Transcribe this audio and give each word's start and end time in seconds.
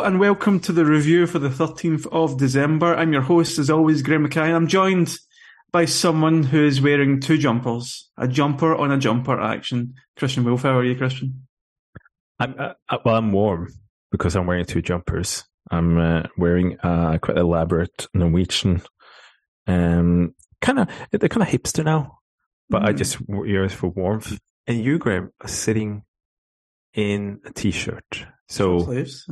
Hello 0.00 0.08
and 0.08 0.18
welcome 0.18 0.58
to 0.60 0.72
the 0.72 0.86
review 0.86 1.26
for 1.26 1.38
the 1.38 1.50
13th 1.50 2.06
of 2.10 2.38
December. 2.38 2.94
I'm 2.94 3.12
your 3.12 3.20
host, 3.20 3.58
as 3.58 3.68
always, 3.68 4.00
Graeme 4.00 4.26
McKay. 4.26 4.50
I'm 4.50 4.66
joined 4.66 5.14
by 5.72 5.84
someone 5.84 6.42
who 6.42 6.64
is 6.64 6.80
wearing 6.80 7.20
two 7.20 7.36
jumpers, 7.36 8.08
a 8.16 8.26
jumper 8.26 8.74
on 8.74 8.90
a 8.90 8.96
jumper 8.96 9.38
action. 9.38 9.92
Christian 10.16 10.42
Wulff, 10.44 10.62
how 10.62 10.78
are 10.78 10.84
you, 10.84 10.96
Christian? 10.96 11.46
I'm, 12.38 12.54
uh, 12.58 12.72
uh 12.88 12.96
well, 13.04 13.16
I'm 13.16 13.30
warm 13.30 13.68
because 14.10 14.36
I'm 14.36 14.46
wearing 14.46 14.64
two 14.64 14.80
jumpers. 14.80 15.44
I'm 15.70 15.98
uh, 15.98 16.22
wearing 16.38 16.78
a 16.82 17.18
quite 17.20 17.36
elaborate 17.36 18.06
Norwegian, 18.14 18.80
um, 19.66 20.34
kind 20.62 20.78
of, 20.78 20.88
they're 21.10 21.28
kind 21.28 21.42
of 21.42 21.48
hipster 21.48 21.84
now, 21.84 22.20
but 22.70 22.80
mm. 22.80 22.88
I 22.88 22.92
just 22.94 23.18
wear 23.28 23.64
it 23.64 23.72
for 23.72 23.88
warmth. 23.88 24.40
And 24.66 24.82
you, 24.82 24.96
Graeme, 24.96 25.30
are 25.42 25.48
sitting 25.48 26.04
in 26.94 27.40
a 27.44 27.52
t-shirt. 27.52 28.24
So, 28.48 28.78
Slaves. 28.78 29.28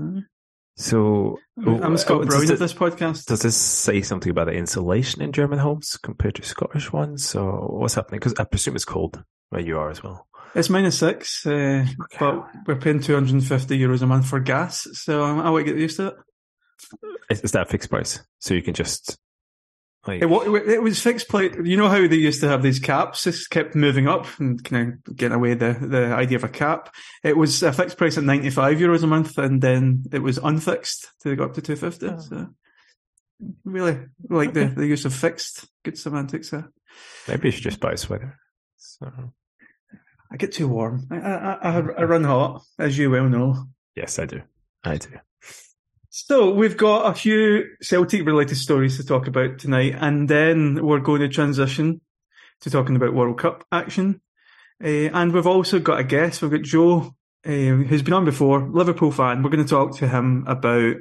So 0.78 1.38
I'm 1.56 1.96
Scott 1.96 2.27
Brown 2.27 2.50
of 2.50 2.59
this 2.59 2.73
podcast. 2.73 3.27
Does 3.27 3.41
this 3.41 3.56
say 3.56 4.00
something 4.00 4.30
about 4.30 4.46
the 4.46 4.52
insulation 4.52 5.23
in 5.23 5.32
German 5.32 5.59
homes 5.59 5.98
compared 6.00 6.36
to 6.36 6.45
Scottish 6.45 6.92
ones? 6.92 7.28
So 7.28 7.66
what's 7.70 7.95
happening? 7.95 8.20
Because 8.20 8.34
I 8.38 8.45
presume 8.45 8.77
it's 8.77 8.84
cold 8.84 9.22
where 9.50 9.60
you 9.60 9.77
are 9.78 9.91
as 9.91 10.02
well. 10.02 10.28
It's 10.55 10.70
minus 10.70 10.98
six, 10.98 11.44
uh, 11.47 11.50
okay. 11.50 12.19
but 12.19 12.47
we're 12.67 12.77
paying 12.77 13.00
250 13.00 13.78
euros 13.78 14.02
a 14.02 14.06
month 14.06 14.27
for 14.27 14.41
gas, 14.41 14.86
so 14.92 15.25
I 15.25 15.50
to 15.50 15.64
get 15.64 15.77
used 15.77 15.97
to 15.97 16.06
it. 16.08 16.14
Is, 17.28 17.41
is 17.42 17.52
that 17.52 17.69
fixed 17.69 17.91
price? 17.91 18.22
So 18.39 18.55
you 18.55 18.62
can 18.62 18.74
just 18.74 19.19
like, 20.06 20.22
it, 20.22 20.68
it, 20.68 20.82
was 20.82 21.02
fixed 21.02 21.28
plate. 21.28 21.54
You 21.64 21.77
know 21.77 21.88
how 21.88 22.06
they 22.06 22.16
used 22.16 22.41
to 22.41 22.48
have 22.48 22.62
these 22.62 22.78
caps? 22.78 23.24
This 23.24 23.46
kept 23.46 23.74
moving 23.74 24.08
up 24.08 24.27
and 24.38 24.62
kind 24.62 25.00
of 25.06 25.16
getting 25.16 25.36
away 25.36 25.55
the, 25.55 25.77
the 25.80 26.06
idea 26.14 26.36
of 26.38 26.44
a 26.44 26.48
cap. 26.48 26.94
It 27.22 27.36
was 27.36 27.62
a 27.62 27.72
fixed 27.72 27.98
price 27.98 28.16
at 28.16 28.24
95 28.24 28.78
euros 28.78 29.02
a 29.02 29.06
month 29.06 29.36
and 29.38 29.60
then 29.60 30.05
it 30.12 30.20
was 30.20 30.38
unfixed 30.38 31.10
to 31.22 31.36
go 31.36 31.44
up 31.44 31.55
to 31.55 31.62
250. 31.62 32.06
Oh. 32.06 32.18
So 32.20 32.46
really 33.64 33.98
like 34.28 34.50
okay. 34.50 34.66
the, 34.66 34.74
the 34.74 34.86
use 34.86 35.05
of 35.05 35.14
fixed. 35.14 35.66
Good 35.84 35.98
semantics 35.98 36.50
there. 36.50 36.70
Maybe 37.27 37.48
you 37.48 37.52
should 37.52 37.64
just 37.64 37.80
buy 37.80 37.92
a 37.92 37.96
sweater. 37.96 38.38
So. 38.77 39.10
I 40.30 40.36
get 40.36 40.52
too 40.52 40.68
warm. 40.68 41.06
I, 41.10 41.16
I, 41.16 41.20
I, 41.20 41.78
I 41.78 41.80
mm-hmm. 41.80 42.02
run 42.02 42.24
hot, 42.24 42.62
as 42.78 42.98
you 42.98 43.10
well 43.10 43.28
know. 43.28 43.64
Yes, 43.94 44.18
I 44.18 44.27
do. 44.27 44.42
I 44.84 44.96
do. 44.96 45.10
So 46.27 46.50
we've 46.50 46.77
got 46.77 47.06
a 47.06 47.14
few 47.14 47.64
Celtic 47.80 48.27
related 48.27 48.56
stories 48.56 48.97
to 48.97 49.06
talk 49.06 49.28
about 49.28 49.61
tonight, 49.61 49.94
and 49.97 50.28
then 50.28 50.84
we're 50.84 50.98
going 50.98 51.20
to 51.20 51.28
transition 51.28 52.00
to 52.62 52.70
talking 52.70 52.97
about 52.97 53.14
World 53.14 53.38
Cup 53.38 53.64
action. 53.70 54.20
Uh, 54.83 55.14
and 55.14 55.33
we've 55.33 55.46
also 55.46 55.78
got 55.78 56.00
a 56.00 56.05
guest. 56.05 56.42
We've 56.42 56.50
got 56.50 56.62
Joe, 56.62 57.14
uh, 57.46 57.50
who's 57.50 58.02
been 58.02 58.14
on 58.14 58.24
before, 58.24 58.69
Liverpool 58.69 59.12
fan. 59.12 59.44
We're 59.44 59.50
going 59.50 59.64
to 59.64 59.70
talk 59.70 59.96
to 59.98 60.08
him 60.08 60.44
about 60.48 60.96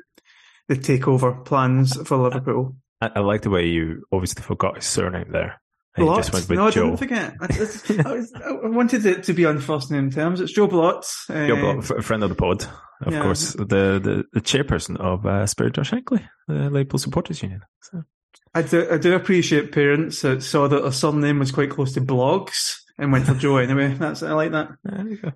the 0.67 0.75
takeover 0.75 1.43
plans 1.43 1.99
for 2.07 2.17
Liverpool. 2.17 2.75
I, 3.01 3.09
I 3.15 3.19
like 3.21 3.41
the 3.41 3.49
way 3.49 3.65
you 3.65 4.03
obviously 4.11 4.43
forgot 4.43 4.75
his 4.75 4.85
surname 4.85 5.31
there. 5.31 5.59
Blott? 5.95 6.31
no, 6.51 6.67
I 6.67 6.69
Joe. 6.69 6.83
didn't 6.85 6.97
forget. 6.97 7.33
I, 7.41 7.45
I, 8.05 8.13
was, 8.13 8.33
I, 8.35 8.67
wanted 8.67 9.03
it 9.07 9.23
to 9.23 9.33
be 9.33 9.45
on 9.45 9.57
first 9.59 9.89
name 9.89 10.11
terms. 10.11 10.41
It's 10.41 10.53
Joe 10.53 10.67
Blott. 10.67 11.11
Uh, 11.27 11.47
Joe 11.47 11.55
Blott, 11.55 11.89
a 11.89 12.03
friend 12.03 12.21
of 12.21 12.29
the 12.29 12.35
pod, 12.35 12.67
of 13.01 13.13
yeah. 13.13 13.21
course. 13.21 13.53
The, 13.53 13.65
the, 13.65 14.25
the 14.33 14.41
chairperson 14.41 14.97
of 14.97 15.25
uh, 15.25 15.45
Spirit 15.45 15.77
of 15.77 15.87
Shankly, 15.87 16.27
the 16.47 16.69
Liverpool 16.69 16.99
Supporters 16.99 17.41
Union. 17.41 17.61
So. 17.81 18.03
I 18.53 18.61
do, 18.63 18.87
I 18.91 18.97
do 18.97 19.13
appreciate 19.13 19.71
parents 19.71 20.21
that 20.21 20.41
saw 20.41 20.67
that 20.67 20.85
a 20.85 20.91
surname 20.91 21.39
was 21.39 21.51
quite 21.51 21.69
close 21.69 21.93
to 21.93 22.01
blogs 22.01 22.75
and 22.97 23.11
went 23.11 23.27
for 23.27 23.35
Joe 23.35 23.57
anyway. 23.57 23.93
That's 23.93 24.23
I 24.23 24.33
like 24.33 24.51
that. 24.51 24.69
There 24.83 25.07
you 25.07 25.17
go. 25.17 25.31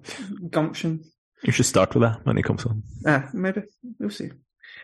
Gumption. 0.50 1.04
You 1.44 1.52
should 1.52 1.66
start 1.66 1.94
with 1.94 2.04
that 2.04 2.26
when 2.26 2.38
he 2.38 2.44
comes 2.44 2.66
on. 2.66 2.84
Yeah, 3.04 3.30
maybe. 3.34 3.64
We'll 4.00 4.12
see. 4.12 4.32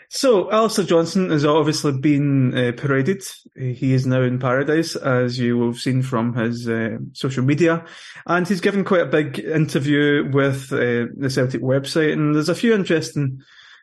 So, 0.09 0.50
Alistair 0.51 0.85
Johnston 0.85 1.31
has 1.31 1.44
obviously 1.44 1.91
been 1.91 2.57
uh, 2.57 2.72
paraded. 2.78 3.23
He 3.56 3.94
is 3.94 4.07
now 4.07 4.22
in 4.22 4.40
paradise, 4.40 4.95
as 4.95 5.38
you 5.38 5.57
will 5.57 5.68
have 5.68 5.79
seen 5.81 6.01
from 6.01 6.34
his 6.34 6.68
uh, 6.68 6.97
social 7.12 7.44
media. 7.44 7.85
And 8.25 8.47
he's 8.47 8.62
given 8.62 8.85
quite 8.85 9.01
a 9.01 9.06
big 9.06 9.40
interview 9.40 10.31
with 10.31 10.72
uh, 10.72 11.12
the 11.17 11.29
Celtic 11.29 11.62
website. 11.62 12.13
And 12.13 12.34
there's 12.34 12.47
a 12.47 12.56
few 12.56 12.73
interesting 12.73 13.41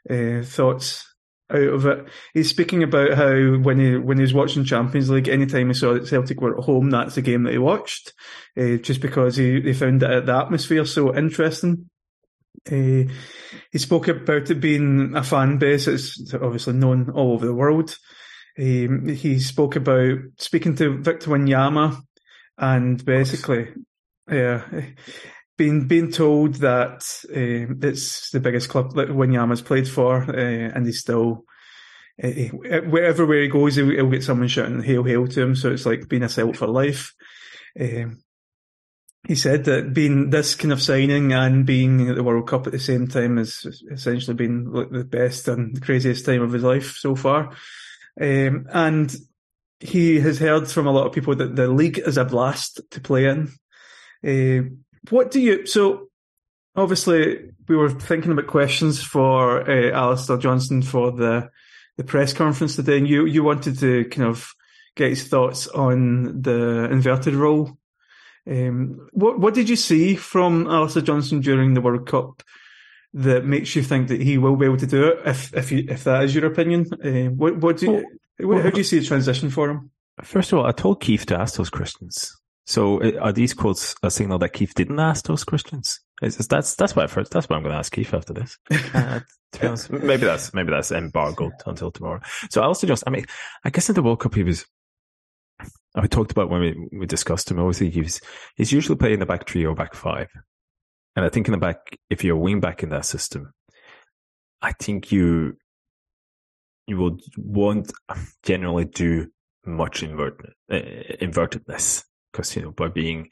uh, 0.09 0.41
thoughts 0.43 1.07
out 1.51 1.61
of 1.61 1.85
it. 1.85 2.07
He's 2.33 2.49
speaking 2.49 2.83
about 2.83 3.13
how 3.13 3.59
when 3.59 3.79
he 3.79 3.97
when 3.99 4.17
he 4.17 4.23
was 4.23 4.33
watching 4.33 4.65
Champions 4.65 5.11
League, 5.11 5.29
anytime 5.29 5.69
he 5.69 5.75
saw 5.75 5.93
that 5.93 6.09
Celtic 6.09 6.41
were 6.41 6.57
at 6.57 6.65
home, 6.65 6.89
that's 6.89 7.17
the 7.17 7.23
game 7.23 7.43
that 7.43 7.53
he 7.53 7.59
watched, 7.59 8.15
uh, 8.59 8.77
just 8.77 9.03
because 9.03 9.37
he, 9.37 9.61
he 9.61 9.75
found 9.75 10.01
the 10.01 10.25
atmosphere 10.35 10.87
so 10.87 11.15
interesting. 11.15 11.91
Uh, 12.71 13.11
he 13.71 13.79
spoke 13.79 14.09
about 14.09 14.51
it 14.51 14.61
being 14.61 15.15
a 15.15 15.23
fan 15.23 15.59
base 15.59 15.87
that's 15.87 16.33
obviously 16.35 16.73
known 16.73 17.11
all 17.11 17.33
over 17.33 17.47
the 17.47 17.55
world. 17.55 17.97
Um, 18.59 19.09
he 19.09 19.41
spoke 19.41 19.77
about 19.77 20.19
speaking 20.39 20.77
to 20.77 20.99
Victor 20.99 21.31
Wanyama 21.31 22.01
and 22.57 23.05
basically, 23.05 23.69
yeah, 24.31 24.65
being 25.57 25.87
being 25.87 26.11
told 26.11 26.55
that 26.57 27.05
uh, 27.31 27.87
it's 27.87 28.31
the 28.31 28.41
biggest 28.41 28.69
club 28.69 28.95
that 28.95 29.09
Wanyama's 29.09 29.63
played 29.63 29.89
for, 29.89 30.23
uh, 30.23 30.71
and 30.75 30.87
he's 30.87 31.01
still 31.01 31.45
uh, 32.23 32.29
wherever 32.29 33.27
where 33.27 33.43
he 33.43 33.49
goes, 33.49 33.77
he'll, 33.77 33.91
he'll, 33.91 34.11
get 34.11 34.23
someone 34.23 34.49
shouting 34.49 34.83
"Hail, 34.83 35.03
hail" 35.03 35.27
to 35.27 35.43
him. 35.43 35.57
So 35.57 35.73
it's 35.73 35.87
like 35.87 36.09
being 36.09 36.23
a 36.23 36.29
Celt 36.29 36.57
for 36.57 36.69
life. 36.69 37.13
Um, 37.79 38.23
he 39.27 39.35
said 39.35 39.65
that 39.65 39.95
being 39.95 40.31
this 40.31 40.55
kind 40.55 40.73
of 40.73 40.83
signing 40.83 41.33
and 41.33 41.65
being 41.65 42.11
at 42.11 42.17
the 42.17 42.23
World 42.23 42.47
Cup 42.47 42.67
at 42.67 42.73
the 42.73 42.79
same 42.79 43.09
time 43.09 43.39
has 43.39 43.83
essentially 43.91 44.35
been 44.35 44.71
the 44.91 45.05
best 45.05 45.49
and 45.49 45.81
craziest 45.81 46.27
time 46.27 46.43
of 46.43 46.53
his 46.53 46.63
life 46.63 46.97
so 46.99 47.17
far. 47.17 47.51
Um, 48.21 48.67
and 48.71 49.15
he 49.81 50.21
has 50.21 50.39
heard 50.39 50.69
from 50.69 50.87
a 50.87 50.93
lot 50.93 51.07
of 51.07 51.13
people 51.13 51.35
that 51.37 51.57
the 51.57 51.69
league 51.69 51.99
is 51.99 52.19
a 52.19 52.25
blast 52.25 52.81
to 52.91 53.01
play 53.01 53.25
in. 53.27 53.51
Uh, 54.23 54.69
what 55.09 55.31
do 55.31 55.41
you, 55.41 55.67
so 55.67 56.09
obviously 56.77 57.51
we 57.67 57.77
were 57.77 57.91
thinking 57.91 58.33
about 58.33 58.47
questions 58.47 59.03
for 59.03 59.69
uh, 59.69 59.91
Alistair 59.91 60.37
Johnston 60.37 60.83
for 60.83 61.13
the, 61.13 61.49
the 61.97 62.05
press 62.05 62.35
conference 62.35 62.77
today 62.77 62.99
and 62.99 63.09
you, 63.09 63.25
you 63.25 63.43
wanted 63.43 63.79
to 63.79 64.05
kind 64.07 64.29
of 64.29 64.53
get 64.97 65.11
his 65.11 65.27
thoughts 65.29 65.67
on 65.69 66.43
the 66.43 66.89
inverted 66.91 67.35
role 67.35 67.79
um, 68.47 69.09
what 69.13 69.39
what 69.39 69.55
did 69.55 69.69
you 69.69 69.77
see 69.77 70.17
from 70.17 70.67
Alistair 70.67 71.03
Johnston 71.03 71.41
during 71.41 71.75
the 71.75 71.81
World 71.81 72.07
Cup 72.07 72.43
that 73.15 73.45
makes 73.45 73.75
you 73.75 73.83
think 73.83 74.09
that 74.09 74.21
he 74.21 74.39
will 74.39 74.57
be 74.57 74.67
able 74.67 74.77
to 74.77 74.87
do 74.87 75.07
it? 75.09 75.21
If 75.25 75.55
if 75.55 75.73
you, 75.73 75.85
if 75.89 76.05
that 76.05 76.25
is 76.25 76.35
your 76.35 76.47
opinion, 76.47 76.87
uh, 77.05 77.31
what 77.31 77.57
what 77.59 77.79
do 77.79 77.87
you, 78.39 78.47
well, 78.47 78.63
how 78.63 78.71
do 78.71 78.79
you 78.79 78.85
see 78.85 78.99
the 78.99 79.07
transition 79.07 79.51
for 79.51 79.71
him? 79.71 79.91
First 80.23 80.53
of 80.53 80.59
all, 80.59 80.67
I 80.67 80.73
told 80.73 81.01
Keith 81.01 81.27
to 81.27 81.39
ask 81.39 81.57
those 81.57 81.71
questions. 81.71 82.37
So 82.67 83.03
uh, 83.03 83.19
are 83.21 83.33
these 83.33 83.55
quotes 83.55 83.95
a 84.03 84.11
signal 84.11 84.39
that 84.39 84.53
Keith 84.53 84.75
didn't 84.75 85.01
ask 85.01 85.27
those 85.27 85.45
questions? 85.45 86.01
That's 86.21 86.77
that's 86.77 86.97
what 86.97 87.11
first 87.11 87.31
that's 87.31 87.49
what 87.49 87.57
I'm 87.57 87.63
going 87.63 87.73
to 87.73 87.79
ask 87.79 87.93
Keith 87.93 88.13
after 88.13 88.33
this. 88.33 88.59
Uh, 88.95 89.21
to 89.53 89.61
be 89.61 89.67
honest, 89.69 89.91
maybe 89.91 90.25
that's 90.25 90.53
maybe 90.53 90.71
that's 90.71 90.91
embargoed 90.91 91.53
until 91.65 91.93
tomorrow. 91.93 92.21
So 92.51 92.61
Alistair 92.61 92.89
Johnston, 92.89 93.13
I 93.15 93.17
mean, 93.17 93.27
I 93.65 93.71
guess 93.71 93.89
in 93.89 93.95
the 93.95 94.03
World 94.03 94.19
Cup 94.19 94.35
he 94.35 94.43
was 94.43 94.67
I 95.95 96.07
talked 96.07 96.33
about 96.33 96.51
when 96.51 96.61
we, 96.61 96.89
we 96.99 97.07
discussed 97.07 97.51
him. 97.51 97.61
Obviously, 97.61 97.91
he's 97.91 98.21
he's 98.57 98.73
usually 98.73 98.97
playing 98.97 99.21
the 99.21 99.27
back 99.27 99.49
three 99.49 99.65
or 99.65 99.75
back 99.75 99.95
five, 99.95 100.29
and 101.17 101.25
I 101.25 101.29
think 101.29 101.47
in 101.47 101.53
the 101.53 101.59
back, 101.59 101.99
if 102.11 102.25
you're 102.25 102.37
a 102.37 102.41
wing 102.41 102.61
back 102.61 102.83
in 102.83 102.91
that 102.91 103.07
system, 103.07 103.53
I 104.61 104.73
think 104.73 105.13
you 105.13 105.57
you 106.87 106.97
will 106.97 107.19
won't 107.37 107.93
generally 108.43 108.85
do 108.85 109.29
much 109.65 110.03
invert, 110.03 110.41
uh, 110.71 110.75
invertedness 111.21 112.05
because 112.33 112.55
you 112.57 112.63
know 112.63 112.71
by 112.73 112.89
being 112.89 113.29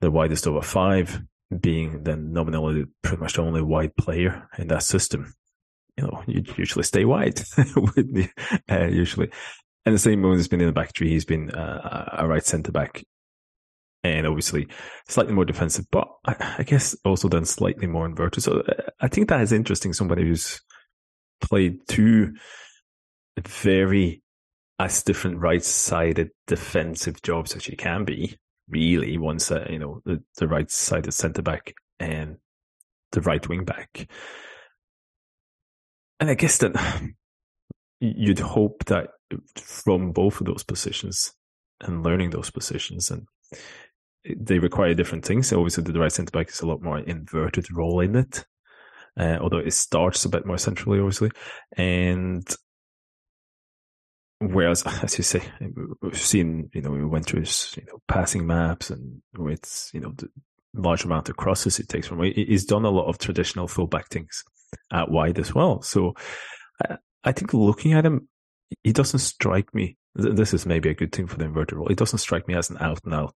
the 0.00 0.10
widest 0.10 0.46
over 0.46 0.62
five, 0.62 1.20
being 1.60 2.02
then 2.02 2.32
nominally 2.32 2.84
pretty 3.02 3.20
much 3.20 3.34
the 3.34 3.42
only 3.42 3.62
wide 3.62 3.96
player 3.96 4.48
in 4.58 4.68
that 4.68 4.82
system, 4.82 5.34
you 5.96 6.04
know, 6.04 6.22
you 6.26 6.42
usually 6.56 6.82
stay 6.82 7.04
wide, 7.04 7.40
uh, 8.70 8.84
usually. 8.84 9.30
And 9.86 9.94
the 9.94 10.00
same 10.00 10.20
moment 10.20 10.40
he's 10.40 10.48
been 10.48 10.60
in 10.60 10.66
the 10.66 10.72
back 10.72 10.94
three, 10.94 11.10
he's 11.10 11.24
been 11.24 11.50
uh, 11.52 12.16
a 12.18 12.26
right 12.26 12.44
centre 12.44 12.72
back, 12.72 13.04
and 14.02 14.26
obviously 14.26 14.66
slightly 15.08 15.32
more 15.32 15.44
defensive, 15.44 15.86
but 15.92 16.08
I, 16.24 16.54
I, 16.58 16.62
guess 16.64 16.96
also 17.04 17.28
done 17.28 17.44
slightly 17.44 17.86
more 17.86 18.04
inverted. 18.04 18.42
So 18.42 18.60
uh, 18.60 18.82
I 19.00 19.06
think 19.06 19.28
that 19.28 19.40
is 19.40 19.52
interesting. 19.52 19.92
Somebody 19.92 20.24
who's 20.24 20.60
played 21.40 21.78
two 21.86 22.34
very 23.46 24.22
as 24.78 25.04
different 25.04 25.38
right-sided 25.38 26.30
defensive 26.46 27.22
jobs 27.22 27.54
as 27.54 27.68
you 27.68 27.76
can 27.76 28.04
be. 28.04 28.36
Really, 28.68 29.16
once 29.16 29.52
uh, 29.52 29.66
you 29.70 29.78
know 29.78 30.00
the, 30.04 30.20
the 30.38 30.48
right-sided 30.48 31.12
centre 31.12 31.42
back 31.42 31.74
and 32.00 32.38
the 33.12 33.20
right 33.20 33.48
wing 33.48 33.64
back, 33.64 34.08
and 36.18 36.28
I 36.28 36.34
guess 36.34 36.58
that 36.58 36.74
you'd 38.00 38.40
hope 38.40 38.84
that 38.86 39.10
from 39.56 40.12
both 40.12 40.40
of 40.40 40.46
those 40.46 40.62
positions 40.62 41.32
and 41.80 42.02
learning 42.02 42.30
those 42.30 42.50
positions 42.50 43.10
and 43.10 43.26
they 44.36 44.58
require 44.58 44.94
different 44.94 45.24
things. 45.24 45.52
Obviously, 45.52 45.84
the 45.84 45.98
right 45.98 46.10
centre 46.12 46.30
back 46.30 46.48
is 46.48 46.60
a 46.60 46.66
lot 46.66 46.82
more 46.82 46.98
inverted 46.98 47.70
role 47.72 48.00
in 48.00 48.16
it. 48.16 48.44
uh, 49.18 49.38
although 49.40 49.58
it 49.58 49.72
starts 49.72 50.24
a 50.24 50.28
bit 50.28 50.46
more 50.46 50.58
centrally, 50.58 50.98
obviously. 50.98 51.30
And 51.76 52.46
whereas, 54.38 54.82
as 55.02 55.16
you 55.18 55.24
say, 55.24 55.42
we've 56.02 56.18
seen, 56.18 56.70
you 56.74 56.82
know, 56.82 56.90
we 56.90 57.04
went 57.04 57.26
through, 57.26 57.44
you 57.76 57.86
know, 57.86 58.00
passing 58.08 58.46
maps 58.46 58.90
and 58.90 59.22
with, 59.36 59.90
you 59.92 60.00
know, 60.00 60.12
the 60.16 60.28
large 60.74 61.04
amount 61.04 61.28
of 61.28 61.36
crosses 61.36 61.78
it 61.78 61.88
takes 61.88 62.06
from, 62.06 62.22
he's 62.22 62.66
done 62.66 62.84
a 62.84 62.90
lot 62.90 63.06
of 63.06 63.18
traditional 63.18 63.68
fullback 63.68 64.08
things 64.08 64.44
at 64.92 65.10
wide 65.10 65.38
as 65.38 65.54
well. 65.54 65.80
So 65.82 66.14
I, 66.82 66.96
I 67.24 67.32
think 67.32 67.54
looking 67.54 67.94
at 67.94 68.04
him, 68.04 68.28
he 68.82 68.92
doesn't 68.92 69.20
strike 69.20 69.74
me. 69.74 69.96
This 70.14 70.54
is 70.54 70.66
maybe 70.66 70.88
a 70.88 70.94
good 70.94 71.12
thing 71.12 71.26
for 71.26 71.36
the 71.36 71.44
inverted 71.44 71.76
role. 71.76 71.88
He 71.88 71.94
doesn't 71.94 72.18
strike 72.18 72.48
me 72.48 72.54
as 72.54 72.70
an 72.70 72.78
out 72.80 73.00
and 73.04 73.14
out 73.14 73.34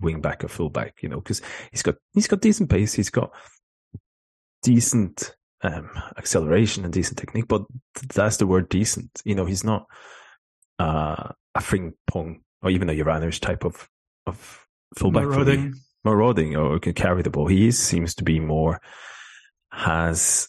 wing 0.00 0.20
back 0.20 0.44
or 0.44 0.48
full 0.48 0.70
back, 0.70 1.02
you 1.02 1.08
know, 1.08 1.20
because 1.20 1.40
he's 1.70 1.82
got 1.82 1.96
he's 2.14 2.28
got 2.28 2.40
decent 2.40 2.70
pace, 2.70 2.92
he's 2.92 3.10
got 3.10 3.32
decent 4.62 5.34
um, 5.62 5.90
acceleration 6.16 6.84
and 6.84 6.92
decent 6.92 7.18
technique, 7.18 7.48
but 7.48 7.62
that's 8.14 8.36
the 8.38 8.46
word 8.46 8.68
decent. 8.68 9.22
You 9.24 9.34
know, 9.34 9.46
he's 9.46 9.64
not 9.64 9.86
uh, 10.78 11.30
a 11.54 11.60
fring 11.60 11.94
pong 12.06 12.40
or 12.62 12.70
even 12.70 12.90
a 12.90 12.92
Juranovic 12.92 13.40
type 13.40 13.64
of 13.64 13.88
of 14.26 14.66
fullback 14.96 15.24
marauding. 15.24 15.74
marauding 16.04 16.56
or 16.56 16.78
can 16.78 16.94
carry 16.94 17.22
the 17.22 17.30
ball. 17.30 17.46
He 17.46 17.68
is, 17.68 17.78
seems 17.78 18.14
to 18.16 18.24
be 18.24 18.40
more 18.40 18.80
has 19.72 20.48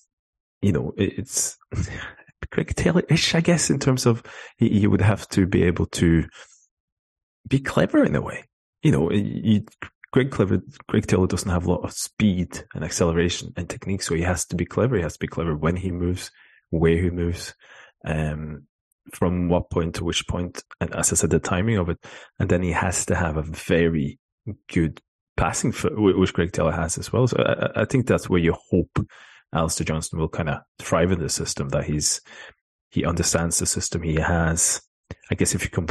you 0.62 0.72
know 0.72 0.94
it's 0.98 1.58
Taylor-ish, 2.52 3.36
I 3.36 3.42
guess, 3.42 3.70
in 3.70 3.80
terms 3.80 4.06
of 4.06 4.24
he, 4.58 4.86
would 4.88 5.02
have 5.02 5.28
to 5.30 5.46
be 5.46 5.64
able 5.64 5.86
to 5.88 6.26
be 7.48 7.60
clever 7.60 8.04
in 8.04 8.16
a 8.16 8.22
way 8.22 8.44
you 8.82 8.92
know, 8.92 9.12
you, 9.12 9.66
Greg 10.12 10.32
Clever, 10.32 10.62
Greg 10.88 11.08
Taylor 11.08 11.28
doesn't 11.28 11.50
have 11.50 11.66
a 11.66 11.72
lot 11.72 11.84
of 11.84 11.94
speed 11.94 12.64
and 12.74 12.84
acceleration 12.84 13.54
and 13.56 13.70
technique, 13.70 14.02
so 14.02 14.16
he 14.16 14.24
has 14.24 14.46
to 14.48 14.56
be 14.56 14.66
clever. 14.66 14.96
He 14.96 15.04
has 15.04 15.14
to 15.14 15.20
be 15.20 15.28
clever 15.28 15.56
when 15.56 15.76
he 15.76 15.92
moves, 15.92 16.32
where 16.70 16.98
he 16.98 17.10
moves, 17.10 17.54
um, 18.06 18.68
from 19.14 19.50
what 19.50 19.70
point 19.70 19.96
to 19.96 20.04
which 20.04 20.28
point, 20.28 20.64
and 20.80 20.94
as 20.96 21.12
I 21.12 21.16
said, 21.16 21.30
the 21.30 21.40
timing 21.40 21.78
of 21.78 21.90
it. 21.90 21.98
And 22.40 22.50
then 22.50 22.62
he 22.62 22.72
has 22.72 23.06
to 23.08 23.16
have 23.16 23.38
a 23.38 23.44
very 23.44 24.20
good 24.68 25.02
passing 25.38 25.72
foot, 25.72 25.94
which 25.96 26.34
Greg 26.34 26.52
Taylor 26.52 26.72
has 26.72 26.98
as 26.98 27.14
well. 27.14 27.28
So 27.28 27.38
I, 27.38 27.82
I 27.82 27.86
think 27.86 28.08
that's 28.08 28.30
where 28.30 28.40
you 28.40 28.56
hope 28.70 29.06
Alistair 29.54 29.86
Johnston 29.86 30.20
will 30.20 30.30
kind 30.30 30.50
of 30.50 30.60
thrive 30.80 31.12
in 31.12 31.20
the 31.20 31.30
system. 31.30 31.70
That 31.70 31.86
he's 31.86 32.22
he 32.90 33.06
understands 33.06 33.60
the 33.60 33.66
system. 33.66 34.02
He 34.02 34.16
has, 34.16 34.82
I 35.30 35.36
guess, 35.36 35.56
if 35.56 35.64
you 35.64 35.70
come 35.70 35.88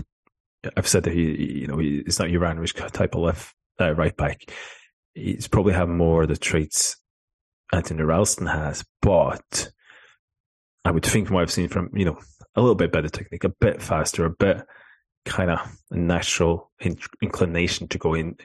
I've 0.76 0.88
said 0.88 1.04
that 1.04 1.12
he, 1.12 1.60
you 1.60 1.66
know, 1.66 1.78
he's 1.78 2.18
not 2.18 2.28
Juranovic 2.28 2.90
type 2.92 3.14
of 3.14 3.22
left 3.22 3.54
uh, 3.80 3.94
right 3.94 4.16
back. 4.16 4.52
He's 5.14 5.48
probably 5.48 5.72
have 5.72 5.88
more 5.88 6.22
of 6.22 6.28
the 6.28 6.36
traits 6.36 6.96
Anthony 7.72 8.02
Ralston 8.02 8.46
has, 8.46 8.84
but 9.00 9.70
I 10.84 10.90
would 10.90 11.04
think 11.04 11.26
from 11.26 11.34
what 11.34 11.42
I've 11.42 11.50
seen 11.50 11.68
from, 11.68 11.90
you 11.94 12.04
know, 12.04 12.18
a 12.54 12.60
little 12.60 12.74
bit 12.74 12.92
better 12.92 13.08
technique, 13.08 13.44
a 13.44 13.48
bit 13.48 13.80
faster, 13.80 14.24
a 14.24 14.30
bit 14.30 14.64
kind 15.24 15.50
of 15.50 15.60
natural 15.90 16.70
in- 16.80 16.98
inclination 17.22 17.88
to 17.88 17.98
go 17.98 18.14
in 18.14 18.36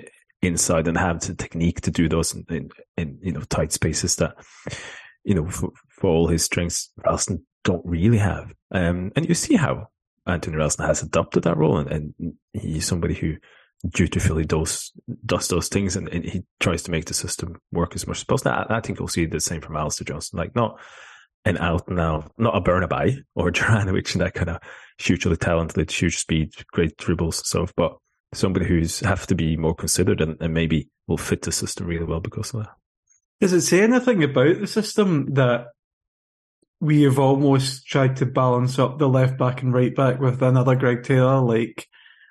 inside 0.41 0.87
and 0.87 0.97
have 0.97 1.21
the 1.21 1.33
technique 1.33 1.81
to 1.81 1.91
do 1.91 2.07
those 2.07 2.33
in, 2.33 2.45
in, 2.49 2.69
in 2.97 3.19
you 3.21 3.31
know, 3.31 3.41
tight 3.41 3.71
spaces 3.71 4.15
that, 4.17 4.35
you 5.25 5.35
know, 5.35 5.47
for, 5.49 5.71
for 5.89 6.09
all 6.09 6.27
his 6.27 6.43
strengths, 6.43 6.91
Ralston 7.03 7.45
don't 7.63 7.85
really 7.85 8.19
have. 8.19 8.53
Um, 8.71 9.11
and 9.15 9.27
you 9.27 9.35
see 9.35 9.55
how 9.55 9.87
Anthony 10.25 10.55
Ralston 10.55 10.85
has 10.85 11.01
adopted 11.01 11.43
that 11.43 11.57
role, 11.57 11.77
and, 11.77 12.13
and 12.19 12.33
he's 12.53 12.85
somebody 12.85 13.15
who 13.15 13.35
dutifully 13.93 14.45
does 14.45 14.91
does 15.25 15.47
those 15.47 15.67
things, 15.67 15.95
and, 15.95 16.07
and, 16.09 16.23
he 16.23 16.43
tries 16.59 16.83
to 16.83 16.91
make 16.91 17.05
the 17.05 17.13
system 17.13 17.59
work 17.71 17.95
as 17.95 18.07
much 18.07 18.19
as 18.19 18.23
possible. 18.23 18.51
I, 18.51 18.65
I 18.69 18.81
think 18.81 18.99
you'll 18.99 19.07
see 19.07 19.25
the 19.25 19.39
same 19.39 19.61
from 19.61 19.75
Alistair 19.75 20.05
Johnston, 20.05 20.39
like 20.39 20.55
not 20.55 20.79
an 21.45 21.57
out 21.57 21.87
now, 21.89 22.29
not 22.37 22.55
a 22.55 22.61
Burnaby 22.61 23.23
or 23.35 23.51
Juranovic 23.51 24.13
and 24.13 24.21
that 24.21 24.33
kind 24.33 24.49
of 24.49 24.61
hugely 24.97 25.37
talented, 25.37 25.91
huge 25.91 26.17
speed, 26.17 26.53
great 26.71 26.97
dribbles 26.97 27.39
and 27.39 27.45
stuff, 27.45 27.73
but 27.75 27.97
somebody 28.33 28.65
who's 28.65 28.99
have 29.01 29.27
to 29.27 29.35
be 29.35 29.55
more 29.55 29.75
considered 29.75 30.21
and, 30.21 30.37
and 30.41 30.53
maybe 30.53 30.89
will 31.07 31.17
fit 31.17 31.43
the 31.43 31.51
system 31.51 31.87
really 31.87 32.05
well 32.05 32.19
because 32.19 32.53
of 32.53 32.61
that. 32.63 32.71
Does 33.45 33.53
it 33.53 33.61
say 33.61 33.83
anything 33.83 34.23
about 34.23 34.59
the 34.59 34.65
system 34.65 35.31
that 35.35 35.67
we 36.79 37.03
have 37.03 37.19
almost 37.19 37.85
tried 37.85 38.15
to 38.15 38.25
balance 38.25 38.79
up 38.79 38.97
the 38.97 39.07
left 39.07 39.37
back 39.37 39.61
and 39.61 39.71
right 39.71 39.93
back 39.93 40.19
with 40.19 40.41
another 40.41 40.75
Greg 40.75 41.03
Taylor, 41.03 41.41
like 41.41 41.87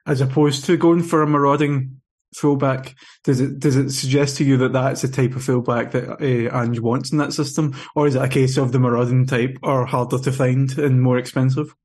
as 0.09 0.21
opposed 0.21 0.65
to 0.65 0.77
going 0.77 1.05
for 1.05 1.23
a 1.23 1.27
marauding 1.29 2.01
fullback. 2.35 2.97
Does 3.23 3.41
it 3.41 3.61
does 3.61 3.77
it 3.77 3.91
suggest 3.91 4.39
to 4.39 4.45
you 4.45 4.57
that 4.57 4.73
that's 4.73 5.03
the 5.03 5.09
type 5.09 5.37
of 5.37 5.45
fullback 5.45 5.93
that 5.93 6.21
uh, 6.21 6.59
Ange 6.61 6.81
wants 6.81 7.13
in 7.13 7.19
that 7.19 7.33
system, 7.33 7.77
or 7.95 8.09
is 8.09 8.17
it 8.17 8.23
a 8.23 8.29
case 8.29 8.57
of 8.57 8.73
the 8.73 8.81
marauding 8.81 9.25
type 9.25 9.57
are 9.63 9.87
harder 9.87 10.19
to 10.19 10.33
find 10.33 10.77
and 10.77 11.01
more 11.01 11.19
expensive? 11.19 11.77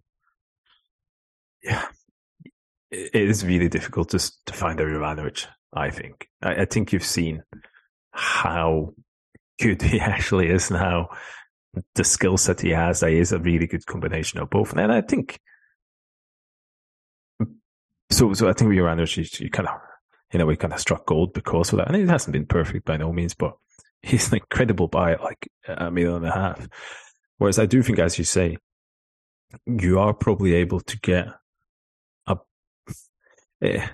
Yeah, 1.61 1.85
it 2.89 3.13
is 3.13 3.45
really 3.45 3.69
difficult 3.69 4.09
to 4.09 4.31
to 4.47 4.53
find 4.53 4.79
a 4.79 4.85
Juranovic. 4.85 5.45
I 5.71 5.91
think. 5.91 6.27
I, 6.41 6.61
I 6.61 6.65
think 6.65 6.91
you've 6.91 7.05
seen 7.05 7.43
how 8.09 8.95
good 9.59 9.81
he 9.83 9.99
actually 9.99 10.49
is 10.49 10.71
now 10.71 11.09
the 11.95 12.03
skill 12.03 12.37
set 12.37 12.61
he 12.61 12.71
has, 12.71 13.01
that 13.01 13.11
is 13.11 13.31
a 13.31 13.39
really 13.39 13.67
good 13.67 13.85
combination 13.85 14.39
of 14.39 14.49
both. 14.49 14.73
And 14.73 14.91
I 14.91 15.01
think 15.01 15.39
so. 18.09 18.33
So 18.33 18.49
I 18.49 18.53
think 18.53 18.69
we 18.69 18.79
around 18.79 18.99
you, 19.15 19.25
you 19.39 19.49
kind 19.49 19.67
of, 19.67 19.75
you 20.33 20.39
know, 20.39 20.45
we 20.45 20.55
kind 20.55 20.73
of 20.73 20.79
struck 20.79 21.05
gold 21.05 21.33
because 21.33 21.71
of 21.71 21.77
that. 21.77 21.87
And 21.87 21.97
it 21.97 22.09
hasn't 22.09 22.33
been 22.33 22.45
perfect 22.47 22.85
by 22.85 22.97
no 22.97 23.13
means, 23.13 23.33
but 23.33 23.55
he's 24.01 24.29
an 24.29 24.39
incredible 24.39 24.87
buy 24.87 25.13
at 25.13 25.21
like 25.21 25.47
a 25.67 25.91
million 25.91 26.15
and 26.15 26.27
a 26.27 26.31
half. 26.31 26.67
Whereas 27.37 27.59
I 27.59 27.65
do 27.65 27.81
think, 27.83 27.99
as 27.99 28.17
you 28.17 28.25
say, 28.25 28.57
you 29.65 29.99
are 29.99 30.13
probably 30.13 30.53
able 30.55 30.81
to 30.81 30.99
get 30.99 31.27
a, 32.27 32.37
eh, 33.61 33.87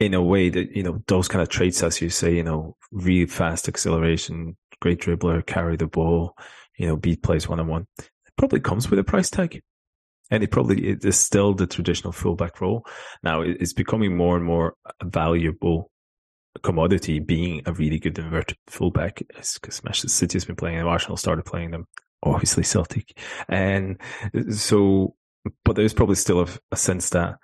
in 0.00 0.14
a 0.14 0.22
way 0.22 0.48
that, 0.48 0.76
you 0.76 0.82
know, 0.82 1.02
those 1.08 1.28
kind 1.28 1.42
of 1.42 1.48
traits, 1.48 1.82
as 1.82 2.00
you 2.00 2.10
say, 2.10 2.34
you 2.34 2.44
know, 2.44 2.76
really 2.92 3.26
fast 3.26 3.68
acceleration, 3.68 4.56
great 4.80 5.00
dribbler, 5.00 5.44
carry 5.44 5.76
the 5.76 5.86
ball, 5.86 6.36
you 6.76 6.86
know, 6.86 6.96
beat 6.96 7.22
plays 7.22 7.48
one 7.48 7.60
on 7.60 7.66
one. 7.66 7.86
It 7.98 8.32
probably 8.36 8.60
comes 8.60 8.88
with 8.88 8.98
a 8.98 9.04
price 9.04 9.30
tag. 9.30 9.60
And 10.30 10.42
it 10.42 10.50
probably 10.50 10.88
it 10.88 11.04
is 11.04 11.18
still 11.18 11.54
the 11.54 11.66
traditional 11.66 12.12
fullback 12.12 12.60
role. 12.60 12.86
Now 13.22 13.40
it's 13.40 13.72
becoming 13.72 14.14
more 14.16 14.36
and 14.36 14.44
more 14.44 14.74
valuable 15.02 15.90
commodity 16.62 17.18
being 17.18 17.62
a 17.66 17.72
really 17.72 17.98
good 17.98 18.18
inverted 18.18 18.58
fullback 18.66 19.22
because 19.28 19.82
Manchester 19.82 20.08
City 20.08 20.36
has 20.36 20.44
been 20.44 20.56
playing 20.56 20.78
and 20.78 20.86
Arsenal 20.86 21.16
started 21.16 21.44
playing 21.44 21.70
them. 21.70 21.86
Obviously 22.22 22.62
Celtic. 22.62 23.18
And 23.48 23.98
so, 24.50 25.14
but 25.64 25.76
there's 25.76 25.94
probably 25.94 26.16
still 26.16 26.40
a, 26.40 26.48
a 26.72 26.76
sense 26.76 27.10
that 27.10 27.36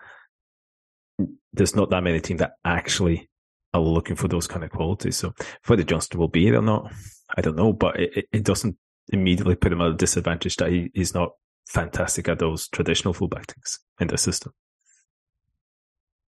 there's 1.55 1.77
not 1.77 1.91
that 1.91 2.03
many 2.03 2.21
teams 2.21 2.41
that 2.41 2.55
actually 2.65 3.29
are 3.73 3.81
looking 3.81 4.17
for 4.17 4.29
those 4.29 4.47
kind 4.47 4.65
of 4.65 4.71
qualities. 4.71 5.17
So 5.17 5.35
whether 5.67 5.83
Johnston 5.83 6.21
will 6.21 6.29
be 6.29 6.47
it 6.47 6.55
or 6.55 6.63
not, 6.63 6.93
I 7.37 7.41
don't 7.41 7.57
know, 7.57 7.73
but 7.73 7.99
it, 7.99 8.29
it 8.33 8.45
doesn't 8.45 8.77
immediately 9.09 9.55
put 9.55 9.73
him 9.73 9.81
at 9.81 9.89
a 9.89 9.95
disadvantage 9.95 10.57
that 10.57 10.71
he, 10.71 10.91
he's 10.95 11.15
not 11.15 11.33
fantastic 11.67 12.29
at 12.29 12.39
those 12.39 12.69
traditional 12.69 13.15
fullback 13.15 13.47
things 13.47 13.81
in 14.01 14.09
the 14.09 14.19
system. 14.19 14.53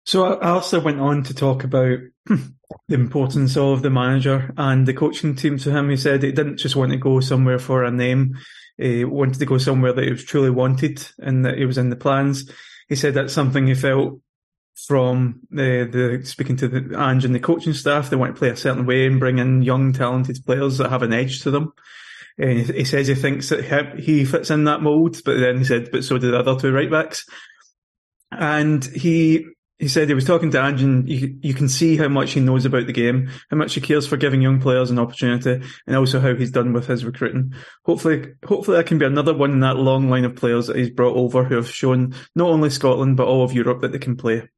So 0.04 0.24
I 0.24 0.50
also 0.50 0.80
went 0.80 1.00
on 1.00 1.22
to 1.24 1.34
talk 1.34 1.64
about 1.64 1.98
the 2.26 2.94
importance 2.94 3.56
of 3.56 3.82
the 3.82 3.90
manager 3.90 4.52
and 4.56 4.86
the 4.86 4.94
coaching 4.94 5.36
team 5.36 5.58
to 5.58 5.70
him. 5.70 5.90
He 5.90 5.96
said 5.96 6.22
he 6.22 6.32
didn't 6.32 6.56
just 6.56 6.76
want 6.76 6.92
to 6.92 6.98
go 6.98 7.20
somewhere 7.20 7.58
for 7.58 7.84
a 7.84 7.90
name. 7.90 8.36
He 8.76 9.04
wanted 9.04 9.38
to 9.38 9.46
go 9.46 9.58
somewhere 9.58 9.92
that 9.92 10.04
he 10.04 10.10
was 10.10 10.24
truly 10.24 10.50
wanted 10.50 11.06
and 11.18 11.44
that 11.44 11.58
he 11.58 11.66
was 11.66 11.78
in 11.78 11.90
the 11.90 11.96
plans. 11.96 12.50
He 12.88 12.96
said 12.96 13.14
that's 13.14 13.32
something 13.32 13.66
he 13.66 13.74
felt 13.74 14.20
from 14.87 15.40
the, 15.50 15.88
the 15.90 16.26
speaking 16.26 16.56
to 16.56 16.68
the 16.68 16.99
Ange 16.99 17.25
and 17.25 17.34
the 17.34 17.40
coaching 17.40 17.72
staff. 17.72 18.10
They 18.10 18.16
want 18.16 18.34
to 18.34 18.38
play 18.38 18.50
a 18.50 18.56
certain 18.56 18.87
way 18.87 19.06
and 19.06 19.20
bring 19.20 19.38
in 19.38 19.62
young, 19.62 19.92
talented 19.92 20.38
players 20.44 20.78
that 20.78 20.90
have 20.90 21.02
an 21.02 21.12
edge 21.12 21.42
to 21.42 21.50
them. 21.50 21.72
And 22.38 22.58
he 22.58 22.84
says 22.84 23.06
he 23.06 23.14
thinks 23.14 23.50
that 23.50 23.99
he 23.99 24.25
fits 24.25 24.50
in 24.50 24.64
that 24.64 24.82
mould, 24.82 25.22
but 25.25 25.38
then 25.38 25.58
he 25.58 25.64
said, 25.64 25.90
but 25.90 26.04
so 26.04 26.16
do 26.16 26.30
the 26.30 26.38
other 26.38 26.58
two 26.58 26.72
right 26.72 26.90
backs. 26.90 27.26
And 28.32 28.84
he 28.84 29.46
he 29.80 29.88
said 29.88 30.08
he 30.08 30.14
was 30.14 30.26
talking 30.26 30.50
to 30.50 30.62
Ange 30.62 30.82
and 30.82 31.08
you, 31.08 31.38
you 31.40 31.54
can 31.54 31.68
see 31.68 31.96
how 31.96 32.08
much 32.08 32.32
he 32.32 32.40
knows 32.40 32.66
about 32.66 32.87
the 32.87 32.92
game, 32.92 33.30
how 33.50 33.56
much 33.56 33.75
he 33.75 33.80
cares 33.80 34.06
for 34.06 34.18
giving 34.18 34.42
young 34.42 34.60
players 34.60 34.90
an 34.90 34.99
opportunity, 34.99 35.66
and 35.87 35.96
also 35.96 36.20
how 36.20 36.34
he's 36.34 36.50
done 36.50 36.75
with 36.75 36.87
his 36.87 37.02
recruiting. 37.02 37.54
Hopefully, 37.87 38.34
hopefully 38.44 38.76
that 38.76 38.87
can 38.87 38.99
be 38.99 39.06
another 39.06 39.34
one 39.34 39.52
in 39.52 39.60
that 39.60 39.78
long 39.78 40.10
line 40.10 40.26
of 40.26 40.37
players 40.37 40.66
that 40.66 40.76
he's 40.76 40.90
brought 40.90 41.16
over 41.16 41.44
who 41.44 41.56
have 41.56 41.68
shown 41.68 42.14
not 42.37 42.50
only 42.50 42.68
Scotland 42.68 43.16
but 43.16 43.26
all 43.26 43.42
of 43.42 43.54
Europe 43.54 43.80
that 43.80 43.92
they 43.92 43.99
can 43.99 44.16
play. 44.16 44.49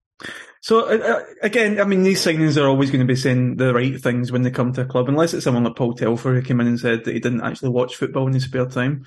So 0.61 0.89
uh, 0.89 0.99
uh, 0.99 1.23
again, 1.43 1.81
I 1.81 1.85
mean, 1.85 2.05
these 2.05 2.25
signings 2.25 2.61
are 2.61 2.69
always 2.69 2.91
going 2.91 3.01
to 3.01 3.13
be 3.13 3.17
saying 3.17 3.57
the 3.57 3.75
right 3.75 4.01
things 4.01 4.31
when 4.31 4.43
they 4.43 4.51
come 4.51 4.73
to 4.75 4.83
a 4.83 4.87
club, 4.87 5.09
unless 5.09 5.35
it's 5.35 5.45
someone 5.45 5.65
like 5.65 5.77
Paul 5.77 5.95
Telfer 5.95 6.35
who 6.35 6.43
came 6.43 6.61
in 6.61 6.69
and 6.69 6.79
said 6.79 7.05
that 7.05 7.15
he 7.15 7.21
didn't 7.21 7.43
actually 7.43 7.71
watch 7.71 7.97
football 7.97 8.29
in 8.29 8.35
his 8.35 8.45
spare 8.45 8.67
time. 8.67 9.05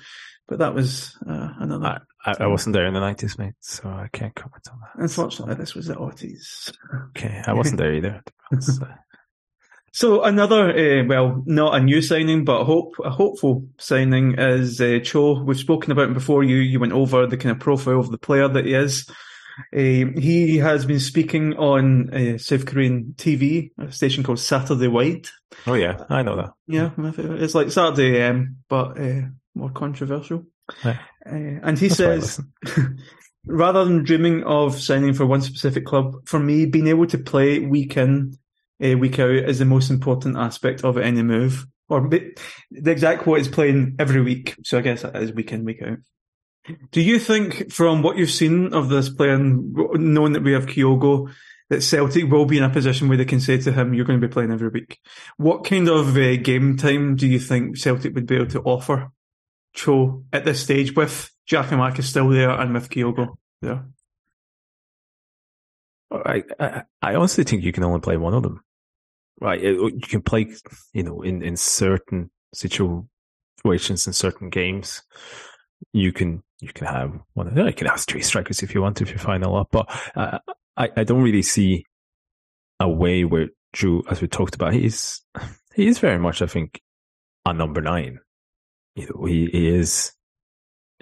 But 0.48 0.58
that 0.60 0.74
was 0.74 1.16
uh, 1.28 1.54
another. 1.58 2.02
I, 2.24 2.34
I, 2.40 2.46
wasn't 2.46 2.74
there 2.74 2.86
in 2.86 2.94
the 2.94 3.00
nineties, 3.00 3.36
mate, 3.36 3.54
so 3.60 3.88
I 3.88 4.08
can't 4.12 4.34
comment 4.34 4.62
on 4.70 4.80
that. 4.80 5.02
Unfortunately, 5.02 5.54
this 5.54 5.74
was 5.74 5.86
the 5.86 5.96
Auties. 5.96 6.72
Okay, 7.08 7.42
I 7.46 7.52
wasn't 7.52 7.78
there 7.78 7.94
either. 7.94 8.22
So 9.96 10.24
another, 10.24 10.76
uh, 10.76 11.04
well, 11.06 11.42
not 11.46 11.74
a 11.74 11.80
new 11.80 12.02
signing, 12.02 12.44
but 12.44 12.60
a 12.60 12.64
hope 12.64 12.96
a 13.02 13.08
hopeful 13.08 13.66
signing 13.78 14.34
is 14.38 14.78
uh, 14.78 14.98
Cho. 15.02 15.42
We've 15.42 15.58
spoken 15.58 15.90
about 15.90 16.08
him 16.08 16.12
before. 16.12 16.44
You 16.44 16.56
you 16.56 16.78
went 16.78 16.92
over 16.92 17.26
the 17.26 17.38
kind 17.38 17.50
of 17.50 17.60
profile 17.60 18.00
of 18.00 18.10
the 18.10 18.18
player 18.18 18.46
that 18.46 18.66
he 18.66 18.74
is. 18.74 19.10
Uh, 19.74 20.12
he 20.18 20.58
has 20.58 20.84
been 20.84 21.00
speaking 21.00 21.54
on 21.54 22.10
a 22.12 22.38
South 22.38 22.66
Korean 22.66 23.14
TV, 23.16 23.70
a 23.78 23.90
station 23.90 24.22
called 24.22 24.38
Saturday 24.38 24.88
White. 24.88 25.30
Oh 25.66 25.74
yeah, 25.74 26.04
I 26.08 26.22
know 26.22 26.36
that. 26.36 26.50
Yeah, 26.66 26.90
it's 26.98 27.54
like 27.54 27.70
Saturday 27.70 28.20
AM, 28.20 28.58
but 28.68 29.00
uh, 29.00 29.22
more 29.54 29.70
controversial. 29.70 30.44
Yeah. 30.84 30.98
Uh, 31.24 31.60
and 31.62 31.78
he 31.78 31.88
That's 31.88 31.96
says, 31.96 32.40
rather 33.46 33.84
than 33.84 34.04
dreaming 34.04 34.44
of 34.44 34.80
signing 34.80 35.14
for 35.14 35.26
one 35.26 35.40
specific 35.40 35.86
club, 35.86 36.26
for 36.26 36.38
me, 36.38 36.66
being 36.66 36.88
able 36.88 37.06
to 37.06 37.18
play 37.18 37.60
week 37.60 37.96
in, 37.96 38.36
uh, 38.84 38.96
week 38.98 39.18
out 39.18 39.30
is 39.30 39.58
the 39.58 39.64
most 39.64 39.90
important 39.90 40.36
aspect 40.36 40.84
of 40.84 40.98
any 40.98 41.22
move. 41.22 41.66
Or 41.88 42.08
the 42.08 42.34
exact 42.90 43.22
quote 43.22 43.38
is 43.38 43.48
playing 43.48 43.96
every 43.98 44.20
week. 44.20 44.56
So 44.64 44.78
I 44.78 44.80
guess 44.80 45.02
that 45.02 45.16
is 45.22 45.32
week 45.32 45.52
in, 45.52 45.64
week 45.64 45.82
out. 45.82 45.98
Do 46.90 47.00
you 47.00 47.18
think, 47.18 47.72
from 47.72 48.02
what 48.02 48.16
you've 48.16 48.30
seen 48.30 48.74
of 48.74 48.88
this 48.88 49.08
player, 49.08 49.34
and 49.34 49.72
knowing 49.74 50.32
that 50.32 50.42
we 50.42 50.52
have 50.52 50.66
Kyogo, 50.66 51.32
that 51.68 51.82
Celtic 51.82 52.30
will 52.30 52.46
be 52.46 52.58
in 52.58 52.64
a 52.64 52.70
position 52.70 53.08
where 53.08 53.18
they 53.18 53.24
can 53.24 53.40
say 53.40 53.58
to 53.58 53.72
him, 53.72 53.94
"You're 53.94 54.04
going 54.04 54.20
to 54.20 54.26
be 54.26 54.32
playing 54.32 54.52
every 54.52 54.68
week"? 54.68 54.98
What 55.36 55.64
kind 55.64 55.88
of 55.88 56.16
uh, 56.16 56.36
game 56.36 56.76
time 56.76 57.16
do 57.16 57.26
you 57.26 57.38
think 57.38 57.76
Celtic 57.76 58.14
would 58.14 58.26
be 58.26 58.36
able 58.36 58.46
to 58.48 58.62
offer 58.62 59.10
Cho 59.74 60.24
at 60.32 60.44
this 60.44 60.62
stage 60.62 60.94
with 60.94 61.30
Giakoumakis 61.48 62.04
still 62.04 62.28
there 62.28 62.50
and 62.50 62.74
with 62.74 62.88
Kyogo 62.90 63.36
there? 63.62 63.84
I, 66.10 66.44
I, 66.58 66.82
I 67.02 67.14
honestly 67.14 67.44
think 67.44 67.64
you 67.64 67.72
can 67.72 67.84
only 67.84 68.00
play 68.00 68.16
one 68.16 68.34
of 68.34 68.42
them. 68.42 68.60
Right, 69.40 69.60
you 69.60 70.00
can 70.00 70.22
play, 70.22 70.54
you 70.94 71.02
know, 71.02 71.20
in 71.20 71.42
in 71.42 71.56
certain 71.56 72.30
situations 72.54 74.06
in 74.06 74.12
certain 74.12 74.48
games, 74.48 75.02
you 75.92 76.12
can 76.12 76.42
you 76.60 76.68
can 76.68 76.86
have 76.86 77.12
one. 77.34 77.54
You 77.56 77.72
can 77.72 77.86
have 77.86 78.00
three 78.00 78.22
strikers 78.22 78.62
if 78.62 78.74
you 78.74 78.82
want 78.82 79.02
if 79.02 79.10
you 79.10 79.18
final 79.18 79.56
up, 79.56 79.68
but 79.70 79.88
uh, 80.14 80.38
I 80.76 80.88
I 80.96 81.04
don't 81.04 81.22
really 81.22 81.42
see 81.42 81.84
a 82.80 82.88
way 82.88 83.24
where 83.24 83.48
Drew, 83.72 84.02
as 84.10 84.20
we 84.20 84.28
talked 84.28 84.54
about, 84.54 84.72
he's 84.72 85.22
he 85.74 85.86
is 85.86 85.98
very 85.98 86.18
much 86.18 86.42
I 86.42 86.46
think 86.46 86.80
a 87.44 87.52
number 87.52 87.80
nine. 87.80 88.20
You 88.94 89.08
know, 89.08 89.24
he, 89.26 89.46
he 89.46 89.68
is 89.68 90.12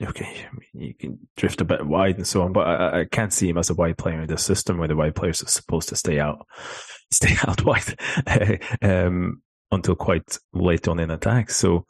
okay. 0.03 0.47
You 0.73 0.95
can 0.95 1.29
drift 1.37 1.61
a 1.61 1.65
bit 1.65 1.87
wide 1.87 2.17
and 2.17 2.27
so 2.27 2.43
on, 2.43 2.53
but 2.53 2.67
I, 2.67 3.01
I 3.01 3.05
can't 3.05 3.33
see 3.33 3.49
him 3.49 3.59
as 3.59 3.71
a 3.71 3.75
wide 3.75 3.99
player 3.99 4.21
in 4.21 4.29
the 4.29 4.37
system 4.37 4.79
where 4.79 4.89
the 4.89 4.97
wide 4.97 5.15
players 5.15 5.43
are 5.43 5.49
supposed 5.49 5.89
to 5.91 5.97
stay 5.97 6.19
out, 6.19 6.47
stay 7.13 7.37
out 7.47 7.65
wide 7.65 7.97
um, 8.83 9.43
until 9.71 9.95
quite 9.95 10.39
late 10.53 10.89
on 10.89 10.99
in 10.99 11.13
attack. 11.13 11.51
So 11.51 11.87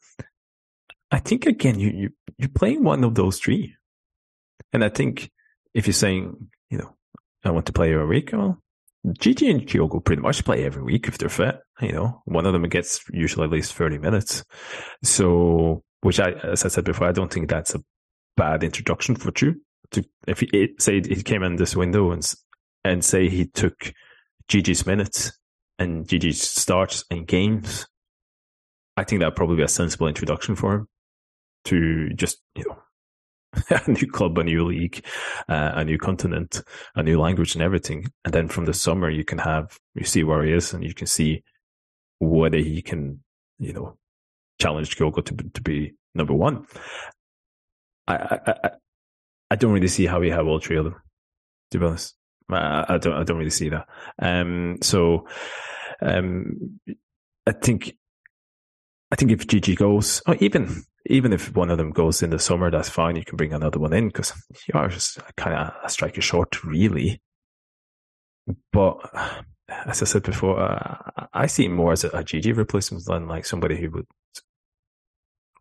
I 1.14 1.20
think 1.20 1.46
again, 1.46 1.78
you, 1.78 1.90
you, 1.90 2.10
you're 2.38 2.48
playing 2.48 2.82
one 2.82 3.04
of 3.04 3.14
those 3.14 3.38
three. 3.38 3.76
And 4.72 4.82
I 4.82 4.88
think 4.88 5.30
if 5.72 5.86
you're 5.86 5.94
saying, 5.94 6.48
you 6.70 6.78
know, 6.78 6.96
I 7.44 7.52
want 7.52 7.66
to 7.66 7.72
play 7.72 7.94
every 7.94 8.04
week, 8.04 8.30
well, 8.32 8.58
Gigi 9.20 9.48
and 9.48 9.60
Kyogo 9.60 10.04
pretty 10.04 10.22
much 10.22 10.44
play 10.44 10.64
every 10.64 10.82
week 10.82 11.06
if 11.06 11.16
they're 11.16 11.28
fit. 11.28 11.60
You 11.80 11.92
know, 11.92 12.22
one 12.24 12.46
of 12.46 12.52
them 12.52 12.68
gets 12.68 13.04
usually 13.12 13.44
at 13.44 13.52
least 13.52 13.74
30 13.74 13.98
minutes. 13.98 14.44
So, 15.04 15.84
which 16.00 16.18
I, 16.18 16.32
as 16.32 16.64
I 16.64 16.68
said 16.68 16.84
before, 16.84 17.06
I 17.06 17.12
don't 17.12 17.32
think 17.32 17.48
that's 17.48 17.76
a 17.76 17.84
bad 18.36 18.64
introduction 18.64 19.14
for 19.14 19.30
Cho. 19.30 19.54
To, 19.92 20.04
if 20.26 20.40
he, 20.40 20.74
say 20.80 21.00
he 21.00 21.22
came 21.22 21.44
in 21.44 21.54
this 21.54 21.76
window 21.76 22.10
and, 22.10 22.28
and 22.84 23.04
say 23.04 23.28
he 23.28 23.46
took 23.46 23.92
Gigi's 24.48 24.84
minutes 24.84 25.38
and 25.78 26.08
Gigi 26.08 26.32
starts 26.32 27.04
and 27.08 27.24
games, 27.24 27.86
I 28.96 29.04
think 29.04 29.20
that'd 29.20 29.36
probably 29.36 29.58
be 29.58 29.62
a 29.62 29.68
sensible 29.68 30.08
introduction 30.08 30.56
for 30.56 30.74
him 30.74 30.88
to 31.64 32.10
just, 32.14 32.40
you 32.54 32.64
know, 32.68 32.78
a 33.70 33.90
new 33.90 34.06
club, 34.06 34.36
a 34.38 34.44
new 34.44 34.64
league, 34.64 35.04
uh, 35.48 35.72
a 35.74 35.84
new 35.84 35.98
continent, 35.98 36.62
a 36.94 37.02
new 37.02 37.20
language 37.20 37.54
and 37.54 37.62
everything. 37.62 38.06
And 38.24 38.34
then 38.34 38.48
from 38.48 38.64
the 38.64 38.74
summer, 38.74 39.10
you 39.10 39.24
can 39.24 39.38
have, 39.38 39.78
you 39.94 40.04
see 40.04 40.24
where 40.24 40.42
he 40.44 40.52
is 40.52 40.72
and 40.72 40.84
you 40.84 40.94
can 40.94 41.06
see 41.06 41.42
whether 42.20 42.58
he 42.58 42.82
can, 42.82 43.20
you 43.58 43.72
know, 43.72 43.96
challenge 44.60 44.96
Kyogo 44.96 45.24
to, 45.24 45.34
to 45.34 45.62
be 45.62 45.94
number 46.14 46.34
one. 46.34 46.66
I, 48.06 48.38
I, 48.46 48.70
I, 49.50 49.56
don't 49.56 49.72
really 49.72 49.88
see 49.88 50.06
how 50.06 50.20
we 50.20 50.30
have 50.30 50.46
all 50.46 50.60
three 50.60 50.76
of 50.76 50.84
them, 50.84 50.96
to 51.70 51.78
be 51.78 51.86
honest. 51.86 52.14
I, 52.50 52.84
I 52.88 52.98
don't, 52.98 53.14
I 53.14 53.24
don't 53.24 53.38
really 53.38 53.50
see 53.50 53.70
that. 53.70 53.86
Um, 54.18 54.78
so, 54.82 55.26
um, 56.02 56.80
I 57.46 57.52
think, 57.52 57.96
I 59.14 59.16
think 59.16 59.30
if 59.30 59.46
Gigi 59.46 59.76
goes, 59.76 60.20
or 60.26 60.34
even 60.40 60.82
even 61.06 61.32
if 61.32 61.54
one 61.54 61.70
of 61.70 61.78
them 61.78 61.92
goes 61.92 62.20
in 62.20 62.30
the 62.30 62.38
summer, 62.40 62.68
that's 62.68 62.88
fine. 62.88 63.14
You 63.14 63.24
can 63.24 63.36
bring 63.36 63.52
another 63.52 63.78
one 63.78 63.92
in 63.92 64.08
because 64.08 64.32
you 64.66 64.74
are 64.74 64.88
just 64.88 65.20
kind 65.36 65.56
of 65.56 65.72
a 65.84 65.88
striker 65.88 66.20
short, 66.20 66.64
really. 66.64 67.22
But 68.72 68.98
as 69.68 70.02
I 70.02 70.06
said 70.06 70.24
before, 70.24 70.58
uh, 70.58 71.28
I 71.32 71.46
see 71.46 71.68
more 71.68 71.92
as 71.92 72.02
a, 72.02 72.08
a 72.08 72.24
GG 72.24 72.56
replacement 72.56 73.04
than 73.04 73.28
like 73.28 73.46
somebody 73.46 73.76
who 73.76 73.88
would 73.92 74.06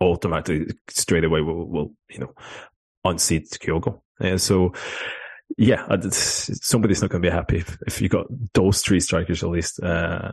automatically 0.00 0.74
straight 0.88 1.22
away 1.22 1.40
will, 1.40 1.68
will 1.68 1.92
you 2.10 2.18
know 2.18 2.34
unseat 3.04 3.50
Kyogo. 3.50 4.00
And 4.18 4.40
so, 4.40 4.72
yeah, 5.56 5.86
somebody's 6.10 7.02
not 7.02 7.10
going 7.12 7.22
to 7.22 7.28
be 7.28 7.32
happy 7.32 7.58
if, 7.58 7.78
if 7.86 8.02
you 8.02 8.08
got 8.08 8.26
those 8.54 8.80
three 8.82 8.98
strikers 8.98 9.44
at 9.44 9.50
least 9.50 9.80
uh, 9.80 10.32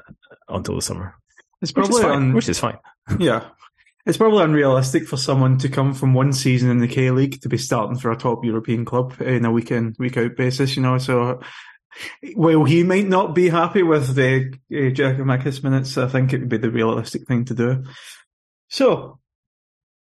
until 0.50 0.74
the 0.74 0.82
summer. 0.82 1.14
It's 1.62 1.72
probably 1.72 1.94
which 1.94 2.04
is 2.04 2.10
fine. 2.10 2.34
which 2.34 2.50
is 2.50 2.60
fine. 2.60 2.78
Yeah, 3.20 3.50
it's 4.06 4.18
probably 4.18 4.44
unrealistic 4.44 5.08
for 5.08 5.18
someone 5.18 5.58
to 5.60 5.70
come 5.70 5.94
from 5.94 6.14
one 6.14 6.34
season 6.34 6.70
in 6.70 6.80
the 6.80 6.88
K 6.88 7.12
League 7.12 7.42
to 7.42 7.50
be 7.50 7.58
starting 7.58 7.98
for 7.98 8.12
a 8.12 8.18
top 8.18 8.44
European 8.44 8.84
club 8.84 9.22
in 9.22 9.46
a 9.46 9.52
week 9.52 9.72
in, 9.72 9.96
week 10.00 10.18
out 10.18 10.36
basis, 10.36 10.76
you 10.76 10.82
know. 10.82 10.98
So, 10.98 11.40
while 12.36 12.64
he 12.64 12.84
might 12.84 13.08
not 13.08 13.36
be 13.36 13.50
happy 13.50 13.84
with 13.84 14.16
the 14.16 14.54
uh, 14.72 14.92
Giakoumakis 14.92 15.64
minutes, 15.64 15.98
I 15.98 16.08
think 16.08 16.34
it 16.34 16.40
would 16.40 16.50
be 16.50 16.58
the 16.58 16.72
realistic 16.72 17.28
thing 17.28 17.46
to 17.46 17.54
do. 17.54 17.84
So, 18.70 19.20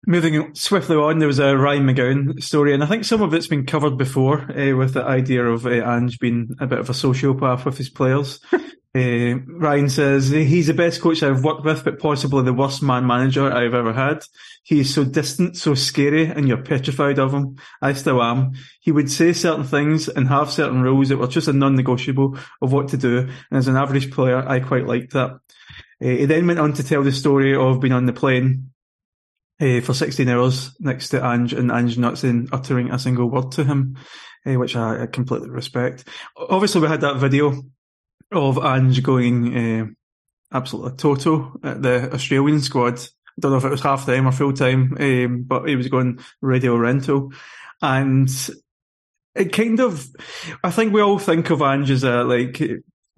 moving 0.07 0.55
swiftly 0.55 0.97
on, 0.97 1.19
there 1.19 1.28
was 1.28 1.38
a 1.38 1.57
Ryan 1.57 1.87
McGowan 1.87 2.43
story, 2.43 2.75
and 2.75 2.83
I 2.83 2.87
think 2.87 3.05
some 3.05 3.23
of 3.23 3.35
it's 3.35 3.47
been 3.47 3.67
covered 3.67 3.97
before 3.99 4.40
uh, 4.40 4.76
with 4.76 4.95
the 4.95 5.05
idea 5.05 5.45
of 5.45 5.67
uh, 5.67 5.71
Ange 5.71 6.19
being 6.19 6.57
a 6.61 6.67
bit 6.67 6.78
of 6.78 6.88
a 6.88 6.95
sociopath 6.95 7.64
with 7.64 7.78
his 7.78 7.90
players. 7.90 8.40
Uh, 8.52 8.59
Ryan 9.47 9.88
says 9.88 10.28
he's 10.28 10.69
the 10.69 10.75
best 10.75 11.00
coach 11.00 11.23
I've 11.23 11.45
worked 11.45 11.64
with, 11.64 11.85
but 11.85 11.99
possibly 11.99 12.43
the 12.43 12.52
worst 12.52 12.83
man 12.83 13.07
manager 13.07 13.52
I've 13.52 13.75
ever 13.75 13.93
had. 13.93 14.23
He 14.62 14.81
is 14.81 14.95
so 14.95 15.05
distant, 15.05 15.57
so 15.57 15.75
scary, 15.75 16.26
and 16.26 16.47
you're 16.47 16.62
petrified 16.62 17.19
of 17.19 17.33
him. 17.33 17.57
I 17.83 17.93
still 17.95 18.23
am. 18.23 18.52
He 18.81 18.93
would 18.93 19.11
say 19.11 19.33
certain 19.33 19.64
things 19.64 20.09
and 20.09 20.28
have 20.28 20.50
certain 20.50 20.83
rules 20.83 21.09
that 21.09 21.19
were 21.19 21.26
just 21.26 21.49
a 21.49 21.52
non-negotiable 21.52 22.38
of 22.62 22.73
what 22.73 22.88
to 22.88 22.97
do. 22.97 23.19
And 23.19 23.59
as 23.59 23.69
an 23.69 23.76
average 23.76 24.11
player, 24.11 24.47
I 24.47 24.61
quite 24.61 24.87
liked 24.87 25.12
that. 25.12 25.33
Uh, 26.00 26.07
he 26.07 26.25
then 26.26 26.47
went 26.47 26.61
on 26.61 26.73
to 26.75 26.85
tell 26.85 27.02
the 27.02 27.12
story 27.12 27.57
of 27.57 27.81
being 27.81 27.93
on 27.93 28.07
the 28.07 28.12
plane 28.12 28.71
uh, 29.60 29.80
for 29.80 29.94
16 29.94 30.28
hours 30.28 30.74
next 30.80 31.08
to 31.10 31.24
Ange 31.24 31.52
and 31.52 31.70
Ange 31.70 31.98
not 31.98 32.18
saying, 32.18 32.48
uttering 32.52 32.90
a 32.90 32.98
single 32.98 33.28
word 33.28 33.52
to 33.52 33.64
him, 33.64 33.96
uh, 34.46 34.54
which 34.54 34.76
I, 34.76 35.02
I 35.02 35.06
completely 35.06 35.50
respect. 35.50 36.04
Obviously, 36.36 36.80
we 36.80 36.88
had 36.88 37.00
that 37.00 37.16
video 37.16 37.62
of 38.32 38.58
Ange 38.58 39.02
going 39.02 39.56
uh, 39.56 39.86
absolutely 40.52 40.96
toto 40.96 41.58
at 41.62 41.82
the 41.82 42.12
Australian 42.12 42.60
squad. 42.60 42.98
I 42.98 43.40
don't 43.40 43.52
know 43.52 43.58
if 43.58 43.64
it 43.64 43.70
was 43.70 43.82
half 43.82 44.06
time 44.06 44.26
or 44.26 44.32
full 44.32 44.52
time, 44.52 45.44
but 45.46 45.68
he 45.68 45.76
was 45.76 45.88
going 45.88 46.18
radio 46.40 46.76
rental. 46.76 47.32
And 47.80 48.28
it 49.34 49.52
kind 49.52 49.78
of, 49.80 50.08
I 50.64 50.70
think 50.70 50.92
we 50.92 51.00
all 51.00 51.18
think 51.18 51.50
of 51.50 51.62
Ange 51.62 51.90
as 51.90 52.04
a, 52.04 52.24
like, 52.24 52.60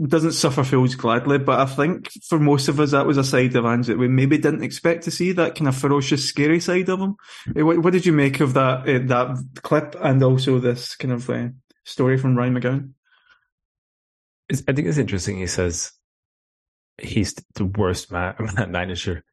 doesn't 0.08 0.32
suffer 0.32 0.64
fools 0.64 0.94
gladly, 0.94 1.38
but 1.38 1.60
I 1.60 1.66
think 1.66 2.10
for 2.26 2.38
most 2.38 2.68
of 2.68 2.80
us 2.80 2.92
that 2.92 3.06
was 3.06 3.18
a 3.18 3.24
side 3.24 3.54
of 3.54 3.66
Ange 3.66 3.86
that 3.88 3.98
we 3.98 4.08
maybe 4.08 4.38
didn't 4.38 4.62
expect 4.62 5.04
to 5.04 5.10
see 5.10 5.32
that 5.32 5.54
kind 5.54 5.68
of 5.68 5.76
ferocious, 5.76 6.26
scary 6.26 6.60
side 6.60 6.88
of 6.88 7.00
him. 7.00 7.16
Uh, 7.48 7.66
what, 7.66 7.78
what 7.78 7.92
did 7.92 8.06
you 8.06 8.12
make 8.12 8.40
of 8.40 8.54
that 8.54 8.88
uh, 8.88 9.06
that 9.06 9.44
clip 9.62 9.94
and 10.00 10.22
also 10.22 10.58
this 10.58 10.96
kind 10.96 11.12
of 11.12 11.28
uh, 11.28 11.48
story 11.84 12.16
from 12.16 12.36
Ryan 12.36 12.54
McGowan? 12.54 12.92
I 14.50 14.72
think 14.72 14.88
it's 14.88 14.98
interesting. 14.98 15.38
He 15.38 15.46
says 15.46 15.92
he's 16.98 17.34
the 17.54 17.66
worst 17.66 18.10
man, 18.10 18.34
manager 18.68 19.24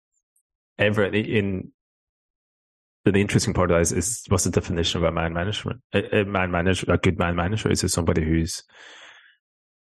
ever. 0.77 1.05
In 1.05 1.71
the 3.05 3.21
interesting 3.21 3.53
part 3.53 3.71
of 3.71 3.75
that 3.75 3.81
is, 3.81 3.91
is 3.93 4.23
what's 4.27 4.43
the 4.43 4.51
definition 4.51 4.97
of 4.97 5.05
a 5.05 5.11
man 5.11 5.33
management? 5.33 5.81
A, 5.93 6.21
a 6.21 6.25
man 6.25 6.51
manager, 6.51 6.91
a 6.91 6.97
good 6.97 7.17
man 7.17 7.35
manager, 7.35 7.71
is 7.71 7.83
it 7.83 7.89
somebody 7.89 8.23
who's 8.23 8.63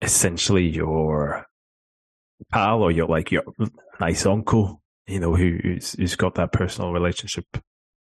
essentially 0.06 0.68
your 0.68 1.46
pal 2.52 2.82
or 2.82 2.92
your 2.92 3.08
like 3.08 3.32
your 3.32 3.44
nice 4.00 4.26
uncle, 4.26 4.82
you 5.08 5.20
know, 5.20 5.36
who, 5.36 5.58
who's 5.62 5.94
who's 5.94 6.16
got 6.16 6.36
that 6.36 6.54
personal 6.54 6.94
relationship 6.94 7.46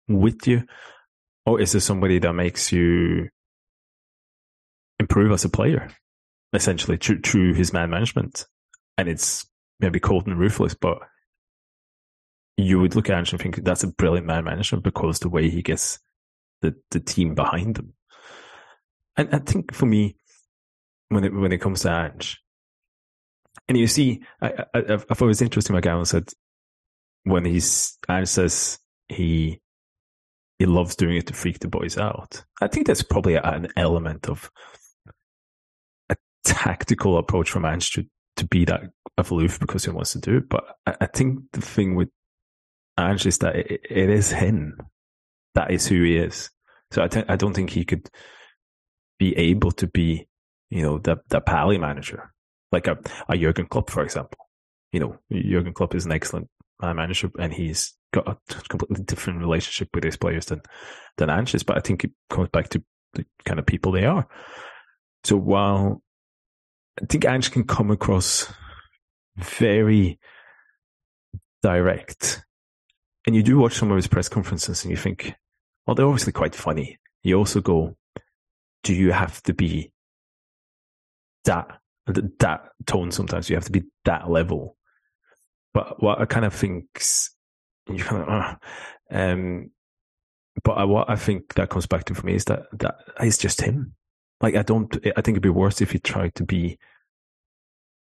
with 0.09 0.47
you, 0.47 0.65
or 1.47 1.61
is 1.61 1.75
it 1.75 1.81
somebody 1.81 2.19
that 2.19 2.33
makes 2.33 2.73
you 2.73 3.29
improve 4.99 5.33
as 5.33 5.45
a 5.45 5.49
player? 5.49 5.89
essentially 6.55 6.97
through, 6.97 7.21
through 7.21 7.55
his 7.55 7.73
man 7.73 7.91
management. 7.91 8.47
And 8.97 9.09
it's 9.09 9.47
maybe 9.81 10.01
cold 10.01 10.27
and 10.27 10.39
ruthless, 10.39 10.75
but 10.75 10.99
you 12.57 12.81
would 12.81 12.95
look 12.95 13.11
at 13.11 13.19
Ange 13.19 13.33
and 13.33 13.43
think 13.43 13.57
that's 13.57 13.83
a 13.83 13.89
brilliant 13.89 14.27
man 14.27 14.45
management 14.45 14.85
because 14.85 15.19
the 15.19 15.29
way 15.29 15.51
he 15.51 15.63
gets 15.63 15.99
the, 16.63 16.75
the 16.93 17.01
team 17.01 17.35
behind 17.35 17.79
him. 17.79 17.95
And 19.17 19.35
I 19.35 19.39
think 19.39 19.75
for 19.75 19.87
me, 19.87 20.17
when 21.09 21.25
it 21.25 21.33
when 21.33 21.53
it 21.53 21.61
comes 21.61 21.83
to 21.83 21.91
Ange, 21.91 22.41
and 23.69 23.79
you 23.79 23.87
see, 23.87 24.23
I, 24.41 24.65
I, 24.75 24.79
I 24.95 24.97
thought 24.97 25.23
it 25.23 25.27
was 25.27 25.43
interesting. 25.43 25.75
What 25.75 25.85
Gavin 25.85 26.05
said 26.05 26.29
when 27.25 27.45
he's 27.45 27.99
Ange 28.09 28.29
says 28.29 28.79
he 29.09 29.61
he 30.59 30.67
loves 30.67 30.97
doing 30.97 31.17
it 31.17 31.27
to 31.27 31.35
freak 31.35 31.59
the 31.59 31.69
boys 31.69 31.99
out. 31.99 32.45
I 32.61 32.69
think 32.69 32.87
that's 32.87 33.03
probably 33.03 33.37
an 33.37 33.69
element 33.77 34.29
of 34.29 34.51
a 36.11 36.17
tactical 36.45 37.19
approach 37.19 37.51
from 37.51 37.65
Ange 37.65 37.91
to 37.93 38.07
to 38.37 38.47
be 38.47 38.65
that 38.65 38.83
aloof 39.19 39.61
because 39.61 39.85
he 39.85 39.91
wants 39.91 40.13
to 40.13 40.21
do 40.21 40.39
it. 40.39 40.49
But 40.49 40.65
I, 40.87 40.97
I 41.03 41.07
think 41.07 41.41
the 41.53 41.61
thing 41.61 41.95
with 41.95 42.09
Ange 42.99 43.27
is 43.27 43.39
that 43.39 43.57
it, 43.57 43.81
it 43.89 44.11
is 44.11 44.31
him. 44.31 44.77
That 45.55 45.71
is 45.71 45.87
who 45.87 46.03
he 46.03 46.17
is. 46.17 46.51
So 46.91 47.03
I, 47.03 47.25
I 47.29 47.37
don't 47.37 47.55
think 47.55 47.71
he 47.71 47.85
could 47.85 48.09
be 49.19 49.37
able 49.37 49.73
to 49.73 49.87
be, 49.87 50.27
you 50.75 50.83
know, 50.83 50.99
the 50.99 51.17
the 51.29 51.41
pally 51.41 51.79
manager 51.79 52.35
like 52.73 52.89
a, 52.89 52.99
a 53.29 53.39
Jurgen 53.39 53.67
Klopp, 53.67 53.91
for 53.91 54.03
example. 54.03 54.39
You 54.93 55.01
know, 55.01 55.19
Jurgen 55.33 55.73
Klopp 55.73 55.95
is 55.95 56.05
an 56.05 56.11
excellent 56.13 56.49
manager, 56.83 57.31
and 57.39 57.53
he's 57.53 57.95
got 58.13 58.27
a 58.29 58.37
completely 58.69 59.05
different 59.05 59.39
relationship 59.39 59.89
with 59.95 60.03
his 60.03 60.17
players 60.17 60.47
than 60.47 60.63
than 61.17 61.31
Ange 61.31 61.55
is. 61.55 61.63
But 61.63 61.77
I 61.77 61.81
think 61.81 62.03
it 62.03 62.11
comes 62.29 62.49
back 62.49 62.71
to 62.71 62.83
the 63.13 63.25
kind 63.45 63.61
of 63.61 63.67
people 63.67 63.93
they 63.93 64.05
are. 64.05 64.27
So 65.23 65.37
while 65.37 66.03
I 67.01 67.07
think 67.07 67.25
Ange 67.25 67.53
can 67.53 67.65
come 67.65 67.93
across 67.93 68.53
very 69.37 70.19
direct, 71.63 72.45
and 73.29 73.37
you 73.37 73.45
do 73.45 73.59
watch 73.59 73.75
some 73.75 73.93
of 73.93 73.97
his 73.97 74.09
press 74.09 74.29
conferences, 74.29 74.83
and 74.83 74.91
you 74.91 74.97
think, 74.97 75.35
well, 75.87 75.95
they're 75.95 76.05
obviously 76.05 76.33
quite 76.33 76.57
funny. 76.57 76.99
You 77.23 77.39
also 77.39 77.61
go, 77.61 77.97
do 78.83 78.93
you 78.93 79.13
have 79.13 79.41
to 79.45 79.55
be 79.55 79.93
that 81.45 81.81
that 82.39 82.69
tone 82.87 83.11
sometimes 83.11 83.49
you 83.49 83.57
have 83.57 83.65
to 83.65 83.73
be 83.73 83.83
that 84.05 84.31
level. 84.31 84.77
But 85.73 86.03
what 86.03 86.21
i 86.21 86.25
kind 86.25 86.45
of 86.45 86.55
think 86.55 86.87
you 87.89 88.03
kind 88.03 88.23
of 88.23 88.29
uh, 88.29 88.55
um 89.11 89.71
but 90.63 90.73
I, 90.73 90.85
what 90.85 91.11
i 91.11 91.17
think 91.17 91.55
that 91.55 91.69
comes 91.71 91.87
back 91.87 92.05
to 92.05 92.15
for 92.15 92.25
me 92.25 92.35
is 92.35 92.45
that 92.47 92.63
that 92.79 92.97
is 93.21 93.39
just 93.39 93.61
him. 93.61 93.95
Like 94.41 94.57
i 94.57 94.63
don't 94.63 94.95
i 94.97 95.21
think 95.21 95.35
it'd 95.35 95.43
be 95.43 95.49
worse 95.49 95.81
if 95.81 95.91
he 95.91 95.99
tried 95.99 96.35
to 96.37 96.45
be 96.45 96.79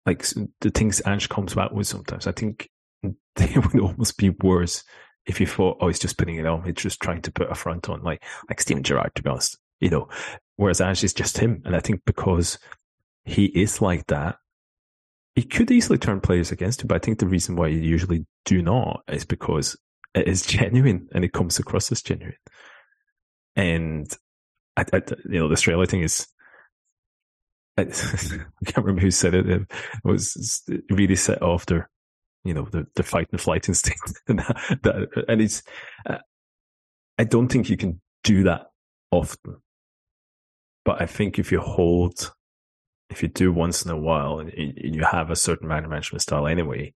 like 0.05 0.25
the 0.61 0.71
things 0.71 1.01
Ange 1.05 1.29
comes 1.29 1.53
back 1.53 1.71
with 1.71 1.85
sometimes. 1.85 2.25
I 2.25 2.31
think 2.31 2.69
they 3.35 3.53
would 3.55 3.79
almost 3.79 4.17
be 4.17 4.29
worse 4.29 4.83
if 5.27 5.39
you 5.39 5.45
thought 5.45 5.77
oh 5.79 5.87
he's 5.87 5.99
just 5.99 6.17
putting 6.17 6.37
it 6.37 6.47
on 6.47 6.63
he's 6.63 6.73
just 6.73 6.99
trying 6.99 7.21
to 7.21 7.31
put 7.31 7.51
a 7.51 7.55
front 7.55 7.87
on 7.87 8.01
like 8.01 8.23
like 8.49 8.59
steven 8.59 8.83
gerrard 8.83 9.11
to 9.15 9.21
be 9.21 9.29
honest 9.29 9.57
you 9.81 9.89
know? 9.89 10.07
Whereas 10.55 10.79
Ange 10.79 11.03
is 11.03 11.13
just 11.13 11.39
him. 11.39 11.61
And 11.65 11.75
i 11.75 11.79
think 11.79 12.01
because 12.05 12.57
he 13.25 13.45
is 13.45 13.81
like 13.81 14.07
that, 14.07 14.37
he 15.35 15.43
could 15.43 15.71
easily 15.71 15.97
turn 15.97 16.21
players 16.21 16.51
against 16.51 16.81
him. 16.81 16.87
But 16.87 16.95
I 16.95 16.99
think 16.99 17.19
the 17.19 17.27
reason 17.27 17.55
why 17.55 17.67
you 17.67 17.79
usually 17.79 18.25
do 18.45 18.61
not 18.61 19.03
is 19.07 19.25
because 19.25 19.77
it 20.13 20.27
is 20.27 20.45
genuine 20.45 21.07
and 21.13 21.23
it 21.23 21.33
comes 21.33 21.59
across 21.59 21.91
as 21.91 22.01
genuine. 22.01 22.35
And 23.55 24.11
I, 24.77 24.85
I 24.93 25.01
you 25.25 25.39
know, 25.39 25.47
the 25.47 25.53
Australia 25.53 25.85
thing 25.85 26.01
is, 26.01 26.27
I, 27.77 27.81
I, 27.83 27.85
can't 27.85 28.85
remember 28.85 29.01
who 29.01 29.11
said 29.11 29.33
it. 29.33 29.49
It 29.49 29.71
was 30.03 30.63
really 30.89 31.15
set 31.15 31.41
off 31.41 31.65
their, 31.65 31.89
you 32.43 32.53
know, 32.53 32.67
the, 32.71 32.87
the 32.95 33.03
fight 33.03 33.27
and 33.31 33.39
flight 33.39 33.67
instinct. 33.69 34.13
and, 34.27 34.39
that, 34.39 35.25
and 35.27 35.41
it's, 35.41 35.63
uh, 36.05 36.17
I 37.17 37.23
don't 37.23 37.49
think 37.49 37.69
you 37.69 37.77
can 37.77 38.01
do 38.23 38.43
that 38.43 38.67
often. 39.11 39.57
But 40.83 41.01
I 41.01 41.05
think 41.05 41.37
if 41.37 41.51
you 41.51 41.59
hold 41.59 42.33
if 43.11 43.21
you 43.21 43.27
do 43.27 43.51
once 43.51 43.83
in 43.83 43.91
a 43.91 43.97
while 43.97 44.39
and 44.39 44.51
you 44.55 45.03
have 45.03 45.29
a 45.29 45.35
certain 45.35 45.67
man 45.67 45.87
management 45.89 46.21
style 46.21 46.47
anyway, 46.47 46.93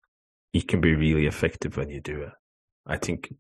it 0.53 0.69
can 0.69 0.81
be 0.81 0.95
really 0.95 1.27
effective 1.27 1.77
when 1.77 1.91
you 1.91 2.01
do 2.01 2.23
it. 2.23 2.33
I 2.87 2.97
think 2.97 3.35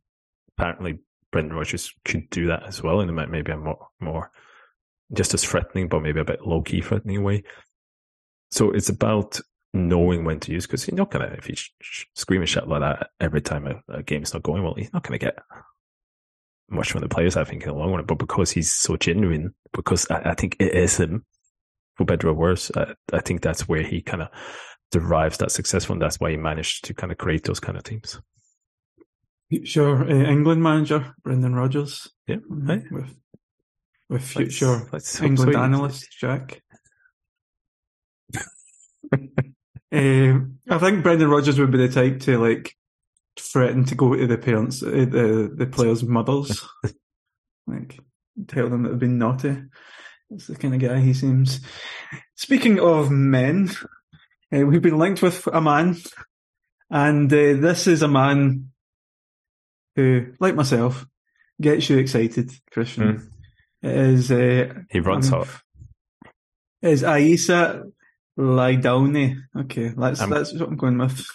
apparently 0.56 0.98
Brendan 1.30 1.56
Rodgers 1.56 1.92
could 2.04 2.28
do 2.30 2.48
that 2.48 2.64
as 2.64 2.82
well, 2.82 3.00
and 3.00 3.14
maybe 3.30 3.52
a 3.52 3.56
more, 3.56 3.88
more 4.00 4.30
just 5.12 5.34
as 5.34 5.44
threatening, 5.44 5.88
but 5.88 6.02
maybe 6.02 6.20
a 6.20 6.24
bit 6.24 6.46
low 6.46 6.62
key 6.62 6.80
threatening 6.80 7.22
way. 7.22 7.44
So 8.50 8.70
it's 8.70 8.88
about 8.88 9.40
knowing 9.72 10.24
when 10.24 10.40
to 10.40 10.52
use 10.52 10.66
because 10.66 10.86
you're 10.86 10.96
not 10.96 11.10
gonna 11.10 11.34
if 11.36 11.48
you 11.48 11.56
scream 12.14 12.40
and 12.40 12.48
shout 12.48 12.68
like 12.68 12.80
that 12.80 13.10
every 13.18 13.40
time 13.40 13.66
a, 13.66 13.92
a 13.92 14.02
game's 14.02 14.32
not 14.32 14.42
going 14.42 14.62
well, 14.62 14.74
he's 14.74 14.92
not 14.92 15.02
gonna 15.02 15.18
get 15.18 15.38
much 16.68 16.90
from 16.90 17.02
the 17.02 17.08
players. 17.08 17.36
I 17.36 17.44
think 17.44 17.62
in 17.62 17.68
the 17.68 17.74
long 17.74 17.92
run, 17.92 18.04
but 18.04 18.18
because 18.18 18.50
he's 18.50 18.72
so 18.72 18.96
genuine, 18.96 19.54
because 19.72 20.10
I, 20.10 20.30
I 20.30 20.34
think 20.34 20.56
it 20.58 20.74
is 20.74 20.98
him 20.98 21.24
for 21.96 22.04
better 22.04 22.28
or 22.28 22.34
worse. 22.34 22.70
I, 22.76 22.94
I 23.12 23.20
think 23.20 23.42
that's 23.42 23.68
where 23.68 23.82
he 23.82 24.02
kind 24.02 24.22
of 24.22 24.28
derives 24.90 25.38
that 25.38 25.50
success 25.50 25.84
from. 25.84 25.98
That's 25.98 26.20
why 26.20 26.30
he 26.30 26.36
managed 26.36 26.84
to 26.84 26.94
kind 26.94 27.12
of 27.12 27.18
create 27.18 27.44
those 27.44 27.60
kind 27.60 27.76
of 27.76 27.84
teams. 27.84 28.20
Future 29.50 30.04
uh, 30.04 30.30
England 30.30 30.62
manager 30.62 31.14
Brendan 31.22 31.54
Rodgers. 31.54 32.10
Yeah, 32.26 32.36
right. 32.48 32.82
with 32.90 33.14
with 34.08 34.22
future 34.22 34.88
let's, 34.92 34.92
let's 34.92 35.20
England 35.20 35.56
analyst 35.56 36.08
Jack. 36.18 36.62
uh, 38.34 38.40
I 39.92 40.78
think 40.78 41.02
Brendan 41.02 41.28
Rodgers 41.28 41.58
would 41.58 41.70
be 41.70 41.78
the 41.78 41.88
type 41.88 42.20
to 42.20 42.38
like 42.38 42.74
threaten 43.38 43.84
to 43.86 43.94
go 43.94 44.14
to 44.14 44.26
the 44.26 44.38
parents, 44.38 44.82
uh, 44.82 44.90
the 44.90 45.52
the 45.54 45.66
players' 45.66 46.02
mothers, 46.02 46.66
like 47.66 47.98
tell 48.48 48.68
them 48.68 48.82
that 48.82 48.90
they've 48.90 48.98
been 48.98 49.18
naughty. 49.18 49.56
That's 50.30 50.46
the 50.46 50.56
kind 50.56 50.74
of 50.74 50.80
guy 50.80 51.00
he 51.00 51.14
seems. 51.14 51.60
Speaking 52.36 52.80
of 52.80 53.10
men, 53.10 53.70
uh, 54.54 54.66
we've 54.66 54.82
been 54.82 54.98
linked 54.98 55.22
with 55.22 55.46
a 55.46 55.60
man, 55.60 55.96
and 56.90 57.32
uh, 57.32 57.54
this 57.60 57.86
is 57.86 58.02
a 58.02 58.08
man 58.08 58.70
who, 59.96 60.32
like 60.40 60.54
myself, 60.54 61.06
gets 61.60 61.88
you 61.88 61.98
excited, 61.98 62.50
Christian. 62.70 63.30
Mm. 63.82 63.90
It 63.90 63.96
is. 63.96 64.32
Uh, 64.32 64.74
he 64.90 65.00
runs 65.00 65.30
um, 65.30 65.40
hot. 65.40 65.48
Is 66.82 67.02
Aissa 67.02 67.84
Laidouni. 68.38 69.36
Okay, 69.56 69.88
that's 69.96 70.20
I'm, 70.20 70.30
that's 70.30 70.52
what 70.52 70.68
I'm 70.68 70.76
going 70.76 70.98
with. 70.98 71.26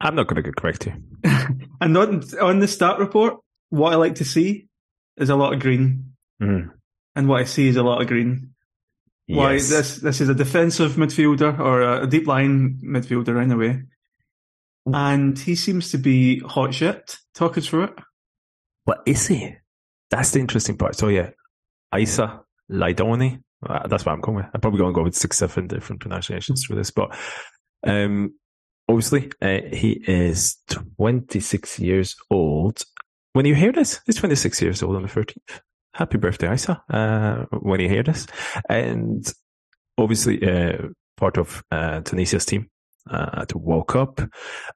I'm 0.00 0.14
not 0.14 0.26
going 0.26 0.36
to 0.36 0.42
get 0.42 0.56
correct 0.56 0.86
you. 0.86 0.94
and 1.80 1.92
not 1.92 2.34
on 2.34 2.58
the 2.58 2.68
stat 2.68 2.98
report, 2.98 3.38
what 3.70 3.92
I 3.92 3.96
like 3.96 4.16
to 4.16 4.24
see 4.24 4.68
is 5.16 5.30
a 5.30 5.36
lot 5.36 5.52
of 5.52 5.60
green. 5.60 6.12
Mm 6.40 6.70
and 7.14 7.28
what 7.28 7.40
I 7.40 7.44
see 7.44 7.68
is 7.68 7.76
a 7.76 7.82
lot 7.82 8.00
of 8.00 8.08
green. 8.08 8.54
Yes. 9.26 9.36
Why 9.36 9.52
this 9.54 9.96
this 9.96 10.20
is 10.20 10.28
a 10.28 10.34
defensive 10.34 10.92
midfielder 10.92 11.58
or 11.58 11.82
a 12.02 12.06
deep 12.06 12.26
line 12.26 12.80
midfielder 12.84 13.40
anyway, 13.40 13.82
and 14.86 15.38
he 15.38 15.54
seems 15.54 15.92
to 15.92 15.98
be 15.98 16.40
hot 16.40 16.74
shit. 16.74 17.16
Talk 17.34 17.56
us 17.56 17.66
through 17.68 17.84
it. 17.84 17.94
What 18.84 19.02
is 19.06 19.28
he? 19.28 19.54
That's 20.10 20.32
the 20.32 20.40
interesting 20.40 20.76
part. 20.76 20.96
So 20.96 21.08
yeah, 21.08 21.30
Aissa 21.94 22.40
Laidouni. 22.70 23.42
Uh, 23.64 23.86
that's 23.88 24.06
what 24.06 24.12
I'm 24.12 24.20
going 24.20 24.38
with. 24.38 24.46
I'm 24.54 24.60
probably 24.60 24.78
going 24.78 24.94
to 24.94 24.98
go 24.98 25.04
with 25.04 25.14
six, 25.14 25.36
seven 25.36 25.66
different 25.66 26.00
pronunciations 26.00 26.64
for 26.64 26.74
this, 26.74 26.90
but 26.90 27.14
um, 27.86 28.32
obviously 28.88 29.30
uh, 29.42 29.58
he 29.70 30.02
is 30.06 30.56
26 30.96 31.78
years 31.78 32.16
old. 32.30 32.82
When 33.34 33.44
you 33.44 33.54
hear 33.54 33.70
this, 33.70 34.00
he's 34.06 34.16
26 34.16 34.62
years 34.62 34.82
old 34.82 34.96
on 34.96 35.02
the 35.02 35.08
13th 35.08 35.60
happy 35.94 36.18
birthday, 36.18 36.52
Isa, 36.52 36.82
uh, 36.90 37.44
when 37.58 37.80
you 37.80 37.88
hear 37.88 38.02
this. 38.02 38.26
And 38.68 39.30
obviously, 39.98 40.42
uh, 40.42 40.88
part 41.16 41.36
of 41.36 41.62
uh, 41.70 42.00
Tunisia's 42.00 42.46
team 42.46 42.68
uh, 43.08 43.44
to 43.46 43.58
World 43.58 43.88
Cup. 43.88 44.20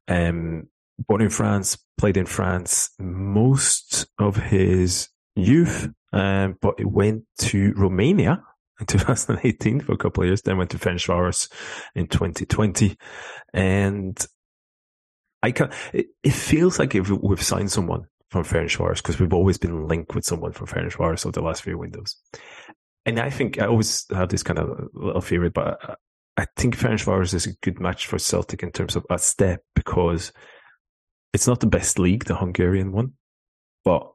Um, 0.09 0.68
born 0.98 1.22
in 1.22 1.31
France, 1.31 1.79
played 1.98 2.16
in 2.16 2.27
France 2.27 2.90
most 2.98 4.07
of 4.18 4.37
his 4.37 5.09
youth, 5.35 5.88
um, 6.12 6.57
but 6.61 6.74
he 6.79 6.85
went 6.85 7.24
to 7.38 7.72
Romania 7.77 8.42
in 8.81 8.87
2018 8.87 9.81
for 9.81 9.92
a 9.92 9.96
couple 9.96 10.22
of 10.22 10.29
years, 10.29 10.42
then 10.42 10.59
went 10.59 10.70
to 10.70 10.79
Ferencváros 10.79 11.50
in 11.94 12.07
2020. 12.07 12.96
And 13.53 14.24
I 15.42 15.50
can, 15.50 15.70
it, 15.92 16.07
it 16.22 16.33
feels 16.33 16.79
like 16.79 16.94
if 16.94 17.11
we've 17.11 17.42
signed 17.42 17.70
someone 17.70 18.07
from 18.35 18.42
Ferencváros 18.42 18.97
because 18.97 19.20
we've 19.20 19.33
always 19.33 19.59
been 19.59 19.87
linked 19.87 20.12
with 20.12 20.25
someone 20.25 20.51
from 20.51 20.66
Ferencváros 20.66 21.25
over 21.25 21.31
the 21.31 21.40
last 21.40 21.62
few 21.62 21.79
windows. 21.79 22.16
And 23.07 23.20
I 23.20 23.31
think 23.31 23.61
I 23.61 23.66
always 23.66 24.07
have 24.11 24.29
this 24.29 24.42
kind 24.42 24.59
of 24.59 24.88
little 24.92 25.20
theory, 25.20 25.51
but 25.51 25.79
I 26.37 26.47
think 26.57 26.77
Ferencváros 26.77 27.33
is 27.33 27.47
a 27.47 27.55
good 27.62 27.79
match 27.79 28.09
for 28.09 28.18
Celtic 28.18 28.64
in 28.64 28.73
terms 28.73 28.97
of 28.97 29.07
a 29.09 29.20
step 29.20 29.61
because 29.77 30.33
it's 31.33 31.47
not 31.47 31.61
the 31.61 31.68
best 31.68 32.01
league, 32.01 32.25
the 32.25 32.35
Hungarian 32.35 32.90
one, 32.90 33.12
but 33.85 34.11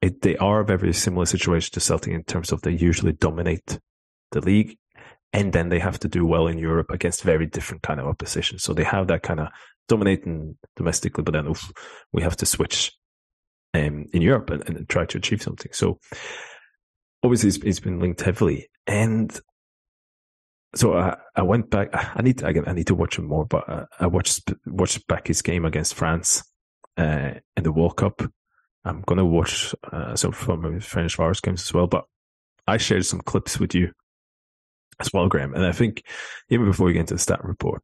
it, 0.00 0.22
they 0.22 0.38
are 0.38 0.60
a 0.60 0.64
very 0.64 0.94
similar 0.94 1.26
situation 1.26 1.70
to 1.74 1.80
Celtic 1.80 2.14
in 2.14 2.24
terms 2.24 2.52
of 2.52 2.62
they 2.62 2.72
usually 2.72 3.12
dominate 3.12 3.78
the 4.32 4.40
league 4.40 4.78
and 5.34 5.52
then 5.52 5.68
they 5.68 5.80
have 5.80 5.98
to 5.98 6.08
do 6.08 6.24
well 6.24 6.46
in 6.46 6.56
Europe 6.56 6.90
against 6.90 7.24
very 7.24 7.44
different 7.44 7.82
kind 7.82 8.00
of 8.00 8.06
opposition. 8.06 8.58
So 8.58 8.72
they 8.72 8.84
have 8.84 9.08
that 9.08 9.22
kind 9.22 9.40
of 9.40 9.48
dominating 9.86 10.56
domestically, 10.76 11.24
but 11.24 11.32
then 11.32 11.46
oof, 11.46 11.70
we 12.10 12.22
have 12.22 12.36
to 12.38 12.46
switch 12.46 12.92
um, 13.74 14.06
in 14.12 14.22
Europe 14.22 14.50
and, 14.50 14.68
and, 14.68 14.88
try 14.88 15.04
to 15.04 15.18
achieve 15.18 15.42
something. 15.42 15.72
So 15.72 15.98
obviously 17.22 17.48
it's, 17.48 17.58
it's 17.58 17.80
been 17.80 18.00
linked 18.00 18.20
heavily, 18.20 18.68
and 18.86 19.38
so 20.74 20.94
I, 20.94 21.16
I 21.36 21.42
went 21.42 21.70
back. 21.70 21.88
I 21.92 22.22
need 22.22 22.38
to, 22.38 22.46
again, 22.46 22.64
I 22.66 22.72
need 22.72 22.88
to 22.88 22.94
watch 22.94 23.18
him 23.18 23.26
more, 23.26 23.46
but 23.46 23.68
uh, 23.68 23.86
I 23.98 24.06
watched 24.06 24.52
watched 24.66 25.06
back 25.06 25.28
his 25.28 25.42
game 25.42 25.64
against 25.64 25.94
France 25.94 26.44
uh, 26.96 27.32
in 27.56 27.62
the 27.62 27.72
World 27.72 27.96
Cup. 27.96 28.22
I'm 28.84 29.02
gonna 29.06 29.24
watch 29.24 29.74
uh, 29.92 30.16
some 30.16 30.32
from 30.32 30.62
Ferencváros 30.62 31.42
games 31.42 31.62
as 31.62 31.74
well, 31.74 31.86
but 31.86 32.04
I 32.66 32.76
shared 32.76 33.06
some 33.06 33.20
clips 33.20 33.58
with 33.58 33.74
you 33.74 33.92
as 35.00 35.12
well, 35.12 35.28
Graeme. 35.28 35.54
And 35.54 35.66
I 35.66 35.72
think 35.72 36.04
even 36.48 36.66
before 36.66 36.86
we 36.86 36.92
get 36.92 37.00
into 37.00 37.14
the 37.14 37.20
stat 37.20 37.44
report, 37.44 37.82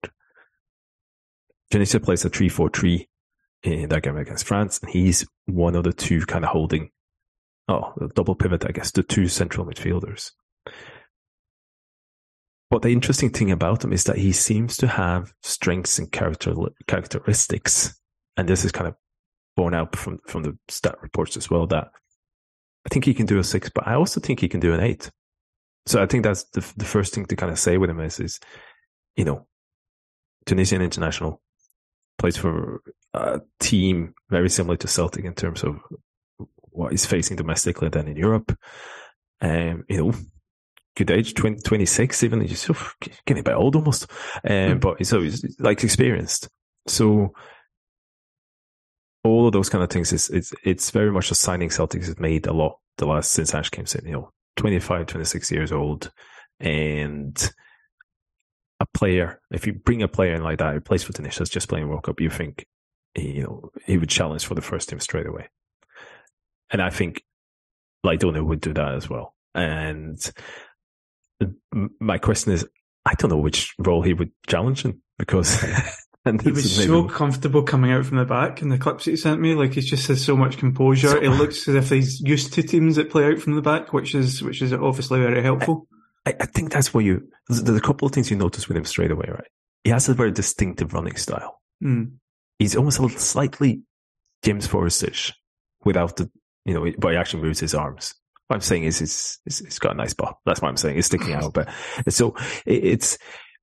Tunisia 1.71 2.01
plays 2.01 2.25
a 2.25 2.29
3 2.29 2.49
4 2.49 2.71
3 2.71 3.09
in 3.67 3.89
that 3.89 4.03
game 4.03 4.17
against 4.17 4.47
France, 4.47 4.79
and 4.81 4.91
he's 4.91 5.27
one 5.47 5.75
of 5.75 5.85
the 5.85 5.93
two 5.93 6.21
kind 6.27 6.45
of 6.45 6.51
holding, 6.51 6.91
oh, 7.69 7.93
double 8.15 8.35
pivot, 8.35 8.65
I 8.67 8.73
guess, 8.73 8.91
the 8.91 9.03
two 9.03 9.29
central 9.29 9.67
midfielders. 9.67 10.33
But 12.71 12.83
the 12.83 12.91
interesting 12.91 13.31
thing 13.31 13.51
about 13.51 13.85
him 13.85 13.93
is 13.93 14.05
that 14.05 14.19
he 14.19 14.33
seems 14.33 14.77
to 14.79 14.89
have 14.89 15.33
strengths 15.43 15.99
and 15.99 16.11
character 16.11 16.53
characteristics, 16.89 17.99
and 18.37 18.49
this 18.49 18.65
is 18.65 18.73
kind 18.73 18.89
of 18.89 18.95
borne 19.57 19.75
out 19.75 19.95
from 19.95 20.19
from 20.27 20.43
the 20.43 20.59
stat 20.69 20.97
reports 21.01 21.37
as 21.37 21.49
well. 21.49 21.67
That 21.67 21.89
I 22.85 22.89
think 22.91 23.05
he 23.05 23.15
can 23.15 23.27
do 23.27 23.39
a 23.39 23.45
six, 23.45 23.71
but 23.73 23.87
I 23.87 23.95
also 23.95 24.21
think 24.21 24.41
he 24.41 24.49
can 24.49 24.61
do 24.61 24.75
an 24.75 24.81
eight. 24.81 25.11
So 25.87 26.03
I 26.03 26.07
think 26.07 26.25
that's 26.25 26.45
the 26.51 26.61
the 26.77 26.85
first 26.85 27.15
thing 27.15 27.27
to 27.27 27.37
kind 27.37 27.53
of 27.53 27.59
say 27.59 27.79
with 27.79 27.91
him 27.91 28.01
is 28.01 28.19
is 28.19 28.41
you 29.15 29.25
know 29.25 29.47
Tunisian 30.45 30.83
international 30.83 31.41
plays 32.19 32.37
for 32.37 32.83
a 33.17 33.41
team 33.61 34.15
very 34.31 34.51
similar 34.51 34.77
to 34.77 34.89
Celtic 34.89 35.25
in 35.25 35.35
terms 35.35 35.63
of 35.63 35.81
what 36.63 36.91
he's 36.91 37.07
facing 37.07 37.37
domestically 37.37 37.89
than 37.89 38.09
in 38.09 38.17
Europe. 38.17 38.57
Um, 39.41 39.85
you 39.89 39.97
know, 39.97 40.13
good 40.97 41.11
age, 41.11 41.35
20, 41.35 41.61
26 41.63 42.23
even. 42.23 42.41
He's 42.43 42.61
so 42.61 42.77
getting 43.25 43.41
a 43.41 43.45
bit 43.45 43.55
old 43.55 43.77
almost. 43.77 44.11
Um, 44.45 44.51
mm. 44.51 44.81
But 44.81 44.99
he's 44.99 45.13
always 45.13 45.57
like 45.59 45.83
experienced. 45.83 46.49
So 46.87 47.33
all 49.25 49.47
of 49.47 49.53
those 49.53 49.69
kind 49.69 49.83
of 49.83 49.91
things 49.91 50.13
is 50.13 50.31
it's 50.31 50.53
it's 50.63 50.91
very 50.91 51.11
much 51.11 51.31
a 51.31 51.35
signing 51.35 51.71
Celtics 51.71 52.07
has 52.07 52.19
made 52.19 52.47
a 52.47 52.53
lot 52.53 52.79
the 52.99 53.07
last 53.07 53.33
since 53.33 53.55
Ash 53.55 53.71
came 53.71 53.87
in. 53.99 54.07
You 54.07 54.13
know, 54.13 54.33
25, 54.57 55.07
26 55.07 55.51
years 55.51 55.73
old, 55.73 56.13
and 56.61 57.53
a 58.81 58.87
player. 58.95 59.41
If 59.51 59.67
you 59.67 59.73
bring 59.73 60.03
a 60.03 60.09
player 60.09 60.35
in 60.35 60.43
like 60.43 60.59
that 60.59 60.75
who 60.75 60.81
plays 60.81 61.03
for 61.03 61.13
Tunisia, 61.13 61.45
just 61.45 61.69
playing 61.69 61.89
World 61.89 62.05
Cup, 62.05 62.21
you 62.21 62.31
think 62.31 62.67
you 63.17 63.43
know 63.43 63.71
he 63.85 63.99
would 63.99 64.09
challenge 64.09 64.45
for 64.45 64.55
the 64.55 64.63
first 64.63 64.89
team 64.89 65.01
straight 65.01 65.27
away. 65.27 65.49
And 66.71 66.83
I 66.83 66.91
think 66.91 67.23
Laidouni 68.05 68.45
would 68.45 68.61
do 68.61 68.73
that 68.75 68.95
as 68.95 69.09
well. 69.09 69.35
And 69.55 70.19
my 72.01 72.19
question 72.19 72.53
is, 72.53 72.67
I 73.05 73.15
don't 73.15 73.31
know 73.31 73.39
which 73.39 73.75
role 73.79 74.03
he 74.03 74.15
would 74.15 74.33
challenge 74.47 74.85
in 74.85 75.01
because 75.19 75.65
And 76.27 76.43
he 76.43 76.51
was 76.51 76.85
so 76.85 77.05
comfortable 77.05 77.63
coming 77.63 77.93
out 77.93 78.05
from 78.05 78.17
the 78.17 78.25
back 78.25 78.61
in 78.61 78.69
the 78.69 78.79
clips 78.79 79.05
that 79.05 79.13
he 79.13 79.17
sent 79.17 79.41
me. 79.41 79.55
Like 79.55 79.75
he 79.75 79.81
just 79.81 80.09
has 80.09 80.25
so 80.25 80.37
much 80.37 80.59
composure. 80.59 81.11
So, 81.11 81.21
it 81.21 81.29
looks 81.29 81.69
as 81.69 81.77
if 81.77 81.89
he's 81.91 82.21
used 82.21 82.53
to 82.55 82.65
teams 82.65 82.97
that 82.97 83.11
play 83.11 83.27
out 83.27 83.39
from 83.39 83.55
the 83.55 83.63
back, 83.63 83.93
which 83.93 84.13
is 84.13 84.43
which 84.43 84.61
is 84.61 84.73
obviously 84.73 85.21
very 85.21 85.41
helpful. 85.41 85.87
I, 86.27 86.35
I 86.41 86.47
think 86.47 86.73
that's 86.73 86.93
where 86.93 87.05
you. 87.05 87.29
There's 87.49 87.79
a 87.79 87.81
couple 87.81 88.07
of 88.07 88.13
things 88.13 88.29
you 88.29 88.37
notice 88.37 88.67
with 88.67 88.77
him 88.77 88.85
straight 88.85 89.13
away, 89.13 89.27
right? 89.29 89.47
He 89.85 89.91
has 89.91 90.09
a 90.09 90.15
very 90.15 90.33
distinctive 90.33 90.93
running 90.93 91.15
style. 91.15 91.61
Mm. 91.81 92.15
He's 92.59 92.77
almost 92.77 92.99
a 92.99 93.03
little 93.03 93.19
slightly 93.19 93.83
James 94.43 94.67
Forrestish 94.67 95.33
without 95.85 96.17
the, 96.17 96.31
you 96.65 96.75
know, 96.75 96.91
but 96.99 97.13
he 97.13 97.17
actually 97.17 97.43
moves 97.43 97.61
his 97.61 97.75
arms. 97.75 98.15
What 98.49 98.57
I'm 98.57 98.61
saying 98.61 98.85
is, 98.85 99.01
it's, 99.01 99.41
it's, 99.45 99.61
it's 99.61 99.79
got 99.79 99.93
a 99.93 99.97
nice 99.97 100.15
ball. 100.15 100.41
That's 100.47 100.63
what 100.63 100.69
I'm 100.69 100.77
saying. 100.77 100.99
It's 100.99 101.09
sticking 101.09 101.33
out, 101.33 101.53
but 101.53 101.69
so 102.09 102.37
it, 102.65 102.85
it's 102.85 103.19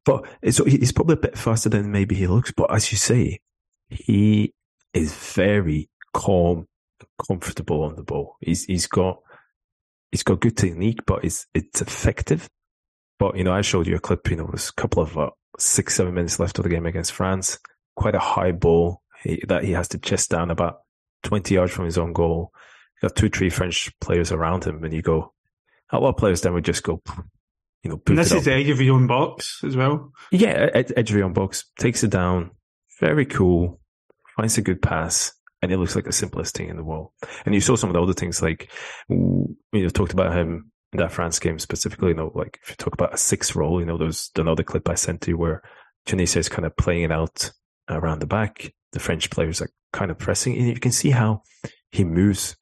but 0.06 0.26
so 0.52 0.66
he's 0.66 0.92
probably 0.92 1.14
a 1.14 1.18
bit 1.18 1.38
faster 1.38 1.70
than 1.70 1.92
maybe 1.92 2.16
he 2.16 2.28
looks. 2.28 2.52
But 2.52 2.74
as 2.74 2.92
you 2.92 2.98
say, 2.98 3.40
he 3.90 4.54
is 4.94 5.14
very 5.14 5.90
calm, 6.14 6.68
comfortable 7.26 7.84
on 7.84 7.96
the 7.96 8.04
ball. 8.04 8.36
He's 8.42 8.66
he's 8.66 8.88
got 8.88 9.20
he's 10.12 10.24
got 10.24 10.42
good 10.42 10.58
technique, 10.58 11.00
but 11.08 11.24
it's 11.24 11.48
it's 11.54 11.82
effective. 11.82 12.50
But 13.20 13.38
you 13.38 13.46
know, 13.46 13.54
I 13.54 13.62
showed 13.62 13.88
you 13.88 13.96
a 13.96 14.00
clip. 14.00 14.30
You 14.30 14.36
know, 14.36 14.46
it 14.46 14.52
was 14.52 14.70
a 14.70 14.82
couple 14.82 15.02
of 15.02 15.18
uh, 15.18 15.30
six 15.58 15.96
seven 15.96 16.14
minutes 16.14 16.40
left 16.40 16.60
of 16.60 16.64
the 16.64 16.70
game 16.70 16.86
against 16.86 17.14
France. 17.14 17.58
Quite 17.96 18.16
a 18.16 18.20
high 18.20 18.52
ball 18.52 19.02
he, 19.22 19.44
that 19.48 19.64
he 19.64 19.72
has 19.72 19.88
to 19.90 19.98
chest 19.98 20.30
down 20.32 20.52
about 20.52 20.82
twenty 21.22 21.56
yards 21.56 21.72
from 21.72 21.86
his 21.86 21.98
own 21.98 22.14
goal. 22.14 22.52
got 23.02 23.16
two 23.16 23.30
three 23.30 23.50
French 23.50 23.92
players 24.00 24.32
around 24.32 24.66
him, 24.66 24.84
and 24.84 24.94
you 24.94 25.02
go. 25.02 25.34
A 25.92 26.00
lot 26.00 26.10
of 26.10 26.18
players 26.18 26.42
then 26.42 26.56
would 26.56 26.66
just 26.66 26.82
go 26.82 27.04
you 27.84 27.92
know, 27.92 28.02
and 28.08 28.18
this 28.18 28.32
is 28.32 28.46
the 28.46 28.54
edge 28.54 28.70
of 28.70 28.80
your 28.80 28.96
own 28.96 29.08
box 29.08 29.62
as 29.66 29.76
well. 29.76 30.14
Yeah, 30.32 30.70
edge 30.74 31.12
of 31.12 31.18
your 31.18 31.26
own 31.26 31.34
box 31.34 31.66
takes 31.78 32.04
it 32.04 32.12
down. 32.12 32.52
Very 33.00 33.26
cool. 33.26 33.82
Finds 34.38 34.58
a 34.58 34.62
good 34.62 34.82
pass, 34.82 35.34
and 35.62 35.72
it 35.72 35.78
looks 35.78 35.96
like 35.96 36.06
the 36.06 36.14
simplest 36.14 36.56
thing 36.56 36.70
in 36.70 36.78
the 36.78 36.84
world. 36.84 37.12
And 37.46 37.54
you 37.54 37.60
saw 37.60 37.76
some 37.76 37.90
of 37.90 37.94
the 37.94 38.02
other 38.02 38.14
things, 38.14 38.42
like 38.42 38.72
you 39.10 39.58
know, 39.74 39.90
talked 39.90 40.14
about 40.14 40.34
him 40.34 40.72
in 40.94 41.00
that 41.00 41.12
France 41.12 41.40
game 41.40 41.60
specifically. 41.60 42.10
You 42.10 42.16
know, 42.16 42.32
like 42.34 42.58
if 42.64 42.70
you 42.70 42.76
talk 42.78 42.94
about 42.94 43.14
a 43.14 43.18
six 43.18 43.54
role, 43.54 43.82
you 43.82 43.86
know, 43.86 43.98
there's 43.98 44.32
another 44.38 44.64
clip 44.64 44.88
I 44.88 44.96
sent 44.96 45.28
you 45.28 45.38
where 45.38 45.62
Tunisia 46.06 46.40
is 46.40 46.50
kind 46.50 46.66
of 46.66 46.78
playing 46.78 47.04
it 47.04 47.12
out 47.12 47.52
around 47.90 48.20
the 48.20 48.28
back. 48.28 48.74
The 48.92 49.00
French 49.00 49.30
players 49.30 49.62
are 49.62 49.70
kind 49.92 50.12
of 50.12 50.18
pressing, 50.18 50.58
and 50.58 50.68
you 50.68 50.80
can 50.80 50.92
see 50.92 51.10
how 51.12 51.44
he 51.92 52.04
moves 52.04 52.56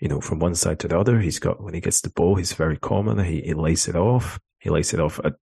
you 0.00 0.08
know, 0.08 0.20
from 0.20 0.38
one 0.38 0.54
side 0.54 0.78
to 0.80 0.88
the 0.88 0.98
other. 0.98 1.20
He's 1.20 1.38
got, 1.38 1.62
when 1.62 1.74
he 1.74 1.80
gets 1.80 2.00
the 2.00 2.10
ball, 2.10 2.34
he's 2.36 2.52
very 2.52 2.76
calm 2.76 3.08
and 3.08 3.20
he, 3.20 3.40
he 3.40 3.54
lays 3.54 3.88
it 3.88 3.96
off. 3.96 4.38
He 4.58 4.70
lays 4.70 4.92
it 4.92 5.00
off 5.00 5.18
at, 5.24 5.34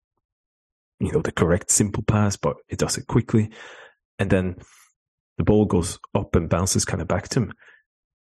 you 1.01 1.12
know, 1.12 1.20
the 1.20 1.33
correct 1.33 1.70
simple 1.70 2.03
pass, 2.05 2.37
but 2.37 2.57
he 2.68 2.77
does 2.77 2.97
it 2.97 3.07
quickly. 3.07 3.51
And 4.18 4.31
then 4.31 4.57
the 5.38 5.44
ball 5.44 5.64
goes 5.64 5.99
up 6.14 6.37
and 6.37 6.49
bounces 6.49 6.85
kind 6.85 7.03
of 7.03 7.09
back 7.09 7.29
to 7.31 7.40
him. 7.40 7.53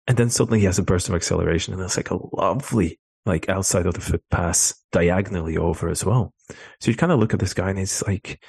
And 0.07 0.17
then 0.17 0.31
suddenly 0.31 0.61
he 0.61 0.67
has 0.67 0.79
a 0.79 0.83
burst 0.83 1.09
of 1.09 1.15
acceleration 1.15 1.75
and 1.75 1.83
it's 1.83 1.97
like 1.97 2.11
a 2.11 2.19
lovely, 2.33 2.99
like 3.27 3.49
outside 3.49 3.87
of 3.87 3.95
the 3.95 4.01
foot 4.01 4.23
pass 4.31 4.75
diagonally 4.91 5.57
over 5.57 5.89
as 5.89 6.05
well. 6.05 6.33
So 6.81 6.91
you 6.91 6.97
kind 6.97 7.13
of 7.13 7.21
look 7.21 7.35
at 7.35 7.41
this 7.41 7.55
guy 7.55 7.71
and 7.71 7.79
it's 7.79 8.03
like, 8.07 8.43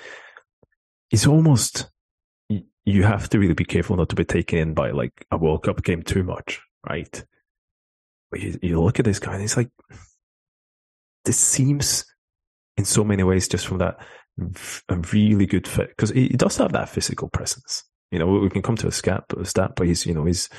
it's 1.12 1.28
almost, 1.28 1.92
you 2.86 3.04
have 3.04 3.30
to 3.30 3.40
really 3.40 3.54
be 3.54 3.66
careful 3.66 3.96
not 3.96 4.10
to 4.10 4.16
be 4.16 4.26
taken 4.26 4.60
in 4.60 4.74
by 4.74 4.92
like 4.92 5.26
a 5.32 5.38
World 5.38 5.64
Cup 5.64 5.84
game 5.84 6.04
too 6.04 6.24
much, 6.24 6.62
right? 6.88 7.24
But 8.30 8.42
you, 8.42 8.60
you 8.62 8.82
look 8.82 9.00
at 9.00 9.06
this 9.06 9.20
guy 9.20 9.34
and 9.34 9.42
he's 9.42 9.58
like, 9.58 9.70
this 11.26 11.38
seems 11.38 12.06
in 12.78 12.86
so 12.86 13.04
many 13.04 13.24
ways 13.24 13.48
just 13.48 13.68
from 13.68 13.78
that 13.78 13.98
a 14.90 14.98
really 15.14 15.46
good 15.46 15.68
fit 15.68 15.90
because 15.90 16.10
he, 16.10 16.30
does 16.30 16.58
have 16.58 16.72
that 16.74 16.90
physical 16.90 17.30
presence. 17.30 17.84
You 18.12 18.20
know, 18.20 18.28
we 18.28 18.50
can 18.50 18.62
come 18.62 18.76
to 18.78 18.88
a 18.88 18.92
stat, 18.92 19.24
a 19.38 19.46
stat, 19.46 19.74
but 19.76 19.88
he's 19.88 20.06
you 20.06 20.14
know 20.14 20.26
he's 20.26 20.50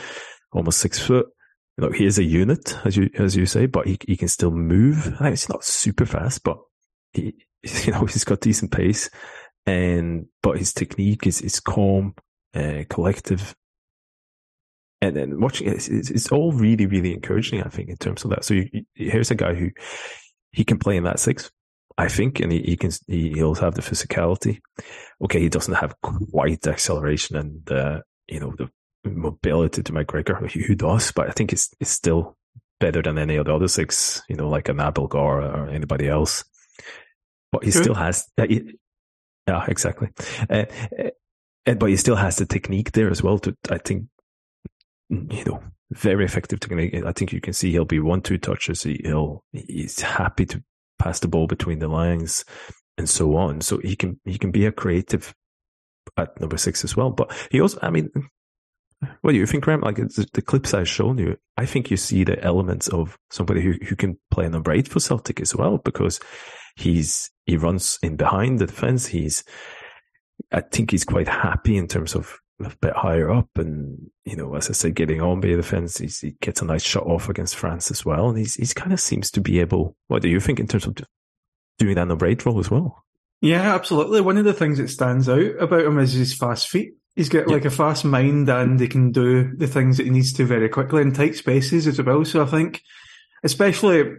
almost 0.53 0.81
six 0.81 0.99
foot. 0.99 1.27
You 1.77 1.85
know, 1.87 1.93
he 1.93 2.07
is 2.07 2.19
a 2.19 2.25
unit, 2.25 2.77
as 2.85 2.97
you 2.97 3.11
as 3.19 3.37
you 3.37 3.47
say, 3.47 3.67
but 3.67 3.87
he 3.87 3.99
he 4.07 4.17
can 4.17 4.29
still 4.29 4.51
move. 4.51 5.15
I 5.19 5.25
mean, 5.25 5.33
he's 5.33 5.49
not 5.49 5.65
super 5.65 6.07
fast, 6.07 6.43
but 6.45 6.59
he 7.13 7.35
you 7.85 7.93
know 7.93 8.05
he's 8.07 8.25
got 8.25 8.41
decent 8.41 8.71
pace, 8.71 9.11
and 9.67 10.27
but 10.43 10.59
his 10.59 10.73
technique 10.73 11.27
is 11.27 11.41
is 11.41 11.61
calm, 11.61 12.15
uh, 12.55 12.85
collective, 12.89 13.55
and 15.01 15.17
then 15.17 15.41
watching 15.41 15.69
it, 15.69 15.89
it's, 15.89 16.11
it's, 16.11 16.33
all 16.33 16.53
really 16.53 16.87
really 16.87 17.15
encouraging. 17.15 17.63
I 17.63 17.69
think 17.69 17.89
in 17.89 17.97
terms 17.97 18.25
of 18.25 18.31
that. 18.31 18.45
So 18.45 18.55
you, 18.55 18.69
you, 18.73 18.85
here's 18.95 19.31
a 19.31 19.35
guy 19.35 19.55
who 19.55 19.71
he 20.53 20.65
can 20.65 20.79
play 20.79 20.97
in 20.97 21.05
that 21.05 21.19
six 21.19 21.51
I 21.97 22.09
think, 22.09 22.41
and 22.41 22.51
he, 22.51 22.63
he 22.63 22.77
can 22.77 22.91
he, 23.07 23.33
he'll 23.35 23.55
have 23.57 23.75
the 23.75 23.83
physicality. 23.83 24.61
Okay, 25.23 25.41
he 25.41 25.49
doesn't 25.49 25.75
have 25.75 25.95
quite 26.03 26.63
the 26.63 26.71
acceleration 26.71 27.37
and 27.37 27.71
uh, 27.71 28.01
you 28.29 28.41
know 28.41 28.55
the 28.57 28.69
mobility 29.05 29.83
to 29.83 29.93
McGregor, 29.93 30.51
who 30.51 30.75
does, 30.75 31.13
but 31.13 31.29
I 31.29 31.33
think 31.33 31.53
it's 31.53 31.73
it's 31.81 31.91
still 31.91 32.37
better 32.81 33.01
than 33.01 33.19
any 33.19 33.37
of 33.37 33.47
the 33.47 33.55
other 33.55 33.69
six. 33.69 34.23
You 34.29 34.37
know, 34.37 34.49
like 34.49 34.69
a 34.69 34.73
Nabil 34.73 35.15
or 35.15 35.69
anybody 35.69 36.09
else. 36.09 36.45
But 37.53 37.63
he 37.63 37.71
still 37.71 37.95
has. 37.95 38.27
He, 38.49 38.77
yeah, 39.49 39.65
exactly. 39.69 40.09
Uh, 40.49 40.65
uh, 41.67 41.75
but 41.75 41.87
he 41.87 41.97
still 41.97 42.17
has 42.17 42.37
the 42.37 42.47
technique 42.47 42.93
there 42.93 43.11
as 43.11 43.23
well. 43.23 43.39
To 43.41 43.57
I 43.71 43.79
think, 43.79 44.07
you 45.09 45.45
know, 45.45 45.63
very 45.91 46.25
effective 46.25 46.61
technique. 46.61 46.95
I 46.95 47.13
think 47.13 47.33
you 47.33 47.41
can 47.41 47.53
see 47.53 47.71
he'll 47.71 47.85
be 47.85 48.01
one 48.01 48.21
two 48.21 48.39
touches. 48.39 48.83
He, 48.83 49.01
will 49.05 49.45
he's 49.53 50.01
happy 50.01 50.47
to 50.47 50.63
pass 50.99 51.21
the 51.21 51.29
ball 51.29 51.47
between 51.47 51.79
the 51.79 51.89
lines 51.89 52.45
and 52.99 53.09
so 53.09 53.37
on. 53.37 53.61
So 53.61 53.79
he 53.79 53.97
can 53.97 54.21
he 54.25 54.39
can 54.39 54.51
be 54.51 54.67
a 54.67 54.73
creative 54.73 55.35
at 56.17 56.39
number 56.41 56.57
six 56.57 56.85
as 56.85 56.97
well. 56.97 57.11
But 57.11 57.33
he 57.51 57.61
also, 57.61 57.79
I 57.83 57.91
mean, 57.91 58.11
Do 59.27 59.33
you 59.33 59.47
think, 59.47 59.65
Graeme? 59.65 59.81
Like 59.81 59.97
the, 59.97 60.43
clips 60.43 60.75
I've 60.75 60.89
shown 60.89 61.19
you, 61.19 61.37
I 61.57 61.67
think 61.67 61.91
you 61.91 61.97
see 61.97 62.25
the 62.25 62.43
elements 62.43 62.89
of 62.89 63.19
somebody 63.31 63.63
who, 63.63 63.75
who 63.87 63.97
can 63.97 64.19
play 64.31 64.49
number 64.49 64.73
eight 64.73 64.89
for 64.89 65.01
Celtic 65.01 65.41
as 65.41 65.55
well, 65.55 65.79
because 65.79 66.21
he's 66.77 67.31
he 67.47 67.57
runs 67.57 67.99
in 68.03 68.17
behind 68.17 68.59
the 68.59 68.67
defense. 68.67 69.07
He's 69.07 69.45
I 70.53 70.61
think 70.61 70.91
he's 70.91 71.05
quite 71.05 71.29
happy 71.29 71.77
in 71.77 71.89
terms 71.89 72.15
of 72.15 72.39
a 72.61 72.73
bit 72.81 72.95
higher 72.95 73.31
up, 73.31 73.49
and 73.57 74.11
you 74.25 74.37
know, 74.37 74.55
as 74.55 74.71
I 74.71 74.73
said, 74.73 74.95
getting 74.95 75.21
on 75.21 75.41
by 75.41 75.49
the 75.49 75.97
he's, 75.99 76.21
he 76.21 76.37
gets 76.41 76.63
a 76.63 76.65
nice 76.65 76.85
shot 76.85 77.07
off 77.07 77.29
against 77.29 77.57
France 77.57 77.91
as 77.91 78.05
well, 78.05 78.29
and 78.29 78.39
he's 78.39 78.55
he's 78.55 78.75
kind 78.75 78.93
of 78.93 79.01
seems 79.01 79.31
to 79.33 79.41
be 79.41 79.61
able. 79.61 79.97
What 80.09 80.23
do 80.23 80.29
you 80.29 80.41
think 80.41 80.61
in 80.61 80.67
terms 80.67 80.87
of 80.87 80.97
doing 81.79 81.97
that 81.97 82.09
number 82.09 82.27
eight 82.27 82.45
role 82.47 82.61
as 82.61 82.71
well? 82.71 83.05
Yeah, 83.41 83.75
absolutely. 83.75 84.21
One 84.21 84.39
of 84.39 84.45
the 84.45 84.55
things 84.55 84.79
that 84.79 84.89
stands 84.89 85.29
out 85.29 85.61
about 85.61 85.85
him 85.85 85.99
is 85.99 86.13
his 86.13 86.35
fast 86.35 86.69
feet. 86.69 86.95
He's 87.17 87.29
got 87.29 87.47
like 87.47 87.65
a 87.65 87.71
fast 87.71 88.05
mind 88.05 88.49
and 88.49 88.79
he 88.79 88.89
can 88.89 89.13
do 89.13 89.55
the 89.57 89.69
things 89.69 89.99
that 89.99 90.05
he 90.05 90.11
needs 90.11 90.33
to 90.33 90.45
very 90.45 90.69
quickly 90.69 91.01
in 91.01 91.13
tight 91.13 91.37
spaces 91.37 91.87
as 91.87 92.03
well. 92.03 92.25
So 92.25 92.43
I 92.43 92.47
think, 92.47 92.83
especially 93.45 94.17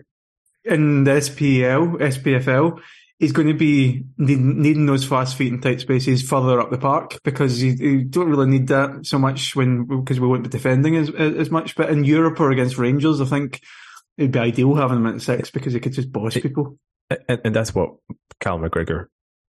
in 0.64 1.04
the 1.04 1.12
SPL, 1.12 1.98
SPFL, 2.00 2.80
he's 3.20 3.32
going 3.32 3.48
to 3.48 3.54
be 3.54 4.06
needing, 4.18 4.62
needing 4.62 4.86
those 4.86 5.06
fast 5.06 5.36
feet 5.36 5.52
in 5.54 5.62
tight 5.62 5.82
spaces 5.82 6.28
further 6.28 6.60
up 6.60 6.72
the 6.72 6.78
park 6.78 7.20
because 7.24 7.62
you, 7.62 7.72
you 7.74 8.04
don't 8.04 8.30
really 8.30 8.48
need 8.48 8.68
that 8.68 9.06
so 9.06 9.18
much 9.18 9.56
when 9.56 9.86
because 9.86 10.20
we 10.20 10.28
won't 10.28 10.44
be 10.44 10.50
defending 10.50 10.96
as 10.96 11.10
as 11.10 11.52
much. 11.52 11.76
But 11.76 11.90
in 11.90 12.04
Europe 12.04 12.40
or 12.40 12.52
against 12.52 12.78
Rangers, 12.78 13.22
I 13.22 13.26
think 13.26 13.62
it'd 14.18 14.32
be 14.32 14.40
ideal 14.40 14.76
having 14.76 14.98
him 14.98 15.08
at 15.08 15.22
six 15.22 15.50
because 15.52 15.74
he 15.74 15.80
could 15.80 15.94
just 15.94 16.12
boss 16.12 16.36
people. 16.36 16.78
And, 17.10 17.42
and 17.46 17.56
that's 17.56 17.76
what 17.76 17.96
Cal 18.40 18.58
McGregor 18.58 19.08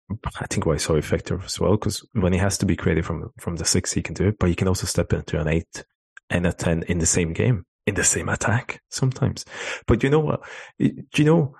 I 0.09 0.45
think 0.47 0.65
why 0.65 0.77
so 0.77 0.95
effective 0.95 1.43
as 1.45 1.59
well, 1.59 1.71
because 1.71 2.07
when 2.13 2.31
he 2.31 2.39
has 2.39 2.57
to 2.59 2.65
be 2.65 2.75
creative 2.75 3.05
from 3.05 3.31
from 3.39 3.55
the 3.55 3.65
six, 3.65 3.91
he 3.91 4.03
can 4.03 4.13
do 4.13 4.27
it, 4.27 4.37
but 4.39 4.49
he 4.49 4.55
can 4.55 4.67
also 4.67 4.85
step 4.85 5.11
into 5.13 5.39
an 5.39 5.47
eight 5.47 5.83
and 6.29 6.45
a 6.45 6.53
ten 6.53 6.83
in 6.83 6.99
the 6.99 7.07
same 7.07 7.33
game, 7.33 7.65
in 7.87 7.95
the 7.95 8.03
same 8.03 8.29
attack 8.29 8.81
sometimes. 8.91 9.45
But 9.87 10.03
you 10.03 10.09
know 10.09 10.19
what? 10.19 10.41
Do 10.79 10.93
you 11.15 11.25
know? 11.25 11.55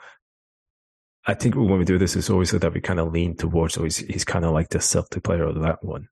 I 1.28 1.34
think 1.34 1.56
when 1.56 1.80
we 1.80 1.86
do 1.86 1.98
this, 1.98 2.16
it's 2.16 2.30
always 2.30 2.52
that 2.52 2.74
we 2.74 2.82
kind 2.82 3.00
of 3.00 3.12
lean 3.12 3.36
towards. 3.36 3.74
So 3.74 3.84
he's 3.84 3.98
he's 3.98 4.26
kind 4.26 4.46
of 4.46 4.52
like 4.52 4.70
the 4.70 4.80
Celtic 4.80 5.24
player 5.24 5.46
of 5.46 5.60
that 5.62 5.84
one. 5.84 6.08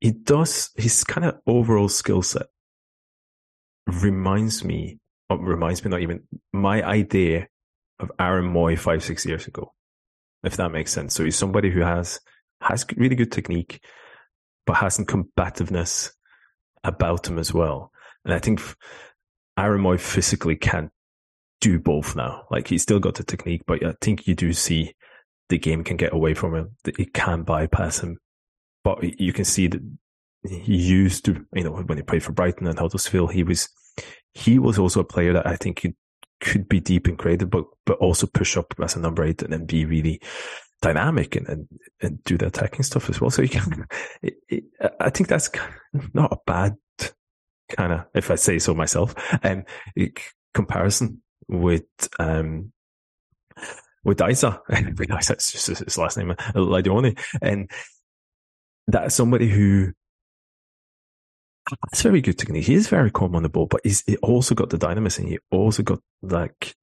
He 0.00 0.10
does 0.10 0.70
his 0.76 1.02
kind 1.02 1.24
of 1.24 1.38
overall 1.46 1.88
skill 1.88 2.22
set 2.22 2.46
reminds 3.86 4.64
me, 4.64 4.98
reminds 5.30 5.82
me 5.82 5.90
not 5.90 6.00
even 6.02 6.24
my 6.52 6.82
idea 6.82 7.48
of 7.98 8.12
Aaron 8.18 8.52
Mooy 8.52 8.78
five 8.78 9.02
six 9.02 9.24
years 9.24 9.46
ago 9.46 9.72
if 10.44 10.56
that 10.56 10.70
makes 10.70 10.92
sense. 10.92 11.14
So 11.14 11.24
he's 11.24 11.36
somebody 11.36 11.70
who 11.70 11.80
has 11.80 12.20
has 12.60 12.86
really 12.96 13.16
good 13.16 13.32
technique, 13.32 13.84
but 14.66 14.76
has 14.76 14.94
some 14.94 15.04
combativeness 15.04 16.12
about 16.84 17.28
him 17.28 17.38
as 17.38 17.52
well. 17.52 17.90
And 18.24 18.34
I 18.34 18.38
think 18.38 18.60
Aaron 19.58 19.82
Mooy 19.82 20.00
physically 20.00 20.56
can't 20.56 20.90
do 21.60 21.78
both 21.78 22.16
now. 22.16 22.44
Like 22.50 22.68
he's 22.68 22.82
still 22.82 23.00
got 23.00 23.14
the 23.14 23.24
technique, 23.24 23.62
but 23.66 23.84
I 23.84 23.94
think 24.00 24.26
you 24.26 24.34
do 24.34 24.52
see 24.52 24.94
the 25.48 25.58
game 25.58 25.84
can 25.84 25.96
get 25.96 26.12
away 26.12 26.34
from 26.34 26.54
him. 26.54 26.76
That 26.84 26.98
it 26.98 27.14
can 27.14 27.42
bypass 27.42 28.00
him, 28.00 28.18
but 28.84 29.20
you 29.20 29.32
can 29.32 29.44
see 29.44 29.68
that 29.68 29.80
he 30.48 30.76
used 30.76 31.24
to, 31.26 31.44
you 31.54 31.64
know, 31.64 31.72
when 31.72 31.98
he 31.98 32.02
played 32.02 32.22
for 32.22 32.32
Brighton 32.32 32.66
and 32.66 32.78
Huddersfield, 32.78 33.32
he 33.32 33.44
was 33.44 33.68
he 34.34 34.58
was 34.58 34.78
also 34.78 35.00
a 35.00 35.04
player 35.04 35.32
that 35.34 35.46
I 35.46 35.56
think 35.56 35.82
could 35.82 35.94
could 36.42 36.68
be 36.68 36.80
deep 36.80 37.06
and 37.06 37.18
creative, 37.18 37.48
but 37.48 37.64
but 37.86 37.98
also 37.98 38.26
push 38.26 38.56
up 38.56 38.74
as 38.82 38.96
a 38.96 39.00
number 39.00 39.24
eight 39.24 39.42
and 39.42 39.52
then 39.52 39.64
be 39.64 39.84
really 39.84 40.20
dynamic 40.82 41.36
and 41.36 41.48
and, 41.48 41.68
and 42.02 42.22
do 42.24 42.36
the 42.36 42.48
attacking 42.48 42.82
stuff 42.82 43.08
as 43.08 43.20
well. 43.20 43.30
So 43.30 43.42
you 43.42 43.48
can, 43.48 43.86
it, 44.22 44.34
it, 44.48 44.64
I 45.00 45.08
think 45.08 45.28
that's 45.28 45.48
not 46.12 46.32
a 46.32 46.38
bad 46.46 46.76
kind 47.70 47.92
of, 47.92 48.04
if 48.14 48.30
I 48.30 48.34
say 48.34 48.58
so 48.58 48.74
myself, 48.74 49.14
um, 49.42 49.64
comparison 50.52 51.22
with 51.48 51.84
um 52.18 52.72
with 54.04 54.20
Isa. 54.20 54.60
That's 54.68 55.52
just 55.52 55.66
his 55.68 55.98
last 55.98 56.16
name, 56.16 56.34
Laidouni, 56.54 57.18
and 57.40 57.70
that's 58.88 59.14
somebody 59.14 59.48
who 59.48 59.92
it's 61.92 62.02
very 62.02 62.20
good 62.20 62.38
technique. 62.38 62.66
He 62.66 62.74
is 62.74 62.88
very 62.88 63.10
calm 63.10 63.34
on 63.36 63.42
the 63.42 63.48
ball, 63.48 63.66
but 63.66 63.80
he's 63.84 64.02
he 64.06 64.16
also 64.18 64.54
got 64.54 64.70
the 64.70 64.78
dynamism. 64.78 65.26
He 65.26 65.38
also 65.50 65.82
got 65.82 66.00
like, 66.22 66.74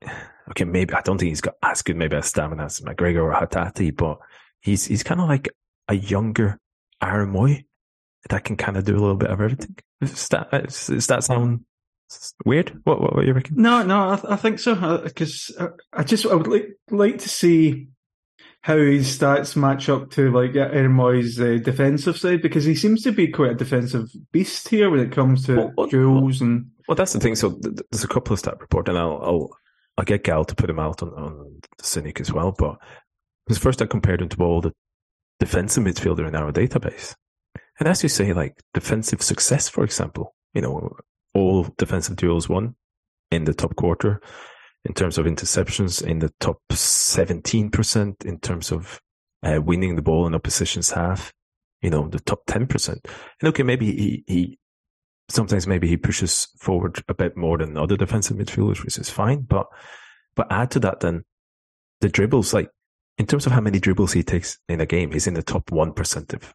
okay, 0.51 0.63
maybe 0.65 0.93
I 0.93 1.01
don't 1.01 1.17
think 1.17 1.29
he's 1.29 1.41
got 1.41 1.55
as 1.63 1.81
good 1.81 1.97
maybe 1.97 2.15
as 2.15 2.27
stamina 2.27 2.65
as 2.65 2.79
McGregor 2.79 3.23
or 3.23 3.33
Hatate, 3.33 3.95
but 3.95 4.19
he's 4.61 4.85
he's 4.85 5.03
kind 5.03 5.21
of 5.21 5.27
like 5.27 5.49
a 5.87 5.95
younger 5.95 6.59
Aaron 7.01 7.31
Mooy 7.31 7.65
that 8.29 8.43
can 8.43 8.57
kind 8.57 8.77
of 8.77 8.83
do 8.85 8.93
a 8.93 8.99
little 8.99 9.15
bit 9.15 9.29
of 9.29 9.39
everything. 9.39 9.75
Does 10.01 10.27
that, 10.29 10.53
uh, 10.53 10.61
does 10.61 11.07
that 11.07 11.23
sound 11.23 11.65
weird? 12.45 12.79
What 12.83 13.01
what, 13.01 13.15
what 13.15 13.25
you 13.25 13.33
reckon? 13.33 13.61
No, 13.61 13.83
no, 13.83 14.09
I, 14.09 14.33
I 14.33 14.35
think 14.35 14.59
so 14.59 14.73
uh, 14.73 15.01
because 15.01 15.55
I, 15.59 15.63
uh, 15.63 15.69
I, 15.93 16.03
just 16.03 16.25
I 16.25 16.35
would 16.35 16.47
like 16.47 16.69
like 16.89 17.19
to 17.19 17.29
see 17.29 17.89
how 18.61 18.77
his 18.77 19.17
stats 19.17 19.55
match 19.55 19.87
up 19.87 20.11
to 20.11 20.31
like 20.31 20.55
Aaron 20.55 20.91
Mooy's 20.91 21.39
uh, 21.39 21.59
defensive 21.63 22.17
side 22.17 22.41
because 22.41 22.65
he 22.65 22.75
seems 22.75 23.01
to 23.03 23.11
be 23.11 23.27
quite 23.27 23.51
a 23.51 23.55
defensive 23.55 24.09
beast 24.31 24.67
here 24.67 24.89
when 24.89 24.99
it 24.99 25.11
comes 25.11 25.45
to 25.45 25.55
well, 25.55 25.73
well, 25.77 25.87
duels 25.87 26.41
and. 26.41 26.69
Well, 26.87 26.95
that's 26.95 27.13
the 27.13 27.19
thing. 27.19 27.35
So 27.35 27.51
th- 27.51 27.77
there's 27.91 28.03
a 28.03 28.07
couple 28.07 28.33
of 28.33 28.39
stat 28.39 28.59
report, 28.59 28.89
and 28.89 28.97
I'll 28.97 29.19
I'll, 29.23 29.49
I'll 29.97 30.05
get 30.05 30.23
Gal 30.23 30.43
to 30.45 30.55
put 30.55 30.69
him 30.69 30.79
out 30.79 31.01
on, 31.01 31.09
on 31.09 31.59
the 31.77 31.83
Cynic 31.83 32.19
as 32.19 32.33
well. 32.33 32.53
But 32.57 32.77
because 33.45 33.61
first 33.61 33.81
I 33.81 33.85
compared 33.85 34.21
him 34.21 34.29
to 34.29 34.43
all 34.43 34.61
the 34.61 34.73
defensive 35.39 35.83
midfielder 35.83 36.27
in 36.27 36.35
our 36.35 36.51
database, 36.51 37.15
and 37.79 37.87
as 37.87 38.03
you 38.03 38.09
say, 38.09 38.33
like 38.33 38.61
defensive 38.73 39.21
success, 39.21 39.69
for 39.69 39.83
example, 39.85 40.35
you 40.53 40.61
know, 40.61 40.97
all 41.33 41.67
defensive 41.77 42.17
duels 42.17 42.49
won 42.49 42.75
in 43.31 43.45
the 43.45 43.53
top 43.53 43.75
quarter 43.75 44.21
in 44.85 44.93
terms 44.93 45.17
of 45.17 45.25
interceptions 45.25 46.05
in 46.05 46.19
the 46.19 46.31
top 46.39 46.59
17% 46.71 48.25
in 48.25 48.39
terms 48.39 48.71
of 48.71 48.99
uh, 49.43 49.59
winning 49.61 49.95
the 49.95 50.01
ball 50.01 50.25
in 50.25 50.35
opposition's 50.35 50.91
half, 50.91 51.33
you 51.81 51.89
know, 51.89 52.07
the 52.07 52.19
top 52.19 52.45
10%. 52.47 52.89
And 52.89 53.49
okay, 53.49 53.63
maybe 53.63 53.85
he, 53.87 54.23
he, 54.27 54.59
sometimes 55.29 55.67
maybe 55.67 55.87
he 55.87 55.97
pushes 55.97 56.47
forward 56.57 57.03
a 57.07 57.13
bit 57.13 57.37
more 57.37 57.57
than 57.57 57.77
other 57.77 57.97
defensive 57.97 58.37
midfielders, 58.37 58.83
which 58.83 58.97
is 58.97 59.09
fine. 59.09 59.41
But, 59.41 59.67
but 60.35 60.51
add 60.51 60.71
to 60.71 60.79
that 60.81 61.01
then 61.01 61.23
the 62.01 62.09
dribbles, 62.09 62.53
like 62.53 62.69
in 63.17 63.25
terms 63.25 63.45
of 63.45 63.51
how 63.51 63.61
many 63.61 63.79
dribbles 63.79 64.13
he 64.13 64.23
takes 64.23 64.57
in 64.69 64.81
a 64.81 64.85
game, 64.85 65.11
he's 65.11 65.27
in 65.27 65.33
the 65.33 65.43
top 65.43 65.69
1% 65.69 66.33
of 66.33 66.53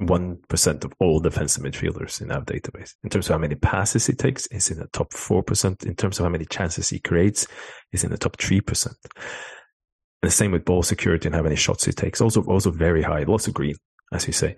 1% 0.00 0.84
of 0.84 0.92
all 0.98 1.20
defensive 1.20 1.62
midfielders 1.62 2.20
in 2.20 2.30
our 2.30 2.42
database. 2.42 2.94
In 3.04 3.10
terms 3.10 3.28
of 3.28 3.34
how 3.34 3.38
many 3.38 3.54
passes 3.54 4.06
he 4.06 4.14
takes, 4.14 4.48
he's 4.50 4.70
in 4.70 4.78
the 4.78 4.86
top 4.88 5.12
4%. 5.12 5.84
In 5.84 5.94
terms 5.94 6.18
of 6.18 6.24
how 6.24 6.30
many 6.30 6.46
chances 6.46 6.88
he 6.88 6.98
creates, 6.98 7.46
he's 7.90 8.04
in 8.04 8.10
the 8.10 8.18
top 8.18 8.36
3%. 8.36 8.86
And 8.86 8.94
the 10.22 10.30
same 10.30 10.52
with 10.52 10.64
ball 10.64 10.82
security 10.82 11.28
and 11.28 11.34
how 11.34 11.42
many 11.42 11.56
shots 11.56 11.84
he 11.84 11.92
takes. 11.92 12.20
Also, 12.20 12.42
also 12.44 12.70
very 12.70 13.02
high, 13.02 13.24
lots 13.24 13.46
of 13.46 13.54
green, 13.54 13.74
as 14.12 14.26
you 14.26 14.32
say. 14.32 14.56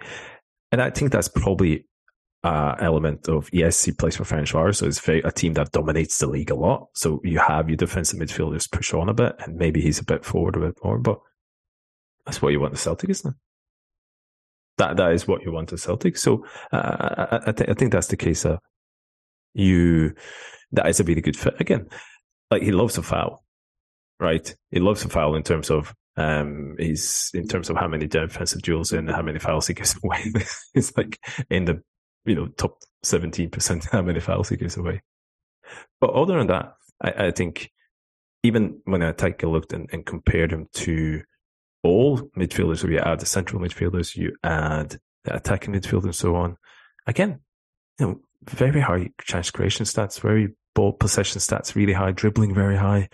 And 0.70 0.80
I 0.80 0.90
think 0.90 1.12
that's 1.12 1.28
probably 1.28 1.86
uh, 2.44 2.74
element 2.80 3.28
of 3.28 3.48
yes, 3.52 3.84
he 3.84 3.92
plays 3.92 4.16
for 4.16 4.24
Ferencváros, 4.24 4.76
so 4.76 4.86
it's 4.86 4.98
very, 4.98 5.20
a 5.20 5.30
team 5.30 5.54
that 5.54 5.70
dominates 5.70 6.18
the 6.18 6.26
league 6.26 6.50
a 6.50 6.54
lot. 6.54 6.88
So 6.94 7.20
you 7.22 7.38
have 7.38 7.68
your 7.68 7.76
defensive 7.76 8.18
midfielders 8.18 8.70
push 8.70 8.92
on 8.92 9.08
a 9.08 9.14
bit, 9.14 9.36
and 9.38 9.56
maybe 9.56 9.80
he's 9.80 10.00
a 10.00 10.04
bit 10.04 10.24
forward 10.24 10.56
a 10.56 10.60
bit 10.60 10.74
more, 10.82 10.98
but 10.98 11.20
that's 12.26 12.42
what 12.42 12.52
you 12.52 12.60
want 12.60 12.72
the 12.72 12.78
Celtic, 12.78 13.10
isn't 13.10 13.30
it? 13.30 13.36
That 14.78 14.96
that 14.96 15.12
is 15.12 15.28
what 15.28 15.42
you 15.42 15.52
want 15.52 15.68
to 15.70 15.78
Celtic. 15.78 16.16
So 16.16 16.46
uh, 16.72 16.76
I, 16.76 17.40
I, 17.46 17.52
th- 17.52 17.70
I 17.70 17.74
think 17.74 17.92
that's 17.92 18.08
the 18.08 18.16
case. 18.16 18.44
Uh, 18.44 18.58
you 19.54 20.14
that 20.72 20.88
is 20.88 21.00
a 21.00 21.04
really 21.04 21.20
good 21.20 21.36
fit 21.36 21.60
again. 21.60 21.86
Like 22.50 22.62
he 22.62 22.72
loves 22.72 22.98
a 22.98 23.02
foul, 23.02 23.44
right? 24.18 24.54
He 24.70 24.80
loves 24.80 25.04
a 25.04 25.08
foul 25.08 25.34
in 25.34 25.42
terms 25.42 25.70
of 25.70 25.94
um 26.16 26.76
he's 26.78 27.30
in 27.32 27.48
terms 27.48 27.70
of 27.70 27.76
how 27.76 27.88
many 27.88 28.06
defensive 28.06 28.60
duels 28.60 28.92
and 28.92 29.10
how 29.10 29.22
many 29.22 29.38
fouls 29.38 29.66
he 29.66 29.74
gives 29.74 29.96
away. 30.04 30.32
it's 30.74 30.96
like 30.96 31.18
in 31.50 31.64
the 31.64 31.82
you 32.24 32.34
know 32.34 32.46
top 32.48 32.78
seventeen 33.02 33.50
percent 33.50 33.86
how 33.90 34.02
many 34.02 34.20
fouls 34.20 34.48
he 34.48 34.56
gives 34.56 34.76
away. 34.76 35.02
But 36.00 36.10
other 36.10 36.38
than 36.38 36.48
that, 36.48 36.74
I, 37.00 37.26
I 37.26 37.30
think 37.30 37.70
even 38.42 38.80
when 38.84 39.02
I 39.02 39.12
take 39.12 39.42
a 39.42 39.48
look 39.48 39.72
and, 39.72 39.88
and 39.92 40.04
compared 40.04 40.52
him 40.52 40.68
to 40.72 41.22
all 41.82 42.18
midfielders. 42.36 42.78
So 42.78 42.88
you 42.88 42.98
add 42.98 43.20
the 43.20 43.26
central 43.26 43.60
midfielders, 43.60 44.16
you 44.16 44.32
add 44.42 44.98
the 45.24 45.36
attacking 45.36 45.74
midfield 45.74 46.04
and 46.04 46.14
so 46.14 46.36
on. 46.36 46.56
Again, 47.06 47.40
you 47.98 48.06
know, 48.06 48.20
very 48.44 48.80
high 48.80 49.10
chance 49.20 49.50
creation 49.50 49.86
stats, 49.86 50.20
very 50.20 50.54
ball 50.74 50.92
possession 50.92 51.40
stats, 51.40 51.74
really 51.74 51.92
high, 51.92 52.12
dribbling 52.12 52.54
very 52.54 52.76
high. 52.76 53.08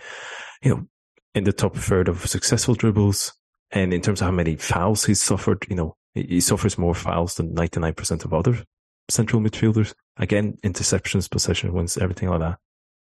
You 0.61 0.75
know, 0.75 0.87
in 1.35 1.43
the 1.43 1.53
top 1.53 1.75
third 1.75 2.07
of 2.07 2.25
successful 2.25 2.75
dribbles. 2.75 3.33
And 3.71 3.93
in 3.93 4.01
terms 4.01 4.21
of 4.21 4.25
how 4.25 4.31
many 4.31 4.55
fouls 4.55 5.05
he's 5.05 5.21
suffered, 5.21 5.65
you 5.69 5.75
know, 5.75 5.95
he 6.15 6.41
suffers 6.41 6.77
more 6.77 6.95
fouls 6.95 7.35
than 7.35 7.53
99% 7.53 8.25
of 8.25 8.33
other 8.33 8.63
central 9.09 9.41
midfielders. 9.41 9.93
Again, 10.17 10.57
interceptions, 10.63 11.29
possession 11.29 11.71
wins, 11.73 11.97
everything 11.97 12.29
like 12.29 12.39
that. 12.39 12.57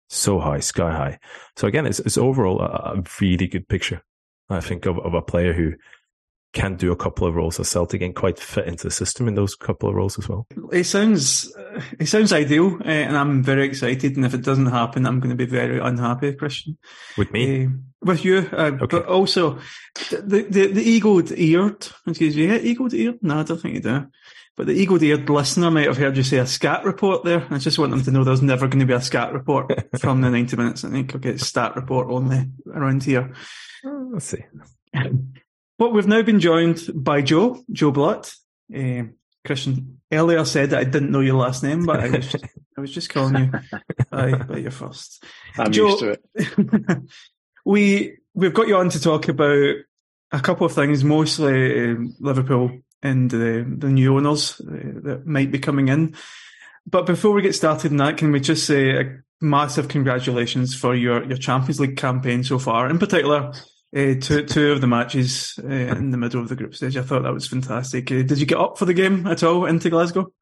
So 0.08 0.40
high, 0.40 0.60
sky 0.60 0.90
high. 0.90 1.18
So 1.56 1.68
again, 1.68 1.86
it's, 1.86 2.00
it's 2.00 2.18
overall 2.18 2.60
a, 2.60 2.96
a 2.96 3.02
really 3.20 3.46
good 3.46 3.68
picture 3.68 4.02
I 4.50 4.60
think 4.60 4.86
of, 4.86 4.98
of 4.98 5.14
a 5.14 5.22
player 5.22 5.52
who 5.52 5.74
can 6.54 6.76
do 6.76 6.90
a 6.90 6.96
couple 6.96 7.26
of 7.26 7.34
roles 7.34 7.60
at 7.60 7.66
Celtic 7.66 8.00
and 8.00 8.14
quite 8.14 8.38
fit 8.38 8.66
into 8.66 8.84
the 8.84 8.90
system 8.90 9.28
in 9.28 9.34
those 9.34 9.54
couple 9.54 9.88
of 9.88 9.94
roles 9.94 10.18
as 10.18 10.28
well. 10.28 10.46
It 10.72 10.84
sounds 10.84 11.52
it 11.98 12.06
sounds 12.06 12.32
ideal, 12.32 12.78
uh, 12.80 12.88
and 12.88 13.16
I'm 13.16 13.42
very 13.42 13.66
excited. 13.66 14.16
And 14.16 14.24
if 14.24 14.34
it 14.34 14.42
doesn't 14.42 14.66
happen, 14.66 15.06
I'm 15.06 15.20
going 15.20 15.30
to 15.30 15.36
be 15.36 15.46
very 15.46 15.78
unhappy, 15.78 16.32
Christian. 16.32 16.78
With 17.18 17.30
me, 17.32 17.66
uh, 17.66 17.68
with 18.00 18.24
you, 18.24 18.48
uh, 18.52 18.72
okay. 18.72 18.86
but 18.86 19.06
also 19.06 19.58
the 20.10 20.46
the, 20.48 20.66
the 20.68 20.82
eagled 20.82 21.30
eared. 21.32 21.86
Excuse 22.06 22.36
me, 22.36 22.46
yeah, 22.46 22.56
eagled 22.56 22.94
eared. 22.94 23.18
No, 23.22 23.40
I 23.40 23.42
don't 23.42 23.60
think 23.60 23.74
you 23.74 23.82
do. 23.82 24.06
But 24.58 24.66
the 24.66 24.72
eagled 24.72 25.04
eared 25.04 25.30
listener 25.30 25.70
might 25.70 25.86
have 25.86 25.98
heard 25.98 26.16
you 26.16 26.24
say 26.24 26.38
a 26.38 26.46
scat 26.46 26.84
report 26.84 27.22
there. 27.22 27.46
I 27.48 27.58
just 27.58 27.78
want 27.78 27.92
them 27.92 28.02
to 28.02 28.10
know 28.10 28.24
there's 28.24 28.42
never 28.42 28.66
going 28.66 28.80
to 28.80 28.86
be 28.86 28.92
a 28.92 29.00
scat 29.00 29.32
report 29.32 29.72
from 30.00 30.20
the 30.20 30.30
90 30.30 30.56
minutes. 30.56 30.82
I 30.84 30.90
think 30.90 31.14
I'll 31.14 31.20
get 31.20 31.40
stat 31.40 31.76
report 31.76 32.08
only 32.10 32.44
around 32.74 33.04
here. 33.04 33.32
Let's 33.84 34.26
see. 34.26 34.44
But 35.78 35.92
we've 35.92 36.08
now 36.08 36.22
been 36.22 36.40
joined 36.40 36.90
by 36.92 37.22
Joe, 37.22 37.62
Joe 37.70 37.92
Blott. 37.92 38.34
Uh, 38.76 39.02
Christian, 39.46 40.00
earlier 40.10 40.44
said 40.44 40.70
that 40.70 40.80
I 40.80 40.82
didn't 40.82 41.12
know 41.12 41.20
your 41.20 41.36
last 41.36 41.62
name, 41.62 41.86
but 41.86 42.00
I 42.00 42.08
was, 42.08 42.34
I 42.76 42.80
was 42.80 42.90
just 42.90 43.10
calling 43.10 43.36
you 43.36 43.78
by, 44.10 44.34
by 44.38 44.56
your 44.56 44.72
first. 44.72 45.22
I'm 45.56 45.70
Joe, 45.70 45.86
used 45.86 45.98
to 46.00 46.18
it. 46.34 47.02
we, 47.64 48.16
we've 48.34 48.54
got 48.54 48.66
you 48.66 48.74
on 48.76 48.88
to 48.88 49.00
talk 49.00 49.28
about 49.28 49.76
a 50.32 50.40
couple 50.40 50.66
of 50.66 50.72
things, 50.72 51.04
mostly 51.04 51.92
uh, 51.92 51.94
Liverpool 52.18 52.72
and 53.02 53.30
the, 53.30 53.64
the 53.78 53.88
new 53.88 54.16
owners 54.16 54.60
uh, 54.60 55.00
that 55.04 55.22
might 55.26 55.50
be 55.50 55.58
coming 55.58 55.88
in. 55.88 56.14
But 56.86 57.06
before 57.06 57.32
we 57.32 57.42
get 57.42 57.54
started 57.54 57.90
on 57.92 57.98
that, 57.98 58.16
can 58.16 58.32
we 58.32 58.40
just 58.40 58.66
say 58.66 58.98
a 58.98 59.18
massive 59.40 59.88
congratulations 59.88 60.74
for 60.74 60.94
your, 60.94 61.24
your 61.24 61.36
Champions 61.36 61.80
League 61.80 61.96
campaign 61.96 62.42
so 62.42 62.58
far, 62.58 62.88
in 62.88 62.98
particular 62.98 63.52
uh, 63.96 64.14
two 64.20 64.44
two 64.44 64.72
of 64.72 64.80
the 64.80 64.86
matches 64.86 65.58
uh, 65.62 65.66
in 65.66 66.10
the 66.10 66.18
middle 66.18 66.40
of 66.40 66.48
the 66.48 66.56
group 66.56 66.74
stage. 66.74 66.96
I 66.96 67.02
thought 67.02 67.22
that 67.22 67.32
was 67.32 67.48
fantastic. 67.48 68.10
Uh, 68.10 68.22
did 68.22 68.38
you 68.38 68.46
get 68.46 68.58
up 68.58 68.78
for 68.78 68.84
the 68.84 68.94
game 68.94 69.26
at 69.26 69.42
all 69.42 69.64
into 69.66 69.90
Glasgow? 69.90 70.32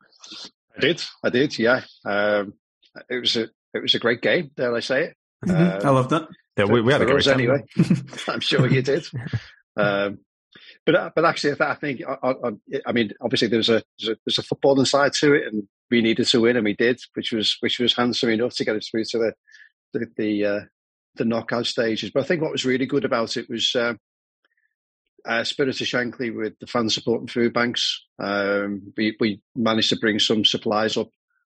I 0.77 0.81
did. 0.81 1.03
I 1.23 1.31
did. 1.31 1.59
Yeah. 1.59 1.83
Um, 2.05 2.55
it 3.09 3.21
was 3.21 3.37
a 3.37 3.45
it 3.73 3.83
was 3.83 3.95
a 3.95 3.99
great 3.99 4.21
game. 4.21 4.51
Dare 4.57 4.75
I 4.75 4.81
say 4.81 5.05
it? 5.05 5.17
Mm-hmm. 5.47 5.87
Um, 5.87 5.87
I 5.87 5.91
loved 5.91 6.13
it. 6.13 6.23
Yeah, 6.57 6.65
we, 6.65 6.81
we 6.81 6.93
had 6.93 7.03
a 7.03 7.07
great 7.07 7.25
time. 7.25 7.35
anyway. 7.35 7.63
I'm 8.29 8.41
sure 8.41 8.67
you 8.67 8.83
did. 8.83 9.07
Um, 9.79 10.21
but 10.87 11.15
but 11.15 11.25
actually, 11.25 11.57
I 11.61 11.75
think 11.75 12.03
I, 12.09 12.17
I, 12.23 12.53
I, 12.87 12.93
mean, 12.93 13.11
obviously, 13.21 13.49
there's 13.49 13.69
a, 13.69 13.83
there's 13.99 14.39
a 14.39 14.41
a 14.41 14.45
footballing 14.45 14.87
side 14.87 15.13
to 15.15 15.35
it, 15.35 15.53
and 15.53 15.65
we 15.91 16.01
needed 16.01 16.27
to 16.29 16.41
win, 16.41 16.57
and 16.57 16.65
we 16.65 16.75
did, 16.75 17.01
which 17.15 17.33
was 17.33 17.57
which 17.61 17.81
was 17.81 17.95
handsome 17.95 18.31
enough 18.31 18.55
to 18.55 18.65
get 18.65 18.77
us 18.77 18.89
through 18.89 19.05
to 19.05 19.19
the 19.19 19.33
the, 19.93 20.07
the 20.17 20.45
uh, 20.45 20.61
the 21.17 21.25
knockout 21.25 21.67
stages. 21.67 22.11
But 22.11 22.23
I 22.23 22.27
think 22.27 22.41
what 22.41 22.53
was 22.53 22.65
really 22.65 22.87
good 22.87 23.05
about 23.05 23.37
it 23.37 23.51
was 23.51 23.75
uh, 23.75 23.95
uh, 25.27 25.45
Spirit 25.45 25.81
of 25.81 25.87
Shankly 25.87 26.35
with 26.35 26.59
the 26.61 26.67
fan 26.67 26.89
support 26.89 27.21
and 27.21 27.31
food 27.31 27.53
banks. 27.53 28.05
Um, 28.19 28.93
we, 28.97 29.17
we 29.19 29.41
managed 29.57 29.91
to 29.91 29.99
bring 29.99 30.19
some 30.19 30.45
supplies 30.45 30.97
up 30.97 31.11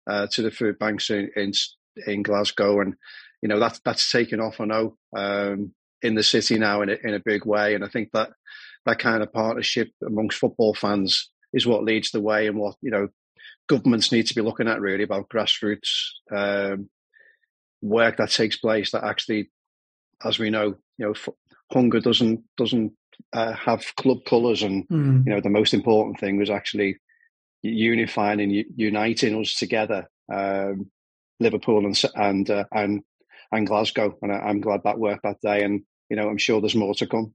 uh, 0.07 0.27
to 0.31 0.41
the 0.43 0.51
food 0.51 0.77
banks 0.77 1.09
in, 1.09 1.29
in, 1.35 1.53
in 2.05 2.23
Glasgow, 2.23 2.81
and 2.81 2.95
you 3.41 3.49
know 3.49 3.59
that's 3.59 3.79
that's 3.83 4.11
taken 4.11 4.39
off. 4.39 4.61
I 4.61 4.65
know 4.65 4.97
um, 5.15 5.73
in 6.01 6.15
the 6.15 6.23
city 6.23 6.59
now 6.59 6.81
in 6.81 6.89
a, 6.89 6.97
in 7.03 7.13
a 7.13 7.21
big 7.23 7.45
way, 7.45 7.73
and 7.73 7.83
I 7.83 7.87
think 7.87 8.11
that 8.13 8.31
that 8.85 8.99
kind 8.99 9.23
of 9.23 9.31
partnership 9.31 9.89
amongst 10.05 10.39
football 10.39 10.73
fans 10.73 11.29
is 11.53 11.65
what 11.65 11.83
leads 11.83 12.11
the 12.11 12.21
way, 12.21 12.47
and 12.47 12.57
what 12.57 12.75
you 12.81 12.91
know 12.91 13.09
governments 13.67 14.11
need 14.11 14.27
to 14.27 14.35
be 14.35 14.41
looking 14.41 14.67
at 14.67 14.81
really 14.81 15.03
about 15.03 15.29
grassroots 15.29 16.09
um, 16.31 16.89
work 17.81 18.17
that 18.17 18.31
takes 18.31 18.57
place 18.57 18.91
that 18.91 19.03
actually, 19.03 19.51
as 20.23 20.39
we 20.39 20.49
know, 20.49 20.75
you 20.97 21.05
know, 21.05 21.11
f- 21.11 21.29
hunger 21.71 21.99
doesn't 21.99 22.41
doesn't 22.57 22.93
uh, 23.33 23.53
have 23.53 23.95
club 23.97 24.25
colours, 24.25 24.63
and 24.63 24.87
mm. 24.87 25.25
you 25.25 25.33
know 25.33 25.41
the 25.41 25.49
most 25.49 25.73
important 25.73 26.19
thing 26.19 26.37
was 26.37 26.49
actually 26.49 26.97
unifying 27.61 28.41
and 28.41 28.51
u- 28.51 28.65
uniting 28.75 29.39
us 29.39 29.55
together, 29.55 30.09
um, 30.31 30.89
Liverpool 31.39 31.85
and 31.85 32.01
and 32.15 32.49
uh, 32.49 32.65
and 32.71 33.03
and 33.51 33.67
Glasgow, 33.67 34.17
and 34.21 34.31
I, 34.31 34.49
am 34.49 34.61
glad 34.61 34.81
that 34.83 34.99
worked 34.99 35.23
that 35.23 35.41
day, 35.41 35.63
and 35.63 35.81
you 36.09 36.15
know 36.15 36.29
I'm 36.29 36.37
sure 36.37 36.61
there's 36.61 36.75
more 36.75 36.95
to 36.95 37.07
come. 37.07 37.33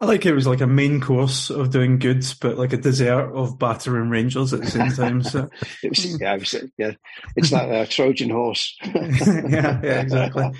I 0.00 0.06
like 0.06 0.24
it 0.24 0.32
was 0.32 0.46
like 0.46 0.62
a 0.62 0.66
main 0.66 1.00
course 1.00 1.50
of 1.50 1.70
doing 1.70 1.98
goods, 1.98 2.32
but 2.32 2.56
like 2.56 2.72
a 2.72 2.78
dessert 2.78 3.32
of 3.34 3.58
battering 3.58 4.08
Rangers 4.08 4.54
at 4.54 4.60
the 4.60 4.70
same 4.70 4.90
time. 4.92 5.22
So 5.22 5.50
it 5.82 5.90
was, 5.90 6.20
yeah, 6.20 6.34
it 6.34 6.40
was, 6.40 6.54
yeah, 6.78 6.92
it's 7.36 7.52
like 7.52 7.68
a 7.68 7.86
Trojan 7.86 8.30
horse. 8.30 8.78
yeah, 8.84 9.80
yeah, 9.82 10.00
exactly. 10.00 10.52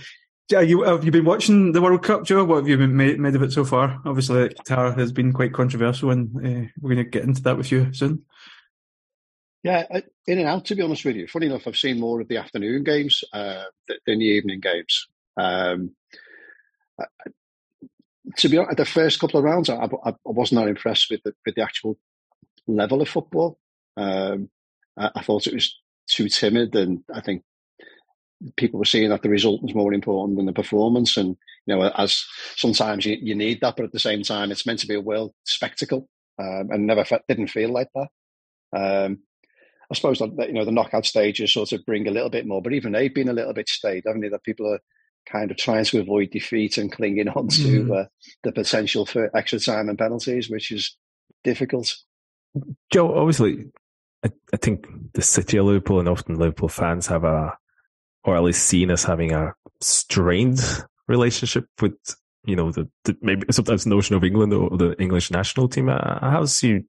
Yeah, 0.50 0.60
you 0.60 0.82
have 0.82 1.04
you 1.04 1.10
been 1.10 1.24
watching 1.24 1.72
the 1.72 1.80
World 1.80 2.02
Cup, 2.02 2.24
Joe? 2.24 2.44
What 2.44 2.56
have 2.56 2.68
you 2.68 2.76
been 2.76 2.96
made, 2.96 3.18
made 3.18 3.34
of 3.34 3.42
it 3.42 3.52
so 3.52 3.64
far? 3.64 4.00
Obviously, 4.04 4.48
Qatar 4.48 4.98
has 4.98 5.12
been 5.12 5.32
quite 5.32 5.54
controversial, 5.54 6.10
and 6.10 6.36
uh, 6.36 6.68
we're 6.80 6.94
going 6.94 7.04
to 7.04 7.10
get 7.10 7.24
into 7.24 7.42
that 7.42 7.56
with 7.56 7.72
you 7.72 7.94
soon. 7.94 8.24
Yeah, 9.62 9.86
in 10.26 10.38
and 10.38 10.48
out. 10.48 10.66
To 10.66 10.74
be 10.74 10.82
honest 10.82 11.04
with 11.04 11.16
you, 11.16 11.28
funny 11.28 11.46
enough, 11.46 11.66
I've 11.66 11.76
seen 11.76 12.00
more 12.00 12.20
of 12.20 12.28
the 12.28 12.38
afternoon 12.38 12.82
games 12.82 13.22
uh, 13.32 13.64
than 13.88 14.18
the 14.18 14.24
evening 14.24 14.60
games. 14.60 15.06
Um, 15.36 15.94
to 18.38 18.48
be 18.48 18.58
honest, 18.58 18.76
the 18.76 18.84
first 18.84 19.20
couple 19.20 19.38
of 19.38 19.44
rounds, 19.44 19.68
I, 19.68 19.76
I, 19.76 20.10
I 20.10 20.14
wasn't 20.24 20.60
that 20.60 20.68
impressed 20.68 21.10
with 21.10 21.22
the, 21.24 21.34
with 21.44 21.54
the 21.54 21.62
actual 21.62 21.98
level 22.66 23.00
of 23.00 23.08
football. 23.08 23.58
Um, 23.96 24.50
I, 24.98 25.10
I, 25.16 25.22
thought 25.22 25.46
it 25.46 25.54
was 25.54 25.76
too 26.08 26.28
timid, 26.28 26.74
and 26.74 27.02
I 27.12 27.20
think 27.20 27.42
people 28.56 28.78
were 28.78 28.84
seeing 28.84 29.10
that 29.10 29.22
the 29.22 29.28
result 29.28 29.62
was 29.62 29.74
more 29.74 29.92
important 29.92 30.36
than 30.36 30.46
the 30.46 30.52
performance. 30.52 31.16
And 31.16 31.36
you 31.66 31.76
know, 31.76 31.82
as 31.96 32.24
sometimes 32.56 33.04
you, 33.04 33.16
you 33.20 33.34
need 33.34 33.60
that, 33.60 33.76
but 33.76 33.84
at 33.84 33.92
the 33.92 33.98
same 33.98 34.22
time, 34.22 34.50
it's 34.50 34.66
meant 34.66 34.78
to 34.80 34.86
be 34.86 34.94
a 34.94 35.00
world 35.00 35.32
spectacle, 35.44 36.08
um, 36.38 36.68
and 36.70 36.86
never 36.86 37.04
fe- 37.04 37.20
didn't 37.28 37.48
feel 37.48 37.70
like 37.70 37.88
that. 37.94 38.08
Um, 38.72 39.20
I 39.90 39.94
suppose 39.96 40.20
that 40.20 40.48
you 40.48 40.54
know 40.54 40.64
the 40.64 40.72
knockout 40.72 41.04
stages 41.04 41.52
sort 41.52 41.72
of 41.72 41.84
bring 41.84 42.06
a 42.06 42.12
little 42.12 42.30
bit 42.30 42.46
more, 42.46 42.62
but 42.62 42.72
even 42.72 42.92
they've 42.92 43.14
been 43.14 43.28
a 43.28 43.34
little 43.34 43.54
bit 43.54 43.68
stayed, 43.68 44.04
haven't 44.06 44.22
they? 44.22 44.28
That 44.28 44.44
people 44.44 44.72
are 44.72 44.80
kind 45.26 45.50
of 45.50 45.56
trying 45.56 45.84
to 45.84 46.00
avoid 46.00 46.30
defeat 46.30 46.78
and 46.78 46.92
clinging 46.92 47.28
on 47.28 47.48
to 47.48 47.84
mm. 47.84 48.00
uh, 48.00 48.06
the 48.42 48.52
potential 48.52 49.06
for 49.06 49.34
extra 49.36 49.58
time 49.58 49.88
and 49.88 49.98
penalties, 49.98 50.50
which 50.50 50.70
is 50.72 50.96
difficult. 51.44 51.96
Joe, 52.92 53.14
obviously, 53.14 53.66
I, 54.24 54.30
I, 54.52 54.56
think 54.56 54.86
the 55.14 55.22
city 55.22 55.56
of 55.56 55.66
Liverpool 55.66 56.00
and 56.00 56.08
often 56.08 56.38
Liverpool 56.38 56.68
fans 56.68 57.06
have 57.06 57.24
a, 57.24 57.56
or 58.24 58.36
at 58.36 58.42
least 58.42 58.66
seen 58.66 58.90
as 58.90 59.04
having 59.04 59.32
a 59.32 59.54
strained 59.80 60.60
relationship 61.06 61.66
with, 61.80 61.94
you 62.44 62.56
know, 62.56 62.72
the, 62.72 62.88
the 63.04 63.16
maybe 63.22 63.46
sometimes 63.50 63.84
the 63.84 63.90
notion 63.90 64.16
of 64.16 64.24
England 64.24 64.52
or 64.52 64.76
the 64.76 65.00
English 65.00 65.30
national 65.30 65.68
team. 65.68 65.88
Uh, 65.88 66.18
how's 66.20 66.62
you? 66.62 66.84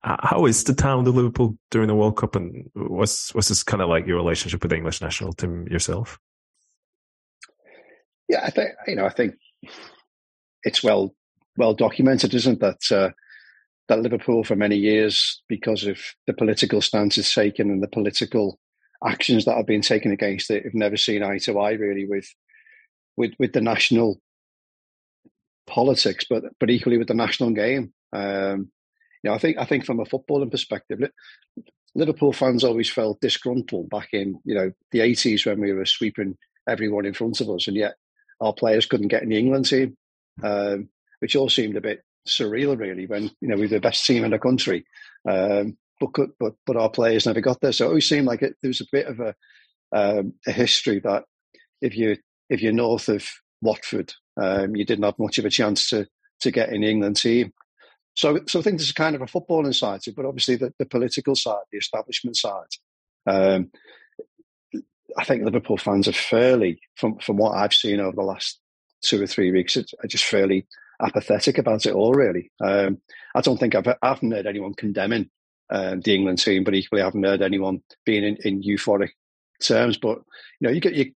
How 0.00 0.46
is 0.46 0.62
the 0.62 0.74
town 0.74 1.06
of 1.06 1.14
Liverpool 1.14 1.58
during 1.72 1.88
the 1.88 1.94
World 1.94 2.16
Cup, 2.16 2.36
and 2.36 2.70
what's 2.74 3.34
what's 3.34 3.48
this 3.48 3.64
kind 3.64 3.82
of 3.82 3.88
like 3.88 4.06
your 4.06 4.16
relationship 4.16 4.62
with 4.62 4.70
the 4.70 4.76
English 4.76 5.00
national 5.00 5.32
team 5.32 5.66
yourself? 5.68 6.20
Yeah, 8.28 8.42
I 8.44 8.50
think 8.50 8.70
you 8.86 8.96
know. 8.96 9.06
I 9.06 9.10
think 9.10 9.34
it's 10.64 10.82
well 10.82 11.14
well 11.56 11.74
documented, 11.74 12.34
isn't 12.34 12.60
that? 12.60 12.80
Uh, 12.90 13.10
that 13.88 14.00
Liverpool 14.00 14.44
for 14.44 14.54
many 14.54 14.76
years, 14.76 15.42
because 15.48 15.84
of 15.84 15.98
the 16.26 16.34
political 16.34 16.82
stances 16.82 17.32
taken 17.32 17.70
and 17.70 17.82
the 17.82 17.88
political 17.88 18.58
actions 19.06 19.44
that 19.46 19.56
have 19.56 19.66
been 19.66 19.80
taken 19.80 20.12
against 20.12 20.50
it, 20.50 20.64
have 20.64 20.74
never 20.74 20.96
seen 20.96 21.22
eye 21.22 21.38
to 21.38 21.58
eye 21.58 21.72
really 21.72 22.06
with 22.06 22.28
with 23.16 23.32
with 23.38 23.52
the 23.52 23.60
national 23.60 24.20
politics, 25.66 26.24
but 26.28 26.44
but 26.60 26.70
equally 26.70 26.98
with 26.98 27.08
the 27.08 27.14
national 27.14 27.50
game. 27.50 27.92
Um, 28.12 28.70
you 29.22 29.30
know, 29.30 29.34
I 29.34 29.38
think 29.38 29.58
I 29.58 29.64
think 29.64 29.84
from 29.84 30.00
a 30.00 30.04
footballing 30.04 30.50
perspective, 30.50 31.00
Liverpool 31.94 32.32
fans 32.32 32.64
always 32.64 32.90
felt 32.90 33.20
disgruntled 33.20 33.88
back 33.90 34.08
in 34.12 34.38
you 34.44 34.54
know 34.54 34.72
the 34.92 35.00
eighties 35.00 35.46
when 35.46 35.60
we 35.60 35.72
were 35.72 35.86
sweeping 35.86 36.36
everyone 36.68 37.06
in 37.06 37.14
front 37.14 37.40
of 37.40 37.48
us, 37.50 37.66
and 37.68 37.76
yet 37.76 37.94
our 38.40 38.52
players 38.52 38.86
couldn't 38.86 39.08
get 39.08 39.22
in 39.22 39.30
the 39.30 39.38
England 39.38 39.66
team, 39.66 39.96
um, 40.42 40.88
which 41.20 41.36
all 41.36 41.48
seemed 41.48 41.76
a 41.76 41.80
bit 41.80 42.02
surreal, 42.26 42.78
really. 42.78 43.06
When 43.06 43.24
you 43.40 43.48
know 43.48 43.56
we 43.56 43.62
were 43.62 43.68
the 43.68 43.80
best 43.80 44.04
team 44.06 44.24
in 44.24 44.30
the 44.30 44.38
country, 44.38 44.84
um, 45.28 45.76
but 46.00 46.10
but 46.38 46.54
but 46.66 46.76
our 46.76 46.90
players 46.90 47.26
never 47.26 47.40
got 47.40 47.60
there. 47.60 47.72
So 47.72 47.86
it 47.86 47.88
always 47.88 48.08
seemed 48.08 48.26
like 48.26 48.42
it, 48.42 48.54
there 48.62 48.68
was 48.68 48.80
a 48.80 48.86
bit 48.92 49.06
of 49.06 49.20
a 49.20 49.34
um, 49.92 50.34
a 50.46 50.52
history 50.52 51.00
that 51.00 51.24
if 51.80 51.96
you 51.96 52.16
if 52.50 52.62
you're 52.62 52.72
north 52.72 53.08
of 53.08 53.26
Watford, 53.60 54.12
um, 54.40 54.76
you 54.76 54.84
didn't 54.84 55.04
have 55.04 55.18
much 55.18 55.38
of 55.38 55.44
a 55.44 55.50
chance 55.50 55.90
to 55.90 56.06
to 56.40 56.50
get 56.50 56.70
in 56.70 56.82
the 56.82 56.90
England 56.90 57.16
team. 57.16 57.52
So, 58.14 58.40
so 58.48 58.58
I 58.58 58.62
think 58.62 58.78
there's 58.78 58.90
a 58.90 58.94
kind 58.94 59.14
of 59.14 59.22
a 59.22 59.26
footballing 59.26 59.74
side 59.74 60.00
to 60.02 60.10
it, 60.10 60.16
but 60.16 60.24
obviously 60.24 60.56
the, 60.56 60.72
the 60.78 60.86
political 60.86 61.36
side, 61.36 61.62
the 61.70 61.78
establishment 61.78 62.36
side. 62.36 62.66
Um, 63.28 63.70
I 65.16 65.24
think 65.24 65.44
Liverpool 65.44 65.78
fans 65.78 66.08
are 66.08 66.12
fairly, 66.12 66.80
from 66.96 67.18
from 67.18 67.36
what 67.36 67.56
I've 67.56 67.74
seen 67.74 68.00
over 68.00 68.16
the 68.16 68.22
last 68.22 68.60
two 69.02 69.22
or 69.22 69.26
three 69.26 69.50
weeks, 69.50 69.76
are 69.76 70.06
just 70.06 70.24
fairly 70.24 70.66
apathetic 71.00 71.58
about 71.58 71.86
it 71.86 71.94
all. 71.94 72.12
Really, 72.12 72.50
um, 72.60 73.00
I 73.34 73.40
don't 73.40 73.58
think 73.58 73.74
I've 73.74 73.88
I 73.88 73.96
haven't 74.02 74.32
heard 74.32 74.46
anyone 74.46 74.74
condemning 74.74 75.30
um, 75.70 76.00
the 76.00 76.14
England 76.14 76.38
team, 76.38 76.64
but 76.64 76.74
equally 76.74 77.02
I 77.02 77.06
haven't 77.06 77.24
heard 77.24 77.42
anyone 77.42 77.82
being 78.04 78.24
in, 78.24 78.36
in 78.44 78.62
euphoric 78.62 79.10
terms. 79.62 79.98
But 79.98 80.18
you 80.60 80.68
know, 80.68 80.70
you 80.70 80.80
get 80.80 80.94
you 80.94 81.12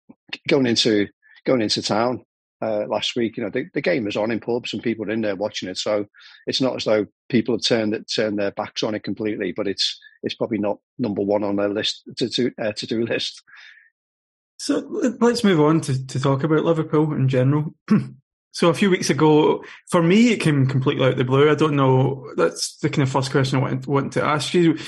going 0.48 0.66
into 0.66 1.08
going 1.44 1.62
into 1.62 1.82
town 1.82 2.24
uh, 2.60 2.86
last 2.86 3.16
week. 3.16 3.36
You 3.36 3.44
know, 3.44 3.50
the, 3.50 3.66
the, 3.74 3.80
game 3.80 4.04
was 4.04 4.16
on 4.16 4.30
in 4.30 4.40
pubs 4.40 4.72
and 4.72 4.82
people 4.82 5.04
were 5.04 5.12
in 5.12 5.20
there 5.20 5.36
watching 5.36 5.68
it. 5.68 5.78
So 5.78 6.06
it's 6.46 6.60
not 6.60 6.76
as 6.76 6.84
though 6.84 7.06
people 7.28 7.54
have 7.54 7.62
turned 7.62 8.06
turned 8.14 8.38
their 8.38 8.50
backs 8.52 8.82
on 8.82 8.94
it 8.94 9.04
completely. 9.04 9.52
But 9.52 9.68
it's 9.68 9.98
it's 10.22 10.34
probably 10.34 10.58
not 10.58 10.78
number 10.98 11.22
one 11.22 11.44
on 11.44 11.56
their 11.56 11.68
list 11.68 12.02
to 12.16 12.28
to, 12.28 12.52
uh, 12.60 12.72
to 12.72 12.86
do 12.86 13.06
list. 13.06 13.42
So 14.58 14.84
let's 15.20 15.44
move 15.44 15.60
on 15.60 15.80
to, 15.82 16.06
to 16.06 16.20
talk 16.20 16.42
about 16.42 16.64
Liverpool 16.64 17.12
in 17.14 17.28
general. 17.28 17.74
so 18.52 18.68
a 18.68 18.74
few 18.74 18.90
weeks 18.90 19.08
ago, 19.08 19.64
for 19.88 20.02
me, 20.02 20.32
it 20.32 20.40
came 20.40 20.66
completely 20.66 21.04
out 21.04 21.12
of 21.12 21.18
the 21.18 21.24
blue. 21.24 21.50
I 21.50 21.54
don't 21.54 21.76
know. 21.76 22.32
That's 22.36 22.76
the 22.78 22.90
kind 22.90 23.04
of 23.04 23.10
first 23.10 23.30
question 23.30 23.58
I 23.58 23.62
want, 23.62 23.86
want 23.86 24.12
to 24.14 24.24
ask 24.24 24.52
you 24.54 24.78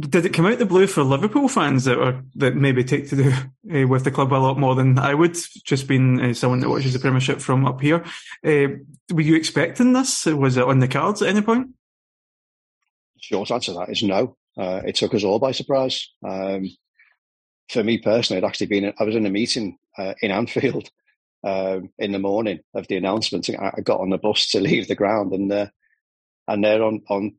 did 0.00 0.26
it 0.26 0.34
come 0.34 0.46
out 0.46 0.54
of 0.54 0.58
the 0.58 0.66
blue 0.66 0.86
for 0.86 1.04
Liverpool 1.04 1.48
fans 1.48 1.84
that 1.84 1.98
are 1.98 2.24
that 2.34 2.56
maybe 2.56 2.82
take 2.82 3.08
to 3.10 3.16
do 3.16 3.30
uh, 3.30 3.86
with 3.88 4.04
the 4.04 4.10
club 4.10 4.32
a 4.32 4.34
lot 4.34 4.58
more 4.58 4.74
than 4.74 4.98
I 4.98 5.14
would? 5.14 5.36
Just 5.64 5.86
being 5.86 6.20
uh, 6.20 6.34
someone 6.34 6.60
that 6.60 6.68
watches 6.68 6.92
the 6.92 6.98
Premiership 6.98 7.40
from 7.40 7.64
up 7.64 7.80
here, 7.80 8.04
uh, 8.44 8.68
were 9.12 9.20
you 9.20 9.36
expecting 9.36 9.92
this? 9.92 10.26
Was 10.26 10.56
it 10.56 10.64
on 10.64 10.80
the 10.80 10.88
cards 10.88 11.22
at 11.22 11.28
any 11.28 11.42
point? 11.42 11.68
Short 13.20 13.52
answer 13.52 13.72
to 13.72 13.78
that 13.78 13.90
is 13.90 14.02
no. 14.02 14.36
it 14.56 14.96
took 14.96 15.14
us 15.14 15.22
all 15.22 15.38
by 15.38 15.52
surprise. 15.52 16.10
Um, 16.28 16.68
for 17.72 17.82
me 17.82 17.98
personally, 17.98 18.42
I'd 18.42 18.46
actually 18.46 18.66
been 18.66 18.92
I 18.98 19.04
was 19.04 19.16
in 19.16 19.26
a 19.26 19.30
meeting 19.30 19.78
in 19.98 20.30
Anfield 20.30 20.90
um, 21.44 21.90
in 21.98 22.12
the 22.12 22.18
morning 22.18 22.60
of 22.74 22.86
the 22.88 22.96
announcement. 22.96 23.48
I 23.50 23.80
got 23.82 24.00
on 24.00 24.10
the 24.10 24.18
bus 24.18 24.48
to 24.50 24.60
leave 24.68 24.88
the 24.88 24.94
ground, 24.94 25.32
and 25.32 25.50
uh, 25.50 25.66
and 26.48 26.62
there 26.62 26.82
on 26.82 27.02
on 27.08 27.34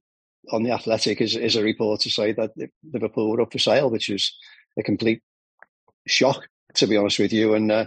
on 0.52 0.64
the 0.64 0.72
Athletic 0.72 1.22
is, 1.22 1.36
is 1.36 1.56
a 1.56 1.64
report 1.64 2.02
to 2.02 2.10
say 2.10 2.34
that 2.34 2.52
Liverpool 2.92 3.30
were 3.30 3.42
up 3.42 3.52
for 3.54 3.60
sale, 3.60 3.90
which 3.90 4.10
was 4.10 4.36
a 4.78 4.84
complete 4.84 5.22
shock, 6.06 6.48
to 6.76 6.86
be 6.86 6.98
honest 6.98 7.20
with 7.20 7.32
you. 7.32 7.54
And 7.54 7.72
uh, 7.72 7.86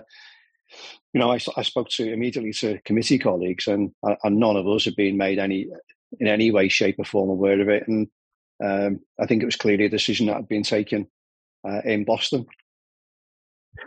you 1.12 1.20
know, 1.20 1.30
I, 1.30 1.38
I, 1.56 1.62
spoke 1.62 1.88
to 1.90 2.10
immediately 2.10 2.52
to 2.54 2.80
committee 2.84 3.18
colleagues, 3.18 3.66
and, 3.66 3.92
and 4.02 4.38
none 4.38 4.56
of 4.56 4.66
us 4.66 4.84
had 4.84 4.96
been 4.96 5.16
made 5.16 5.38
any 5.38 5.66
in 6.18 6.28
any 6.28 6.50
way, 6.50 6.68
shape, 6.68 6.96
or 6.98 7.04
form 7.04 7.28
aware 7.28 7.60
of 7.60 7.68
it. 7.68 7.86
And 7.88 8.08
um, 8.64 9.00
I 9.20 9.26
think 9.26 9.42
it 9.42 9.46
was 9.46 9.56
clearly 9.56 9.84
a 9.84 9.90
decision 9.90 10.26
that 10.26 10.36
had 10.36 10.48
been 10.48 10.62
taken 10.62 11.08
uh, 11.66 11.80
in 11.84 12.04
Boston. 12.04 12.46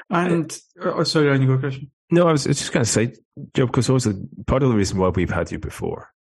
And 0.10 0.58
oh, 0.82 1.04
sorry, 1.04 1.30
on 1.30 1.42
you 1.42 1.48
go, 1.48 1.58
Christian. 1.58 1.92
No, 2.12 2.28
I 2.28 2.32
was 2.32 2.46
just 2.46 2.72
going 2.72 2.84
to 2.84 2.90
say, 2.90 3.14
Joe, 3.56 3.68
because 3.68 3.90
also 3.90 4.14
part 4.48 4.64
of 4.64 4.70
the 4.70 4.76
reason 4.76 4.98
why 4.98 5.10
we've 5.10 5.30
had 5.30 5.52
you 5.52 5.60
before 5.60 6.12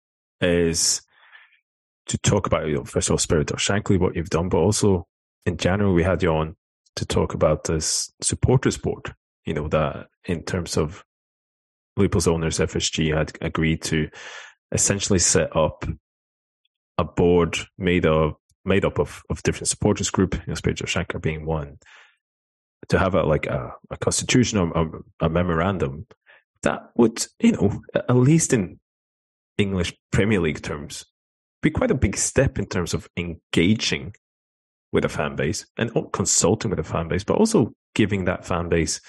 is 0.40 1.02
to 2.06 2.18
talk 2.18 2.46
about, 2.46 2.66
you 2.66 2.74
know, 2.74 2.84
first 2.84 3.08
of 3.08 3.12
all, 3.12 3.18
Spirit 3.18 3.50
of 3.50 3.58
Shankly, 3.58 3.98
what 3.98 4.14
you've 4.14 4.30
done, 4.30 4.48
but 4.48 4.58
also 4.58 5.06
in 5.46 5.56
general, 5.56 5.94
we 5.94 6.02
had 6.02 6.22
you 6.22 6.30
on 6.30 6.56
to 6.96 7.06
talk 7.06 7.34
about 7.34 7.64
this 7.64 8.12
supporters 8.20 8.76
board, 8.76 9.14
you 9.44 9.54
know, 9.54 9.68
that 9.68 10.08
in 10.24 10.42
terms 10.42 10.76
of 10.76 11.04
Liverpool's 11.96 12.28
owners, 12.28 12.58
FSG 12.58 13.16
had 13.16 13.32
agreed 13.40 13.82
to 13.82 14.08
essentially 14.72 15.18
set 15.18 15.54
up 15.56 15.84
a 16.98 17.04
board 17.04 17.56
made 17.78 18.06
of 18.06 18.34
made 18.68 18.84
up 18.84 18.98
of, 18.98 19.22
of 19.30 19.42
different 19.42 19.68
supporters 19.68 20.10
group, 20.10 20.34
you 20.34 20.42
know, 20.46 20.54
Spirit 20.54 20.80
of 20.80 20.88
Shankly 20.88 21.20
being 21.20 21.46
one, 21.46 21.78
to 22.88 22.98
have 22.98 23.14
a 23.14 23.22
like 23.22 23.46
a, 23.46 23.72
a 23.90 23.96
constitution 23.96 24.58
or 24.58 24.70
a, 24.74 25.26
a 25.26 25.28
memorandum 25.28 26.06
that 26.62 26.90
would, 26.96 27.26
you 27.40 27.52
know, 27.52 27.82
at 27.94 28.16
least 28.16 28.52
in 28.52 28.78
English 29.58 29.94
Premier 30.12 30.40
League 30.40 30.62
terms, 30.62 31.04
be 31.62 31.70
quite 31.70 31.90
a 31.90 31.94
big 31.94 32.16
step 32.16 32.58
in 32.58 32.66
terms 32.66 32.94
of 32.94 33.08
engaging 33.16 34.14
with 34.92 35.04
a 35.04 35.08
fan 35.08 35.36
base 35.36 35.66
and 35.76 35.90
consulting 36.12 36.70
with 36.70 36.78
a 36.78 36.84
fan 36.84 37.08
base, 37.08 37.24
but 37.24 37.36
also 37.36 37.72
giving 37.94 38.24
that 38.24 38.46
fan 38.46 38.68
base 38.68 39.00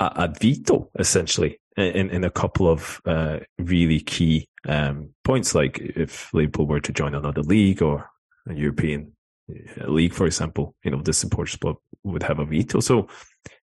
a, 0.00 0.04
a 0.04 0.34
veto 0.40 0.90
essentially 0.98 1.58
in, 1.76 2.10
in 2.10 2.24
a 2.24 2.30
couple 2.30 2.68
of 2.68 3.00
uh, 3.06 3.38
really 3.58 4.00
key 4.00 4.48
um, 4.66 5.10
points, 5.24 5.54
like 5.54 5.78
if 5.78 6.32
Liverpool 6.32 6.66
were 6.66 6.80
to 6.80 6.92
join 6.92 7.14
another 7.14 7.42
league 7.42 7.82
or 7.82 8.08
European 8.52 9.12
uh, 9.50 9.88
league, 9.88 10.12
for 10.12 10.26
example, 10.26 10.74
you 10.84 10.90
know, 10.90 11.00
the 11.02 11.12
supporters 11.12 11.56
club 11.56 11.76
would 12.02 12.22
have 12.22 12.38
a 12.38 12.44
veto. 12.44 12.80
So, 12.80 13.08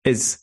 is 0.03 0.39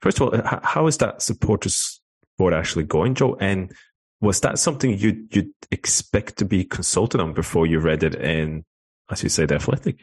first 0.00 0.20
of 0.20 0.28
all, 0.28 0.60
how 0.62 0.86
is 0.86 0.98
that 0.98 1.22
supporters 1.22 2.00
board 2.36 2.54
actually 2.54 2.84
going, 2.84 3.14
Joe? 3.14 3.36
And 3.40 3.72
was 4.20 4.40
that 4.40 4.58
something 4.58 4.96
you 4.98 5.26
you'd 5.30 5.52
expect 5.70 6.38
to 6.38 6.44
be 6.44 6.64
consulted 6.64 7.20
on 7.20 7.32
before 7.34 7.66
you 7.66 7.78
read 7.78 8.02
it 8.02 8.14
in, 8.14 8.64
as 9.10 9.22
you 9.22 9.28
say, 9.28 9.46
the 9.46 9.56
Athletic? 9.56 10.00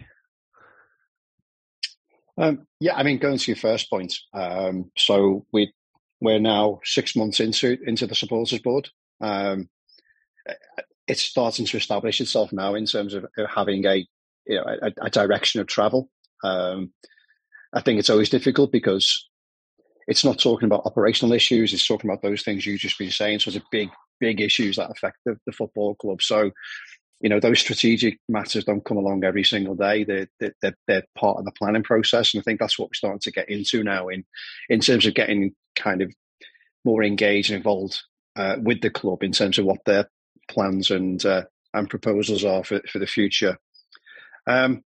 Um, 2.37 2.67
yeah, 2.79 2.95
I 2.95 3.03
mean, 3.03 3.17
going 3.17 3.37
to 3.37 3.51
your 3.51 3.57
first 3.57 3.89
point, 3.89 4.13
um, 4.33 4.91
so 4.97 5.45
we 5.53 5.73
we're 6.21 6.39
now 6.39 6.79
six 6.83 7.15
months 7.15 7.39
into 7.39 7.77
into 7.85 8.07
the 8.07 8.15
supporters 8.15 8.59
board. 8.59 8.89
Um, 9.21 9.69
it's 11.07 11.21
starting 11.21 11.65
to 11.65 11.77
establish 11.77 12.19
itself 12.21 12.51
now 12.51 12.75
in 12.75 12.85
terms 12.85 13.13
of 13.13 13.25
having 13.53 13.85
a 13.85 14.07
you 14.45 14.55
know 14.55 14.65
a, 14.81 14.91
a 15.01 15.09
direction 15.09 15.61
of 15.61 15.67
travel. 15.67 16.09
Um, 16.43 16.91
I 17.73 17.81
think 17.81 17.99
it's 17.99 18.09
always 18.09 18.29
difficult 18.29 18.71
because 18.71 19.27
it's 20.07 20.23
not 20.23 20.39
talking 20.39 20.67
about 20.67 20.85
operational 20.85 21.33
issues. 21.33 21.73
It's 21.73 21.87
talking 21.87 22.09
about 22.09 22.21
those 22.21 22.43
things 22.43 22.65
you've 22.65 22.79
just 22.79 22.97
been 22.97 23.11
saying. 23.11 23.39
So 23.39 23.49
it's 23.49 23.57
a 23.57 23.63
big 23.71 23.89
big 24.19 24.41
issues 24.41 24.77
that 24.77 24.91
affect 24.91 25.17
the, 25.25 25.37
the 25.45 25.51
football 25.51 25.95
club. 25.95 26.21
So, 26.21 26.51
you 27.21 27.29
know, 27.29 27.39
those 27.39 27.59
strategic 27.59 28.19
matters 28.29 28.63
don't 28.63 28.85
come 28.85 28.97
along 28.97 29.23
every 29.23 29.43
single 29.43 29.75
day. 29.75 30.03
They're, 30.03 30.27
they're, 30.39 30.75
they're 30.87 31.03
part 31.17 31.37
of 31.37 31.45
the 31.45 31.51
planning 31.51 31.83
process. 31.83 32.33
And 32.33 32.41
I 32.41 32.43
think 32.43 32.59
that's 32.59 32.77
what 32.77 32.89
we're 32.89 32.95
starting 32.95 33.19
to 33.21 33.31
get 33.31 33.49
into 33.49 33.83
now 33.83 34.07
in, 34.07 34.23
in 34.69 34.79
terms 34.79 35.05
of 35.05 35.15
getting 35.15 35.53
kind 35.75 36.01
of 36.01 36.13
more 36.83 37.03
engaged 37.03 37.49
and 37.49 37.57
involved 37.57 38.01
uh, 38.35 38.57
with 38.61 38.81
the 38.81 38.89
club 38.89 39.23
in 39.23 39.31
terms 39.31 39.57
of 39.57 39.65
what 39.65 39.79
their 39.85 40.09
plans 40.47 40.91
and, 40.91 41.25
uh, 41.25 41.43
and 41.73 41.89
proposals 41.89 42.43
are 42.43 42.63
for, 42.63 42.81
for 42.91 42.99
the 42.99 43.07
future. 43.07 43.57
Um, 44.47 44.83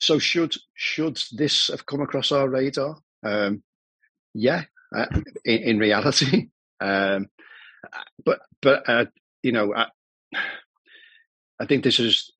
so 0.00 0.18
should, 0.18 0.54
should 0.74 1.18
this 1.32 1.68
have 1.68 1.86
come 1.86 2.00
across 2.00 2.32
our 2.32 2.48
radar? 2.48 2.96
Um, 3.22 3.62
yeah, 4.34 4.64
uh, 4.94 5.06
in, 5.44 5.62
in, 5.62 5.78
reality, 5.78 6.48
um, 6.80 7.28
but 8.24 8.40
but 8.60 8.88
uh, 8.88 9.06
you 9.42 9.52
know, 9.52 9.74
I, 9.74 9.86
I, 11.60 11.66
think 11.66 11.84
this 11.84 12.00
is 12.00 12.32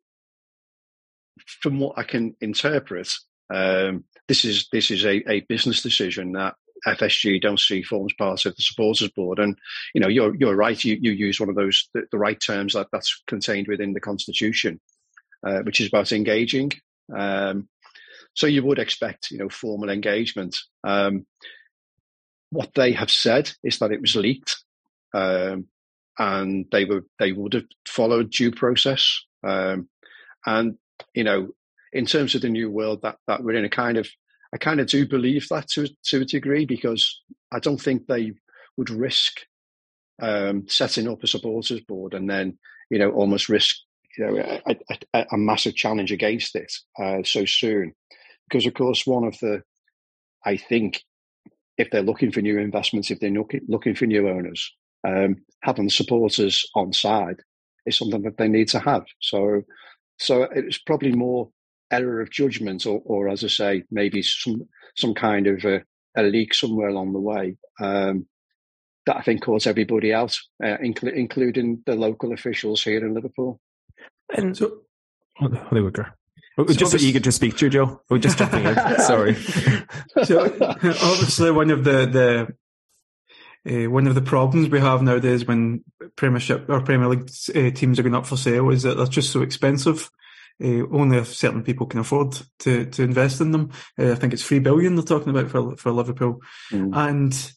from 1.47 1.81
what 1.81 1.97
I 1.97 2.03
can 2.03 2.37
interpret. 2.41 3.13
Um, 3.53 4.05
this 4.29 4.45
is 4.45 4.69
this 4.73 4.91
is 4.91 5.05
a, 5.05 5.31
a 5.31 5.41
business 5.49 5.83
decision 5.83 6.33
that 6.33 6.55
FSG 6.87 7.41
don't 7.41 7.61
see 7.61 7.83
forms 7.83 8.13
part 8.15 8.45
of 8.47 8.57
the 8.57 8.63
supporters 8.63 9.09
board. 9.09 9.39
And 9.39 9.59
you 9.95 10.01
know, 10.01 10.09
you're 10.09 10.35
you're 10.37 10.57
right. 10.57 10.83
You 10.83 10.99
you 11.01 11.13
use 11.13 11.41
one 11.41 11.49
of 11.49 11.57
those 11.57 11.89
the, 11.95 12.03
the 12.11 12.19
right 12.19 12.41
terms 12.41 12.75
that 12.75 12.89
that's 12.93 13.23
contained 13.27 13.69
within 13.69 13.93
the 13.93 14.01
constitution, 14.01 14.81
uh, 15.47 15.61
which 15.61 15.81
is 15.81 15.89
about 15.89 16.13
engaging. 16.13 16.73
Um, 17.15 17.69
so 18.35 18.47
you 18.47 18.65
would 18.65 18.79
expect 18.79 19.31
you 19.31 19.39
know 19.39 19.49
formal 19.49 19.91
engagement. 19.91 20.57
Um, 20.83 21.27
what 22.51 22.75
they 22.75 22.93
have 22.93 23.11
said 23.11 23.51
is 23.65 23.79
that 23.79 23.91
it 23.91 24.01
was 24.01 24.15
leaked 24.15 24.65
um, 25.15 25.69
and 26.19 26.67
they 26.71 26.85
were 26.85 27.05
they 27.19 27.33
would 27.33 27.55
have 27.55 27.67
followed 27.87 28.31
due 28.31 28.51
process. 28.51 29.23
Um, 29.43 29.89
and 30.45 30.77
you 31.15 31.25
know, 31.25 31.55
in 31.93 32.07
terms 32.07 32.35
of 32.35 32.43
the 32.43 32.49
new 32.49 32.71
world 32.71 33.03
that 33.03 33.17
that 33.27 33.43
we're 33.43 33.55
in, 33.55 33.65
a 33.65 33.71
kind 33.71 33.97
of 33.97 34.09
I 34.55 34.59
kind 34.59 34.81
of 34.81 34.87
do 34.87 35.07
believe 35.07 35.49
that 35.51 35.69
to 35.71 35.89
to 36.07 36.23
a 36.23 36.25
degree 36.25 36.65
because 36.65 37.21
I 37.53 37.59
don't 37.59 37.81
think 37.81 38.07
they 38.07 38.33
would 38.77 38.91
risk 38.91 39.41
um, 40.23 40.69
setting 40.69 41.09
up 41.09 41.23
a 41.23 41.27
supporters 41.27 41.81
board 41.81 42.15
and 42.15 42.31
then 42.31 42.59
you 42.91 42.99
know 42.99 43.11
almost 43.11 43.49
risk 43.49 43.77
you 44.17 44.27
know 44.27 44.61
a, 44.67 44.77
a, 45.13 45.27
a 45.33 45.37
massive 45.37 45.75
challenge 45.75 46.13
against 46.13 46.55
it 46.55 46.73
uh, 47.03 47.23
so 47.25 47.45
soon 47.45 47.93
because 48.49 48.65
of 48.65 48.75
course 48.75 49.07
one 49.07 49.25
of 49.25 49.37
the 49.41 49.63
I 50.45 50.57
think 50.57 51.03
if 51.79 51.91
they're 51.91 52.03
looking 52.03 52.31
for 52.31 52.41
new 52.41 52.59
investments, 52.59 53.11
if 53.11 53.21
they're 53.21 53.31
looking, 53.31 53.95
for 53.95 54.07
new 54.07 54.29
owners, 54.29 54.73
um, 55.07 55.37
having 55.63 55.91
supporters 55.91 56.65
on 56.75 56.93
side 56.93 57.41
is 57.87 57.97
something 57.97 58.23
that 58.23 58.37
they 58.37 58.49
need 58.49 58.69
to 58.69 58.79
have. 58.79 59.05
So, 59.21 59.63
so 60.19 60.45
it's 60.55 60.79
probably 60.79 61.13
more 61.13 61.51
error 61.95 62.21
of 62.21 62.31
judgment, 62.31 62.87
or, 62.87 63.01
or 63.05 63.29
as 63.29 63.45
I 63.45 63.49
say, 63.49 63.85
maybe 63.91 64.23
some 64.23 64.69
some 64.97 65.15
kind 65.15 65.47
of 65.47 65.65
a, 65.65 65.83
a 66.17 66.23
leak 66.23 66.55
somewhere 66.55 66.89
along 66.89 67.13
the 67.13 67.21
way 67.21 67.57
um, 67.81 68.27
that 69.07 69.17
I 69.17 69.23
think 69.23 69.43
caught 69.43 69.67
everybody 69.67 70.13
out, 70.13 70.39
uh, 70.63 70.77
incl- 70.83 71.13
including 71.13 71.83
the 71.87 71.95
local 71.95 72.33
officials 72.33 72.83
here 72.83 73.05
in 73.05 73.15
Liverpool. 73.15 73.61
And 74.35 74.57
so, 74.57 74.81
Hollywood. 75.37 75.99
We're 76.57 76.69
so 76.69 76.75
just 76.75 76.93
so 76.93 76.99
eager 76.99 77.21
to 77.21 77.33
speak 77.33 77.57
to 77.57 77.67
you, 77.67 77.71
Joe. 77.71 78.01
We're 78.09 78.19
just 78.19 78.39
jumping 78.39 78.65
in. 78.65 78.75
Sorry. 79.01 79.35
so 80.25 80.45
obviously, 80.45 81.51
one 81.51 81.71
of 81.71 81.83
the 81.85 82.07
the 83.67 83.87
uh, 83.87 83.91
one 83.91 84.07
of 84.07 84.15
the 84.15 84.23
problems 84.23 84.69
we 84.69 84.79
have 84.79 85.03
nowadays 85.03 85.47
when 85.47 85.83
Premiership 86.17 86.69
or 86.69 86.81
Premier 86.81 87.09
League 87.09 87.31
uh, 87.55 87.71
teams 87.71 87.99
are 87.99 88.03
going 88.03 88.15
up 88.15 88.27
for 88.27 88.37
sale 88.37 88.71
is 88.71 88.83
that 88.83 88.97
they're 88.97 89.07
just 89.07 89.31
so 89.31 89.43
expensive. 89.43 90.11
Uh, 90.63 90.87
only 90.93 91.25
certain 91.25 91.63
people 91.63 91.87
can 91.87 92.01
afford 92.01 92.39
to 92.61 92.87
to 92.87 93.03
invest 93.03 93.41
in 93.41 93.51
them. 93.51 93.71
I 93.99 94.15
think 94.15 94.33
it's 94.33 94.45
three 94.45 94.61
billion 94.61 94.95
they're 94.95 95.05
talking 95.05 95.31
about 95.31 95.51
for 95.51 95.77
for 95.77 95.91
Liverpool, 95.91 96.41
mm. 96.71 96.95
and 96.95 97.53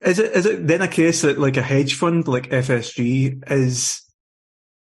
Is 0.00 0.18
it 0.18 0.32
is 0.32 0.46
it 0.46 0.66
then 0.66 0.80
a 0.82 0.88
case 0.88 1.22
that 1.22 1.38
like 1.38 1.58
a 1.58 1.62
hedge 1.62 1.94
fund 1.94 2.26
like 2.26 2.50
FSG 2.50 3.50
is 3.50 4.02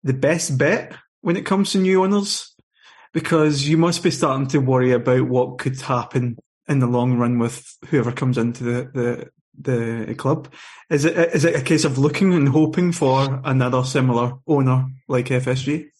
the 0.02 0.12
best 0.12 0.58
bet 0.58 0.96
when 1.20 1.36
it 1.36 1.46
comes 1.46 1.72
to 1.72 1.78
new 1.78 2.02
owners? 2.02 2.54
Because 3.12 3.68
you 3.68 3.78
must 3.78 4.02
be 4.02 4.10
starting 4.10 4.48
to 4.48 4.58
worry 4.58 4.90
about 4.90 5.28
what 5.28 5.58
could 5.58 5.80
happen 5.80 6.36
in 6.68 6.80
the 6.80 6.88
long 6.88 7.16
run 7.16 7.38
with 7.38 7.76
whoever 7.86 8.10
comes 8.10 8.36
into 8.36 8.64
the, 8.64 8.90
the 8.92 10.06
the 10.06 10.14
club. 10.16 10.52
Is 10.90 11.04
it 11.04 11.16
is 11.32 11.44
it 11.44 11.54
a 11.54 11.62
case 11.62 11.84
of 11.84 11.96
looking 11.96 12.34
and 12.34 12.48
hoping 12.48 12.90
for 12.90 13.40
another 13.44 13.84
similar 13.84 14.32
owner 14.48 14.86
like 15.06 15.26
FSG? 15.26 15.90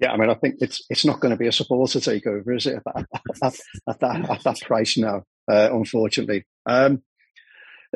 Yeah, 0.00 0.12
I 0.12 0.16
mean, 0.16 0.30
I 0.30 0.34
think 0.34 0.56
it's 0.60 0.84
it's 0.88 1.04
not 1.04 1.20
going 1.20 1.30
to 1.30 1.36
be 1.36 1.48
a 1.48 1.52
supporter 1.52 1.98
takeover, 1.98 2.56
is 2.56 2.66
it? 2.66 2.76
At 2.76 2.84
that, 2.84 3.06
at, 3.42 3.58
at 3.88 4.00
that, 4.00 4.30
at 4.30 4.44
that 4.44 4.60
price 4.60 4.96
now, 4.96 5.24
uh, 5.50 5.70
unfortunately. 5.72 6.44
Um, 6.66 7.02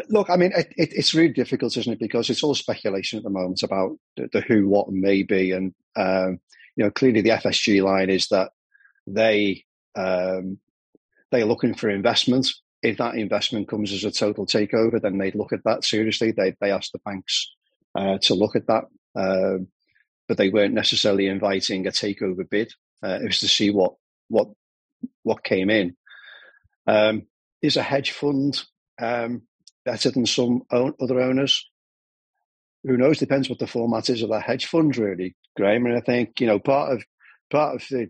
look, 0.09 0.30
I 0.30 0.36
mean, 0.36 0.53
it, 0.55 0.72
it, 0.76 0.90
it's 0.92 1.14
really 1.14 1.32
difficult, 1.32 1.76
isn't 1.76 1.92
it? 1.92 2.00
Because 2.00 2.30
it's 2.30 2.42
all 2.42 2.55
speculation 2.55 3.18
at 3.18 3.24
the 3.24 3.30
moment 3.30 3.62
about 3.62 3.98
the, 4.16 4.28
the 4.32 4.40
who, 4.40 4.68
what, 4.68 4.88
and 4.88 5.00
maybe. 5.00 5.53
And 5.53 5.74
um, 5.96 6.40
you 6.76 6.84
know, 6.84 6.90
clearly 6.90 7.20
the 7.20 7.30
FSG 7.30 7.82
line 7.82 8.11
is 8.11 8.28
that 8.28 8.50
they 9.07 9.64
um, 9.94 10.59
they're 11.30 11.44
looking 11.44 11.74
for 11.74 11.88
investment. 11.88 12.48
If 12.82 12.98
that 12.98 13.14
investment 13.14 13.68
comes 13.68 13.92
as 13.92 14.03
a 14.03 14.11
total 14.11 14.44
takeover, 14.44 15.00
then 15.00 15.18
they'd 15.18 15.36
look 15.36 15.53
at 15.53 15.64
that 15.64 15.84
seriously. 15.84 16.32
They 16.32 16.57
they 16.61 16.72
ask 16.72 16.90
the 16.92 17.00
banks 17.05 17.48
uh, 17.96 18.18
to 18.22 18.34
look 18.34 18.57
at 18.57 18.66
that. 18.66 18.84
Um, 19.14 19.68
but 20.33 20.39
they 20.39 20.49
weren't 20.49 20.72
necessarily 20.72 21.26
inviting 21.26 21.87
a 21.87 21.91
takeover 21.91 22.49
bid. 22.49 22.72
Uh, 23.05 23.18
it 23.20 23.26
was 23.26 23.41
to 23.41 23.49
see 23.49 23.68
what 23.68 23.97
what 24.28 24.49
what 25.24 25.45
came 25.45 25.68
in. 25.68 25.95
Um, 26.87 27.26
is 27.61 27.76
a 27.76 27.83
hedge 27.83 28.12
fund 28.12 28.62
um, 28.99 29.43
better 29.85 30.11
than 30.11 30.24
some 30.24 30.62
own, 30.70 30.95
other 31.03 31.20
owners? 31.20 31.68
Who 32.85 32.97
knows? 32.97 33.18
Depends 33.18 33.51
what 33.51 33.59
the 33.59 33.66
format 33.66 34.09
is 34.09 34.22
of 34.22 34.30
that 34.30 34.45
hedge 34.45 34.64
fund, 34.64 34.97
really, 34.97 35.37
Graeme. 35.55 35.85
And 35.85 35.99
I 35.99 36.01
think 36.01 36.41
you 36.41 36.47
know 36.47 36.59
part 36.59 36.93
of 36.95 37.05
part 37.51 37.74
of 37.74 37.87
the 37.91 38.09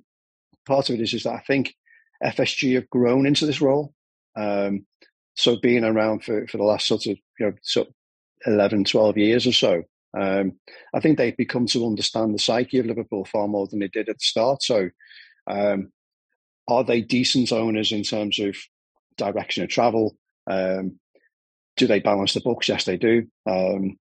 part 0.65 0.91
of 0.91 0.95
it 0.95 1.03
is, 1.03 1.15
is 1.15 1.25
that 1.25 1.35
I 1.35 1.43
think 1.45 1.75
FSG 2.23 2.77
have 2.77 2.89
grown 2.89 3.27
into 3.27 3.47
this 3.47 3.61
role. 3.61 3.95
Um, 4.37 4.87
so 5.35 5.59
being 5.61 5.83
around 5.83 6.23
for, 6.23 6.47
for 6.47 6.59
the 6.59 6.63
last 6.63 6.87
sort 6.87 7.07
of 7.07 7.19
you 7.41 7.47
know 7.47 7.53
sort 7.63 7.89
of 7.89 7.95
11, 8.47 8.85
12 8.85 9.19
years 9.19 9.45
or 9.45 9.53
so, 9.53 9.83
um, 10.19 10.53
I 10.95 11.01
think 11.01 11.19
they've 11.19 11.37
become 11.37 11.67
to 11.67 11.87
understand 11.87 12.35
the 12.35 12.39
psyche 12.39 12.79
of 12.79 12.87
Liverpool 12.87 13.25
far 13.25 13.49
more 13.49 13.67
than 13.67 13.81
they 13.81 13.89
did 13.89 14.09
at 14.09 14.19
the 14.19 14.25
start. 14.25 14.63
So, 14.63 14.91
um, 15.47 15.93
are 16.69 16.85
they 16.85 17.01
decent 17.01 17.53
owners 17.53 17.93
in 17.93 18.03
terms 18.03 18.39
of 18.39 18.57
direction 19.17 19.65
of 19.65 19.71
travel? 19.71 20.17
Um, 20.47 20.99
do 21.77 21.87
they 21.87 22.01
balance 22.01 22.35
the 22.35 22.41
books? 22.41 22.69
Yes, 22.69 22.85
they 22.85 22.97
do. 22.97 23.27
Um, 23.47 23.99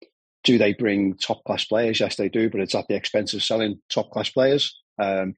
do 0.45 0.57
they 0.57 0.73
bring 0.73 1.15
top 1.15 1.45
class 1.45 1.65
players? 1.65 2.01
Yes, 2.01 2.17
they 2.17 2.29
do, 2.29 2.49
but 2.49 2.61
it's 2.61 2.75
at 2.75 2.87
the 2.89 2.95
expense 2.95 3.35
of 3.35 3.43
selling 3.43 3.81
top 3.91 4.11
class 4.11 4.31
players. 4.31 4.81
Um, 4.99 5.35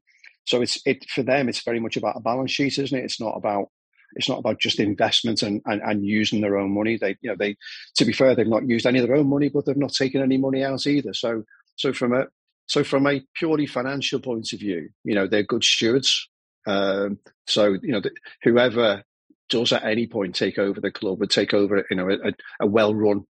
so 0.46 0.62
it's 0.62 0.80
it 0.86 1.08
for 1.10 1.22
them. 1.22 1.48
It's 1.48 1.64
very 1.64 1.80
much 1.80 1.96
about 1.96 2.16
a 2.16 2.20
balance 2.20 2.52
sheet, 2.52 2.78
isn't 2.78 2.96
it? 2.96 3.04
It's 3.04 3.20
not 3.20 3.36
about 3.36 3.68
it's 4.14 4.28
not 4.28 4.38
about 4.38 4.58
just 4.60 4.80
investment 4.80 5.42
and, 5.42 5.62
and, 5.66 5.80
and 5.82 6.04
using 6.04 6.40
their 6.40 6.58
own 6.58 6.72
money. 6.72 6.96
They, 6.96 7.16
you 7.20 7.30
know, 7.30 7.36
they, 7.38 7.56
to 7.96 8.04
be 8.04 8.12
fair, 8.12 8.34
they've 8.34 8.46
not 8.46 8.68
used 8.68 8.86
any 8.86 8.98
of 8.98 9.06
their 9.06 9.16
own 9.16 9.28
money, 9.28 9.48
but 9.48 9.66
they've 9.66 9.76
not 9.76 9.92
taken 9.92 10.22
any 10.22 10.36
money 10.36 10.64
out 10.64 10.86
either. 10.86 11.14
So, 11.14 11.44
so 11.76 11.92
from 11.92 12.12
a, 12.12 12.26
so 12.66 12.84
from 12.84 13.06
a 13.06 13.22
purely 13.34 13.66
financial 13.66 14.20
point 14.20 14.52
of 14.52 14.60
view, 14.60 14.90
you 15.04 15.14
know, 15.14 15.26
they're 15.26 15.42
good 15.42 15.64
stewards. 15.64 16.28
Um, 16.66 17.18
so, 17.46 17.76
you 17.82 17.92
know, 17.92 18.02
whoever 18.42 19.02
does 19.48 19.72
at 19.72 19.84
any 19.84 20.06
point 20.06 20.34
take 20.34 20.58
over 20.58 20.80
the 20.80 20.90
club 20.90 21.18
would 21.20 21.30
take 21.30 21.54
over, 21.54 21.84
you 21.90 21.96
know, 21.96 22.10
a, 22.10 22.32
a 22.60 22.66
well-run 22.66 23.24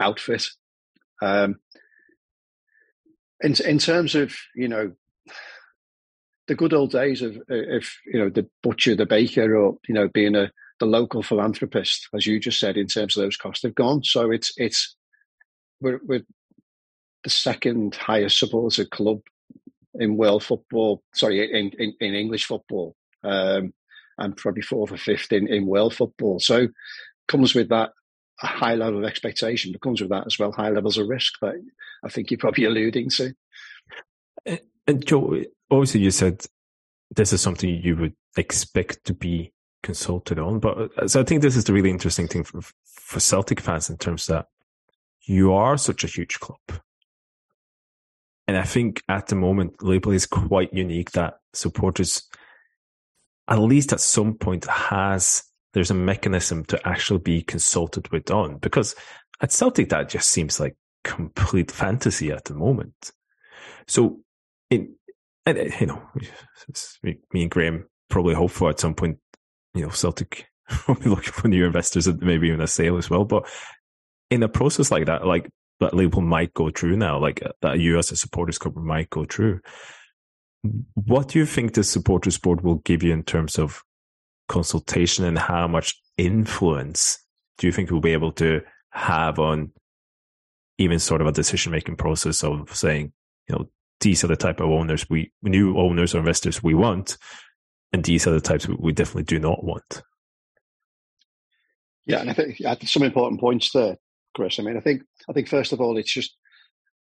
outfit. 0.00 0.46
Um, 1.22 1.60
in, 3.40 3.54
in 3.64 3.78
terms 3.78 4.14
of, 4.14 4.34
you 4.54 4.68
know, 4.68 4.92
the 6.52 6.56
good 6.56 6.74
old 6.74 6.90
days 6.90 7.22
of 7.22 7.38
if 7.48 7.98
you 8.04 8.20
know 8.20 8.28
the 8.28 8.46
butcher, 8.62 8.94
the 8.94 9.06
baker, 9.06 9.56
or 9.56 9.78
you 9.88 9.94
know 9.94 10.06
being 10.08 10.36
a 10.36 10.52
the 10.80 10.84
local 10.84 11.22
philanthropist, 11.22 12.08
as 12.14 12.26
you 12.26 12.38
just 12.38 12.60
said, 12.60 12.76
in 12.76 12.88
terms 12.88 13.16
of 13.16 13.22
those 13.22 13.38
costs 13.38 13.62
have 13.62 13.74
gone. 13.74 14.04
So 14.04 14.30
it's 14.30 14.52
it's 14.58 14.94
we're, 15.80 16.00
we're 16.04 16.26
the 17.24 17.30
second 17.30 17.94
highest 17.94 18.38
supported 18.38 18.90
club 18.90 19.20
in 19.94 20.18
world 20.18 20.44
football. 20.44 21.02
Sorry, 21.14 21.50
in 21.50 21.70
in, 21.78 21.94
in 22.00 22.14
English 22.14 22.44
football, 22.44 22.96
um, 23.24 23.72
and 24.18 24.36
probably 24.36 24.60
fourth 24.60 24.92
or 24.92 24.98
fifth 24.98 25.32
in, 25.32 25.48
in 25.48 25.64
world 25.64 25.94
football. 25.94 26.38
So 26.38 26.68
comes 27.28 27.54
with 27.54 27.70
that 27.70 27.92
a 28.42 28.46
high 28.46 28.74
level 28.74 28.98
of 28.98 29.08
expectation, 29.08 29.72
but 29.72 29.80
comes 29.80 30.02
with 30.02 30.10
that 30.10 30.26
as 30.26 30.38
well 30.38 30.52
high 30.52 30.68
levels 30.68 30.98
of 30.98 31.08
risk 31.08 31.32
that 31.40 31.54
I 32.04 32.10
think 32.10 32.30
you're 32.30 32.36
probably 32.36 32.64
alluding 32.66 33.08
to. 33.08 33.32
And 34.86 35.06
Joe, 35.06 35.44
obviously 35.72 36.00
you 36.00 36.10
said 36.10 36.44
this 37.14 37.32
is 37.32 37.40
something 37.40 37.68
you 37.68 37.96
would 37.96 38.14
expect 38.36 39.04
to 39.04 39.14
be 39.14 39.52
consulted 39.82 40.38
on, 40.38 40.60
but 40.60 40.90
uh, 40.98 41.08
so 41.08 41.20
I 41.20 41.24
think 41.24 41.42
this 41.42 41.56
is 41.56 41.64
the 41.64 41.72
really 41.72 41.90
interesting 41.90 42.28
thing 42.28 42.44
for, 42.44 42.60
for 42.84 43.20
Celtic 43.20 43.60
fans 43.60 43.90
in 43.90 43.96
terms 43.96 44.26
that 44.26 44.46
you 45.24 45.52
are 45.52 45.76
such 45.76 46.04
a 46.04 46.08
huge 46.08 46.38
club. 46.40 46.60
And 48.46 48.56
I 48.56 48.64
think 48.64 49.02
at 49.08 49.28
the 49.28 49.36
moment, 49.36 49.82
Liverpool 49.82 50.12
is 50.12 50.26
quite 50.26 50.72
unique 50.72 51.12
that 51.12 51.34
supporters, 51.52 52.28
at 53.48 53.58
least 53.58 53.92
at 53.92 54.00
some 54.00 54.34
point, 54.34 54.66
has 54.66 55.44
there's 55.72 55.90
a 55.90 55.94
mechanism 55.94 56.64
to 56.66 56.86
actually 56.86 57.20
be 57.20 57.40
consulted 57.42 58.10
with 58.12 58.30
on 58.30 58.58
because 58.58 58.94
at 59.40 59.52
Celtic 59.52 59.88
that 59.88 60.10
just 60.10 60.28
seems 60.28 60.60
like 60.60 60.76
complete 61.02 61.70
fantasy 61.70 62.30
at 62.30 62.44
the 62.44 62.54
moment. 62.54 63.12
So 63.86 64.20
in 64.70 64.94
and 65.46 65.58
uh, 65.58 65.64
you 65.80 65.86
know, 65.86 66.02
me 67.02 67.42
and 67.42 67.50
Graeme 67.50 67.86
probably 68.08 68.34
hope 68.34 68.50
for 68.50 68.70
at 68.70 68.80
some 68.80 68.94
point, 68.94 69.18
you 69.74 69.82
know, 69.82 69.90
Celtic 69.90 70.46
will 70.88 70.94
be 70.96 71.08
looking 71.08 71.32
for 71.32 71.48
new 71.48 71.64
investors 71.64 72.06
and 72.06 72.20
maybe 72.20 72.48
even 72.48 72.60
a 72.60 72.66
sale 72.66 72.96
as 72.96 73.10
well. 73.10 73.24
But 73.24 73.48
in 74.30 74.42
a 74.42 74.48
process 74.48 74.90
like 74.90 75.06
that, 75.06 75.26
like 75.26 75.48
that 75.80 75.94
Liverpool 75.94 76.22
might 76.22 76.54
go 76.54 76.70
through 76.70 76.96
now, 76.96 77.18
like 77.18 77.42
uh, 77.44 77.52
that 77.62 77.80
you 77.80 77.98
as 77.98 78.10
a 78.10 78.16
supporters 78.16 78.58
club 78.58 78.76
might 78.76 79.10
go 79.10 79.24
through. 79.24 79.60
What 80.94 81.28
do 81.28 81.38
you 81.40 81.46
think 81.46 81.74
the 81.74 81.82
supporters 81.82 82.38
board 82.38 82.60
will 82.60 82.76
give 82.76 83.02
you 83.02 83.12
in 83.12 83.24
terms 83.24 83.58
of 83.58 83.82
consultation 84.48 85.24
and 85.24 85.38
how 85.38 85.66
much 85.66 86.00
influence 86.16 87.18
do 87.58 87.66
you 87.66 87.72
think 87.72 87.90
we'll 87.90 88.00
be 88.00 88.12
able 88.12 88.32
to 88.32 88.60
have 88.90 89.38
on 89.38 89.72
even 90.78 90.98
sort 90.98 91.20
of 91.20 91.26
a 91.26 91.32
decision 91.32 91.72
making 91.72 91.96
process 91.96 92.44
of 92.44 92.74
saying, 92.74 93.12
you 93.48 93.56
know, 93.56 93.68
these 94.02 94.22
are 94.22 94.28
the 94.28 94.36
type 94.36 94.60
of 94.60 94.68
owners 94.68 95.08
we 95.08 95.32
new 95.42 95.78
owners 95.78 96.14
or 96.14 96.18
investors 96.18 96.62
we 96.62 96.74
want, 96.74 97.16
and 97.92 98.04
these 98.04 98.26
are 98.26 98.32
the 98.32 98.40
types 98.40 98.68
we 98.68 98.92
definitely 98.92 99.24
do 99.24 99.38
not 99.38 99.64
want. 99.64 100.02
Yeah, 102.04 102.20
and 102.20 102.30
I 102.30 102.34
think 102.34 102.58
some 102.88 103.04
important 103.04 103.40
points 103.40 103.70
there, 103.72 103.96
Chris. 104.34 104.58
I 104.58 104.62
mean, 104.62 104.76
I 104.76 104.80
think 104.80 105.02
I 105.28 105.32
think 105.32 105.48
first 105.48 105.72
of 105.72 105.80
all, 105.80 105.96
it's 105.96 106.12
just 106.12 106.36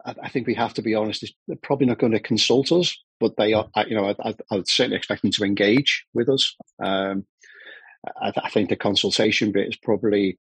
I, 0.05 0.15
I 0.25 0.29
think 0.29 0.47
we 0.47 0.55
have 0.55 0.75
to 0.75 0.83
be 0.83 0.95
honest. 0.95 1.25
They're 1.49 1.57
probably 1.63 1.87
not 1.87 1.99
going 1.99 2.13
to 2.13 2.21
consult 2.21 2.71
us, 2.71 2.97
but 3.19 3.37
they 3.37 3.55
are. 3.55 3.69
You 3.89 3.97
know, 3.97 4.15
I, 4.23 4.35
I 4.51 4.55
would 4.55 4.69
certainly 4.69 4.97
expect 4.97 5.23
them 5.23 5.31
to 5.33 5.45
engage 5.45 6.05
with 6.15 6.29
us. 6.29 6.55
Um, 6.83 7.27
I, 8.21 8.33
I, 8.45 8.51
think 8.51 8.69
the 8.69 8.77
consultation 8.77 9.53
bit 9.53 9.69
is 9.69 9.77
probably 9.77 10.39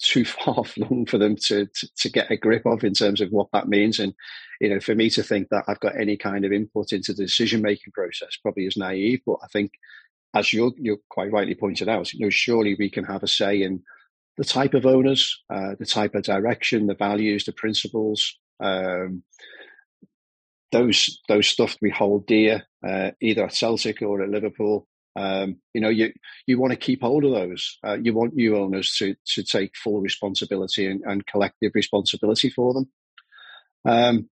too 0.00 0.24
far 0.24 0.64
flung 0.64 1.06
for 1.06 1.18
them 1.18 1.36
to, 1.36 1.66
to, 1.66 1.88
to 1.98 2.08
get 2.08 2.30
a 2.30 2.36
grip 2.36 2.66
of 2.66 2.84
in 2.84 2.94
terms 2.94 3.20
of 3.20 3.30
what 3.30 3.48
that 3.52 3.68
means. 3.68 3.98
And 3.98 4.14
you 4.60 4.68
know, 4.68 4.80
for 4.80 4.94
me 4.94 5.10
to 5.10 5.22
think 5.22 5.48
that 5.50 5.64
I've 5.68 5.80
got 5.80 6.00
any 6.00 6.16
kind 6.16 6.44
of 6.44 6.52
input 6.52 6.92
into 6.92 7.12
the 7.12 7.24
decision 7.24 7.62
making 7.62 7.92
process 7.92 8.36
probably 8.42 8.66
is 8.66 8.76
naive. 8.76 9.20
But 9.26 9.38
I 9.42 9.46
think, 9.48 9.72
as 10.34 10.52
you 10.52 10.74
you 10.78 10.98
quite 11.08 11.32
rightly 11.32 11.54
pointed 11.54 11.88
out, 11.88 12.12
you 12.12 12.26
know, 12.26 12.30
surely 12.30 12.76
we 12.78 12.90
can 12.90 13.04
have 13.04 13.22
a 13.22 13.28
say 13.28 13.62
in 13.62 13.82
the 14.36 14.44
type 14.44 14.74
of 14.74 14.86
owners, 14.86 15.42
uh, 15.52 15.74
the 15.78 15.86
type 15.86 16.14
of 16.14 16.22
direction, 16.22 16.86
the 16.86 16.94
values, 16.94 17.44
the 17.44 17.52
principles. 17.52 18.38
Um, 18.60 19.22
those 20.70 21.20
those 21.28 21.46
stuff 21.46 21.76
we 21.80 21.90
hold 21.90 22.26
dear, 22.26 22.64
uh, 22.86 23.12
either 23.20 23.46
at 23.46 23.54
Celtic 23.54 24.02
or 24.02 24.22
at 24.22 24.28
Liverpool. 24.28 24.86
Um, 25.16 25.56
you 25.74 25.80
know, 25.80 25.88
you 25.88 26.12
you 26.46 26.60
want 26.60 26.72
to 26.72 26.76
keep 26.76 27.02
hold 27.02 27.24
of 27.24 27.32
those. 27.32 27.78
Uh, 27.84 27.96
you 28.00 28.14
want 28.14 28.34
new 28.34 28.56
owners 28.56 28.94
to 28.98 29.14
to 29.34 29.42
take 29.42 29.76
full 29.76 30.00
responsibility 30.00 30.86
and, 30.86 31.02
and 31.04 31.26
collective 31.26 31.72
responsibility 31.74 32.50
for 32.50 32.74
them. 32.74 32.88
Um, 33.84 34.28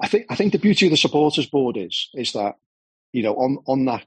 I 0.00 0.08
think 0.08 0.26
I 0.30 0.34
think 0.34 0.52
the 0.52 0.58
beauty 0.58 0.86
of 0.86 0.90
the 0.90 0.96
supporters 0.96 1.46
board 1.46 1.76
is 1.76 2.08
is 2.14 2.32
that 2.32 2.56
you 3.12 3.22
know 3.22 3.34
on 3.34 3.58
on 3.66 3.84
that 3.86 4.06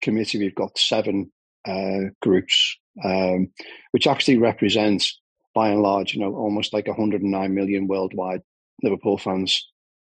committee 0.00 0.38
we've 0.38 0.54
got 0.54 0.78
seven 0.78 1.30
uh, 1.66 2.10
groups 2.20 2.76
um, 3.04 3.48
which 3.92 4.06
actually 4.06 4.36
represents 4.36 5.20
by 5.54 5.68
and 5.68 5.82
large 5.82 6.14
you 6.14 6.20
know 6.20 6.34
almost 6.34 6.72
like 6.72 6.86
109 6.86 7.54
million 7.54 7.86
worldwide 7.86 8.42
Liverpool 8.82 9.18
fans. 9.18 9.68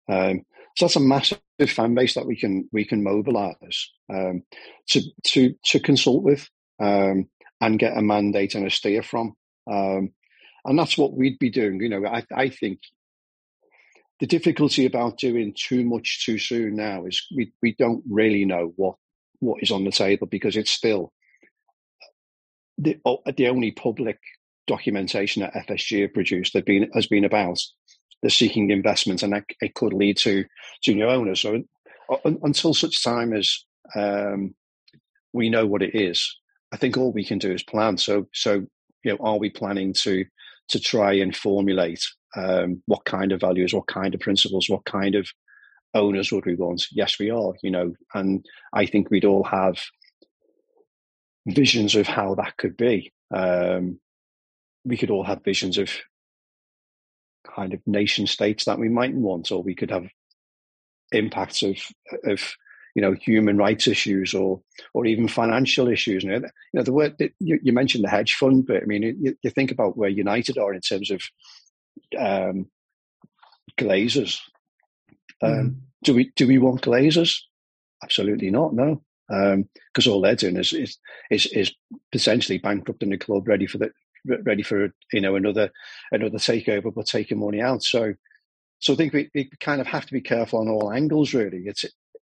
Um, 0.10 0.42
so 0.76 0.86
that's 0.86 0.96
a 0.96 1.00
massive 1.00 1.40
fan 1.68 1.94
base 1.94 2.16
that 2.16 2.26
we 2.26 2.36
can 2.36 2.68
we 2.72 2.86
can 2.86 3.04
mobilise 3.04 3.92
um, 4.12 4.44
to 4.90 5.02
to 5.28 5.54
to 5.66 5.80
consult 5.80 6.24
with. 6.24 6.50
Um, 6.80 7.30
and 7.64 7.80
get 7.80 7.98
a 7.98 8.02
mandate 8.02 8.56
and 8.56 8.68
a 8.68 8.70
steer 8.70 9.02
from. 9.02 9.36
Um, 9.72 10.12
and 10.66 10.78
that's 10.78 10.98
what 10.98 11.14
we'd 11.14 11.40
be 11.40 11.50
doing. 11.50 11.80
You 11.80 11.90
know, 11.90 12.06
I, 12.06 12.24
I 12.36 12.50
think 12.50 12.80
the 14.24 14.28
difficulty 14.28 14.86
about 14.86 15.18
doing 15.18 15.54
too 15.54 15.84
much 15.84 16.26
too 16.26 16.38
soon 16.38 16.78
now 16.78 17.06
is 17.06 17.28
we, 17.36 17.52
we 17.62 17.76
don't 17.78 18.02
really 18.10 18.46
know 18.46 18.72
what 18.78 18.96
what 19.40 19.62
is 19.62 19.70
on 19.70 19.84
the 19.84 19.92
table 19.92 20.28
because 20.28 20.56
it's 20.56 20.72
still 20.72 21.12
the 22.78 22.98
the 23.36 23.50
only 23.50 23.74
public 23.74 24.18
documentation 24.66 25.42
that 25.42 25.68
FSG 25.68 26.04
have 26.04 26.14
produced 26.14 26.54
have 26.54 26.64
been 26.64 26.90
has 26.94 27.06
been 27.06 27.26
about 27.26 27.60
the 28.22 28.30
seeking 28.30 28.72
investment 28.72 29.24
and 29.24 29.34
that 29.34 29.44
it 29.60 29.76
could 29.76 29.92
lead 29.92 30.16
to 30.20 30.46
junior 30.82 31.08
owners. 31.08 31.42
So 31.42 31.62
until 32.24 32.74
such 32.74 33.04
time 33.04 33.34
as 33.34 33.66
um, 33.94 34.56
we 35.34 35.50
know 35.50 35.66
what 35.68 35.82
it 35.82 35.96
is, 35.96 36.34
I 36.72 36.78
think 36.78 36.96
all 36.96 37.12
we 37.12 37.26
can 37.26 37.40
do 37.40 37.52
is 37.52 37.62
plan. 37.62 37.98
So 37.98 38.30
so 38.34 38.66
you 39.04 39.12
know, 39.12 39.18
are 39.20 39.38
we 39.38 39.50
planning 39.50 39.92
to 39.96 40.24
to 40.70 40.80
try 40.80 41.12
and 41.12 41.36
formulate 41.36 42.06
um, 42.36 42.82
what 42.86 43.06
kind 43.06 43.32
of 43.32 43.42
values, 43.42 43.74
what 43.74 43.88
kind 43.88 44.14
of 44.14 44.22
principles, 44.22 44.70
what 44.70 44.86
kind 44.86 45.16
of 45.16 45.28
owners 45.94 46.32
would 46.32 46.46
we 46.46 46.56
want? 46.56 46.86
Yes, 46.92 47.20
we 47.20 47.30
are, 47.30 47.54
you 47.62 47.72
know, 47.72 47.94
and 48.14 48.46
I 48.74 48.86
think 48.86 49.10
we'd 49.10 49.26
all 49.26 49.44
have 49.44 49.80
visions 51.48 51.96
of 51.96 52.08
how 52.08 52.36
that 52.36 52.58
could 52.58 52.78
be. 52.78 53.12
Um, 53.34 54.00
we 54.86 54.98
could 54.98 55.10
all 55.10 55.24
have 55.24 55.44
visions 55.44 55.78
of 55.78 55.90
kind 57.56 57.74
of 57.74 57.82
nation 57.86 58.28
states 58.28 58.66
that 58.66 58.80
we 58.80 58.90
might 58.90 59.14
want, 59.14 59.52
or 59.52 59.62
we 59.62 59.76
could 59.76 59.92
have 59.92 60.08
impacts 61.12 61.62
of 61.64 61.78
of 62.26 62.56
you 62.96 63.02
know 63.02 63.14
human 63.14 63.58
rights 63.58 63.88
issues 63.88 64.34
or 64.34 64.62
or 64.94 65.06
even 65.06 65.28
financial 65.28 65.88
issues. 65.88 66.24
You 66.24 66.32
know, 66.32 66.38
you 66.38 66.50
know 66.74 66.84
the 66.84 66.94
word 66.94 67.16
you, 67.40 67.60
you, 67.62 67.74
mentioned 67.74 68.04
the 68.04 68.10
hedge 68.10 68.36
fund, 68.36 68.66
but 68.68 68.84
I 68.84 68.86
mean, 68.86 69.04
you, 69.04 69.36
you, 69.42 69.50
think 69.50 69.72
about 69.72 69.98
where 69.98 70.10
United 70.10 70.58
are 70.58 70.74
in 70.74 70.82
terms 70.82 71.12
of 71.12 71.22
um, 72.16 72.68
glazers. 73.78 74.40
Um, 75.42 75.52
mm. 75.52 75.76
Do 76.04 76.14
we 76.16 76.32
do 76.36 76.48
we 76.48 76.58
want 76.58 76.82
glazers? 76.82 77.40
Absolutely 78.04 78.50
not. 78.50 78.74
No, 78.74 79.02
because 79.28 80.08
um, 80.08 80.14
all 80.14 80.22
they're 80.22 80.36
doing 80.36 80.58
is, 80.58 80.74
is 80.74 80.98
is 81.32 81.46
is 81.48 81.74
potentially 82.12 82.58
bankrupting 82.58 83.10
the 83.10 83.18
club, 83.18 83.48
ready 83.48 83.66
for 83.68 83.78
the 83.78 83.92
ready 84.44 84.64
for 84.64 84.90
you 85.12 85.22
know 85.22 85.36
another 85.36 85.72
another 86.12 86.38
takeover, 86.38 86.94
but 86.94 87.06
taking 87.06 87.40
money 87.40 87.62
out. 87.62 87.84
So 87.84 88.14
so 88.80 88.94
I 88.94 88.96
think 88.98 89.14
we, 89.14 89.30
we 89.34 89.50
kind 89.60 89.80
of 89.80 89.88
have 89.88 90.06
to 90.06 90.14
be 90.14 90.22
careful 90.22 90.60
on 90.60 90.68
all 90.68 90.92
angles. 90.92 91.34
Really, 91.34 91.64
it's 91.66 91.86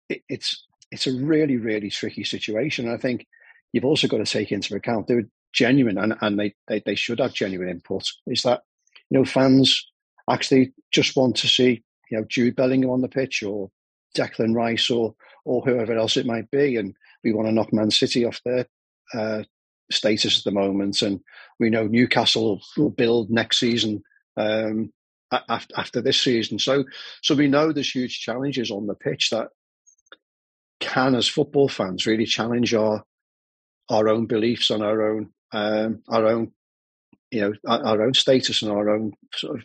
it, 0.08 0.22
it's 0.28 0.66
it's 0.90 1.06
a 1.06 1.12
really 1.12 1.56
really 1.56 1.90
tricky 1.90 2.24
situation. 2.24 2.86
And 2.86 2.94
I 2.94 2.98
think 2.98 3.26
you've 3.72 3.84
also 3.84 4.08
got 4.08 4.18
to 4.18 4.24
take 4.24 4.50
into 4.52 4.74
account 4.74 5.06
they're 5.06 5.24
genuine 5.52 5.98
and, 5.98 6.16
and 6.20 6.38
they, 6.38 6.54
they 6.68 6.82
they 6.84 6.94
should 6.94 7.20
have 7.20 7.32
genuine 7.32 7.68
input. 7.68 8.04
Is 8.26 8.42
that 8.42 8.62
you 9.10 9.18
know 9.18 9.24
fans 9.24 9.86
actually 10.30 10.72
just 10.92 11.16
want 11.16 11.36
to 11.36 11.48
see 11.48 11.82
you 12.10 12.18
know 12.18 12.24
Jude 12.28 12.56
Bellingham 12.56 12.90
on 12.90 13.00
the 13.00 13.08
pitch 13.08 13.42
or 13.42 13.70
Declan 14.16 14.54
Rice 14.54 14.90
or 14.90 15.14
or 15.44 15.62
whoever 15.62 15.96
else 15.96 16.16
it 16.16 16.26
might 16.26 16.50
be, 16.50 16.76
and 16.76 16.94
we 17.24 17.32
want 17.32 17.48
to 17.48 17.52
knock 17.52 17.72
Man 17.72 17.90
City 17.90 18.24
off 18.24 18.40
their 18.44 18.66
uh, 19.14 19.42
status 19.90 20.38
at 20.38 20.44
the 20.44 20.50
moment, 20.50 21.02
and 21.02 21.20
we 21.58 21.70
know 21.70 21.86
Newcastle 21.86 22.60
will 22.76 22.90
build 22.90 23.30
next 23.30 23.58
season 23.58 24.02
um, 24.36 24.92
after, 25.32 25.74
after 25.76 26.00
this 26.00 26.20
season. 26.20 26.58
So, 26.58 26.84
so 27.22 27.34
we 27.34 27.48
know 27.48 27.72
there's 27.72 27.94
huge 27.94 28.20
challenges 28.20 28.70
on 28.70 28.86
the 28.86 28.94
pitch 28.94 29.30
that 29.30 29.48
can, 30.80 31.14
as 31.14 31.28
football 31.28 31.68
fans, 31.68 32.06
really 32.06 32.26
challenge 32.26 32.74
our 32.74 33.04
our 33.88 34.08
own 34.08 34.26
beliefs 34.26 34.70
on 34.70 34.82
our 34.82 35.10
own 35.10 35.30
um, 35.52 36.02
our 36.08 36.26
own 36.26 36.52
you 37.30 37.40
know 37.40 37.52
our, 37.66 38.02
own 38.02 38.14
status 38.14 38.62
and 38.62 38.70
our 38.70 38.90
own 38.90 39.12
sort 39.34 39.58
of 39.58 39.64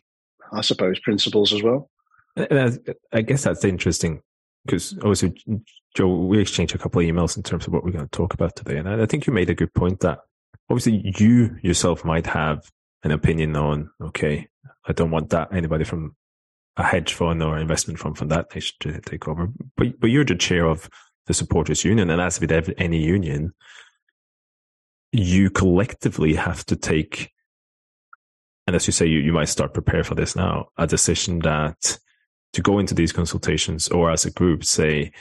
I 0.51 0.61
suppose 0.61 0.99
principles 0.99 1.53
as 1.53 1.63
well. 1.63 1.89
I 2.37 3.21
guess 3.21 3.43
that's 3.43 3.63
interesting 3.63 4.21
because 4.65 4.97
obviously, 4.97 5.33
Joe, 5.95 6.25
we 6.25 6.39
exchanged 6.39 6.75
a 6.75 6.77
couple 6.77 7.01
of 7.01 7.07
emails 7.07 7.37
in 7.37 7.43
terms 7.43 7.67
of 7.67 7.73
what 7.73 7.83
we're 7.83 7.91
going 7.91 8.05
to 8.05 8.11
talk 8.11 8.33
about 8.33 8.55
today, 8.55 8.77
and 8.77 8.89
I 8.89 9.05
think 9.05 9.27
you 9.27 9.33
made 9.33 9.49
a 9.49 9.55
good 9.55 9.73
point 9.73 10.01
that 10.01 10.19
obviously 10.69 11.13
you 11.17 11.57
yourself 11.61 12.03
might 12.03 12.27
have 12.27 12.69
an 13.03 13.11
opinion 13.11 13.55
on 13.55 13.89
okay, 14.01 14.47
I 14.85 14.93
don't 14.93 15.11
want 15.11 15.29
that 15.29 15.53
anybody 15.53 15.83
from 15.85 16.15
a 16.77 16.83
hedge 16.83 17.13
fund 17.13 17.41
or 17.41 17.57
investment 17.57 17.99
fund 17.99 18.17
from 18.17 18.27
that 18.29 18.53
nation 18.53 18.75
to 18.81 18.99
take 19.01 19.27
over, 19.27 19.49
but 19.77 19.99
but 19.99 20.09
you're 20.09 20.25
the 20.25 20.35
chair 20.35 20.65
of 20.65 20.89
the 21.27 21.33
supporters 21.33 21.83
union, 21.83 22.09
and 22.09 22.21
as 22.21 22.39
with 22.39 22.51
any 22.77 23.01
union, 23.01 23.53
you 25.11 25.49
collectively 25.49 26.35
have 26.35 26.65
to 26.65 26.75
take, 26.75 27.31
and 28.67 28.75
as 28.75 28.87
you 28.87 28.93
say, 28.93 29.05
you, 29.05 29.19
you 29.19 29.33
might 29.33 29.49
start 29.49 29.73
prepare 29.73 30.03
for 30.03 30.15
this 30.15 30.35
now, 30.35 30.69
a 30.77 30.87
decision 30.87 31.39
that 31.39 31.99
to 32.53 32.61
go 32.61 32.79
into 32.79 32.93
these 32.93 33.11
consultations 33.11 33.87
or 33.89 34.09
as 34.09 34.25
a 34.25 34.31
group 34.31 34.63
say 34.63 35.11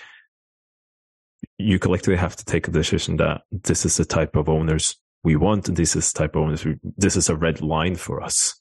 you 1.59 1.79
collectively 1.79 2.17
have 2.17 2.37
to 2.37 2.45
take 2.45 2.69
a 2.69 2.71
decision 2.71 3.17
that 3.17 3.43
this 3.51 3.85
is 3.85 3.97
the 3.97 4.05
type 4.05 4.37
of 4.37 4.49
owners 4.49 4.97
we 5.25 5.37
want 5.37 5.69
and 5.69 5.77
this 5.77 5.97
is 5.97 6.13
the 6.13 6.19
type 6.19 6.37
of 6.37 6.43
owners 6.43 6.65
we, 6.65 6.77
this 6.97 7.17
is 7.17 7.29
a 7.29 7.37
red 7.37 7.61
line 7.61 7.97
for 7.97 8.23
us. 8.23 8.61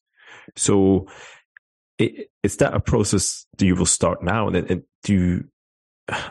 So 0.56 1.08
it, 1.98 2.30
is 2.42 2.58
that 2.58 2.74
a 2.74 2.80
process 2.80 3.46
that 3.58 3.66
you 3.66 3.76
will 3.76 3.86
start 3.86 4.24
now? 4.24 4.48
And, 4.48 4.58
and 4.70 4.84
do 5.04 5.14
you 5.14 5.44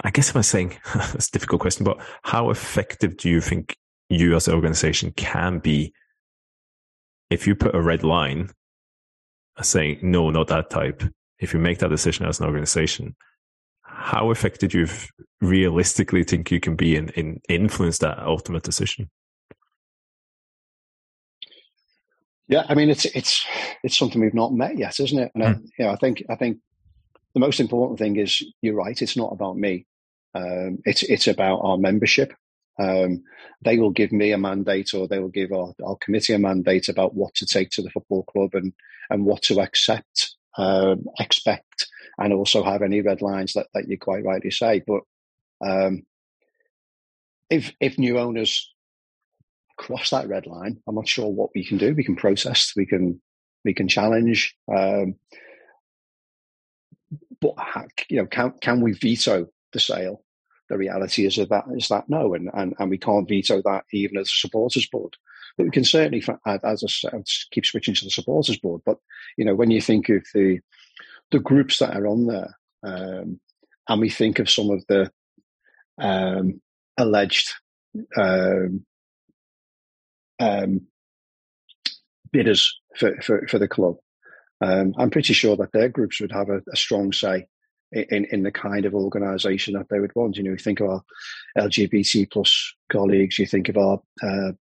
i 0.04 0.10
guess 0.10 0.34
i'm 0.34 0.42
saying 0.42 0.76
it's 0.94 1.28
a 1.28 1.32
difficult 1.32 1.60
question 1.60 1.82
but 1.82 1.98
how 2.22 2.50
effective 2.50 3.16
do 3.16 3.30
you 3.30 3.40
think 3.40 3.76
you 4.10 4.36
as 4.36 4.46
an 4.46 4.54
organization 4.54 5.10
can 5.12 5.58
be 5.58 5.94
if 7.32 7.46
you 7.46 7.54
put 7.54 7.74
a 7.74 7.80
red 7.80 8.04
line 8.04 8.50
saying 9.60 9.98
no 10.02 10.30
not 10.30 10.48
that 10.48 10.70
type 10.70 11.02
if 11.38 11.52
you 11.52 11.58
make 11.58 11.78
that 11.78 11.90
decision 11.90 12.24
as 12.24 12.38
an 12.38 12.46
organization, 12.46 13.16
how 13.82 14.30
effective 14.30 14.70
do 14.70 14.80
you 14.80 14.88
realistically 15.40 16.22
think 16.22 16.50
you 16.50 16.60
can 16.60 16.76
be 16.76 16.94
in, 16.94 17.08
in 17.10 17.40
influence 17.48 17.98
that 17.98 18.18
ultimate 18.20 18.62
decision? 18.62 19.10
Yeah, 22.48 22.64
I 22.68 22.74
mean 22.74 22.90
it's 22.90 23.06
it's 23.06 23.46
it's 23.82 23.98
something 23.98 24.20
we've 24.20 24.34
not 24.34 24.52
met 24.52 24.76
yet, 24.76 25.00
isn't 25.00 25.18
it? 25.18 25.32
And 25.34 25.42
mm. 25.42 25.46
I, 25.46 25.52
hmm. 25.52 25.64
you 25.78 25.84
know, 25.84 25.90
I 25.90 25.96
think 25.96 26.22
I 26.28 26.34
think 26.36 26.58
the 27.34 27.40
most 27.40 27.60
important 27.60 27.98
thing 27.98 28.16
is 28.16 28.42
you're 28.60 28.74
right. 28.74 29.00
It's 29.00 29.16
not 29.16 29.32
about 29.32 29.56
me. 29.56 29.86
Um, 30.34 30.78
it's 30.84 31.02
it's 31.02 31.26
about 31.26 31.60
our 31.62 31.78
membership. 31.78 32.34
Um, 32.82 33.22
they 33.64 33.78
will 33.78 33.90
give 33.90 34.12
me 34.12 34.32
a 34.32 34.38
mandate, 34.38 34.94
or 34.94 35.06
they 35.06 35.18
will 35.18 35.28
give 35.28 35.52
our, 35.52 35.72
our 35.84 35.96
committee 35.96 36.32
a 36.32 36.38
mandate 36.38 36.88
about 36.88 37.14
what 37.14 37.34
to 37.36 37.46
take 37.46 37.70
to 37.70 37.82
the 37.82 37.90
football 37.90 38.24
club 38.24 38.54
and 38.54 38.72
and 39.10 39.24
what 39.24 39.42
to 39.42 39.60
accept 39.60 40.36
um, 40.56 41.04
expect 41.18 41.86
and 42.18 42.32
also 42.32 42.62
have 42.62 42.82
any 42.82 43.00
red 43.00 43.22
lines 43.22 43.54
that, 43.54 43.66
that 43.74 43.88
you 43.88 43.98
quite 43.98 44.24
rightly 44.24 44.50
say. 44.50 44.82
But 44.86 45.02
um, 45.64 46.02
if 47.50 47.72
if 47.80 47.98
new 47.98 48.18
owners 48.18 48.72
cross 49.76 50.10
that 50.10 50.28
red 50.28 50.46
line, 50.46 50.78
I'm 50.86 50.94
not 50.94 51.08
sure 51.08 51.28
what 51.28 51.50
we 51.54 51.64
can 51.64 51.78
do. 51.78 51.94
We 51.94 52.04
can 52.04 52.16
protest, 52.16 52.74
we 52.76 52.86
can 52.86 53.20
we 53.64 53.74
can 53.74 53.88
challenge, 53.88 54.56
um, 54.72 55.14
but 57.40 57.54
you 58.08 58.18
know, 58.18 58.26
can 58.26 58.52
can 58.60 58.80
we 58.80 58.92
veto 58.92 59.48
the 59.72 59.80
sale? 59.80 60.22
The 60.72 60.78
reality 60.78 61.26
is 61.26 61.36
that 61.36 61.64
is 61.76 61.88
that 61.88 62.08
no, 62.08 62.32
and, 62.32 62.48
and 62.54 62.74
and 62.78 62.88
we 62.88 62.96
can't 62.96 63.28
veto 63.28 63.60
that 63.60 63.84
even 63.92 64.16
as 64.16 64.28
a 64.28 64.32
supporters 64.32 64.86
board. 64.86 65.14
But 65.58 65.64
we 65.64 65.70
can 65.70 65.84
certainly, 65.84 66.24
as 66.46 67.04
I 67.12 67.22
keep 67.50 67.66
switching 67.66 67.94
to 67.94 68.06
the 68.06 68.10
supporters 68.10 68.56
board. 68.56 68.80
But 68.86 68.96
you 69.36 69.44
know, 69.44 69.54
when 69.54 69.70
you 69.70 69.82
think 69.82 70.08
of 70.08 70.24
the 70.32 70.60
the 71.30 71.40
groups 71.40 71.78
that 71.80 71.94
are 71.94 72.06
on 72.06 72.26
there, 72.26 72.56
um, 72.82 73.38
and 73.86 74.00
we 74.00 74.08
think 74.08 74.38
of 74.38 74.48
some 74.48 74.70
of 74.70 74.82
the 74.88 75.12
um, 76.00 76.62
alleged 76.96 77.52
um, 78.16 78.86
um 80.40 80.86
bidders 82.32 82.80
for, 82.96 83.20
for, 83.20 83.46
for, 83.46 83.58
the 83.58 83.68
club, 83.68 83.96
um, 84.62 84.94
I'm 84.96 85.10
pretty 85.10 85.34
sure 85.34 85.54
that 85.58 85.72
their 85.72 85.90
groups 85.90 86.18
would 86.18 86.32
have 86.32 86.48
a, 86.48 86.62
a 86.72 86.76
strong 86.76 87.12
say 87.12 87.46
in, 87.92 88.26
in 88.26 88.42
the 88.42 88.52
kind 88.52 88.84
of 88.84 88.94
organisation 88.94 89.74
that 89.74 89.88
they 89.90 90.00
would 90.00 90.14
want. 90.14 90.36
You 90.36 90.44
know, 90.44 90.50
you 90.50 90.56
think 90.56 90.80
of 90.80 90.88
our 90.88 91.02
LGBT 91.58 92.30
plus 92.30 92.74
colleagues, 92.90 93.38
you 93.38 93.46
think 93.46 93.68
of 93.68 93.76
our 93.76 94.00
uh, 94.22 94.52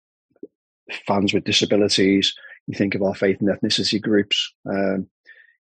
fans 1.06 1.32
with 1.32 1.44
disabilities. 1.44 2.34
You 2.66 2.76
think 2.76 2.94
of 2.94 3.02
our 3.02 3.14
faith 3.14 3.38
and 3.40 3.48
ethnicity 3.48 4.00
groups. 4.00 4.52
Um, 4.68 5.08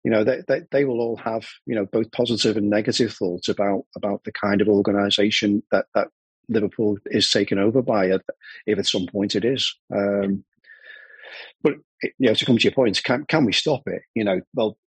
you 0.03 0.11
know, 0.11 0.23
they, 0.23 0.41
they, 0.47 0.61
they, 0.71 0.85
will 0.85 0.99
all 0.99 1.17
have, 1.17 1.47
you 1.65 1.75
know, 1.75 1.85
both 1.85 2.11
positive 2.11 2.57
and 2.57 2.69
negative 2.69 3.13
thoughts 3.13 3.47
about, 3.47 3.83
about 3.95 4.23
the 4.23 4.31
kind 4.31 4.61
of 4.61 4.67
organisation 4.67 5.61
that, 5.71 5.85
that 5.93 6.07
Liverpool 6.49 6.97
is 7.07 7.29
taken 7.29 7.59
over 7.59 7.81
by, 7.81 8.11
if 8.65 8.79
at 8.79 8.87
some 8.87 9.05
point 9.05 9.35
it 9.35 9.45
is. 9.45 9.75
Um, 9.95 10.43
but, 11.61 11.75
you 12.01 12.27
know, 12.27 12.33
to 12.33 12.45
come 12.45 12.57
to 12.57 12.63
your 12.63 12.71
point, 12.71 13.01
can, 13.03 13.25
can 13.25 13.45
we 13.45 13.53
stop 13.53 13.83
it? 13.85 14.01
You 14.15 14.23
know, 14.23 14.41
well, 14.55 14.77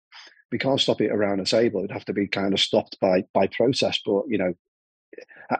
we 0.55 0.59
can't 0.59 0.81
stop 0.81 1.01
it 1.01 1.11
around 1.11 1.41
a 1.41 1.45
table. 1.45 1.81
It'd 1.81 1.91
have 1.91 2.05
to 2.05 2.13
be 2.13 2.29
kind 2.29 2.55
of 2.55 2.61
stopped 2.61 2.97
by, 3.01 3.25
by 3.35 3.49
protest. 3.49 4.03
But, 4.07 4.23
you 4.29 4.39
know, 4.39 4.55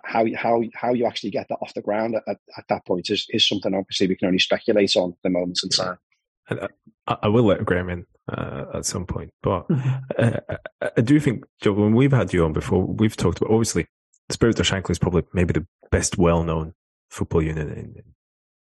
how 0.05 0.25
how 0.37 0.63
how 0.73 0.95
you 0.95 1.05
actually 1.05 1.33
get 1.33 1.49
that 1.49 1.59
off 1.61 1.75
the 1.75 1.83
ground 1.83 2.15
at, 2.29 2.39
at 2.57 2.65
that 2.69 2.87
point 2.87 3.11
is, 3.11 3.27
is 3.31 3.47
something 3.47 3.75
obviously 3.75 4.07
we 4.07 4.15
can 4.15 4.29
only 4.29 4.39
speculate 4.39 4.95
on 4.95 5.11
at 5.11 5.19
the 5.25 5.31
moment 5.31 5.59
in 5.65 5.71
time. 5.71 5.99
I, 7.09 7.17
I, 7.23 7.29
will 7.29 7.43
let 7.43 7.65
Graeme 7.65 7.91
in 7.91 8.07
uh, 8.33 8.67
at 8.75 8.87
some 8.87 9.05
point, 9.05 9.33
but 9.43 9.67
mm-hmm. 9.69 9.89
uh, 10.17 10.57
I, 10.81 10.91
I 10.97 11.01
do 11.01 11.19
think 11.19 11.45
Joe, 11.61 11.73
when 11.73 11.97
we've 11.97 12.13
had 12.13 12.33
you 12.33 12.45
on 12.45 12.53
before, 12.53 12.85
we've 12.85 13.17
talked 13.17 13.39
about 13.39 13.53
obviously 13.53 13.89
the 14.29 14.35
Spirit 14.35 14.61
of 14.61 14.67
Shankly 14.67 14.91
is 14.91 14.99
probably 15.01 15.25
maybe 15.33 15.55
the 15.55 15.67
best 15.91 16.19
well-known 16.19 16.73
football 17.11 17.43
unit 17.43 17.77
in 17.77 17.97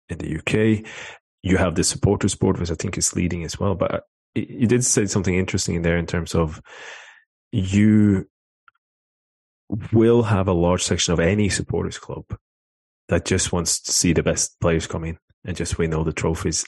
in 0.10 0.18
the 0.18 0.38
UK. 0.40 0.86
You 1.42 1.56
have 1.56 1.76
the 1.76 1.86
supporters 1.86 2.36
board, 2.36 2.60
which 2.60 2.72
I 2.72 2.76
think 2.76 2.98
is 2.98 3.16
leading 3.16 3.46
as 3.46 3.58
well. 3.58 3.76
But 3.76 4.04
you 4.38 4.68
did 4.68 4.84
say 4.84 5.06
something 5.06 5.36
interesting 5.36 5.76
in 5.76 5.82
there 5.82 5.98
in 5.98 6.06
terms 6.06 6.36
of 6.36 6.62
you 7.52 8.28
will 9.92 10.24
have 10.24 10.48
a 10.48 10.54
large 10.54 10.84
section 10.84 11.14
of 11.14 11.20
any 11.20 11.50
supporters 11.50 11.98
club 11.98 12.26
that 13.10 13.26
just 13.26 13.52
wants 13.52 13.80
to 13.82 13.92
see 13.92 14.14
the 14.14 14.24
best 14.24 14.60
players 14.60 14.88
come 14.88 15.04
in 15.04 15.18
and 15.46 15.58
just 15.58 15.78
win 15.78 15.94
all 15.94 16.04
the 16.04 16.14
trophies. 16.14 16.66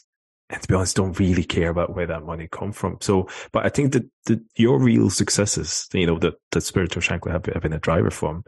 And 0.50 0.62
to 0.62 0.68
be 0.68 0.74
honest, 0.74 0.96
don't 0.96 1.20
really 1.20 1.44
care 1.44 1.70
about 1.70 1.96
where 1.96 2.08
that 2.08 2.26
money 2.26 2.48
come 2.52 2.72
from. 2.72 2.98
So, 3.02 3.30
but 3.52 3.66
I 3.66 3.70
think 3.70 3.94
that, 3.94 4.10
that 4.26 4.40
your 4.56 4.80
real 4.80 5.10
successes, 5.10 5.88
you 5.94 6.08
know, 6.08 6.18
that, 6.20 6.36
that 6.52 6.62
Spirit 6.62 6.96
of 6.96 7.04
Shankly 7.04 7.32
have, 7.32 7.46
have 7.46 7.62
been 7.62 7.74
a 7.74 7.80
driver 7.80 8.10
from 8.10 8.44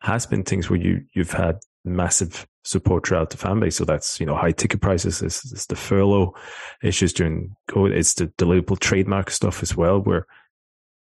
has 0.00 0.26
been 0.26 0.44
things 0.44 0.68
where 0.68 0.78
you, 0.78 1.04
you've 1.14 1.32
had 1.32 1.58
massive 1.84 2.46
support 2.68 3.06
throughout 3.06 3.30
the 3.30 3.36
fan 3.36 3.60
base. 3.60 3.76
So 3.76 3.84
that's, 3.84 4.20
you 4.20 4.26
know, 4.26 4.36
high 4.36 4.52
ticket 4.52 4.80
prices. 4.80 5.22
It's, 5.22 5.50
it's 5.50 5.66
the 5.66 5.76
furlough 5.76 6.34
issues 6.82 7.12
during 7.12 7.56
COVID. 7.70 7.92
It's 7.92 8.14
the, 8.14 8.30
Liverpool 8.40 8.76
trademark 8.76 9.30
stuff 9.30 9.62
as 9.62 9.76
well, 9.76 10.00
where 10.00 10.26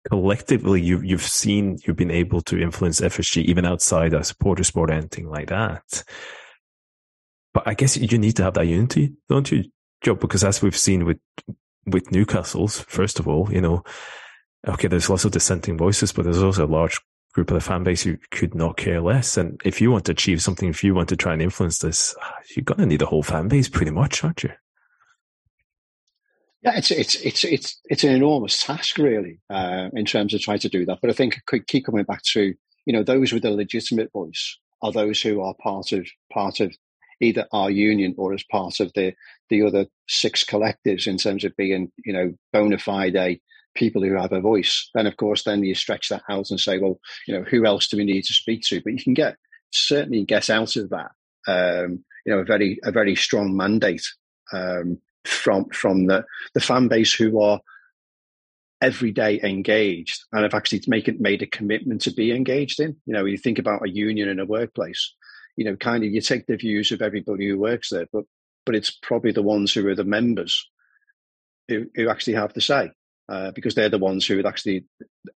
collectively 0.09 0.83
you, 0.83 1.01
you've 1.01 1.23
seen, 1.23 1.79
you've 1.87 1.97
been 1.97 2.11
able 2.11 2.43
to 2.43 2.61
influence 2.61 3.01
FSG 3.01 3.45
even 3.45 3.65
outside 3.65 4.13
a 4.13 4.23
supporters 4.23 4.71
board, 4.71 4.91
anything 4.91 5.29
like 5.29 5.49
that. 5.49 6.05
But 7.55 7.67
I 7.67 7.75
guess 7.75 7.97
you 7.97 8.19
need 8.19 8.37
to 8.37 8.43
have 8.43 8.55
that 8.55 8.67
unity, 8.67 9.13
don't 9.29 9.51
you, 9.51 9.65
Joe? 10.03 10.17
Because 10.17 10.45
as 10.45 10.61
we've 10.61 10.77
seen 10.77 11.05
with, 11.05 11.19
with 11.87 12.13
Newcastle's, 12.13 12.81
first 12.81 13.21
of 13.21 13.29
all, 13.29 13.51
you 13.53 13.61
know, 13.61 13.85
okay, 14.67 14.89
there's 14.89 15.09
lots 15.09 15.25
of 15.25 15.33
dissenting 15.33 15.79
voices, 15.79 16.13
but 16.13 16.25
there's 16.25 16.43
also 16.43 16.67
a 16.67 16.69
large 16.69 17.01
group 17.35 17.51
of 17.51 17.55
the 17.55 17.61
fan 17.61 17.83
base 17.83 18.03
who 18.03 18.17
could 18.31 18.55
not 18.55 18.77
care 18.77 19.01
less. 19.01 19.37
And 19.37 19.61
if 19.65 19.81
you 19.81 19.91
want 19.91 20.05
to 20.07 20.13
achieve 20.13 20.41
something, 20.41 20.69
if 20.69 20.85
you 20.85 20.95
want 20.95 21.09
to 21.09 21.17
try 21.17 21.33
and 21.33 21.43
influence 21.43 21.79
this, 21.79 22.15
you're 22.55 22.65
going 22.65 22.79
to 22.79 22.87
need 22.87 23.03
a 23.03 23.07
whole 23.07 23.25
fan 23.25 23.49
base 23.49 23.69
pretty 23.69 23.91
much, 23.91 24.23
aren't 24.23 24.45
you? 24.45 24.51
Yeah, 26.63 26.79
it's 26.79 26.91
it's 26.91 27.17
it's 27.17 27.45
it's 27.45 27.81
it's 27.91 28.05
an 28.05 28.15
enormous 28.15 28.63
task, 28.63 28.97
really, 28.97 29.39
uh, 29.51 29.91
in 29.93 30.07
terms 30.07 30.33
of 30.33 30.41
trying 30.41 30.61
to 30.61 30.71
do 30.71 30.87
that. 30.87 30.99
But 31.03 31.11
I 31.11 31.13
think 31.13 31.41
I 31.53 31.59
keep 31.59 31.85
coming 31.85 32.05
back 32.05 32.23
to 32.33 32.55
you 32.87 32.93
know 32.93 33.03
those 33.03 33.33
with 33.35 33.45
a 33.45 33.51
legitimate 33.51 34.11
voice 34.13 34.59
are 34.81 34.91
those 34.91 35.21
who 35.21 35.43
are 35.43 35.55
part 35.63 35.93
of 35.93 36.07
part 36.33 36.61
of 36.61 36.75
either 37.21 37.47
our 37.53 37.71
union 37.71 38.15
or 38.17 38.33
as 38.33 38.45
part 38.51 38.81
of 38.81 38.93
the 38.95 39.13
the 39.51 39.63
other 39.63 39.87
six 40.09 40.43
collectives 40.43 41.07
in 41.07 41.19
terms 41.19 41.45
of 41.45 41.55
being 41.57 41.93
you 42.03 42.15
know 42.15 42.33
bona 42.53 42.79
fide 42.79 43.41
people 43.75 44.03
who 44.03 44.15
have 44.15 44.33
a 44.33 44.41
voice. 44.41 44.91
Then, 44.95 45.07
of 45.07 45.17
course, 45.17 45.45
then 45.45 45.63
you 45.63 45.75
stretch 45.75 46.09
that 46.09 46.23
out 46.29 46.51
and 46.51 46.61
say, 46.61 46.79
well, 46.79 47.01
you 47.27 47.35
know, 47.35 47.45
who 47.45 47.67
else 47.67 47.89
do 47.89 47.97
we 47.97 48.05
need 48.05 48.25
to 48.25 48.33
speak 48.33 48.63
to? 48.67 48.81
But 48.83 48.95
you 48.95 49.03
can 49.03 49.15
get 49.15 49.37
certainly 49.73 50.25
get 50.25 50.51
out 50.51 50.77
of 50.77 50.91
that, 50.91 51.11
um, 51.49 52.05
you 52.25 52.33
know, 52.33 52.39
a 52.39 52.45
very 52.45 52.79
a 52.85 52.93
very 52.93 53.15
strong 53.15 53.57
mandate 53.57 54.07
um, 54.53 54.99
from 55.25 55.67
from 55.71 56.07
the 56.07 56.25
the 56.55 56.61
fan 56.61 56.89
base 56.89 57.13
who 57.13 57.41
are 57.41 57.61
every 58.81 59.13
day 59.13 59.41
engaged 59.43 60.25
and 60.33 60.43
have 60.43 60.55
actually 60.55 60.83
make 60.87 61.09
it 61.09 61.21
made 61.21 61.43
a 61.43 61.47
commitment 61.47 62.03
to 62.03 62.13
be 62.13 62.33
engaged 62.33 62.81
in. 62.81 62.97
You 63.07 63.15
know, 63.15 63.25
you 63.25 63.39
think 63.39 63.59
about 63.59 63.85
a 63.85 63.91
union 63.91 64.29
in 64.29 64.39
a 64.39 64.45
workplace, 64.45 65.15
you 65.57 65.65
know, 65.65 65.77
kind 65.77 66.05
of 66.05 66.11
you 66.11 66.21
take 66.21 66.47
the 66.47 66.57
views 66.57 66.93
of 66.93 67.03
everybody 67.03 67.49
who 67.49 67.59
works 67.59 67.91
there, 67.91 68.07
but 68.13 68.25
but 68.67 68.75
it's 68.75 68.91
probably 68.91 69.33
the 69.33 69.43
ones 69.43 69.73
who 69.73 69.87
are 69.89 69.95
the 69.95 70.05
members 70.05 70.69
who, 71.69 71.87
who 71.95 72.09
actually 72.09 72.35
have 72.35 72.53
the 72.55 72.61
say 72.61 72.91
uh, 73.29 73.51
because 73.53 73.75
they're 73.75 73.89
the 73.89 73.99
ones 73.99 74.27
who 74.27 74.37
would 74.37 74.47
actually 74.47 74.85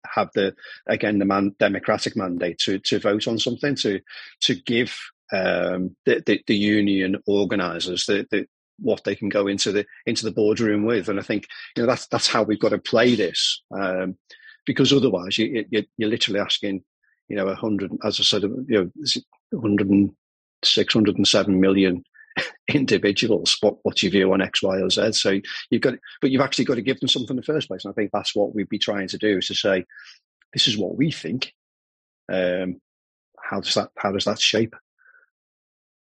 have 0.06 0.30
the 0.34 0.54
again 0.86 1.18
the 1.18 1.24
man, 1.24 1.54
democratic 1.58 2.16
mandate 2.16 2.58
to 2.58 2.78
to 2.80 2.98
vote 2.98 3.26
on 3.26 3.38
something 3.38 3.74
to 3.76 4.00
to 4.40 4.54
give 4.54 4.98
um, 5.32 5.96
the, 6.06 6.22
the, 6.24 6.42
the 6.46 6.56
union 6.56 7.16
organisers 7.26 8.06
the, 8.06 8.26
the 8.30 8.46
what 8.80 9.04
they 9.04 9.14
can 9.14 9.28
go 9.28 9.46
into 9.46 9.72
the 9.72 9.86
into 10.06 10.24
the 10.24 10.32
boardroom 10.32 10.84
with, 10.84 11.08
and 11.08 11.18
I 11.18 11.22
think 11.22 11.46
you 11.76 11.82
know 11.82 11.86
that's 11.86 12.06
that's 12.06 12.28
how 12.28 12.42
we've 12.42 12.60
got 12.60 12.70
to 12.70 12.78
play 12.78 13.14
this 13.14 13.62
um, 13.76 14.16
because 14.66 14.92
otherwise 14.92 15.38
you, 15.38 15.64
you, 15.70 15.84
you're 15.96 16.10
literally 16.10 16.40
asking 16.40 16.82
you 17.28 17.36
know 17.36 17.48
a 17.48 17.54
hundred 17.54 17.90
as 18.04 18.20
I 18.20 18.22
said 18.22 18.42
you 18.42 18.64
know 18.68 18.90
106, 19.50 20.94
107 20.94 21.60
million 21.60 22.04
individuals 22.68 23.56
what, 23.60 23.76
what's 23.82 24.02
your 24.02 24.12
view 24.12 24.32
on 24.32 24.42
X, 24.42 24.62
Y, 24.62 24.80
or 24.80 24.90
Z. 24.90 25.12
So 25.12 25.40
you've 25.70 25.82
got, 25.82 25.94
but 26.20 26.30
you've 26.30 26.42
actually 26.42 26.64
got 26.64 26.74
to 26.74 26.82
give 26.82 27.00
them 27.00 27.08
something 27.08 27.30
in 27.30 27.36
the 27.36 27.42
first 27.42 27.68
place. 27.68 27.84
And 27.84 27.92
I 27.92 27.94
think 27.94 28.10
that's 28.12 28.34
what 28.34 28.54
we'd 28.54 28.68
be 28.68 28.78
trying 28.78 29.08
to 29.08 29.18
do 29.18 29.38
is 29.38 29.46
to 29.46 29.54
say, 29.54 29.84
this 30.52 30.68
is 30.68 30.78
what 30.78 30.96
we 30.96 31.10
think. 31.10 31.52
Um, 32.30 32.80
how 33.42 33.60
does 33.60 33.74
that 33.74 33.90
how 33.96 34.12
does 34.12 34.24
that 34.24 34.40
shape? 34.40 34.74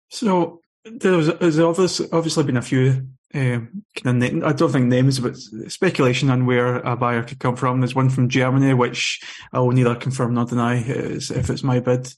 So 0.10 0.62
there's 0.84 1.28
there's 1.40 1.60
obviously 1.60 2.44
been 2.44 2.58
a 2.58 2.62
few 2.62 3.08
um, 3.34 3.84
kind 4.02 4.24
of 4.24 4.44
I 4.44 4.54
don't 4.54 4.72
think 4.72 4.86
names, 4.86 5.20
but 5.20 5.36
speculation 5.68 6.30
on 6.30 6.46
where 6.46 6.78
a 6.78 6.96
buyer 6.96 7.24
could 7.24 7.40
come 7.40 7.56
from. 7.56 7.82
There's 7.82 7.96
one 7.96 8.10
from 8.10 8.30
Germany, 8.30 8.74
which 8.74 9.22
I 9.52 9.60
will 9.60 9.72
neither 9.72 9.96
confirm 9.96 10.34
nor 10.36 10.46
deny 10.46 10.78
if 10.78 11.50
it's 11.50 11.64
my 11.64 11.80
bid. 11.80 12.14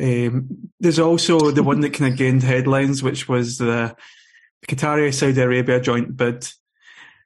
Um, 0.00 0.70
there's 0.80 0.98
also 0.98 1.50
the 1.50 1.62
one 1.62 1.80
that 1.80 1.94
kind 1.94 2.12
of 2.12 2.18
gained 2.18 2.42
headlines, 2.42 3.02
which 3.02 3.28
was 3.28 3.58
the 3.58 3.94
Qatari 4.66 5.12
Saudi 5.12 5.40
Arabia 5.40 5.80
joint 5.80 6.16
bid. 6.16 6.48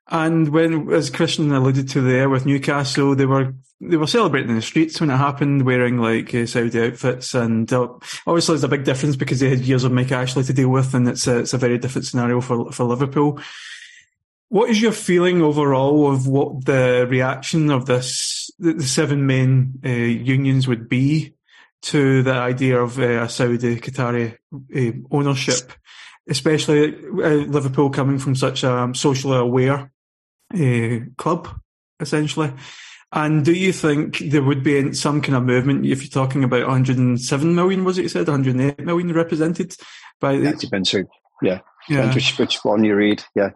And 0.08 0.48
when, 0.50 0.92
as 0.92 1.10
Christian 1.10 1.50
alluded 1.52 1.88
to 1.90 2.00
there 2.00 2.28
with 2.28 2.46
Newcastle, 2.46 3.14
they 3.14 3.26
were 3.26 3.54
they 3.80 3.96
were 3.96 4.06
celebrating 4.06 4.50
in 4.50 4.56
the 4.56 4.62
streets 4.62 5.00
when 5.00 5.10
it 5.10 5.16
happened, 5.16 5.66
wearing 5.66 5.98
like 5.98 6.34
uh, 6.34 6.46
Saudi 6.46 6.80
outfits, 6.80 7.34
and 7.34 7.70
uh, 7.72 7.88
obviously 8.26 8.54
there's 8.54 8.64
a 8.64 8.68
big 8.68 8.84
difference 8.84 9.16
because 9.16 9.40
they 9.40 9.50
had 9.50 9.60
years 9.60 9.84
of 9.84 9.92
Mike 9.92 10.12
Ashley 10.12 10.44
to 10.44 10.52
deal 10.52 10.70
with, 10.70 10.94
and 10.94 11.08
it's 11.08 11.26
a, 11.26 11.40
it's 11.40 11.54
a 11.54 11.58
very 11.58 11.76
different 11.76 12.06
scenario 12.06 12.40
for 12.40 12.70
for 12.72 12.84
Liverpool. 12.84 13.40
What 14.48 14.70
is 14.70 14.80
your 14.80 14.92
feeling 14.92 15.42
overall 15.42 16.10
of 16.10 16.28
what 16.28 16.64
the 16.64 17.06
reaction 17.10 17.70
of 17.70 17.86
this 17.86 18.50
the, 18.60 18.80
seven 18.82 19.26
main 19.26 19.80
uh, 19.84 19.88
unions 19.88 20.68
would 20.68 20.88
be 20.88 21.34
to 21.82 22.22
the 22.22 22.32
idea 22.32 22.80
of 22.80 22.98
uh, 22.98 23.22
a 23.22 23.28
Saudi 23.28 23.76
Qatari 23.76 24.36
uh, 24.54 24.98
ownership, 25.10 25.72
especially 26.28 26.94
uh, 26.94 27.46
Liverpool 27.46 27.90
coming 27.90 28.18
from 28.18 28.34
such 28.34 28.64
a 28.64 28.90
socially 28.94 29.38
aware 29.38 29.92
uh, 30.54 30.98
club, 31.16 31.48
essentially. 32.00 32.52
And 33.12 33.44
do 33.44 33.52
you 33.52 33.72
think 33.72 34.18
there 34.18 34.42
would 34.42 34.62
be 34.62 34.92
some 34.92 35.22
kind 35.22 35.36
of 35.36 35.44
movement 35.44 35.86
if 35.86 36.02
you're 36.02 36.10
talking 36.10 36.44
about 36.44 36.66
107 36.66 37.54
million, 37.54 37.84
was 37.84 37.98
it 37.98 38.02
you 38.02 38.08
said, 38.08 38.26
108 38.26 38.80
million 38.80 39.12
represented 39.12 39.76
by 40.20 40.36
the. 40.36 40.42
That 40.42 40.58
depends 40.58 40.90
who, 40.90 41.04
yeah. 41.40 41.60
yeah. 41.88 42.12
Which, 42.12 42.36
which 42.38 42.64
one 42.64 42.84
you 42.84 42.96
read, 42.96 43.22
yeah. 43.34 43.50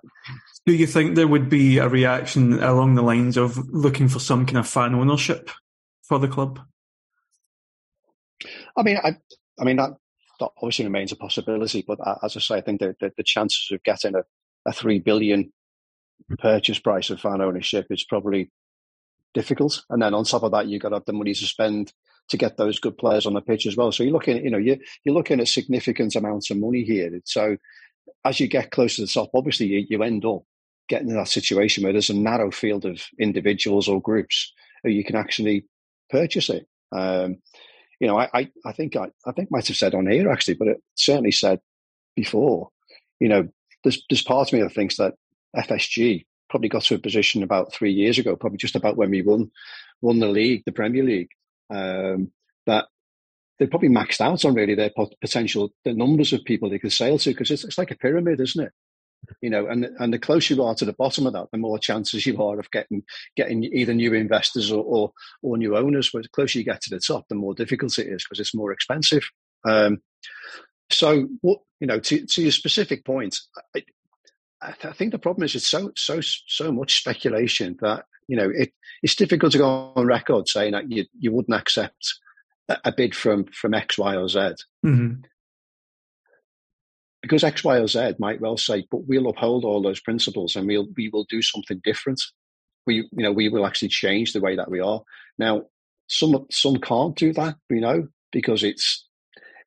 Do 0.66 0.72
you 0.72 0.86
think 0.86 1.14
there 1.14 1.26
would 1.26 1.48
be 1.48 1.78
a 1.78 1.88
reaction 1.88 2.62
along 2.62 2.94
the 2.94 3.02
lines 3.02 3.36
of 3.36 3.58
looking 3.70 4.08
for 4.08 4.20
some 4.20 4.46
kind 4.46 4.58
of 4.58 4.68
fan 4.68 4.94
ownership 4.94 5.50
for 6.02 6.18
the 6.18 6.28
club? 6.28 6.60
I 8.76 8.82
mean, 8.82 8.98
I, 9.02 9.16
I 9.58 9.64
mean 9.64 9.76
that, 9.76 9.90
that 10.40 10.50
obviously 10.58 10.84
remains 10.84 11.12
a 11.12 11.16
possibility, 11.16 11.84
but 11.86 11.98
as 12.22 12.36
I 12.36 12.40
say, 12.40 12.56
I 12.56 12.60
think 12.60 12.80
that 12.80 12.96
the, 13.00 13.12
the, 13.16 13.22
chances 13.22 13.68
of 13.72 13.82
getting 13.82 14.14
a, 14.14 14.22
a 14.66 14.72
three 14.72 14.98
billion 14.98 15.52
purchase 16.38 16.78
price 16.78 17.10
of 17.10 17.20
fan 17.20 17.40
ownership 17.40 17.86
is 17.90 18.04
probably 18.04 18.50
difficult. 19.34 19.82
And 19.90 20.02
then 20.02 20.14
on 20.14 20.24
top 20.24 20.42
of 20.42 20.52
that, 20.52 20.68
you've 20.68 20.82
got 20.82 20.90
to 20.90 20.96
have 20.96 21.04
the 21.04 21.12
money 21.12 21.34
to 21.34 21.46
spend 21.46 21.92
to 22.28 22.36
get 22.36 22.56
those 22.56 22.78
good 22.78 22.96
players 22.96 23.26
on 23.26 23.34
the 23.34 23.40
pitch 23.40 23.66
as 23.66 23.76
well. 23.76 23.90
So 23.92 24.02
you're 24.02 24.12
looking, 24.12 24.42
you 24.44 24.50
know, 24.50 24.58
you're, 24.58 24.76
you're 25.04 25.14
looking 25.14 25.40
at 25.40 25.48
significant 25.48 26.14
amounts 26.14 26.50
of 26.50 26.58
money 26.58 26.84
here. 26.84 27.10
So 27.24 27.56
as 28.24 28.40
you 28.40 28.48
get 28.48 28.70
closer 28.70 28.96
to 28.96 29.02
the 29.02 29.08
top, 29.08 29.30
obviously 29.34 29.66
you, 29.66 29.86
you 29.88 30.02
end 30.02 30.24
up 30.24 30.42
getting 30.88 31.08
in 31.08 31.16
that 31.16 31.28
situation 31.28 31.82
where 31.82 31.92
there's 31.92 32.10
a 32.10 32.14
narrow 32.14 32.50
field 32.50 32.84
of 32.84 33.02
individuals 33.18 33.88
or 33.88 34.00
groups 34.00 34.52
who 34.82 34.90
you 34.90 35.04
can 35.04 35.16
actually 35.16 35.66
purchase 36.08 36.50
it. 36.50 36.66
Um, 36.92 37.38
you 38.00 38.06
know, 38.06 38.18
I, 38.18 38.28
I, 38.34 38.50
I 38.64 38.72
think 38.72 38.96
I, 38.96 39.08
I 39.26 39.32
think 39.32 39.50
might 39.50 39.68
have 39.68 39.76
said 39.76 39.94
on 39.94 40.10
here 40.10 40.30
actually, 40.30 40.54
but 40.54 40.68
it 40.68 40.82
certainly 40.96 41.32
said 41.32 41.60
before. 42.16 42.70
You 43.20 43.28
know, 43.28 43.48
there's 43.84 44.02
there's 44.08 44.22
part 44.22 44.48
of 44.48 44.52
me 44.54 44.62
that 44.62 44.72
thinks 44.72 44.96
that 44.96 45.14
FSG 45.56 46.24
probably 46.48 46.68
got 46.68 46.82
to 46.82 46.94
a 46.94 46.98
position 46.98 47.42
about 47.42 47.72
three 47.72 47.92
years 47.92 48.18
ago, 48.18 48.34
probably 48.36 48.58
just 48.58 48.74
about 48.74 48.96
when 48.96 49.10
we 49.10 49.22
won 49.22 49.50
won 50.00 50.18
the 50.18 50.28
league, 50.28 50.62
the 50.64 50.72
Premier 50.72 51.04
League, 51.04 51.30
um, 51.68 52.32
that 52.66 52.86
they 53.58 53.66
probably 53.66 53.90
maxed 53.90 54.22
out 54.22 54.44
on 54.44 54.54
really 54.54 54.74
their 54.74 54.90
potential, 55.20 55.70
the 55.84 55.92
numbers 55.92 56.32
of 56.32 56.42
people 56.44 56.70
they 56.70 56.78
could 56.78 56.92
sell 56.92 57.18
to, 57.18 57.30
because 57.30 57.50
it's, 57.50 57.64
it's 57.64 57.76
like 57.76 57.90
a 57.90 57.96
pyramid, 57.96 58.40
isn't 58.40 58.64
it? 58.64 58.72
You 59.40 59.50
know, 59.50 59.66
and 59.66 59.88
and 59.98 60.12
the 60.12 60.18
closer 60.18 60.54
you 60.54 60.62
are 60.62 60.74
to 60.74 60.84
the 60.84 60.92
bottom 60.92 61.26
of 61.26 61.32
that, 61.32 61.48
the 61.52 61.58
more 61.58 61.78
chances 61.78 62.26
you 62.26 62.42
are 62.42 62.58
of 62.58 62.70
getting 62.70 63.02
getting 63.36 63.64
either 63.64 63.94
new 63.94 64.14
investors 64.14 64.70
or 64.70 64.84
or, 64.84 65.12
or 65.42 65.56
new 65.56 65.76
owners. 65.76 66.10
But 66.12 66.22
the 66.22 66.28
closer 66.28 66.58
you 66.58 66.64
get 66.64 66.80
to 66.82 66.90
the 66.90 67.00
top, 67.00 67.26
the 67.28 67.34
more 67.34 67.54
difficult 67.54 67.98
it 67.98 68.08
is 68.08 68.24
because 68.24 68.40
it's 68.40 68.54
more 68.54 68.72
expensive. 68.72 69.28
Um, 69.64 70.02
so, 70.90 71.28
what 71.40 71.60
you 71.80 71.86
know, 71.86 72.00
to, 72.00 72.26
to 72.26 72.42
your 72.42 72.52
specific 72.52 73.04
point, 73.04 73.38
I, 73.74 73.82
I, 74.62 74.92
think 74.92 75.12
the 75.12 75.18
problem 75.18 75.44
is 75.44 75.54
it's 75.54 75.68
so 75.68 75.92
so 75.96 76.20
so 76.20 76.72
much 76.72 76.98
speculation 76.98 77.76
that 77.80 78.04
you 78.28 78.36
know 78.36 78.50
it, 78.54 78.72
it's 79.02 79.14
difficult 79.14 79.52
to 79.52 79.58
go 79.58 79.92
on 79.96 80.06
record 80.06 80.48
saying 80.48 80.72
that 80.72 80.90
you 80.90 81.06
you 81.18 81.32
wouldn't 81.32 81.58
accept 81.58 82.14
a, 82.84 82.92
bid 82.92 83.14
from 83.14 83.44
from 83.46 83.74
X, 83.74 83.98
Y, 83.98 84.16
or 84.16 84.28
Z. 84.28 84.38
Mm-hmm. 84.84 85.22
Because 87.22 87.44
X, 87.44 87.62
Y, 87.62 87.78
or 87.78 87.86
Z 87.86 88.14
might 88.18 88.40
well 88.40 88.56
say, 88.56 88.86
but 88.90 89.06
we'll 89.06 89.28
uphold 89.28 89.64
all 89.64 89.82
those 89.82 90.00
principles 90.00 90.56
and 90.56 90.66
we'll 90.66 90.88
we 90.96 91.10
will 91.10 91.24
do 91.28 91.42
something 91.42 91.80
different. 91.84 92.22
We 92.86 92.96
you 92.96 93.08
know 93.12 93.32
we 93.32 93.48
will 93.48 93.66
actually 93.66 93.88
change 93.88 94.32
the 94.32 94.40
way 94.40 94.56
that 94.56 94.70
we 94.70 94.80
are 94.80 95.02
now. 95.38 95.64
Some 96.08 96.46
some 96.50 96.76
can't 96.76 97.14
do 97.14 97.32
that, 97.34 97.56
you 97.68 97.80
know, 97.80 98.08
because 98.32 98.62
it's 98.64 99.06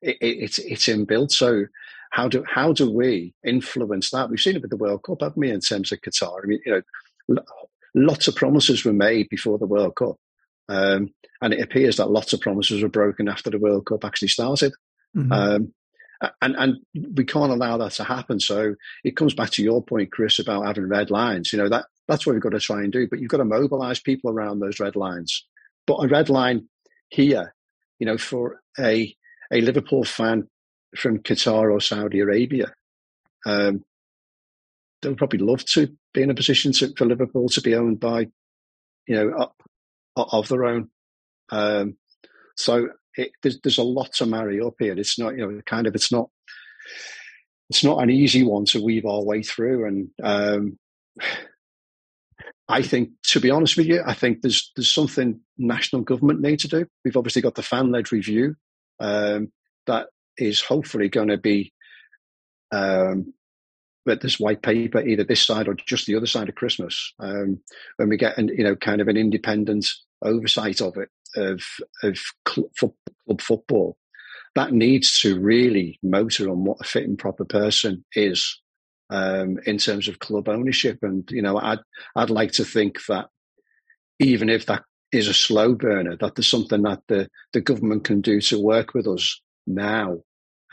it, 0.02 0.18
it's 0.20 0.60
it's 0.60 0.88
inbuilt. 0.88 1.32
So 1.32 1.66
how 2.14 2.28
do 2.28 2.44
how 2.48 2.74
do 2.74 2.92
we 2.92 3.34
influence 3.46 4.12
that? 4.12 4.30
We've 4.30 4.40
seen 4.40 4.56
it 4.56 4.62
with 4.62 4.72
the 4.72 4.78
World 4.78 5.04
Cup, 5.04 5.22
haven't 5.22 5.38
we? 5.38 5.50
In 5.50 5.62
terms 5.62 5.92
of 5.92 6.02
Qatar, 6.02 6.44
I 6.44 6.48
mean, 6.48 6.60
you 6.66 6.84
know, 7.28 7.42
lots 7.96 8.28
of 8.28 8.36
promises 8.36 8.86
were 8.86 8.94
made 8.94 9.30
before 9.30 9.58
the 9.58 9.66
World 9.66 9.96
Cup, 9.96 10.18
um, 10.70 11.14
and 11.42 11.54
it 11.54 11.62
appears 11.62 11.98
that 11.98 12.12
lots 12.12 12.34
of 12.34 12.40
promises 12.40 12.84
were 12.84 12.90
broken 12.90 13.28
after 13.28 13.50
the 13.50 13.58
World 13.58 13.86
Cup 13.86 14.06
actually 14.06 14.28
started. 14.28 14.74
Mm-hmm. 15.16 15.32
Um, 15.32 15.74
and 16.42 16.56
and 16.58 16.78
we 17.16 17.26
can't 17.26 17.52
allow 17.52 17.78
that 17.78 17.92
to 17.94 18.04
happen. 18.04 18.40
So 18.40 18.76
it 19.04 19.16
comes 19.16 19.34
back 19.34 19.50
to 19.52 19.64
your 19.64 19.84
point, 19.84 20.12
Chris, 20.12 20.40
about 20.40 20.66
having 20.66 20.88
red 20.88 21.12
lines. 21.12 21.52
You 21.52 21.60
know 21.60 21.70
that 21.70 21.86
that's 22.08 22.26
what 22.26 22.34
we've 22.34 22.42
got 22.42 22.54
to 22.54 22.60
try 22.60 22.80
and 22.80 22.92
do. 22.92 23.08
But 23.10 23.20
you've 23.20 23.30
got 23.30 23.38
to 23.38 23.46
mobilise 23.46 24.00
people 24.00 24.32
around 24.32 24.60
those 24.60 24.80
red 24.80 24.96
lines. 24.96 25.46
But 25.86 25.96
a 25.96 26.08
red 26.08 26.30
line 26.30 26.70
here, 27.10 27.54
you 28.00 28.06
know, 28.06 28.18
for 28.18 28.62
a 28.80 29.16
a 29.52 29.62
Liverpool 29.62 30.04
fan 30.04 30.48
from 30.96 31.20
Qatar 31.20 31.72
or 31.72 31.80
Saudi 31.82 32.20
Arabia, 32.20 32.74
um, 33.46 33.84
they 35.02 35.10
would 35.10 35.18
probably 35.18 35.40
love 35.40 35.66
to 35.66 35.90
be 36.14 36.22
in 36.22 36.30
a 36.30 36.36
position 36.36 36.72
to, 36.74 36.94
for 36.98 37.06
Liverpool 37.06 37.50
to 37.50 37.62
be 37.62 37.76
owned 37.76 38.00
by, 38.00 38.28
you 39.08 39.16
know, 39.16 39.32
up 39.38 39.56
of 40.16 40.48
their 40.48 40.66
own. 40.66 40.90
Um, 41.50 41.98
so 42.56 42.88
it, 43.18 43.32
there's, 43.42 43.60
there's 43.62 43.78
a 43.78 43.84
lot 43.84 44.14
to 44.14 44.26
marry 44.26 44.60
up 44.62 44.76
here. 44.80 44.98
It's 44.98 45.20
not, 45.20 45.38
you 45.38 45.46
know, 45.46 45.62
kind 45.66 45.88
of, 45.88 45.96
it's 45.96 46.12
not, 46.12 46.30
it's 47.70 47.84
not 47.84 48.02
an 48.02 48.10
easy 48.10 48.44
one 48.44 48.66
to 48.66 48.84
weave 48.84 49.06
our 49.06 49.24
way 49.24 49.44
through. 49.44 49.88
And 49.88 50.10
um, 50.22 50.78
I 52.68 52.82
think, 52.82 53.10
to 53.28 53.40
be 53.40 53.50
honest 53.50 53.78
with 53.78 53.88
you, 53.88 54.02
I 54.06 54.14
think 54.14 54.42
there's 54.42 54.72
there's 54.76 54.92
something 54.92 55.40
national 55.58 56.04
government 56.04 56.42
need 56.42 56.60
to 56.60 56.68
do. 56.68 56.86
We've 57.04 57.18
obviously 57.18 57.42
got 57.42 57.56
the 57.56 57.64
fan 57.64 57.92
led 57.92 58.12
review 58.12 58.56
um, 59.00 59.52
that 59.88 60.08
is 60.38 60.62
hopefully 60.62 61.10
going 61.10 61.28
to 61.28 61.38
be 61.38 61.74
um, 62.72 63.34
but 64.06 64.22
this 64.22 64.40
white 64.40 64.62
paper 64.62 65.00
either 65.00 65.24
this 65.24 65.42
side 65.42 65.68
or 65.68 65.76
just 65.76 66.06
the 66.06 66.16
other 66.16 66.26
side 66.26 66.50
of 66.50 66.56
Christmas 66.56 67.14
um, 67.20 67.60
when 67.98 68.10
we 68.10 68.18
get 68.18 68.38
an, 68.38 68.50
you 68.50 68.64
know 68.64 68.76
kind 68.76 69.02
of 69.02 69.08
an 69.08 69.18
independent 69.18 69.88
oversight 70.22 70.82
of 70.82 70.98
it 70.98 71.10
of 71.36 71.64
of 72.04 72.20
club, 72.46 72.94
club 73.26 73.42
football 73.42 73.98
that 74.56 74.72
needs 74.72 75.20
to 75.22 75.40
really 75.40 76.00
motor 76.04 76.50
on 76.50 76.64
what 76.64 76.78
a 76.80 76.84
fit 76.84 77.06
and 77.06 77.18
proper 77.18 77.46
person 77.46 78.06
is 78.14 78.62
um, 79.10 79.58
in 79.66 79.78
terms 79.78 80.08
of 80.08 80.20
club 80.20 80.48
ownership. 80.48 81.00
And 81.02 81.28
you 81.32 81.42
know 81.42 81.58
I'd 81.58 81.80
I'd 82.16 82.30
like 82.30 82.52
to 82.54 82.66
think 82.66 83.06
that 83.08 83.28
even 84.20 84.50
if 84.50 84.66
that 84.68 84.84
is 85.12 85.28
a 85.28 85.34
slow 85.34 85.76
burner 85.76 86.18
that 86.18 86.36
there's 86.36 86.48
something 86.48 86.82
that 86.84 87.02
the 87.08 87.30
the 87.54 87.62
government 87.62 88.04
can 88.04 88.22
do 88.22 88.42
to 88.42 88.60
work 88.60 88.94
with 88.94 89.08
us 89.08 89.42
now 89.68 90.18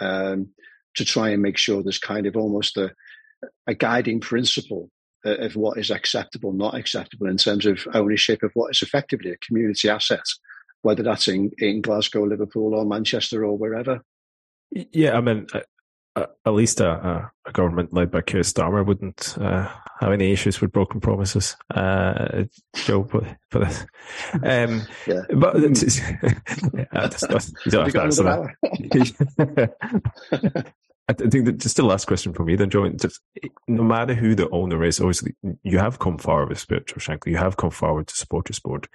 um, 0.01 0.49
to 0.97 1.05
try 1.05 1.31
and 1.31 1.43
make 1.43 1.59
sure 1.59 1.83
there's 1.83 1.99
kind 1.99 2.27
of 2.27 2.37
almost 2.37 2.77
a, 2.77 2.91
a 3.67 3.75
guiding 3.75 4.21
principle 4.21 4.91
of 5.25 5.55
what 5.55 5.79
is 5.79 5.91
acceptable, 5.91 6.53
not 6.53 6.75
acceptable 6.75 7.27
in 7.27 7.37
terms 7.37 7.67
of 7.67 7.87
ownership 7.93 8.43
of 8.43 8.51
what 8.55 8.71
is 8.71 8.83
effectively 8.83 9.31
a 9.31 9.37
community 9.47 9.89
asset, 9.89 10.25
whether 10.83 11.03
that's 11.03 11.29
in, 11.29 11.51
in 11.59 11.81
Glasgow, 11.81 12.25
Liverpool, 12.25 12.75
or 12.75 12.85
Manchester, 12.85 13.45
or 13.45 13.57
wherever. 13.57 14.03
Yeah, 14.71 15.17
I 15.17 15.21
mean, 15.21 15.47
uh, 16.17 16.27
at 16.45 16.55
least 16.55 16.81
a, 16.81 17.31
a, 17.47 17.53
government 17.53 17.93
led 17.93 18.11
by 18.11 18.21
Keir 18.21 18.43
Starmer 18.43 18.85
wouldn't 18.85 19.37
uh, 19.39 19.69
have 20.01 20.13
any 20.13 20.33
issues 20.33 20.61
with 20.61 20.73
broken 20.73 21.01
promises, 21.01 21.57
uh, 21.75 22.45
Joe. 22.75 23.03
But, 23.03 23.25
but 23.51 23.87
um, 24.43 24.83
yeah, 25.07 25.23
but 25.35 25.57
it's, 25.57 26.01
yeah, 26.01 26.85
that's, 26.93 27.53
you 27.65 27.71
don't 27.73 27.93
have 27.95 28.11
to 28.11 28.55
that. 29.39 30.65
I 31.09 31.13
think 31.13 31.45
that 31.47 31.59
just 31.59 31.77
the 31.77 31.83
last 31.83 32.07
question 32.07 32.33
for 32.33 32.45
me, 32.45 32.55
then, 32.55 32.71
Joe. 32.71 32.89
Just, 32.91 33.21
no 33.67 33.83
matter 33.83 34.15
who 34.15 34.37
the 34.37 34.49
owner 34.51 34.85
is, 34.85 35.01
obviously 35.01 35.35
you 35.65 35.79
have 35.79 35.99
come 35.99 36.19
forward 36.19 36.51
with 36.51 36.61
Spirit 36.61 36.93
of 36.93 37.03
Shankly. 37.03 37.33
You 37.33 37.37
have 37.37 37.57
come 37.57 37.71
forward 37.71 38.07
to 38.07 38.15
supporters 38.15 38.61
board. 38.61 38.87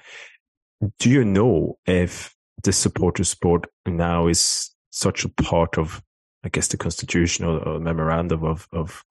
Do 0.99 1.09
you 1.09 1.23
know 1.23 1.78
if 1.86 2.36
the 2.63 2.73
supporters 2.73 3.34
board 3.36 3.67
now 3.86 4.28
is 4.28 4.71
such 4.91 5.26
a 5.26 5.30
part 5.30 5.78
of 5.78 6.01
I 6.45 6.49
guess, 6.49 6.67
the 6.67 6.78
constitution 6.78 7.43
or 7.43 7.80
memorandum 7.80 8.43
of, 8.43 8.67
of 8.71 9.03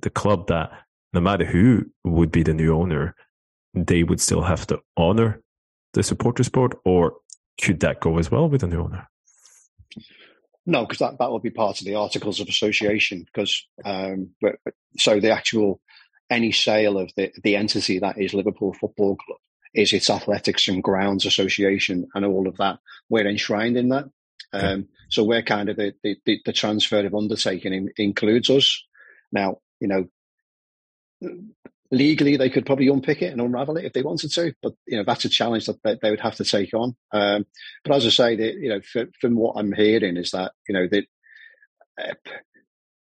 the 0.00 0.08
club 0.08 0.48
that 0.48 0.70
no 1.12 1.20
matter 1.20 1.44
who 1.44 1.84
would 2.02 2.32
be 2.32 2.42
the 2.42 2.54
new 2.54 2.74
owner, 2.74 3.14
they 3.74 4.02
would 4.02 4.22
still 4.22 4.40
have 4.42 4.66
to 4.68 4.80
honor 4.96 5.42
the 5.92 6.02
supporters 6.02 6.48
board, 6.48 6.74
or 6.84 7.16
could 7.60 7.80
that 7.80 8.00
go 8.00 8.16
as 8.18 8.30
well 8.30 8.48
with 8.48 8.62
a 8.62 8.66
new 8.66 8.80
owner? 8.80 9.06
No, 10.64 10.86
because 10.86 10.98
that, 10.98 11.18
that 11.18 11.30
will 11.30 11.40
be 11.40 11.50
part 11.50 11.80
of 11.80 11.86
the 11.86 11.96
articles 11.96 12.40
of 12.40 12.48
association. 12.48 13.26
Because 13.26 13.66
um, 13.84 14.30
so 14.96 15.20
the 15.20 15.30
actual 15.30 15.80
any 16.30 16.52
sale 16.52 16.96
of 16.96 17.10
the 17.16 17.32
the 17.42 17.56
entity 17.56 17.98
that 17.98 18.18
is 18.18 18.32
Liverpool 18.32 18.72
Football 18.72 19.16
Club 19.16 19.38
is 19.74 19.92
its 19.92 20.10
athletics 20.10 20.68
and 20.68 20.82
grounds 20.82 21.24
association 21.26 22.08
and 22.14 22.24
all 22.24 22.48
of 22.48 22.56
that. 22.56 22.78
We're 23.08 23.28
enshrined 23.28 23.76
in 23.76 23.90
that. 23.90 24.10
Um, 24.52 24.88
so 25.08 25.22
we're 25.22 25.42
kind 25.42 25.68
of 25.68 25.76
the, 25.76 25.94
the, 26.02 26.40
the 26.44 26.52
transfer 26.52 27.06
of 27.06 27.14
undertaking 27.14 27.72
in, 27.72 27.90
includes 27.96 28.50
us. 28.50 28.82
Now, 29.32 29.58
you 29.80 29.88
know, 29.88 30.08
legally 31.90 32.36
they 32.36 32.50
could 32.50 32.66
probably 32.66 32.88
unpick 32.88 33.22
it 33.22 33.32
and 33.32 33.40
unravel 33.40 33.76
it 33.76 33.84
if 33.84 33.92
they 33.92 34.02
wanted 34.02 34.32
to, 34.32 34.54
but 34.62 34.72
you 34.86 34.96
know 34.96 35.04
that's 35.04 35.24
a 35.24 35.28
challenge 35.28 35.66
that 35.66 36.00
they 36.00 36.10
would 36.10 36.20
have 36.20 36.36
to 36.36 36.44
take 36.44 36.72
on. 36.74 36.96
Um, 37.12 37.46
but 37.84 37.96
as 37.96 38.06
I 38.06 38.10
say, 38.10 38.36
the, 38.36 38.54
you 38.54 38.68
know, 38.68 38.80
for, 38.80 39.06
from 39.20 39.34
what 39.34 39.54
I'm 39.56 39.72
hearing 39.72 40.16
is 40.16 40.30
that 40.30 40.52
you 40.68 40.74
know 40.74 40.88
that 40.90 41.04
uh, 42.00 42.14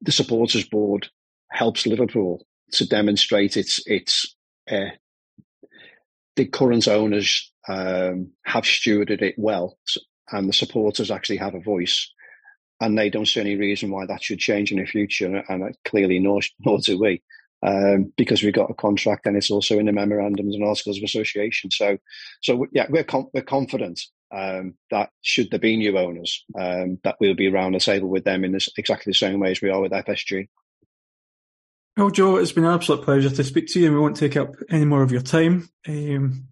the 0.01 0.11
supporters 0.11 0.67
board 0.67 1.09
helps 1.49 1.85
Liverpool 1.85 2.45
to 2.73 2.87
demonstrate 2.87 3.57
its 3.57 3.85
its 3.85 4.35
uh, 4.69 4.91
the 6.39 6.45
current 6.45 6.87
owners 6.87 7.51
um, 7.67 8.31
have 8.45 8.63
stewarded 8.63 9.21
it 9.21 9.35
well. 9.37 9.77
And 10.31 10.47
the 10.47 10.53
supporters 10.53 11.11
actually 11.11 11.35
have 11.37 11.53
a 11.53 11.59
voice. 11.59 12.09
And 12.79 12.97
they 12.97 13.09
don't 13.09 13.27
see 13.27 13.41
any 13.41 13.57
reason 13.57 13.91
why 13.91 14.05
that 14.05 14.23
should 14.23 14.39
change 14.39 14.71
in 14.71 14.79
the 14.79 14.85
future. 14.85 15.43
And 15.49 15.75
clearly, 15.83 16.17
nor, 16.19 16.39
nor 16.65 16.77
do 16.77 16.97
we, 16.97 17.21
um, 17.61 18.13
because 18.15 18.41
we've 18.41 18.53
got 18.53 18.71
a 18.71 18.73
contract 18.75 19.25
and 19.25 19.35
it's 19.35 19.51
also 19.51 19.79
in 19.79 19.87
the 19.87 19.91
memorandums 19.91 20.55
and 20.55 20.63
articles 20.63 20.97
of 20.97 21.03
association. 21.03 21.71
So, 21.71 21.97
so 22.41 22.67
yeah, 22.71 22.87
we're 22.89 23.03
com- 23.03 23.27
we're 23.33 23.41
confident 23.41 23.99
um, 24.33 24.75
that 24.91 25.09
should 25.21 25.51
there 25.51 25.59
be 25.59 25.75
new 25.75 25.97
owners, 25.97 26.45
um, 26.57 26.99
that 27.03 27.17
we'll 27.19 27.35
be 27.35 27.49
around 27.49 27.73
the 27.73 27.79
table 27.79 28.07
with 28.07 28.23
them 28.23 28.45
in 28.45 28.53
this 28.53 28.69
exactly 28.77 29.09
the 29.09 29.15
same 29.15 29.41
way 29.41 29.51
as 29.51 29.61
we 29.61 29.71
are 29.71 29.81
with 29.81 29.91
FSG. 29.91 30.47
Well, 31.99 32.11
Joe, 32.11 32.37
it's 32.37 32.53
been 32.53 32.63
an 32.63 32.73
absolute 32.73 33.03
pleasure 33.03 33.29
to 33.29 33.43
speak 33.43 33.67
to 33.67 33.79
you, 33.81 33.87
and 33.87 33.95
we 33.95 33.99
won't 33.99 34.15
take 34.15 34.37
up 34.37 34.55
any 34.69 34.85
more 34.85 35.03
of 35.03 35.11
your 35.11 35.19
time. 35.19 35.67
Um, 35.85 36.47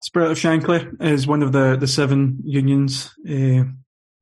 Spirit 0.00 0.30
of 0.30 0.38
Shankly 0.38 1.02
is 1.02 1.26
one 1.26 1.42
of 1.42 1.50
the, 1.50 1.74
the 1.74 1.88
seven 1.88 2.38
unions 2.44 3.12
uh, 3.28 3.64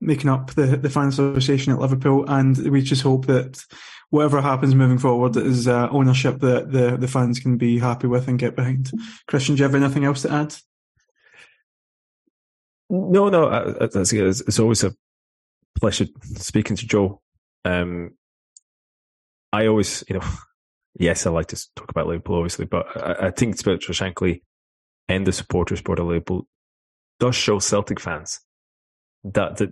making 0.01 0.31
up 0.31 0.53
the, 0.53 0.79
the 0.79 0.89
fan 0.89 1.09
association 1.09 1.75
at 1.75 1.79
Liverpool, 1.79 2.25
and 2.27 2.57
we 2.71 2.81
just 2.81 3.03
hope 3.03 3.27
that 3.27 3.63
whatever 4.09 4.41
happens 4.41 4.75
moving 4.75 4.97
forward 4.97 5.37
is 5.37 5.69
uh, 5.69 5.91
ownership 5.91 6.41
that 6.41 6.73
the, 6.73 6.97
the 6.97 7.09
fans 7.09 7.39
can 7.39 7.59
be 7.59 7.79
happy 7.79 8.07
with 8.07 8.27
and 8.27 8.39
get 8.39 8.57
behind. 8.57 8.91
Christian, 9.27 9.57
do 9.57 9.59
you 9.59 9.65
have 9.65 9.75
anything 9.75 10.07
else 10.07 10.23
to 10.23 10.33
add? 10.33 10.57
No, 12.89 13.29
no, 13.29 13.45
uh, 13.49 13.75
it's, 13.79 14.13
it's 14.41 14.59
always 14.59 14.85
a 14.85 14.95
pleasure 15.79 16.07
speaking 16.37 16.77
to 16.77 16.87
Joe. 16.87 17.21
Um, 17.63 18.13
I 19.53 19.67
always, 19.67 20.03
you 20.09 20.19
know, 20.19 20.27
yes, 20.99 21.27
I 21.27 21.31
like 21.31 21.49
to 21.49 21.67
talk 21.77 21.91
about 21.91 22.07
Liverpool, 22.07 22.37
obviously, 22.37 22.67
but 22.67 22.87
I, 22.97 23.27
I 23.27 23.31
think 23.31 23.57
Spirit 23.57 23.89
of 23.89 23.95
Shankly 23.95 24.43
and 25.09 25.27
the 25.27 25.33
supporters 25.33 25.83
board 25.83 25.99
label 25.99 26.47
does 27.21 27.35
show 27.35 27.59
Celtic 27.59 28.01
fans 28.01 28.41
that 29.25 29.57
that 29.59 29.71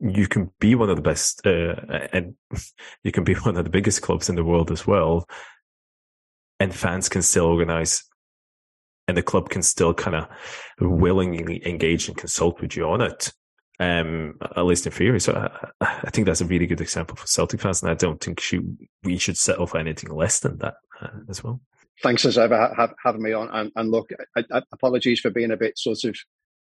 you 0.00 0.28
can 0.28 0.52
be 0.60 0.74
one 0.76 0.90
of 0.90 0.96
the 0.96 1.02
best 1.02 1.44
uh, 1.44 1.74
and 2.12 2.34
you 3.02 3.12
can 3.12 3.24
be 3.24 3.34
one 3.42 3.56
of 3.56 3.64
the 3.64 3.70
biggest 3.70 4.02
clubs 4.02 4.28
in 4.28 4.36
the 4.36 4.44
world 4.44 4.70
as 4.70 4.86
well. 4.86 5.26
And 6.60 6.74
fans 6.74 7.08
can 7.08 7.22
still 7.22 7.46
organize 7.46 8.04
and 9.06 9.16
the 9.16 9.22
club 9.22 9.48
can 9.48 9.62
still 9.62 9.94
kind 9.94 10.16
of 10.16 10.28
willingly 10.80 11.66
engage 11.66 12.08
and 12.08 12.16
consult 12.16 12.60
with 12.60 12.76
you 12.76 12.84
on 12.88 13.00
it 13.00 13.32
um, 13.80 14.34
at 14.56 14.64
least 14.64 14.86
in 14.86 14.92
theory. 14.92 15.20
So 15.20 15.32
I, 15.80 15.86
I, 16.04 16.10
think 16.10 16.26
that's 16.26 16.40
a 16.40 16.46
really 16.46 16.66
good 16.66 16.80
example 16.80 17.16
for 17.16 17.26
Celtic 17.26 17.60
fans, 17.60 17.82
and 17.82 17.90
I 17.90 17.94
don't 17.94 18.22
think 18.22 18.42
we 19.04 19.18
should 19.18 19.36
settle 19.36 19.66
for 19.66 19.78
anything 19.78 20.10
less 20.10 20.40
than 20.40 20.58
that 20.58 20.74
uh, 21.00 21.08
as 21.28 21.44
well. 21.44 21.60
Thanks 22.02 22.24
as 22.24 22.38
ever 22.38 22.72
have, 22.76 22.94
having 23.04 23.22
me 23.22 23.32
on. 23.32 23.48
And, 23.50 23.72
and 23.76 23.90
look, 23.90 24.10
I, 24.36 24.44
I, 24.52 24.62
apologies 24.72 25.20
for 25.20 25.30
being 25.30 25.50
a 25.50 25.56
bit 25.56 25.78
sort 25.78 26.04
of 26.04 26.16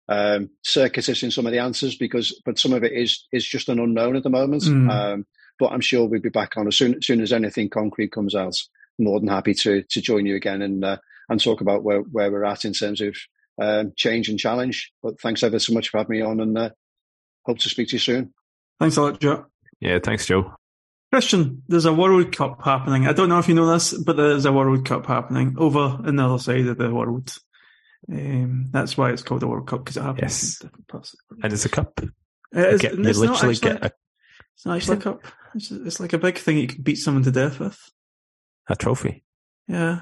um, 0.08 0.50
circuitous 0.62 1.22
in 1.22 1.30
some 1.30 1.46
of 1.46 1.52
the 1.52 1.58
answers 1.58 1.96
because, 1.96 2.40
but 2.44 2.58
some 2.58 2.72
of 2.72 2.84
it 2.84 2.92
is 2.92 3.26
is 3.32 3.46
just 3.46 3.68
an 3.68 3.80
unknown 3.80 4.16
at 4.16 4.22
the 4.22 4.30
moment. 4.30 4.62
Mm. 4.62 4.90
Um, 4.90 5.26
but 5.58 5.72
I'm 5.72 5.80
sure 5.80 6.06
we'll 6.06 6.20
be 6.20 6.28
back 6.28 6.56
on 6.56 6.66
as 6.66 6.76
soon, 6.76 6.96
as 6.96 7.06
soon 7.06 7.22
as 7.22 7.32
anything 7.32 7.70
concrete 7.70 8.12
comes 8.12 8.34
out. 8.34 8.56
More 8.98 9.20
than 9.20 9.28
happy 9.28 9.52
to 9.54 9.82
to 9.82 10.00
join 10.00 10.24
you 10.24 10.36
again 10.36 10.62
and 10.62 10.82
uh, 10.84 10.96
and 11.28 11.42
talk 11.42 11.60
about 11.60 11.82
where, 11.82 12.00
where 12.00 12.30
we're 12.30 12.44
at 12.44 12.64
in 12.64 12.72
terms 12.72 13.02
of 13.02 13.14
um, 13.60 13.92
change 13.96 14.28
and 14.28 14.38
challenge. 14.38 14.90
But 15.02 15.20
thanks 15.20 15.42
ever 15.42 15.58
so 15.58 15.74
much 15.74 15.90
for 15.90 15.98
having 15.98 16.18
me 16.18 16.22
on, 16.22 16.40
and 16.40 16.56
uh, 16.56 16.70
hope 17.46 17.58
to 17.60 17.68
speak 17.68 17.88
to 17.88 17.94
you 17.94 18.00
soon. 18.00 18.34
Thanks 18.78 18.96
a 18.96 19.02
lot, 19.02 19.20
Joe. 19.20 19.46
Yeah, 19.80 19.98
thanks, 20.02 20.26
Joe. 20.26 20.54
Christian, 21.12 21.62
there's 21.68 21.84
a 21.84 21.94
World 21.94 22.36
Cup 22.36 22.62
happening. 22.62 23.06
I 23.06 23.12
don't 23.12 23.28
know 23.28 23.38
if 23.38 23.48
you 23.48 23.54
know 23.54 23.72
this, 23.72 23.92
but 23.94 24.16
there's 24.16 24.44
a 24.44 24.52
World 24.52 24.84
Cup 24.84 25.06
happening 25.06 25.54
over 25.58 25.78
on 25.78 26.16
the 26.16 26.24
other 26.24 26.38
side 26.38 26.66
of 26.66 26.78
the 26.78 26.92
world. 26.92 27.32
Um, 28.10 28.66
that's 28.70 28.96
why 28.96 29.10
it's 29.10 29.22
called 29.22 29.42
a 29.42 29.46
World 29.46 29.66
Cup 29.66 29.84
because 29.84 29.96
it 29.96 30.02
happens 30.02 30.20
yes. 30.20 30.60
in 30.60 30.66
different 30.66 30.88
parts. 30.88 31.14
And 31.42 31.52
it's 31.52 31.64
a 31.64 31.68
cup. 31.68 32.00
It 32.52 32.74
is, 32.74 32.80
get, 32.80 32.94
you 32.94 33.02
literally 33.02 33.28
actually, 33.28 33.54
get 33.56 33.84
a. 33.84 33.92
It's 34.54 34.66
not 34.66 34.76
actually 34.76 34.98
a 34.98 35.00
cup. 35.00 35.24
It's, 35.54 35.70
it's 35.70 36.00
like 36.00 36.12
a 36.12 36.18
big 36.18 36.38
thing 36.38 36.58
you 36.58 36.66
can 36.66 36.82
beat 36.82 36.96
someone 36.96 37.24
to 37.24 37.30
death 37.30 37.60
with. 37.60 37.78
A 38.68 38.76
trophy. 38.76 39.24
Yeah. 39.68 40.00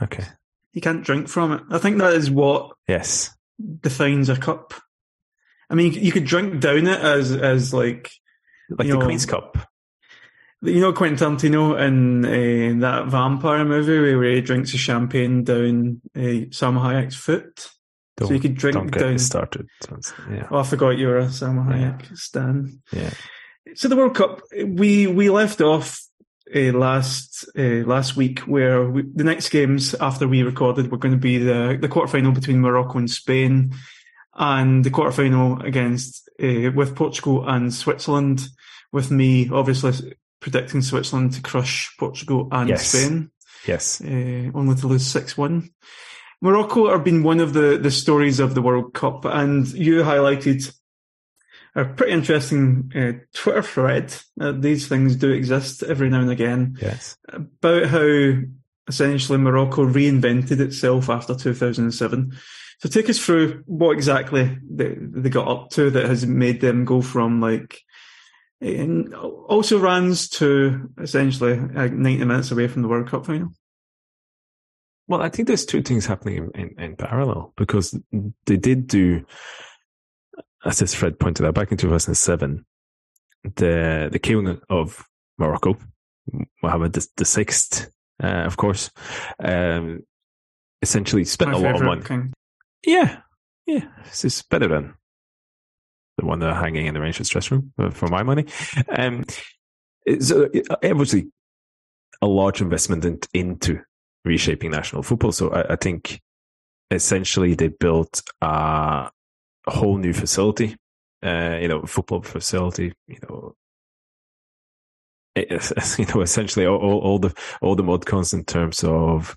Okay. 0.00 0.24
You 0.72 0.80
can't 0.80 1.04
drink 1.04 1.28
from 1.28 1.52
it. 1.52 1.62
I 1.70 1.78
think 1.78 1.98
that 1.98 2.14
is 2.14 2.30
what 2.30 2.72
yes 2.86 3.34
defines 3.80 4.28
a 4.28 4.36
cup. 4.36 4.74
I 5.70 5.74
mean, 5.74 5.92
you 5.92 6.12
could 6.12 6.24
drink 6.24 6.60
down 6.60 6.86
it 6.86 7.00
as 7.00 7.32
as 7.32 7.74
like 7.74 8.10
like 8.70 8.88
the 8.88 8.94
know, 8.94 9.04
Queen's 9.04 9.26
Cup. 9.26 9.58
You 10.62 10.80
know 10.80 10.92
Quentin 10.92 11.36
Tarantino 11.36 11.78
in 11.80 12.24
uh, 12.24 12.80
that 12.80 13.06
vampire 13.08 13.64
movie 13.64 14.16
where 14.16 14.32
he 14.32 14.40
drinks 14.40 14.74
a 14.74 14.78
champagne 14.78 15.44
down 15.44 16.00
uh, 16.16 16.50
Salma 16.50 16.80
Hayek's 16.80 17.14
foot. 17.14 17.68
Don't, 18.16 18.28
so 18.28 18.34
you 18.34 18.40
could 18.40 18.56
drink 18.56 18.74
don't 18.74 18.90
get 18.90 19.00
down. 19.00 19.18
started. 19.18 19.68
Yeah. 20.28 20.48
Oh, 20.50 20.58
I 20.58 20.62
forgot 20.64 20.98
you 20.98 21.06
were 21.06 21.18
a 21.18 21.26
Salma 21.26 21.64
Hayek 21.66 22.02
yeah. 22.02 22.08
stan. 22.14 22.82
Yeah. 22.92 23.10
So 23.74 23.86
the 23.88 23.96
World 23.96 24.16
Cup, 24.16 24.40
we 24.66 25.06
we 25.06 25.30
left 25.30 25.60
off 25.60 26.02
uh, 26.54 26.72
last 26.72 27.48
uh, 27.56 27.84
last 27.86 28.16
week 28.16 28.40
where 28.40 28.88
we, 28.88 29.04
the 29.14 29.24
next 29.24 29.50
games 29.50 29.94
after 29.94 30.26
we 30.26 30.42
recorded 30.42 30.90
were 30.90 30.98
going 30.98 31.14
to 31.14 31.20
be 31.20 31.38
the 31.38 31.78
the 31.80 31.88
quarterfinal 31.88 32.34
between 32.34 32.60
Morocco 32.60 32.98
and 32.98 33.10
Spain, 33.10 33.72
and 34.38 34.84
the 34.84 34.90
quarterfinal 34.90 35.64
against 35.64 36.28
uh, 36.42 36.70
with 36.74 36.94
Portugal 36.94 37.46
and 37.46 37.74
Switzerland. 37.74 38.48
With 38.90 39.10
me, 39.10 39.50
obviously 39.50 40.14
predicting 40.40 40.80
Switzerland 40.80 41.34
to 41.34 41.42
crush 41.42 41.94
Portugal 41.98 42.48
and 42.52 42.70
yes. 42.70 42.88
Spain. 42.88 43.30
Yes. 43.66 44.00
Uh, 44.00 44.50
only 44.54 44.76
to 44.76 44.86
lose 44.86 45.06
6 45.06 45.36
1. 45.36 45.68
Morocco 46.40 46.90
have 46.90 47.04
been 47.04 47.24
one 47.24 47.40
of 47.40 47.52
the, 47.52 47.78
the 47.78 47.90
stories 47.90 48.38
of 48.38 48.54
the 48.54 48.62
World 48.62 48.94
Cup, 48.94 49.24
and 49.24 49.66
you 49.72 50.02
highlighted 50.02 50.72
a 51.74 51.84
pretty 51.84 52.12
interesting 52.12 52.92
uh, 52.94 53.24
Twitter 53.34 53.62
thread. 53.62 54.14
Uh, 54.40 54.52
these 54.52 54.88
things 54.88 55.16
do 55.16 55.30
exist 55.32 55.82
every 55.82 56.08
now 56.08 56.20
and 56.20 56.30
again. 56.30 56.76
Yes. 56.80 57.16
About 57.28 57.86
how 57.86 58.34
essentially 58.86 59.38
Morocco 59.38 59.84
reinvented 59.84 60.60
itself 60.60 61.10
after 61.10 61.34
2007. 61.34 62.36
So 62.78 62.88
take 62.88 63.10
us 63.10 63.18
through 63.18 63.64
what 63.66 63.92
exactly 63.92 64.56
they, 64.70 64.96
they 64.98 65.30
got 65.30 65.48
up 65.48 65.70
to 65.70 65.90
that 65.90 66.06
has 66.06 66.26
made 66.26 66.60
them 66.60 66.84
go 66.84 67.02
from 67.02 67.40
like 67.40 67.80
and 68.60 69.14
also 69.14 69.78
runs 69.78 70.28
to 70.28 70.88
essentially 71.00 71.56
90 71.56 72.24
minutes 72.24 72.50
away 72.50 72.68
from 72.68 72.82
the 72.82 72.88
World 72.88 73.08
Cup 73.08 73.26
final. 73.26 73.52
Well, 75.06 75.22
I 75.22 75.28
think 75.28 75.48
there's 75.48 75.64
two 75.64 75.82
things 75.82 76.06
happening 76.06 76.50
in, 76.54 76.60
in, 76.60 76.80
in 76.82 76.96
parallel 76.96 77.52
because 77.56 77.98
they 78.46 78.56
did 78.56 78.86
do, 78.86 79.24
as 80.64 80.78
this 80.80 80.94
Fred 80.94 81.18
pointed 81.18 81.46
out, 81.46 81.54
back 81.54 81.72
in 81.72 81.78
2007, 81.78 82.64
the 83.56 84.08
the 84.12 84.18
king 84.18 84.60
of 84.68 85.04
Morocco, 85.38 85.76
Mohammed 86.62 86.92
the, 86.92 87.08
the 87.16 87.24
sixth, 87.24 87.90
uh, 88.22 88.26
of 88.26 88.56
course, 88.56 88.90
um, 89.42 90.00
essentially 90.82 91.24
spent 91.24 91.52
My 91.52 91.56
a 91.56 91.60
lot 91.60 91.76
of 91.76 91.82
money. 91.82 92.02
King. 92.02 92.34
Yeah, 92.84 93.20
yeah, 93.66 93.86
this 94.04 94.24
is 94.24 94.42
better 94.42 94.68
than 94.68 94.94
the 96.16 96.26
one 96.26 96.40
that 96.40 96.50
are 96.50 96.62
hanging 96.62 96.86
in 96.86 96.94
the 96.94 97.00
Rangers 97.00 97.28
dressing 97.28 97.58
room 97.58 97.72
uh, 97.78 97.90
for 97.90 98.08
my 98.08 98.22
money. 98.22 98.46
Um, 98.88 99.24
so 100.20 100.48
obviously 100.82 101.28
a 102.20 102.26
large 102.26 102.60
investment 102.60 103.04
in, 103.04 103.20
into 103.32 103.80
reshaping 104.24 104.70
national 104.70 105.02
football. 105.02 105.32
So 105.32 105.50
I, 105.50 105.74
I 105.74 105.76
think 105.76 106.20
essentially 106.90 107.54
they 107.54 107.68
built 107.68 108.22
a, 108.40 109.10
a 109.66 109.70
whole 109.70 109.98
new 109.98 110.12
facility, 110.12 110.76
uh, 111.24 111.58
you 111.60 111.68
know, 111.68 111.82
football 111.82 112.22
facility, 112.22 112.92
you 113.06 113.18
know, 113.28 113.54
you 115.36 116.06
know, 116.06 116.20
essentially 116.20 116.66
all, 116.66 116.78
all, 116.78 116.98
all, 116.98 117.18
the 117.20 117.32
all 117.60 117.76
the 117.76 117.82
mud 117.84 118.04
cons 118.06 118.34
in 118.34 118.44
terms 118.44 118.82
of 118.82 119.36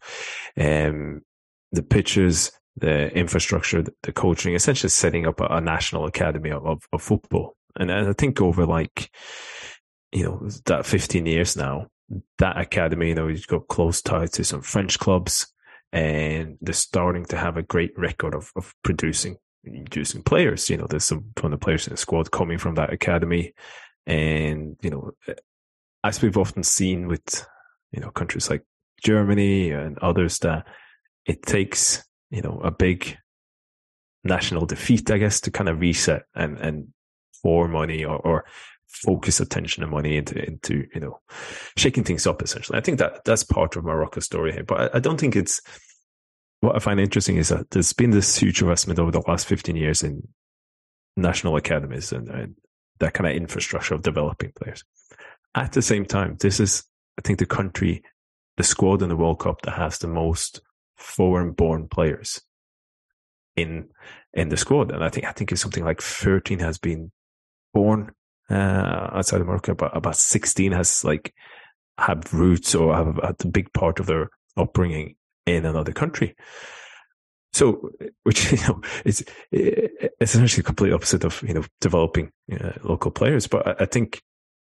um, 0.58 1.22
the 1.72 1.84
pitches, 1.84 2.52
the 2.78 3.12
infrastructure, 3.16 3.84
the 4.04 4.12
coaching, 4.12 4.56
essentially 4.56 4.90
setting 4.90 5.28
up 5.28 5.42
a, 5.42 5.62
national 5.62 6.06
academy 6.06 6.52
of, 6.52 6.88
of, 6.92 7.02
football. 7.02 7.56
And, 7.76 7.92
I 7.92 8.14
think 8.14 8.42
over 8.42 8.66
like, 8.66 9.12
you 10.12 10.24
know, 10.24 10.50
that 10.66 10.86
15 10.86 11.26
years 11.26 11.58
now, 11.58 11.88
that 12.38 12.58
academy, 12.58 13.10
you 13.10 13.16
know, 13.16 13.28
you've 13.28 13.48
got 13.48 13.68
close 13.68 14.02
ties 14.02 14.32
to 14.32 14.44
some 14.44 14.62
French 14.62 15.00
clubs 15.00 15.48
and 15.92 16.58
they're 16.62 16.74
starting 16.74 17.26
to 17.26 17.38
have 17.38 17.58
a 17.58 17.64
great 17.64 17.98
record 17.98 18.34
of, 18.34 18.52
of 18.56 18.74
producing, 18.84 19.38
producing 19.64 20.24
players. 20.24 20.70
You 20.70 20.78
know, 20.78 20.88
there's 20.88 21.06
some 21.06 21.32
of 21.44 21.52
the 21.52 21.58
players 21.58 21.88
in 21.88 21.94
the 21.94 21.98
squad 21.98 22.32
coming 22.32 22.58
from 22.58 22.76
that 22.76 22.94
academy. 22.94 23.54
And, 24.06 24.78
you 24.82 24.90
know, 24.90 25.12
as 26.04 26.22
we've 26.22 26.38
often 26.38 26.64
seen 26.64 27.08
with, 27.08 27.46
you 27.92 28.00
know, 28.00 28.12
countries 28.12 28.50
like 28.50 28.64
Germany 29.04 29.72
and 29.72 29.98
others 30.00 30.40
that 30.40 30.68
it 31.26 31.44
takes 31.44 32.04
you 32.32 32.42
know, 32.42 32.60
a 32.64 32.72
big 32.72 33.18
national 34.24 34.66
defeat, 34.66 35.12
I 35.12 35.18
guess, 35.18 35.40
to 35.42 35.52
kind 35.52 35.70
of 35.70 35.80
reset 35.80 36.24
and, 36.34 36.58
and 36.58 36.88
pour 37.44 37.68
money 37.68 38.04
or, 38.04 38.18
or 38.18 38.46
focus 38.88 39.40
attention 39.40 39.84
and 39.84 39.92
money 39.92 40.18
into, 40.18 40.44
into, 40.44 40.88
you 40.94 41.02
know, 41.02 41.20
shaking 41.78 42.04
things 42.04 42.26
up 42.26 42.42
essentially. 42.42 42.78
I 42.78 42.82
think 42.82 43.00
that 43.00 43.24
that's 43.26 43.44
part 43.44 43.76
of 43.76 43.84
Morocco's 43.84 44.26
story 44.26 44.54
here, 44.54 44.64
but 44.64 44.96
I, 44.96 44.98
I 44.98 45.00
don't 45.00 45.20
think 45.20 45.36
it's, 45.36 45.62
what 46.62 46.76
I 46.76 46.80
find 46.80 47.00
interesting 47.00 47.38
is 47.38 47.50
that 47.50 47.72
there's 47.72 47.94
been 47.94 48.12
this 48.12 48.38
huge 48.38 48.62
investment 48.62 49.00
over 49.00 49.12
the 49.12 49.24
last 49.28 49.48
15 49.48 49.76
years 49.76 50.04
in 50.04 50.28
national 51.18 51.56
academies 51.56 52.12
and, 52.12 52.30
and 52.30 52.56
that 53.00 53.14
kind 53.14 53.28
of 53.28 53.36
infrastructure 53.36 53.96
of 53.96 54.04
developing 54.04 54.52
players. 54.56 54.84
At 55.56 55.74
the 55.74 55.82
same 55.82 56.06
time, 56.06 56.38
this 56.40 56.60
is, 56.60 56.84
I 57.18 57.22
think, 57.24 57.40
the 57.40 57.46
country, 57.46 58.04
the 58.58 58.64
squad 58.64 59.02
in 59.02 59.10
the 59.10 59.18
World 59.18 59.40
Cup 59.40 59.64
that 59.64 59.72
has 59.72 59.98
the 59.98 60.08
most 60.08 60.62
foreign 61.02 61.52
born 61.52 61.88
players 61.88 62.42
in 63.56 63.90
in 64.34 64.50
the 64.50 64.58
squad. 64.58 64.92
And 64.92 65.04
I 65.04 65.10
think 65.10 65.26
I 65.26 65.32
think 65.32 65.52
it's 65.52 65.62
something 65.62 65.84
like 65.84 66.02
13 66.02 66.60
has 66.60 66.78
been 66.78 67.12
born 67.74 68.12
uh, 68.50 69.10
outside 69.14 69.42
of 69.42 69.48
Morocco, 69.48 69.76
but 69.76 69.96
about 69.96 70.16
16 70.16 70.72
has 70.72 71.04
like 71.04 71.34
have 71.98 72.34
roots 72.34 72.74
or 72.76 72.96
have 72.96 73.20
a 73.22 73.48
big 73.48 73.72
part 73.74 74.00
of 74.00 74.06
their 74.06 74.30
upbringing 74.58 75.16
in 75.46 75.66
another 75.66 75.92
country. 75.92 76.36
So, 77.54 77.92
which 78.24 78.52
you 78.54 78.58
know, 78.68 78.82
is 79.06 79.26
essentially 80.22 80.62
the 80.62 80.66
complete 80.66 80.94
opposite 80.94 81.24
of 81.24 81.44
you 81.44 81.54
know 81.54 81.64
developing 81.80 82.32
uh, 82.52 82.74
local 82.84 83.12
players. 83.12 83.48
But 83.48 83.68
I, 83.68 83.84
I 83.84 83.86
think 83.86 84.22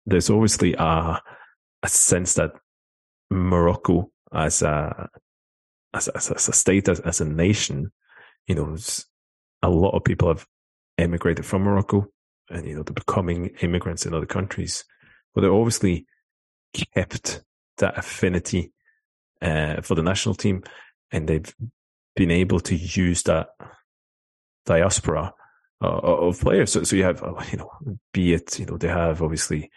there's 0.05 0.29
obviously 0.29 0.75
a 0.77 1.21
a 1.83 1.87
sense 1.87 2.35
that 2.35 2.51
Morocco 3.29 4.11
as 4.33 4.61
a 4.61 5.09
as, 5.95 6.07
as, 6.09 6.29
as 6.31 6.49
a 6.49 6.53
state, 6.53 6.89
as, 6.89 6.99
as 6.99 7.21
a 7.21 7.25
nation, 7.25 7.91
you 8.47 8.55
know, 8.55 8.75
a 9.61 9.69
lot 9.69 9.95
of 9.95 10.03
people 10.03 10.27
have 10.27 10.45
emigrated 10.97 11.45
from 11.45 11.63
Morocco 11.63 12.07
and, 12.49 12.67
you 12.67 12.75
know, 12.75 12.83
they're 12.83 12.93
becoming 12.93 13.47
immigrants 13.61 14.05
in 14.05 14.13
other 14.13 14.25
countries, 14.25 14.83
but 15.33 15.41
they 15.41 15.47
obviously 15.47 16.05
kept 16.73 17.43
that 17.77 17.97
affinity 17.97 18.71
uh, 19.41 19.81
for 19.81 19.95
the 19.95 20.03
national 20.03 20.35
team 20.35 20.63
and 21.11 21.27
they've 21.27 21.53
been 22.15 22.31
able 22.31 22.59
to 22.59 22.75
use 22.75 23.23
that 23.23 23.47
diaspora 24.65 25.33
uh, 25.81 25.87
of 25.87 26.39
players. 26.39 26.71
So, 26.71 26.83
so 26.83 26.95
you 26.95 27.03
have, 27.03 27.23
uh, 27.23 27.41
you 27.51 27.57
know, 27.57 27.71
be 28.13 28.33
it, 28.33 28.59
you 28.59 28.65
know, 28.65 28.77
they 28.77 28.87
have 28.87 29.21
obviously 29.21 29.71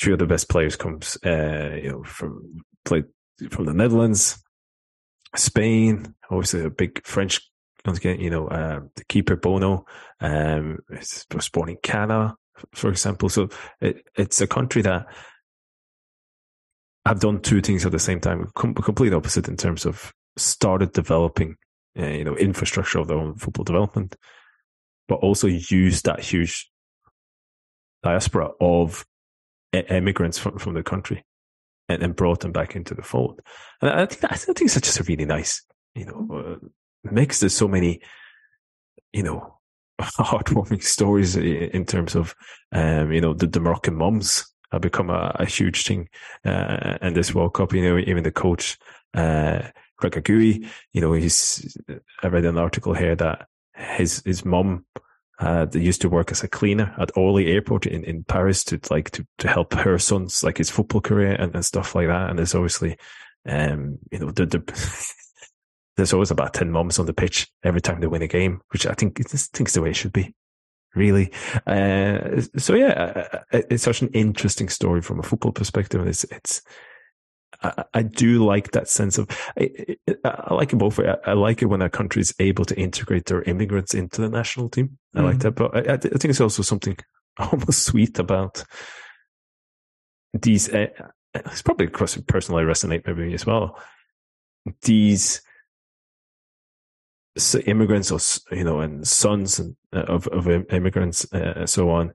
three 0.00 0.12
of 0.12 0.18
the 0.18 0.26
best 0.26 0.48
players 0.48 0.76
comes, 0.76 1.18
uh, 1.24 1.78
you 1.82 1.90
know, 1.90 2.04
from 2.04 2.64
played 2.84 3.04
from 3.50 3.64
the 3.64 3.74
Netherlands, 3.74 4.43
Spain, 5.36 6.14
obviously 6.30 6.64
a 6.64 6.70
big 6.70 7.04
French 7.06 7.40
once 7.84 7.98
again, 7.98 8.20
you 8.20 8.30
know, 8.30 8.48
uh, 8.48 8.80
the 8.96 9.04
keeper 9.04 9.36
Bono 9.36 9.84
um, 10.20 10.78
born 11.52 11.68
in 11.68 11.76
Canada, 11.82 12.34
for 12.74 12.88
example. 12.88 13.28
So 13.28 13.48
it, 13.80 14.06
it's 14.16 14.40
a 14.40 14.46
country 14.46 14.82
that 14.82 15.06
have 17.04 17.20
done 17.20 17.40
two 17.40 17.60
things 17.60 17.84
at 17.84 17.92
the 17.92 17.98
same 17.98 18.20
time, 18.20 18.50
com- 18.54 18.74
complete 18.74 19.12
opposite 19.12 19.48
in 19.48 19.56
terms 19.56 19.84
of 19.84 20.12
started 20.38 20.92
developing, 20.92 21.56
uh, 21.98 22.06
you 22.06 22.24
know, 22.24 22.36
infrastructure 22.36 22.98
of 22.98 23.08
their 23.08 23.18
own 23.18 23.36
football 23.36 23.64
development, 23.64 24.16
but 25.06 25.16
also 25.16 25.46
used 25.46 26.06
that 26.06 26.20
huge 26.20 26.70
diaspora 28.02 28.50
of 28.60 29.04
immigrants 29.72 30.38
from, 30.38 30.58
from 30.58 30.74
the 30.74 30.82
country 30.82 31.22
and, 31.88 32.02
and 32.02 32.16
brought 32.16 32.40
them 32.40 32.52
back 32.52 32.76
into 32.76 32.94
the 32.94 33.02
fold. 33.02 33.40
And 33.80 33.90
I 33.90 34.06
think 34.06 34.32
I 34.32 34.36
think 34.36 34.60
it's 34.60 34.80
just 34.80 35.00
a 35.00 35.04
really 35.04 35.24
nice, 35.24 35.62
you 35.94 36.06
know, 36.06 36.60
uh, 36.62 36.66
mix. 37.04 37.40
There's 37.40 37.56
so 37.56 37.68
many, 37.68 38.00
you 39.12 39.22
know, 39.22 39.58
heartwarming 40.00 40.82
stories 40.82 41.36
in 41.36 41.84
terms 41.84 42.14
of, 42.14 42.34
um, 42.72 43.12
you 43.12 43.20
know, 43.20 43.34
the, 43.34 43.46
the 43.46 43.60
Moroccan 43.60 43.94
mums 43.94 44.46
have 44.72 44.80
become 44.80 45.10
a, 45.10 45.34
a 45.38 45.46
huge 45.46 45.84
thing 45.84 46.08
uh, 46.44 46.98
in 47.00 47.14
this 47.14 47.34
World 47.34 47.54
Cup. 47.54 47.72
You 47.72 47.82
know, 47.82 47.98
even 47.98 48.24
the 48.24 48.32
coach, 48.32 48.78
uh, 49.14 49.62
Regragui, 50.02 50.68
you 50.92 51.00
know, 51.00 51.12
he's, 51.12 51.76
I 52.22 52.28
read 52.28 52.44
an 52.44 52.58
article 52.58 52.94
here 52.94 53.14
that 53.16 53.46
his, 53.74 54.22
his 54.24 54.44
mum 54.44 54.84
uh, 55.38 55.64
that 55.64 55.80
used 55.80 56.00
to 56.02 56.08
work 56.08 56.30
as 56.30 56.42
a 56.42 56.48
cleaner 56.48 56.94
at 56.98 57.16
Orly 57.16 57.48
Airport 57.52 57.86
in, 57.86 58.04
in 58.04 58.24
Paris 58.24 58.62
to 58.64 58.80
like 58.90 59.10
to, 59.12 59.26
to 59.38 59.48
help 59.48 59.74
her 59.74 59.98
son's 59.98 60.44
like 60.44 60.58
his 60.58 60.70
football 60.70 61.00
career 61.00 61.32
and, 61.32 61.54
and 61.54 61.64
stuff 61.64 61.94
like 61.94 62.06
that. 62.06 62.30
And 62.30 62.38
there's 62.38 62.54
obviously, 62.54 62.96
um, 63.46 63.98
you 64.12 64.20
know, 64.20 64.30
the, 64.30 64.46
the 64.46 65.14
there's 65.96 66.12
always 66.12 66.30
about 66.30 66.54
10 66.54 66.70
mums 66.70 66.98
on 66.98 67.06
the 67.06 67.12
pitch 67.12 67.48
every 67.62 67.80
time 67.80 68.00
they 68.00 68.06
win 68.06 68.22
a 68.22 68.28
game, 68.28 68.60
which 68.70 68.86
I 68.86 68.94
think, 68.94 69.20
I 69.20 69.24
think 69.24 69.70
the 69.70 69.82
way 69.82 69.90
it 69.90 69.96
should 69.96 70.12
be. 70.12 70.34
Really. 70.94 71.32
Uh, 71.66 72.40
so 72.56 72.74
yeah, 72.74 72.92
uh, 72.92 73.38
uh, 73.52 73.62
it's 73.68 73.82
such 73.82 74.02
an 74.02 74.10
interesting 74.14 74.68
story 74.68 75.02
from 75.02 75.18
a 75.18 75.24
football 75.24 75.50
perspective. 75.50 76.06
It's, 76.06 76.22
it's, 76.24 76.62
I, 77.62 77.84
I 77.94 78.02
do 78.02 78.44
like 78.44 78.72
that 78.72 78.88
sense 78.88 79.18
of, 79.18 79.28
I, 79.58 79.96
I 80.24 80.54
like 80.54 80.72
it 80.72 80.76
both. 80.76 80.98
I, 80.98 81.16
I, 81.26 81.32
like 81.32 81.62
it 81.62 81.66
when 81.66 81.82
a 81.82 81.90
country 81.90 82.20
is 82.22 82.34
able 82.38 82.64
to 82.66 82.78
integrate 82.78 83.26
their 83.26 83.42
immigrants 83.42 83.94
into 83.94 84.20
the 84.20 84.28
national 84.28 84.68
team. 84.68 84.98
I 85.14 85.20
mm. 85.20 85.24
like 85.24 85.38
that, 85.40 85.52
but 85.52 85.74
I, 85.76 85.94
I, 85.94 85.96
think 85.96 86.26
it's 86.26 86.40
also 86.40 86.62
something 86.62 86.96
almost 87.38 87.84
sweet 87.84 88.18
about 88.18 88.64
these. 90.32 90.68
Uh, 90.68 90.86
it's 91.34 91.62
probably 91.62 91.86
across 91.86 92.16
personally 92.26 92.64
resonate 92.64 93.06
maybe 93.06 93.34
as 93.34 93.46
well. 93.46 93.78
These 94.82 95.42
immigrants 97.66 98.12
or 98.12 98.20
you 98.56 98.64
know 98.64 98.80
and 98.80 99.06
sons 99.06 99.58
and, 99.58 99.76
uh, 99.92 100.02
of 100.02 100.28
of 100.28 100.48
immigrants 100.70 101.26
uh, 101.34 101.54
and 101.56 101.70
so 101.70 101.90
on 101.90 102.12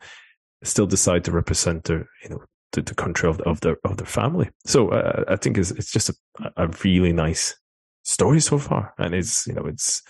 still 0.63 0.85
decide 0.87 1.25
to 1.25 1.31
represent 1.31 1.83
their 1.83 2.07
you 2.23 2.29
know 2.29 2.41
the, 2.73 2.81
the 2.81 2.95
country 2.95 3.29
of, 3.29 3.39
of 3.41 3.61
their 3.61 3.77
of 3.83 3.97
their 3.97 4.07
family. 4.07 4.49
So 4.65 4.89
uh, 4.89 5.25
I 5.27 5.35
think 5.35 5.57
it's 5.57 5.71
it's 5.71 5.91
just 5.91 6.09
a, 6.09 6.15
a 6.57 6.67
really 6.83 7.13
nice 7.13 7.55
story 8.03 8.39
so 8.39 8.57
far, 8.57 8.93
and 8.97 9.13
it's 9.13 9.47
you 9.47 9.53
know 9.53 9.65
it's 9.65 10.01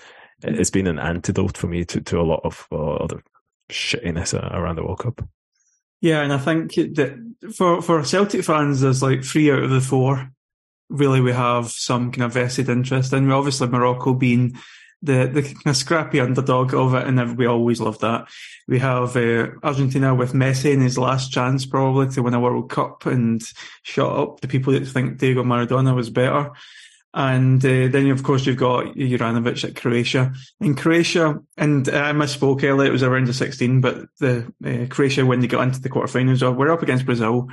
it's 0.42 0.70
been 0.70 0.88
an 0.88 1.00
antidote 1.00 1.58
for 1.58 1.68
me 1.68 1.86
to 1.86 2.02
to 2.02 2.20
a 2.20 2.24
lot 2.24 2.42
of 2.44 2.68
uh, 2.72 2.96
other 2.96 3.24
shittiness 3.72 4.34
around 4.34 4.76
the 4.76 4.84
World 4.84 5.00
Cup. 5.00 5.28
Yeah, 6.02 6.22
and 6.22 6.32
I 6.32 6.38
think 6.38 6.76
that 6.76 7.18
for 7.56 7.82
for 7.82 8.04
Celtic 8.04 8.44
fans, 8.44 8.82
there's 8.82 9.04
like 9.04 9.24
three 9.24 9.52
out 9.52 9.64
of 9.64 9.70
the 9.70 9.82
four. 9.82 10.32
Really, 10.90 11.22
we 11.22 11.34
have 11.34 11.70
some 11.70 12.12
kind 12.12 12.24
of 12.24 12.34
vested 12.34 12.70
interest 12.70 13.14
in. 13.14 13.30
Obviously, 13.32 13.68
Morocco 13.68 14.14
being 14.14 14.56
the 15.02 15.30
the 15.32 15.42
kind 15.42 15.68
of 15.68 15.78
scrappy 15.78 16.20
underdog 16.20 16.74
of 16.74 16.94
it, 16.94 17.08
and 17.08 17.38
we 17.38 17.46
always 17.46 17.80
love 17.80 18.00
that. 18.00 18.28
We 18.68 18.80
have 18.80 19.16
uh, 19.16 19.48
Argentina 19.64 20.14
with 20.14 20.34
Messi 20.34 20.74
in 20.74 20.82
his 20.82 20.98
last 20.98 21.32
chance, 21.32 21.66
probably 21.66 22.10
to 22.10 22.24
win 22.24 22.34
a 22.34 22.40
World 22.40 22.70
Cup, 22.70 23.06
and 23.06 23.42
shut 23.84 24.12
up 24.12 24.42
the 24.42 24.48
people 24.48 24.74
that 24.74 24.86
think 24.88 25.18
Diego 25.18 25.44
Maradona 25.44 25.96
was 25.96 26.10
better. 26.10 26.52
And 27.12 27.64
uh, 27.66 27.88
then, 27.88 28.12
of 28.12 28.22
course, 28.22 28.46
you've 28.46 28.58
got 28.58 28.94
Juranovic 28.94 29.64
at 29.64 29.76
Croatia. 29.76 30.32
In 30.62 30.76
Croatia, 30.76 31.42
and 31.58 31.90
I 31.90 32.12
misspoke 32.12 32.64
earlier, 32.64 32.88
it 32.88 32.92
was 32.92 33.02
around 33.02 33.26
the 33.26 33.34
16, 33.34 33.82
but 33.82 34.08
the 34.20 34.54
uh, 34.64 34.86
Croatia, 34.94 35.26
when 35.26 35.40
they 35.40 35.48
got 35.48 35.64
into 35.64 35.82
the 35.82 35.90
quarterfinals, 35.90 36.56
we're 36.56 36.72
up 36.72 36.84
against 36.84 37.08
Brazil. 37.08 37.50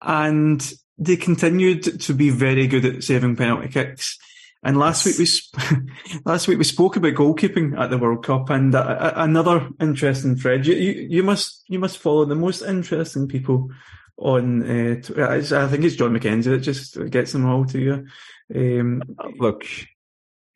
And 0.00 0.72
they 0.96 1.16
continued 1.16 2.00
to 2.00 2.14
be 2.14 2.30
very 2.30 2.66
good 2.66 2.84
at 2.86 3.04
saving 3.04 3.36
penalty 3.36 3.68
kicks. 3.68 4.18
And 4.64 4.78
last 4.78 5.04
week 5.04 5.18
we 5.18 5.26
sp- 5.28 5.60
last 6.24 6.48
week 6.48 6.58
we 6.58 6.64
spoke 6.64 6.96
about 6.96 7.12
goalkeeping 7.14 7.78
at 7.78 7.90
the 7.90 7.98
World 7.98 8.24
Cup, 8.24 8.48
and 8.50 8.74
uh, 8.74 8.80
uh 8.80 9.12
another 9.16 9.68
interesting 9.80 10.36
thread. 10.36 10.66
You, 10.66 10.74
you, 10.74 11.06
you 11.10 11.22
must 11.22 11.64
you 11.68 11.78
must 11.78 11.98
follow 11.98 12.24
the 12.24 12.34
most 12.34 12.62
interesting 12.62 13.28
people 13.28 13.70
on. 14.16 14.62
Uh, 14.62 14.94
I 15.18 15.68
think 15.68 15.84
it's 15.84 15.96
John 15.96 16.16
McKenzie 16.16 16.44
that 16.44 16.60
just 16.60 16.98
gets 17.10 17.32
them 17.32 17.46
all 17.46 17.66
to 17.66 17.78
you. 17.78 18.06
Um, 18.54 19.02
Look, 19.38 19.66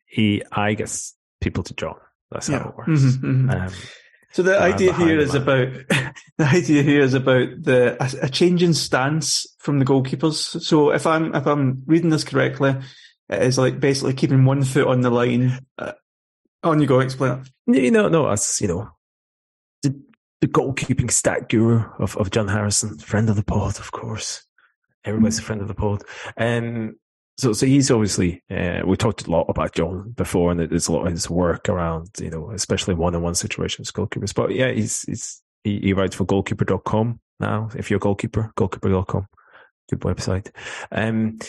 he 0.05 0.43
I 0.51 0.73
guess 0.73 1.13
people 1.39 1.63
to 1.63 1.73
John. 1.75 1.95
That's 2.31 2.49
yeah. 2.49 2.59
how 2.59 2.69
it 2.69 2.77
works. 2.77 2.89
Mm-hmm, 2.89 3.49
mm-hmm. 3.49 3.49
Um, 3.49 3.73
so 4.31 4.43
the 4.43 4.59
idea 4.59 4.93
here 4.93 5.19
is 5.19 5.33
about 5.33 5.67
the 6.37 6.45
idea 6.45 6.83
here 6.83 7.01
is 7.01 7.13
about 7.13 7.63
the 7.63 7.97
a, 8.01 8.25
a 8.25 8.29
change 8.29 8.61
in 8.63 8.73
stance 8.73 9.47
from 9.59 9.79
the 9.79 9.85
goalkeepers. 9.85 10.61
So 10.61 10.91
if 10.91 11.07
I'm 11.07 11.33
if 11.35 11.45
I'm 11.47 11.83
reading 11.85 12.09
this 12.09 12.23
correctly, 12.23 12.75
is 13.29 13.57
like 13.57 13.79
basically 13.79 14.13
keeping 14.13 14.45
one 14.45 14.63
foot 14.63 14.87
on 14.87 15.01
the 15.01 15.09
line. 15.09 15.59
Uh, 15.77 15.93
on 16.63 16.81
you 16.81 16.87
go, 16.87 16.99
explain 16.99 17.43
it. 17.67 17.91
Know, 17.91 18.09
no, 18.09 18.27
as 18.27 18.59
you 18.61 18.67
know, 18.67 18.89
the 19.83 20.01
the 20.41 20.47
goalkeeping 20.47 21.11
stat 21.11 21.49
guru 21.49 21.83
of, 21.99 22.17
of 22.17 22.31
John 22.31 22.47
Harrison, 22.47 22.97
friend 22.97 23.29
of 23.29 23.35
the 23.35 23.43
pod, 23.43 23.79
of 23.79 23.91
course. 23.91 24.45
Everybody's 25.05 25.39
a 25.39 25.43
friend 25.43 25.61
of 25.61 25.67
the 25.67 25.73
pod. 25.73 26.03
Um, 26.37 26.95
so, 27.39 27.53
so 27.53 27.65
he's 27.65 27.89
obviously, 27.89 28.43
uh, 28.51 28.81
we 28.85 28.97
talked 28.97 29.25
a 29.25 29.31
lot 29.31 29.45
about 29.47 29.71
John 29.71 30.11
before 30.11 30.51
and 30.51 30.59
there's 30.59 30.89
a 30.89 30.91
lot 30.91 31.07
of 31.07 31.13
his 31.13 31.29
work 31.29 31.69
around, 31.69 32.09
you 32.19 32.29
know, 32.29 32.51
especially 32.51 32.95
one-on-one 32.95 33.35
situations, 33.35 33.91
goalkeepers. 33.91 34.35
But 34.35 34.53
yeah, 34.53 34.71
he's, 34.71 35.03
he's, 35.03 35.41
he, 35.63 35.79
he 35.79 35.93
writes 35.93 36.17
for 36.17 36.25
goalkeeper.com 36.25 37.21
now. 37.39 37.69
If 37.77 37.89
you're 37.89 37.97
a 37.97 38.01
goalkeeper, 38.01 38.51
goalkeeper.com, 38.57 39.25
good 39.89 40.01
website. 40.01 40.51
Um, 40.91 41.39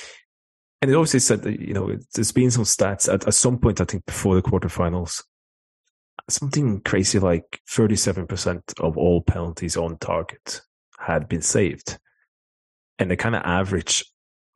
and 0.82 0.90
it 0.90 0.94
obviously 0.94 1.20
said 1.20 1.42
that, 1.42 1.60
you 1.60 1.74
know, 1.74 1.94
there's 2.14 2.32
been 2.32 2.50
some 2.50 2.64
stats 2.64 3.12
at, 3.12 3.26
at 3.26 3.34
some 3.34 3.58
point, 3.58 3.80
I 3.80 3.84
think 3.84 4.06
before 4.06 4.34
the 4.34 4.42
quarterfinals, 4.42 5.22
something 6.28 6.80
crazy 6.80 7.18
like 7.18 7.60
37% 7.68 8.80
of 8.80 8.96
all 8.96 9.20
penalties 9.20 9.76
on 9.76 9.98
target 9.98 10.62
had 10.98 11.28
been 11.28 11.42
saved. 11.42 11.98
And 12.98 13.10
the 13.10 13.16
kind 13.16 13.34
of 13.34 13.42
average 13.44 14.04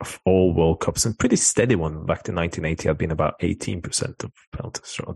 of 0.01 0.19
all 0.25 0.53
World 0.53 0.81
Cups 0.81 1.05
and 1.05 1.17
pretty 1.17 1.35
steady 1.35 1.75
one 1.75 2.05
back 2.05 2.23
to 2.23 2.33
1980 2.33 2.87
had 2.87 2.97
been 2.97 3.11
about 3.11 3.39
18% 3.39 4.23
of 4.23 4.31
penalties. 4.51 4.87
So 4.87 5.13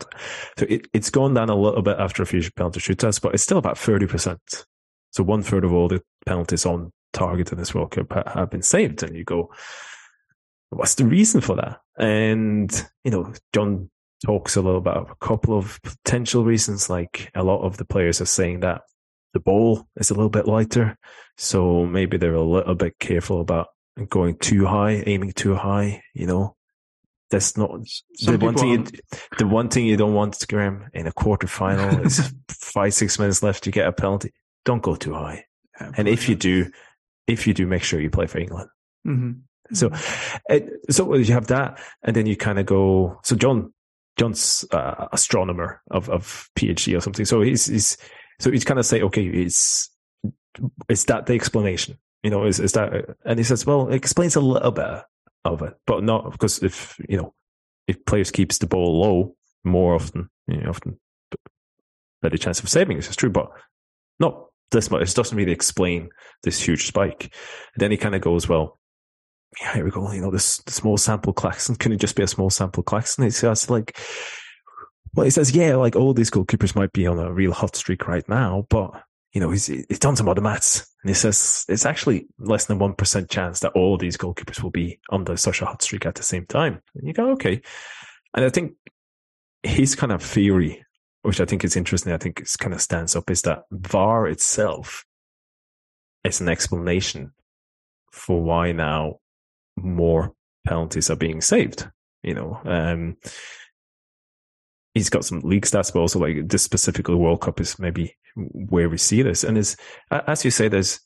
it, 0.58 0.88
it's 0.94 1.10
gone 1.10 1.34
down 1.34 1.50
a 1.50 1.56
little 1.56 1.82
bit 1.82 1.98
after 2.00 2.24
a 2.24 2.26
few 2.26 2.42
penalty 2.52 2.80
shootouts, 2.80 3.22
but 3.22 3.34
it's 3.34 3.44
still 3.44 3.58
about 3.58 3.76
30%. 3.76 4.38
So 5.12 5.24
one 5.24 5.42
third 5.42 5.66
of 5.66 5.74
all 5.74 5.88
the 5.88 6.02
penalties 6.26 6.66
on 6.66 6.92
target 7.14 7.52
in 7.52 7.58
this 7.58 7.74
World 7.74 7.92
Cup 7.92 8.12
have 8.28 8.52
been 8.52 8.62
saved. 8.62 9.04
And 9.04 9.16
you 9.16 9.24
go, 9.24 9.52
what's 10.70 10.96
the 10.96 11.06
reason 11.06 11.42
for 11.42 11.56
that? 11.56 11.80
And, 11.98 12.72
you 13.04 13.12
know, 13.12 13.34
John 13.54 13.90
talks 14.26 14.56
a 14.56 14.62
little 14.62 14.80
about 14.80 15.10
a 15.10 15.26
couple 15.26 15.58
of 15.58 15.80
potential 15.82 16.44
reasons. 16.44 16.90
Like 16.90 17.32
a 17.36 17.44
lot 17.44 17.62
of 17.62 17.78
the 17.78 17.86
players 17.86 18.22
are 18.22 18.26
saying 18.26 18.62
that 18.62 18.82
the 19.34 19.40
ball 19.40 19.88
is 19.98 20.10
a 20.10 20.14
little 20.14 20.30
bit 20.30 20.48
lighter. 20.48 20.98
So 21.38 21.86
maybe 21.86 22.18
they're 22.18 22.34
a 22.34 22.44
little 22.44 22.76
bit 22.76 23.00
careful 23.00 23.42
about 23.42 23.68
going 24.10 24.38
too 24.38 24.66
high, 24.66 25.04
aiming 25.06 25.34
too 25.34 25.56
high, 25.56 26.04
you 26.14 26.28
know. 26.28 26.56
That's 27.32 27.56
not 27.56 27.70
Some 28.16 28.38
the 28.38 28.46
one 28.46 28.56
thing. 28.56 28.72
You, 28.72 28.86
the 29.38 29.48
one 29.48 29.70
thing 29.70 29.86
you 29.86 29.98
don't 29.98 30.16
want, 30.16 30.44
Graeme, 30.48 30.90
in 30.94 31.06
a 31.06 31.12
quarter 31.12 31.46
final 31.46 32.04
is 32.04 32.34
five 32.50 32.96
six 32.96 33.20
minutes 33.20 33.44
left. 33.44 33.68
You 33.68 33.72
get 33.72 33.88
a 33.88 33.92
penalty. 33.92 34.34
Don't 34.66 34.82
go 34.82 34.96
too 34.96 35.14
high, 35.14 35.46
yeah, 35.80 35.92
and 35.96 36.08
if 36.08 36.28
you 36.28 36.34
do, 36.34 36.72
if 37.28 37.46
you 37.46 37.54
do, 37.54 37.68
make 37.68 37.84
sure 37.84 38.02
you 38.02 38.10
play 38.10 38.26
for 38.26 38.40
England. 38.40 38.70
Mm-hmm. 39.08 39.32
So, 39.74 39.92
it, 40.50 40.70
so 40.90 41.14
you 41.16 41.34
have 41.34 41.48
that, 41.48 41.80
and 42.04 42.16
then 42.16 42.26
you 42.26 42.36
kind 42.36 42.60
of 42.60 42.66
go. 42.66 43.20
So 43.24 43.36
John, 43.36 43.74
John's 44.18 44.66
uh, 44.72 45.08
astronomer 45.12 45.82
of 45.92 46.10
of 46.10 46.50
PhD 46.58 46.98
or 46.98 47.02
something. 47.02 47.26
So 47.26 47.42
he's 47.42 47.66
he's 47.68 47.98
so 48.40 48.52
he's 48.52 48.64
kind 48.64 48.80
of 48.80 48.86
say, 48.86 49.02
okay, 49.02 49.26
is 49.26 49.90
is 50.90 51.06
that 51.06 51.26
the 51.26 51.34
explanation? 51.34 51.98
You 52.24 52.32
know, 52.32 52.46
is 52.46 52.60
is 52.60 52.74
that? 52.74 53.16
And 53.26 53.40
he 53.40 53.44
says, 53.44 53.66
well, 53.66 53.88
it 53.90 53.96
explains 53.96 54.36
a 54.36 54.42
little 54.42 54.72
bit 54.72 55.04
of 55.46 55.62
it, 55.62 55.74
but 55.86 56.04
not 56.04 56.32
because 56.32 56.64
if 56.64 57.00
you 57.08 57.18
know 57.18 57.34
if 57.88 58.04
players 58.06 58.32
keeps 58.32 58.58
the 58.60 58.68
ball 58.68 59.00
low 59.00 59.36
more 59.64 59.96
often, 59.96 60.30
you 60.48 60.58
know, 60.58 60.70
often 60.70 61.00
better 62.22 62.38
chance 62.38 62.60
of 62.60 62.70
saving. 62.70 62.98
This 62.98 63.10
is 63.10 63.16
true, 63.16 63.30
but 63.30 63.50
not 64.20 64.46
this 64.72 64.92
much. 64.92 65.02
It 65.02 65.16
doesn't 65.16 65.38
really 65.38 65.52
explain 65.52 66.10
this 66.44 66.62
huge 66.62 66.88
spike. 66.88 67.34
And 67.74 67.82
then 67.82 67.92
he 67.92 67.98
kind 67.98 68.16
of 68.16 68.22
goes, 68.22 68.48
well, 68.48 68.78
yeah, 69.60 69.74
here 69.74 69.84
we 69.84 69.92
go. 69.92 70.12
You 70.12 70.22
know, 70.22 70.32
this, 70.32 70.58
the 70.60 70.72
small 70.72 70.98
sample 70.98 71.34
Claxon. 71.34 71.76
Can 71.76 71.92
it 71.92 71.98
just 72.00 72.16
be 72.16 72.24
a 72.24 72.28
small 72.28 72.50
sample 72.50 72.84
Claxon? 72.84 73.26
It's, 73.26 73.44
it's 73.44 73.70
like, 73.70 73.98
well, 75.16 75.24
he 75.24 75.32
says, 75.32 75.56
yeah, 75.56 75.76
like 75.76 75.96
all 75.96 76.14
these 76.14 76.30
goalkeepers 76.30 76.76
might 76.76 76.94
be 76.94 77.08
on 77.08 77.20
a 77.20 77.34
real 77.34 77.52
hot 77.52 77.76
streak 77.76 78.08
right 78.08 78.28
now, 78.30 78.66
but 78.70 78.92
you 79.34 79.42
know, 79.42 79.52
he's 79.52 79.68
he's 79.68 80.00
done 80.00 80.16
some 80.16 80.28
other 80.28 80.42
maths, 80.42 80.88
and 81.04 81.10
he 81.10 81.14
says 81.14 81.66
it's 81.70 81.86
actually 81.86 82.28
less 82.40 82.66
than 82.66 82.80
one 82.80 82.94
percent 82.94 83.30
chance 83.30 83.60
that 83.60 83.74
all 83.74 83.98
these 83.98 84.18
goalkeepers 84.18 84.64
will 84.64 84.72
be 84.72 85.00
under 85.12 85.38
such 85.38 85.62
a 85.62 85.66
hot 85.66 85.82
streak 85.82 86.06
at 86.06 86.16
the 86.16 86.24
same 86.24 86.46
time. 86.48 86.82
And 86.96 87.08
you 87.08 87.14
go, 87.14 87.32
okay, 87.32 87.62
and 88.36 88.46
I 88.46 88.50
think 88.50 88.74
his 89.62 89.96
kind 89.96 90.12
of 90.12 90.24
theory, 90.24 90.84
which 91.22 91.40
I 91.40 91.46
think 91.46 91.64
is 91.64 91.76
interesting, 91.76 92.12
I 92.12 92.18
think 92.18 92.40
it 92.40 92.50
kind 92.60 92.74
of 92.74 92.82
stands 92.82 93.16
up, 93.16 93.30
is 93.30 93.44
that 93.44 93.64
VAR 93.72 94.28
itself 94.28 95.06
is 96.24 96.42
an 96.42 96.50
explanation 96.50 97.34
for 98.12 98.42
why 98.42 98.72
now 98.72 99.20
more 99.84 100.34
penalties 100.66 101.10
are 101.10 101.16
being 101.16 101.42
saved. 101.42 101.88
You 102.24 102.34
know, 102.34 102.62
um, 102.66 103.18
he's 104.94 105.10
got 105.10 105.26
some 105.26 105.40
league 105.42 105.66
stats, 105.66 105.94
but 105.94 106.00
also 106.00 106.20
like 106.20 106.48
this 106.48 106.64
specifically 106.64 107.16
World 107.16 107.42
Cup 107.42 107.60
is 107.60 107.80
maybe 107.80 108.16
where 108.36 108.90
we 108.90 108.98
see 108.98 109.22
this. 109.22 109.44
And 109.44 109.58
as 109.58 110.46
you 110.46 110.52
say, 110.52 110.68
there's, 110.68 111.00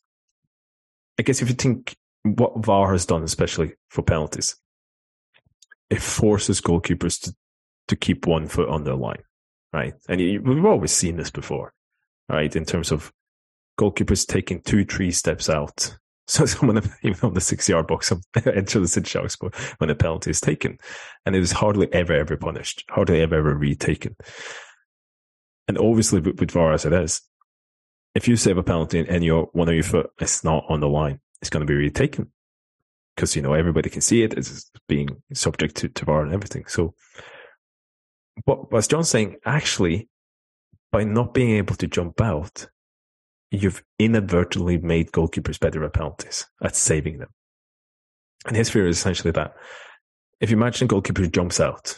I 1.20 1.24
guess 1.24 1.42
if 1.42 1.50
you 1.50 1.56
think 1.56 1.96
what 2.24 2.66
VAR 2.66 2.92
has 2.92 3.06
done, 3.06 3.24
especially 3.24 3.74
for 3.90 4.02
penalties, 4.02 4.56
it 5.90 6.02
forces 6.02 6.62
goalkeepers 6.62 7.22
to, 7.22 7.36
to 7.90 7.96
keep 7.96 8.26
one 8.26 8.48
foot 8.48 8.70
on 8.70 8.84
their 8.84 8.96
line, 8.96 9.24
right? 9.72 9.94
And 10.10 10.20
you, 10.20 10.42
we've 10.42 10.66
always 10.66 10.92
seen 10.92 11.18
this 11.18 11.30
before, 11.30 11.74
right? 12.30 12.56
In 12.56 12.66
terms 12.66 12.92
of 12.92 13.12
goalkeepers 13.80 14.26
taking 14.26 14.62
two, 14.62 14.86
three 14.86 15.12
steps 15.12 15.50
out 15.50 15.96
so 16.38 16.46
someone 16.46 16.82
even 17.04 17.20
on 17.22 17.34
the 17.34 17.42
six 17.42 17.70
yard 17.70 17.88
box 17.88 18.12
enter 18.46 18.80
the 18.80 18.88
Sid 18.88 19.08
Sharks 19.08 19.38
when 19.78 19.90
a 19.90 19.96
penalty 19.96 20.32
is 20.32 20.42
taken. 20.42 20.80
And 21.26 21.36
it 21.36 21.40
was 21.40 21.52
hardly 21.52 21.92
ever, 21.94 22.14
ever 22.14 22.38
punished, 22.38 22.84
hardly 22.90 23.22
ever, 23.22 23.36
ever 23.36 23.56
retaken. 23.56 24.16
And 25.68 25.78
obviously 25.78 26.20
with, 26.20 26.40
with 26.40 26.52
VAR 26.52 26.74
as 26.74 26.86
it 26.86 26.94
is, 26.94 27.22
if 28.16 28.28
you 28.28 28.36
save 28.36 28.58
a 28.58 28.64
penalty 28.64 29.06
and 29.08 29.24
your 29.24 29.50
one 29.54 29.70
of 29.70 29.76
your 29.76 29.84
foot 29.84 30.10
is 30.20 30.44
not 30.44 30.66
on 30.70 30.80
the 30.80 30.90
line, 30.90 31.20
it's 31.42 31.50
going 31.50 31.66
to 31.66 31.72
be 31.72 31.78
retaken. 31.78 32.32
Because, 33.16 33.36
you 33.36 33.44
know, 33.44 33.54
everybody 33.54 33.92
can 33.92 34.02
see 34.02 34.24
it. 34.24 34.34
It's 34.34 34.72
being 34.88 35.22
subject 35.34 35.76
to, 35.78 35.90
to 35.90 36.06
VAR 36.06 36.24
and 36.24 36.34
everything. 36.34 36.66
So 36.66 36.96
but 38.46 38.74
as 38.74 38.88
John's 38.88 39.10
saying? 39.10 39.38
Actually, 39.46 40.10
by 40.92 41.04
not 41.04 41.34
being 41.34 41.52
able 41.52 41.76
to 41.76 41.88
jump 41.88 42.20
out, 42.22 42.68
you've 43.54 43.84
inadvertently 44.00 44.78
made 44.80 45.12
goalkeepers 45.12 45.60
better 45.60 45.84
at 45.84 45.94
penalties, 45.94 46.48
at 46.64 46.76
saving 46.76 47.20
them. 47.20 47.30
And 48.48 48.58
his 48.58 48.70
fear 48.70 48.88
is 48.88 48.98
essentially 48.98 49.32
that 49.32 49.54
if 50.42 50.50
you 50.50 50.58
imagine 50.58 50.86
a 50.86 50.88
goalkeeper 50.88 51.28
jumps 51.28 51.60
out, 51.60 51.96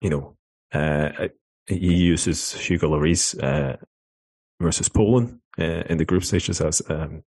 you 0.00 0.08
know, 0.08 0.36
uh, 0.72 1.28
he 1.66 1.94
uses 1.94 2.52
Hugo 2.52 2.88
Lloris 2.88 3.40
uh, 3.42 3.76
versus 4.60 4.88
Poland 4.88 5.40
uh, 5.58 5.82
in 5.90 5.98
the 5.98 6.04
group 6.04 6.24
stages 6.24 6.60
as, 6.60 6.80
um, 6.88 7.24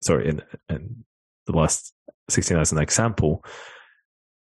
sorry, 0.00 0.28
in, 0.28 0.42
in 0.68 1.04
the 1.46 1.52
last 1.52 1.92
16 2.30 2.56
as 2.56 2.72
an 2.72 2.78
example. 2.78 3.44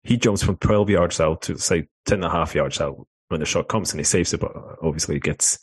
He 0.04 0.18
jumps 0.18 0.44
from 0.44 0.58
12 0.58 0.92
yards 0.92 1.20
out 1.20 1.42
to 1.44 1.58
say 1.58 1.88
10 2.06 2.20
and 2.20 2.26
a 2.26 2.30
half 2.30 2.54
yards 2.54 2.80
out 2.80 3.08
when 3.30 3.40
the 3.40 3.46
shot 3.46 3.68
comes 3.68 3.92
and 3.92 4.00
he 4.00 4.04
saves 4.04 4.34
it, 4.34 4.40
but 4.40 4.52
obviously 4.84 5.16
it 5.16 5.24
gets 5.24 5.58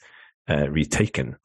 uh, 0.50 0.68
retaken. 0.68 1.36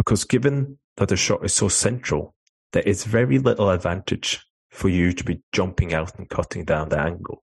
Because 0.00 0.24
given 0.24 0.78
that 0.96 1.10
the 1.10 1.16
shot 1.16 1.44
is 1.44 1.52
so 1.52 1.68
central, 1.68 2.34
there 2.72 2.82
is 2.82 3.04
very 3.04 3.38
little 3.38 3.68
advantage 3.68 4.40
for 4.70 4.88
you 4.88 5.12
to 5.12 5.22
be 5.22 5.42
jumping 5.52 5.92
out 5.92 6.18
and 6.18 6.26
cutting 6.26 6.64
down 6.64 6.88
the 6.88 6.98
angle, 6.98 7.44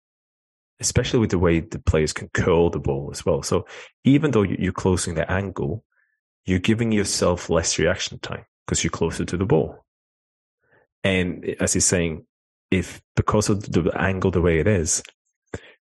especially 0.79 1.19
with 1.19 1.31
the 1.31 1.39
way 1.39 1.59
the 1.59 1.79
players 1.79 2.13
can 2.13 2.29
curl 2.29 2.69
the 2.69 2.79
ball 2.79 3.09
as 3.11 3.25
well. 3.25 3.43
So 3.43 3.65
even 4.05 4.31
though 4.31 4.43
you're 4.43 4.71
closing 4.71 5.15
the 5.15 5.29
angle, 5.29 5.83
you're 6.45 6.59
giving 6.59 6.93
yourself 6.93 7.49
less 7.49 7.77
reaction 7.77 8.17
time 8.19 8.45
because 8.65 8.81
you're 8.81 8.91
closer 8.91 9.25
to 9.25 9.35
the 9.35 9.45
ball. 9.45 9.83
And 11.03 11.53
as 11.59 11.73
he's 11.73 11.83
saying, 11.83 12.25
if 12.71 13.01
because 13.17 13.49
of 13.49 13.69
the 13.69 13.91
angle 13.93 14.31
the 14.31 14.41
way 14.41 14.59
it 14.59 14.67
is, 14.67 15.03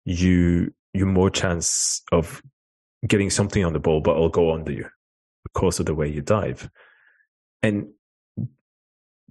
you 0.05 0.73
you 0.93 1.05
more 1.05 1.29
chance 1.29 2.03
of 2.13 2.41
getting 3.05 3.29
something 3.29 3.65
on 3.65 3.73
the 3.73 3.81
ball, 3.81 3.99
but 3.99 4.11
it'll 4.11 4.29
go 4.29 4.53
under 4.53 4.71
you 4.71 4.87
because 5.43 5.79
of 5.79 5.85
the 5.85 5.95
way 5.95 6.07
you 6.07 6.21
dive. 6.21 6.69
And 7.61 7.87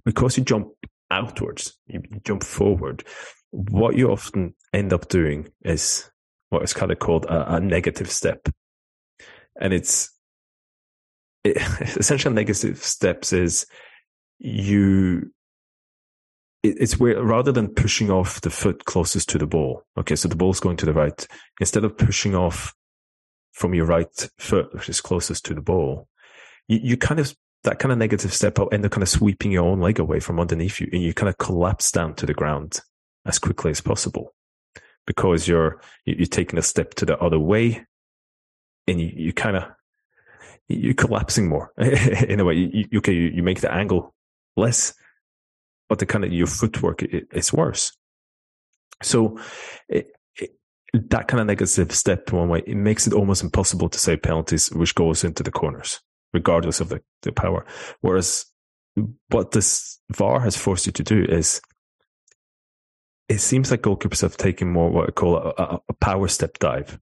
because 0.05 0.37
you 0.37 0.43
jump 0.43 0.69
outwards, 1.11 1.77
you, 1.87 2.01
jump 2.23 2.43
forward, 2.43 3.03
what 3.51 3.95
you 3.95 4.11
often 4.11 4.55
end 4.73 4.93
up 4.93 5.07
doing 5.09 5.47
is 5.63 6.09
what 6.49 6.63
is 6.63 6.73
kind 6.73 6.91
of 6.91 6.99
called 6.99 7.25
a, 7.25 7.55
a 7.55 7.59
negative 7.59 8.09
step. 8.09 8.49
And 9.59 9.73
it's 9.73 10.11
it, 11.43 11.57
essentially 11.97 12.33
negative 12.33 12.83
steps 12.83 13.33
is 13.33 13.65
you 14.39 15.31
it's 16.63 16.97
where 16.97 17.21
rather 17.21 17.51
than 17.51 17.73
pushing 17.73 18.09
off 18.09 18.39
the 18.39 18.49
foot 18.49 18.85
closest 18.85 19.27
to 19.29 19.37
the 19.37 19.45
ball, 19.45 19.83
okay, 19.97 20.15
so 20.15 20.29
the 20.29 20.35
ball's 20.35 20.61
going 20.61 20.77
to 20.77 20.85
the 20.85 20.93
right, 20.93 21.27
instead 21.59 21.83
of 21.83 21.97
pushing 21.97 22.35
off 22.35 22.73
from 23.53 23.73
your 23.73 23.85
right 23.85 24.29
foot, 24.37 24.73
which 24.73 24.89
is 24.89 24.99
closest 24.99 25.45
to 25.45 25.53
the 25.53 25.61
ball, 25.61 26.07
you, 26.67 26.79
you 26.83 26.97
kind 26.97 27.19
of 27.19 27.33
that 27.63 27.79
kind 27.79 27.91
of 27.91 27.97
negative 27.97 28.33
step 28.33 28.59
out 28.59 28.73
end 28.73 28.85
up 28.85 28.91
kind 28.91 29.03
of 29.03 29.09
sweeping 29.09 29.51
your 29.51 29.63
own 29.63 29.79
leg 29.79 29.99
away 29.99 30.19
from 30.19 30.39
underneath 30.39 30.81
you 30.81 30.89
and 30.91 31.01
you 31.01 31.13
kind 31.13 31.29
of 31.29 31.37
collapse 31.37 31.91
down 31.91 32.13
to 32.15 32.25
the 32.25 32.33
ground 32.33 32.81
as 33.25 33.39
quickly 33.39 33.71
as 33.71 33.79
possible 33.79 34.33
because 35.07 35.47
you're 35.47 35.79
you're 36.05 36.25
taking 36.25 36.59
a 36.59 36.61
step 36.61 36.93
to 36.95 37.05
the 37.05 37.17
other 37.19 37.39
way 37.39 37.85
and 38.87 38.99
you, 38.99 39.11
you 39.15 39.33
kind 39.33 39.55
of 39.55 39.63
you're 40.67 40.93
collapsing 40.93 41.47
more 41.47 41.71
in 41.77 42.39
a 42.39 42.45
way. 42.45 42.55
You, 42.55 42.85
you, 42.91 42.97
okay 42.97 43.13
you, 43.13 43.29
you 43.29 43.43
make 43.43 43.61
the 43.61 43.73
angle 43.73 44.13
less 44.57 44.93
but 45.89 45.99
the 45.99 46.05
kind 46.05 46.25
of 46.25 46.33
your 46.33 46.47
footwork 46.47 47.03
it, 47.03 47.27
it's 47.31 47.53
worse. 47.53 47.95
So 49.01 49.39
that 50.93 51.27
kind 51.27 51.41
of 51.41 51.47
negative 51.47 51.91
step 51.91 52.31
one 52.31 52.49
way 52.49 52.61
it 52.67 52.75
makes 52.75 53.07
it 53.07 53.13
almost 53.13 53.43
impossible 53.43 53.89
to 53.89 53.99
save 53.99 54.21
penalties 54.21 54.71
which 54.73 54.93
goes 54.93 55.23
into 55.23 55.41
the 55.41 55.51
corners 55.51 55.99
regardless 56.33 56.81
of 56.81 56.89
the, 56.89 57.01
the 57.21 57.31
power. 57.31 57.65
Whereas 58.01 58.45
what 59.29 59.51
this 59.51 59.99
VAR 60.11 60.41
has 60.41 60.57
forced 60.57 60.85
you 60.85 60.91
to 60.93 61.03
do 61.03 61.23
is 61.23 61.61
it 63.29 63.39
seems 63.39 63.71
like 63.71 63.81
goalkeepers 63.81 64.21
have 64.21 64.35
taken 64.35 64.71
more 64.71 64.89
what 64.89 65.07
I 65.07 65.11
call 65.11 65.37
a, 65.37 65.79
a, 65.87 65.93
power 65.93 66.27
step 66.27 66.59
dive. 66.59 66.99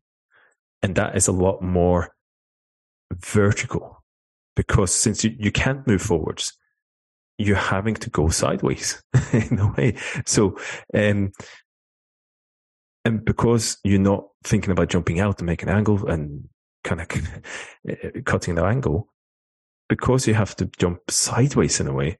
And 0.83 0.95
that 0.95 1.15
is 1.15 1.27
a 1.27 1.31
lot 1.33 1.61
more 1.61 2.13
vertical 3.13 4.03
because 4.55 4.93
since 4.93 5.23
you, 5.23 5.35
you 5.37 5.51
can't 5.51 5.85
move 5.87 6.01
forwards, 6.01 6.53
you're 7.37 7.55
having 7.55 7.95
to 7.95 8.09
go 8.09 8.29
sideways 8.29 9.01
in 9.33 9.59
a 9.59 9.73
way. 9.73 9.95
So, 10.25 10.57
um, 10.93 11.31
and 13.03 13.25
because 13.25 13.77
you're 13.83 13.99
not 13.99 14.25
thinking 14.43 14.71
about 14.71 14.89
jumping 14.89 15.19
out 15.19 15.39
and 15.39 15.47
making 15.47 15.69
an 15.69 15.75
angle 15.75 16.07
and 16.07 16.47
kind 16.83 17.01
of 17.01 18.23
cutting 18.25 18.55
the 18.55 18.63
angle, 18.63 19.07
because 19.89 20.27
you 20.27 20.33
have 20.33 20.55
to 20.57 20.65
jump 20.77 20.99
sideways 21.09 21.79
in 21.79 21.87
a 21.87 21.93
way, 21.93 22.17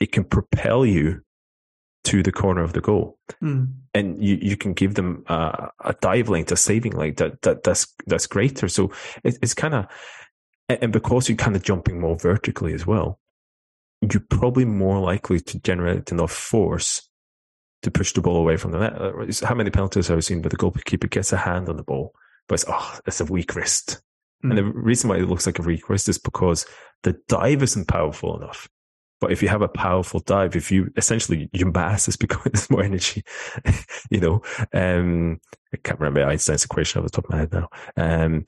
it 0.00 0.12
can 0.12 0.24
propel 0.24 0.86
you 0.86 1.22
to 2.04 2.22
the 2.22 2.30
corner 2.30 2.62
of 2.62 2.72
the 2.72 2.80
goal, 2.80 3.18
mm. 3.42 3.68
and 3.92 4.22
you, 4.22 4.38
you 4.40 4.56
can 4.56 4.72
give 4.72 4.94
them 4.94 5.24
a, 5.26 5.70
a 5.84 5.94
dive 6.00 6.28
length, 6.28 6.52
a 6.52 6.56
saving 6.56 6.92
length 6.92 7.18
that, 7.18 7.42
that 7.42 7.64
that's 7.64 7.92
that's 8.06 8.28
greater. 8.28 8.68
So 8.68 8.92
it, 9.24 9.36
it's 9.42 9.54
kind 9.54 9.74
of, 9.74 9.86
and 10.68 10.92
because 10.92 11.28
you're 11.28 11.36
kind 11.36 11.56
of 11.56 11.64
jumping 11.64 12.00
more 12.00 12.16
vertically 12.16 12.72
as 12.74 12.86
well, 12.86 13.18
you're 14.00 14.22
probably 14.30 14.64
more 14.64 15.00
likely 15.00 15.40
to 15.40 15.58
generate 15.58 16.12
enough 16.12 16.30
force 16.30 17.08
to 17.82 17.90
push 17.90 18.12
the 18.12 18.20
ball 18.20 18.36
away 18.36 18.56
from 18.56 18.72
the 18.72 18.78
net. 18.78 19.44
How 19.44 19.54
many 19.54 19.70
penalties 19.70 20.08
have 20.08 20.18
I 20.18 20.20
seen 20.20 20.42
where 20.42 20.50
the 20.50 20.56
goalkeeper 20.56 21.06
gets 21.06 21.32
a 21.32 21.36
hand 21.36 21.68
on 21.68 21.76
the 21.76 21.82
ball, 21.82 22.14
but 22.48 22.54
it's 22.54 22.64
oh, 22.68 22.98
it's 23.06 23.20
a 23.20 23.24
weak 23.24 23.54
wrist, 23.54 24.00
Mm. 24.44 24.50
And 24.50 24.58
the 24.58 24.64
reason 24.64 25.08
why 25.08 25.16
it 25.16 25.28
looks 25.28 25.46
like 25.46 25.58
a 25.58 25.62
weak 25.62 25.88
wrist 25.88 26.08
is 26.08 26.18
because 26.18 26.66
the 27.02 27.16
dive 27.28 27.62
isn't 27.62 27.88
powerful 27.88 28.36
enough. 28.36 28.68
But 29.18 29.32
if 29.32 29.42
you 29.42 29.48
have 29.48 29.62
a 29.62 29.68
powerful 29.68 30.20
dive, 30.20 30.56
if 30.56 30.70
you 30.70 30.90
essentially 30.96 31.48
your 31.52 31.72
mass 31.72 32.06
is 32.06 32.16
becoming 32.16 32.50
there's 32.52 32.70
more 32.70 32.82
energy, 32.82 33.24
you 34.10 34.20
know, 34.20 34.42
um, 34.74 35.40
I 35.72 35.78
can't 35.78 36.00
remember 36.00 36.28
Einstein's 36.28 36.64
equation 36.64 37.00
off 37.00 37.10
the 37.10 37.10
top 37.10 37.24
of 37.24 37.30
my 37.30 37.38
head 37.38 37.52
now. 37.52 37.68
Um, 37.96 38.46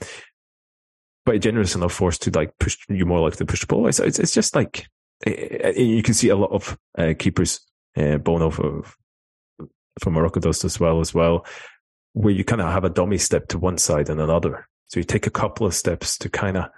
but 1.24 1.36
it 1.36 1.40
generates 1.40 1.74
enough 1.74 1.92
force 1.92 2.18
to 2.18 2.30
like 2.30 2.58
push 2.58 2.76
you 2.88 3.06
more 3.06 3.20
likely 3.20 3.38
to 3.38 3.46
push 3.46 3.60
the 3.60 3.66
ball. 3.66 3.90
So 3.92 4.04
it's, 4.04 4.18
it's 4.18 4.32
just 4.32 4.54
like 4.54 4.86
it, 5.26 5.76
it, 5.76 5.82
you 5.82 6.02
can 6.02 6.14
see 6.14 6.28
a 6.28 6.36
lot 6.36 6.52
of 6.52 6.78
uh, 6.96 7.14
keepers, 7.18 7.60
uh, 7.96 8.18
Bono 8.18 8.50
for, 8.50 8.82
from 10.00 10.14
Morocco 10.14 10.40
does 10.40 10.64
as 10.64 10.80
well 10.80 11.00
as 11.00 11.14
well, 11.14 11.46
where 12.12 12.34
you 12.34 12.44
kind 12.44 12.60
of 12.60 12.72
have 12.72 12.84
a 12.84 12.90
dummy 12.90 13.18
step 13.18 13.48
to 13.48 13.58
one 13.58 13.78
side 13.78 14.08
and 14.08 14.20
another. 14.20 14.66
So 14.88 15.00
you 15.00 15.04
take 15.04 15.26
a 15.26 15.30
couple 15.30 15.66
of 15.66 15.74
steps 15.74 16.16
to 16.18 16.28
kind 16.28 16.56
of 16.56 16.70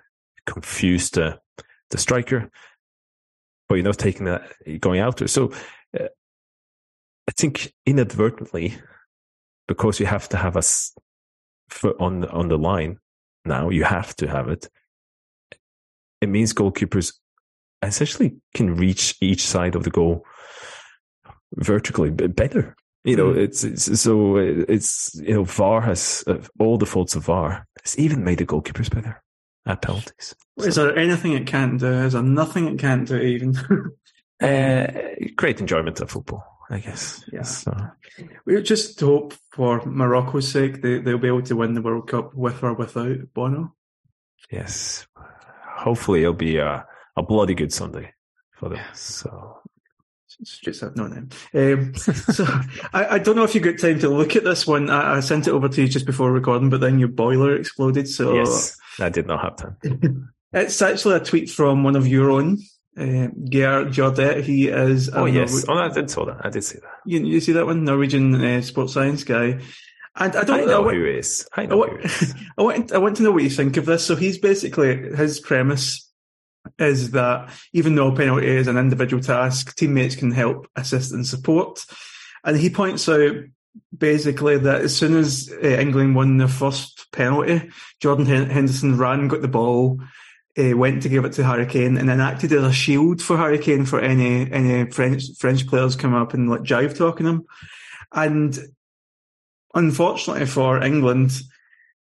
confuse 0.47 1.11
the 1.11 1.39
the 1.91 1.99
striker, 1.99 2.51
but 3.69 3.77
you're 3.77 3.85
not 3.85 3.99
taking 3.99 4.27
that 4.27 4.53
going 4.81 5.01
out. 5.01 5.29
So 5.29 5.53
uh, 5.99 6.09
I 7.29 7.33
think 7.37 7.73
inadvertently, 7.87 8.77
because 9.67 10.01
you 10.01 10.07
have 10.07 10.29
to 10.31 10.37
have 10.37 10.57
a 10.57 10.63
foot 11.69 11.97
on 12.01 12.25
on 12.27 12.49
the 12.49 12.59
line 12.59 12.99
now, 13.45 13.71
you 13.71 13.85
have 13.85 14.15
to 14.17 14.29
have 14.29 14.49
it. 14.49 14.69
It 16.21 16.29
means 16.29 16.53
goalkeepers 16.53 17.15
essentially 17.83 18.37
can 18.55 18.77
reach 18.77 19.17
each 19.21 19.47
side 19.47 19.75
of 19.75 19.85
the 19.85 19.91
goal 19.91 20.25
vertically 21.55 22.11
better. 22.11 22.77
You 23.05 23.17
know, 23.17 23.33
mm. 23.33 23.39
it's, 23.39 23.65
it's, 23.65 24.01
so 24.01 24.37
it's 24.37 25.15
you 25.15 25.35
know 25.35 25.45
VAR 25.45 25.81
has 25.81 26.23
uh, 26.27 26.39
all 26.59 26.77
the 26.77 26.87
faults 26.87 27.17
of 27.17 27.25
VAR. 27.25 27.67
It's 27.79 27.99
even 27.99 28.25
made 28.25 28.39
the 28.39 28.47
goalkeepers 28.47 28.91
better 28.91 29.23
at 29.67 29.83
penalties. 29.83 30.35
Is 30.59 30.75
there 30.75 30.97
anything 30.97 31.33
it 31.33 31.47
can't 31.47 31.81
do? 31.81 31.87
Is 31.87 32.13
there 32.13 32.23
nothing 32.23 32.69
it 32.69 32.79
can't 32.79 33.09
do 33.09 33.17
even? 33.17 33.57
uh, 34.43 34.87
great 35.37 35.61
enjoyment 35.61 36.01
of 36.01 36.11
football, 36.11 36.45
I 36.69 36.79
guess. 36.79 37.25
Yeah. 37.33 37.43
So. 37.43 37.75
We 38.45 38.61
just 38.63 39.01
hope 39.01 39.35
for 39.53 39.85
Morocco's 39.87 40.49
sake 40.49 40.83
they 40.83 40.99
they'll 40.99 41.19
be 41.19 41.29
able 41.29 41.43
to 41.43 41.57
win 41.57 41.75
the 41.75 41.83
World 41.83 42.09
Cup 42.09 42.35
with 42.35 42.63
or 42.63 42.75
without 42.75 43.33
Bono. 43.33 43.75
Yes. 44.51 45.07
Hopefully 45.65 46.21
it'll 46.21 46.35
be 46.35 46.59
a, 46.59 46.87
a 47.17 47.23
bloody 47.23 47.55
good 47.55 47.73
Sunday 47.73 48.13
for 48.53 48.69
them. 48.69 48.85
So 48.93 49.61
just 50.39 50.81
have 50.81 50.97
no 50.97 51.07
name. 51.07 51.29
Um, 51.55 51.95
so 51.97 52.45
I, 52.93 53.15
I, 53.15 53.19
don't 53.19 53.37
know 53.37 53.45
if 53.45 53.55
you 53.55 53.61
got 53.61 53.79
time 53.79 53.99
to 54.01 54.09
look 54.09 54.37
at 54.37 54.45
this 54.45 54.67
one. 54.67 54.91
I, 54.91 55.17
I, 55.17 55.21
sent 55.21 55.47
it 55.47 55.53
over 55.53 55.69
to 55.69 55.83
you 55.83 55.89
just 55.89 56.07
before 56.07 56.33
recording, 56.33 56.71
but 56.71 56.81
then 56.81 56.99
your 56.99 57.09
boiler 57.09 57.57
exploded. 57.57 58.09
So 58.09 58.35
yes, 58.35 58.79
I 58.99 59.09
did 59.09 59.27
not 59.27 59.43
have 59.43 59.57
time. 59.57 60.33
it's 60.53 60.81
actually 60.81 61.17
a 61.17 61.21
tweet 61.21 61.51
from 61.51 61.85
one 61.85 61.97
of 61.97 62.07
your 62.07 62.31
own, 62.31 62.59
uh, 62.97 63.29
Geir 63.49 63.87
Jordet. 63.87 64.43
He 64.43 64.69
is. 64.69 65.11
Oh 65.13 65.27
yes, 65.27 65.65
oh 65.69 65.75
I 65.75 65.89
did 65.89 66.11
saw 66.11 66.27
that. 66.27 66.45
I 66.45 66.51
did 66.51 66.65
see 66.65 66.79
that. 66.79 67.01
You, 67.07 67.21
you 67.21 67.41
see 67.41 67.53
that 67.53 67.67
one, 67.67 67.85
Norwegian 67.85 68.35
uh, 68.35 68.63
sports 68.63 68.93
science 68.93 69.25
guy. 69.25 69.61
And 70.17 70.35
I 70.35 70.45
don't 70.45 70.61
I 70.61 70.65
know 70.65 70.89
I, 70.89 70.95
who 70.95 71.05
he 71.05 71.11
is. 71.19 71.49
I 71.55 71.67
know 71.67 71.85
I, 71.85 71.89
who 71.89 71.99
is. 72.01 72.35
I 72.59 72.63
want, 72.63 72.93
I 72.93 72.99
want 72.99 73.17
to 73.17 73.23
know 73.23 73.31
what 73.31 73.43
you 73.43 73.51
think 73.51 73.77
of 73.77 73.87
this. 73.87 74.05
So 74.05 74.17
he's 74.17 74.39
basically 74.39 75.15
his 75.17 75.41
premise 75.41 76.10
is 76.79 77.13
that 77.13 77.51
even 77.73 77.95
though 77.95 78.15
penalty 78.15 78.47
is 78.47 78.69
an 78.69 78.79
individual 78.79 79.23
task, 79.23 79.77
teammates 79.77 80.17
can 80.17 80.31
help, 80.31 80.69
assist, 80.77 81.13
and 81.13 81.27
support. 81.27 81.85
And 82.45 82.57
he 82.57 82.71
points 82.71 83.09
out 83.09 83.33
basically 83.97 84.59
that 84.59 84.83
as 84.83 84.97
soon 84.97 85.17
as 85.17 85.53
uh, 85.63 85.67
England 85.67 86.15
won 86.15 86.39
their 86.39 86.49
first 86.49 87.07
penalty, 87.13 87.71
Jordan 88.01 88.27
Henderson 88.27 88.99
ran, 88.99 89.29
got 89.29 89.43
the 89.43 89.49
ball, 89.49 90.01
uh, 90.59 90.77
went 90.77 91.03
to 91.03 91.09
give 91.09 91.25
it 91.25 91.33
to 91.35 91.45
Harry 91.45 91.67
Kane, 91.67 91.97
and 91.97 92.09
then 92.09 92.21
acted 92.21 92.53
as 92.53 92.65
a 92.65 92.73
shield 92.73 93.23
for 93.23 93.37
Harry 93.37 93.59
Kane 93.59 93.85
for 93.85 94.01
any 94.01 94.51
any 94.51 94.91
French 94.91 95.25
French 95.39 95.67
players 95.67 95.97
coming 95.97 96.21
up 96.21 96.35
and 96.35 96.51
like 96.51 96.63
jive 96.63 96.97
talking 96.97 97.27
him. 97.27 97.47
And 98.13 98.59
unfortunately 99.75 100.47
for 100.47 100.83
England, 100.83 101.41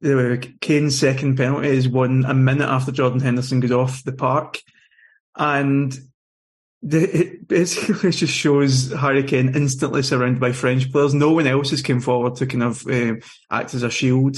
the 0.01 0.55
Kane's 0.61 0.99
second 0.99 1.37
penalty 1.37 1.69
is 1.69 1.89
won 1.89 2.25
a 2.25 2.35
minute 2.35 2.69
after 2.69 2.93
Jordan 2.93 3.21
Henderson 3.21 3.61
goes 3.61 3.73
off 3.73 4.05
the 4.05 4.13
park. 4.13 4.61
And 5.37 5.97
the, 6.83 7.03
it 7.03 7.49
basically 7.49 8.11
just 8.13 8.33
shows 8.33 8.93
Harry 8.93 9.25
Kane 9.25 9.55
instantly 9.55 10.03
surrounded 10.03 10.41
by 10.41 10.53
French 10.53 10.91
players. 10.93 11.15
No 11.15 11.33
one 11.33 11.47
else 11.47 11.71
has 11.71 11.83
come 11.83 12.01
forward 12.01 12.37
to 12.37 12.47
kind 12.47 12.63
of 12.63 12.87
uh, 12.87 13.15
act 13.51 13.75
as 13.75 13.83
a 13.83 13.91
shield. 13.91 14.37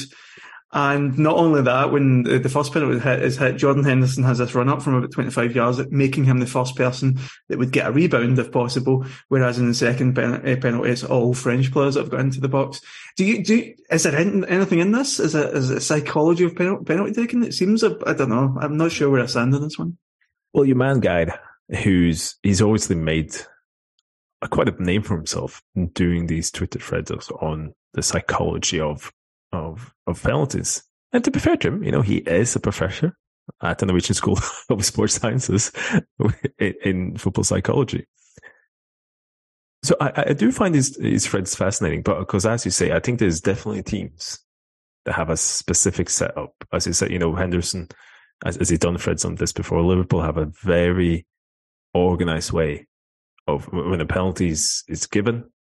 And 0.73 1.19
not 1.19 1.37
only 1.37 1.63
that, 1.63 1.91
when 1.91 2.23
the 2.23 2.49
first 2.49 2.73
penalty 2.73 3.01
hit, 3.01 3.23
is 3.23 3.37
hit, 3.37 3.57
Jordan 3.57 3.83
Henderson 3.83 4.23
has 4.23 4.39
this 4.39 4.55
run 4.55 4.69
up 4.69 4.83
from 4.83 4.95
about 4.95 5.11
25 5.11 5.55
yards, 5.55 5.81
making 5.91 6.25
him 6.25 6.39
the 6.39 6.47
first 6.47 6.77
person 6.77 7.19
that 7.49 7.59
would 7.59 7.73
get 7.73 7.89
a 7.89 7.93
rebound 7.93 8.39
if 8.39 8.53
possible. 8.53 9.05
Whereas 9.29 9.59
in 9.59 9.67
the 9.67 9.75
second 9.75 10.17
eh, 10.17 10.57
penalty, 10.57 10.91
it's 10.91 11.03
all 11.03 11.35
French 11.35 11.73
players 11.73 11.95
that 11.95 12.03
have 12.03 12.11
got 12.11 12.21
into 12.21 12.41
the 12.41 12.49
box. 12.49 12.81
Do 13.17 13.25
you, 13.25 13.43
do, 13.43 13.75
is 13.91 14.05
there 14.05 14.17
anything 14.17 14.79
in 14.79 14.93
this? 14.93 15.19
Is 15.19 15.35
it, 15.35 15.55
is 15.57 15.71
it 15.71 15.81
psychology 15.81 16.45
of 16.45 16.55
penalty, 16.55 16.85
penalty 16.85 17.15
taking? 17.15 17.43
It 17.43 17.55
seems, 17.55 17.83
a, 17.83 17.99
I 18.07 18.13
don't 18.13 18.31
know. 18.31 18.57
I'm 18.61 18.77
not 18.77 18.93
sure 18.93 19.11
where 19.11 19.23
I 19.23 19.27
stand 19.27 19.53
on 19.57 19.63
this 19.63 19.79
one. 19.79 19.99
Well, 20.53 20.65
your 20.65 20.77
man 20.77 21.01
Geir, 21.01 21.37
who's, 21.83 22.37
he's 22.45 22.63
obviously 22.63 22.95
made 22.95 23.35
a, 24.41 24.47
quite 24.47 24.69
a 24.69 24.83
name 24.83 25.03
for 25.03 25.17
himself 25.17 25.63
in 25.75 25.89
doing 25.89 26.29
these 26.29 26.53
Twitter 26.53 26.79
threads 26.79 27.11
on 27.11 27.75
the 27.93 28.05
psychology 28.05 28.79
of 28.79 29.13
of 29.53 29.93
of 30.07 30.23
penalties. 30.23 30.83
And 31.13 31.25
to 31.25 31.31
be 31.31 31.41
fair 31.41 31.57
to 31.57 31.69
him, 31.69 31.83
you 31.83 31.91
know, 31.91 32.03
he 32.03 32.19
is 32.19 32.55
a 32.55 32.61
professor 32.61 33.17
at 33.63 33.79
the 33.79 33.87
Norwegian 33.87 34.15
School 34.15 34.39
of 34.71 34.85
Sports 34.85 35.15
Sciences 35.15 35.73
in, 36.59 37.17
football 37.17 37.45
psychology. 37.45 38.07
So 39.83 39.97
I, 40.01 40.25
I 40.29 40.33
do 40.35 40.53
find 40.53 40.75
his, 40.75 40.97
his 40.97 41.27
threads 41.27 41.57
fascinating, 41.57 42.03
but 42.03 42.19
because 42.19 42.47
as 42.47 42.65
you 42.65 42.71
say, 42.71 42.93
I 42.93 43.01
think 43.01 43.19
there's 43.19 43.41
definitely 43.41 43.83
teams 43.83 44.39
that 45.05 45.15
have 45.15 45.31
a 45.31 45.37
specific 45.37 46.11
setup. 46.11 46.53
As 46.73 46.87
you 46.87 46.93
said, 46.93 47.11
you 47.11 47.19
know, 47.19 47.35
Henderson, 47.35 47.89
as, 48.45 48.57
as 48.59 48.69
he's 48.69 48.79
done 48.79 48.99
threads 48.99 49.25
on 49.25 49.37
this 49.37 49.53
before, 49.53 49.83
Liverpool 49.83 50.23
have 50.23 50.37
a 50.37 50.53
very 50.63 51.27
organized 51.95 52.53
way 52.53 52.87
of 53.47 53.65
when 53.73 54.01
a 54.01 54.07
penalty 54.07 54.51
is, 54.51 54.85
is 54.87 55.07
given, 55.07 55.51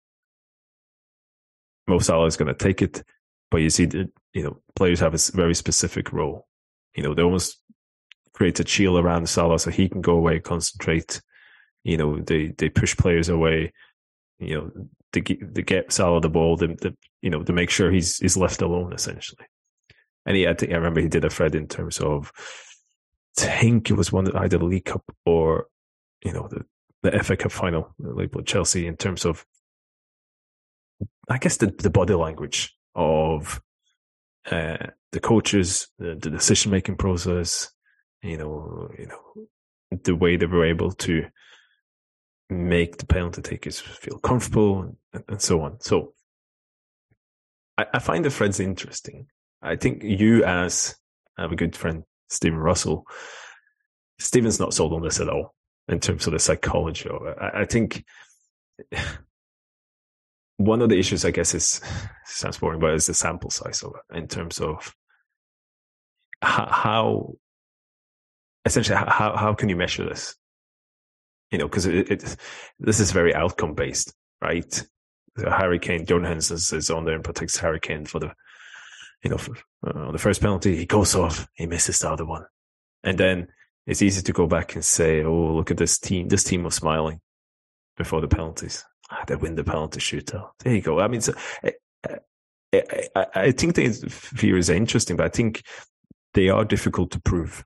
Mo 1.89 1.99
Salah 1.99 2.27
is 2.27 2.37
going 2.37 2.47
to 2.49 2.55
take 2.55 2.83
it. 2.83 3.03
But 3.51 3.59
you 3.59 3.71
see, 3.71 3.87
that, 3.87 4.11
you 4.33 4.43
know, 4.43 4.59
players 4.77 5.01
have 5.01 5.15
a 5.15 5.19
very 5.33 5.55
specific 5.55 6.13
role. 6.13 6.47
You 6.95 7.03
know, 7.03 7.15
they 7.15 7.23
almost 7.23 7.59
create 8.33 8.61
a 8.61 8.67
shield 8.67 8.99
around 8.99 9.29
Salah 9.29 9.59
so 9.59 9.71
he 9.71 9.89
can 9.89 10.01
go 10.01 10.15
away, 10.15 10.39
concentrate. 10.39 11.21
You 11.85 11.97
know, 11.97 12.21
they, 12.21 12.49
they 12.57 12.69
push 12.69 12.97
players 12.97 13.29
away. 13.29 13.73
You 14.39 14.55
know, 14.55 14.71
they, 15.13 15.21
they 15.21 15.63
get 15.63 15.93
Salah 15.93 16.21
the 16.21 16.29
ball, 16.29 16.57
they, 16.57 16.77
you 17.23 17.31
know, 17.31 17.43
to 17.43 17.53
make 17.53 17.71
sure 17.71 17.91
he's, 17.91 18.19
he's 18.19 18.37
left 18.37 18.63
alone 18.63 18.93
essentially. 18.93 19.47
And 20.27 20.37
he, 20.37 20.47
I 20.47 20.55
think 20.55 20.73
I 20.73 20.77
remember 20.77 21.01
he 21.01 21.09
did 21.09 21.25
a 21.25 21.31
thread 21.31 21.55
in 21.55 21.67
terms 21.67 21.99
of, 21.99 22.33
I 23.39 23.59
think 23.61 23.91
it 23.91 23.95
was 23.95 24.13
one 24.13 24.25
that 24.25 24.37
either 24.37 24.59
the 24.59 24.65
League 24.65 24.85
Cup 24.85 25.03
or, 25.25 25.67
you 26.25 26.33
know, 26.33 26.49
the, 26.49 26.65
the 27.03 27.23
FA 27.23 27.37
Cup 27.37 27.53
final, 27.53 27.95
like 27.99 28.31
Chelsea, 28.45 28.87
in 28.87 28.97
terms 28.97 29.25
of, 29.25 29.45
I 31.29 31.39
guess 31.39 31.57
the, 31.57 31.67
the 31.67 31.91
body 31.91 32.15
language 32.15 32.75
of 32.95 33.61
uh, 34.51 34.77
the 35.13 35.21
coaches, 35.21 35.89
the, 35.99 36.17
the 36.21 36.31
decision 36.31 36.71
making 36.71 36.97
process, 36.97 37.71
you 38.23 38.37
know, 38.37 38.91
you 38.99 39.07
know, 39.07 39.47
the 40.03 40.15
way 40.15 40.37
they 40.37 40.47
were 40.47 40.65
able 40.65 40.93
to 40.93 41.25
make 42.49 42.99
the 42.99 43.07
penalty 43.07 43.43
takers 43.43 43.79
feel 43.79 44.19
comfortable 44.19 44.95
and, 45.13 45.25
and 45.29 45.41
so 45.41 45.63
on. 45.63 45.81
So 45.81 46.15
I, 47.79 47.87
I, 47.95 47.99
find 47.99 48.25
the 48.25 48.31
threads 48.31 48.61
interesting. 48.61 49.27
I 49.63 49.77
think 49.77 50.03
you, 50.03 50.45
as 50.45 50.97
I 51.39 51.43
have 51.43 51.53
a 51.53 51.57
good 51.57 51.77
friend, 51.77 52.05
Stephen 52.29 52.59
Russell, 52.59 53.07
Stephen's 54.19 54.61
not 54.61 54.75
sold 54.75 54.93
on 54.93 55.03
this 55.03 55.21
at 55.21 55.29
all 55.29 55.55
in 55.89 56.01
terms 56.01 56.27
of 56.27 56.33
the 56.33 56.39
psychology 56.39 57.09
of 57.09 57.27
it. 57.27 57.37
I, 57.41 57.63
I 57.63 57.65
think 57.65 58.05
one 60.61 60.83
of 60.83 60.91
the 60.91 60.99
issues, 60.99 61.25
I 61.25 61.31
guess, 61.31 61.55
is 61.55 61.81
sounds 62.27 62.59
boring, 62.59 62.81
but 62.81 62.95
is 62.95 63.07
the 63.07 63.15
sample 63.15 63.51
size 63.51 63.83
of 63.83 63.95
it 63.95 64.17
in 64.17 64.29
terms 64.29 64.61
of 64.61 64.95
how, 66.43 66.67
how 66.67 67.35
essentially 68.65 68.97
how 68.97 69.37
how 69.37 69.55
can 69.55 69.69
you 69.69 69.77
measure 69.77 70.05
this? 70.05 70.37
You 71.51 71.59
know, 71.59 71.67
because 71.67 71.87
it, 71.87 72.11
it, 72.11 72.37
this 72.79 73.01
is 73.01 73.11
very 73.11 73.35
outcome 73.35 73.75
based, 73.75 74.13
right? 74.41 74.83
The 75.37 75.51
Harry 75.51 75.79
Kane, 75.79 76.05
Jordan 76.05 76.29
Henderson 76.29 76.79
is 76.79 76.91
on 76.91 77.05
there 77.05 77.15
and 77.15 77.25
protects 77.25 77.59
Harry 77.59 77.81
Kane 77.81 78.05
for 78.05 78.19
the, 78.19 78.33
you 79.23 79.31
know, 79.31 79.39
for, 79.39 79.55
uh, 79.87 80.13
the 80.13 80.19
first 80.19 80.41
penalty. 80.41 80.77
He 80.77 80.87
goes 80.87 81.15
off, 81.15 81.49
he 81.55 81.67
misses 81.67 82.01
the 82.01 82.11
other 82.11 82.27
one, 82.27 82.45
and 83.03 83.17
then 83.19 83.49
it's 83.87 84.03
easy 84.03 84.23
to 84.23 84.33
go 84.33 84.47
back 84.47 84.75
and 84.75 84.85
say, 84.85 85.25
"Oh, 85.25 85.55
look 85.55 85.71
at 85.71 85.79
this 85.79 85.99
team. 85.99 86.29
This 86.29 86.45
team 86.45 86.65
was 86.65 86.75
smiling 86.75 87.21
before 87.97 88.21
the 88.21 88.29
penalties." 88.29 88.85
They 89.27 89.37
win 89.37 89.57
the 89.57 89.65
penalty 89.65 90.01
shootout. 90.01 90.51
There 90.61 90.75
you 90.75 90.83
go. 90.83 91.01
I 91.01 91.09
mean, 91.09 91.21
so, 91.21 91.35
I, 91.65 91.73
I, 92.73 93.27
I 93.35 93.51
think 93.51 93.75
the 93.75 93.89
theories 93.89 94.71
are 94.71 94.75
interesting, 94.75 95.17
but 95.17 95.27
I 95.27 95.31
think 95.31 95.63
they 96.35 96.49
are 96.49 96.65
difficult 96.65 97.11
to 97.13 97.21
prove 97.21 97.65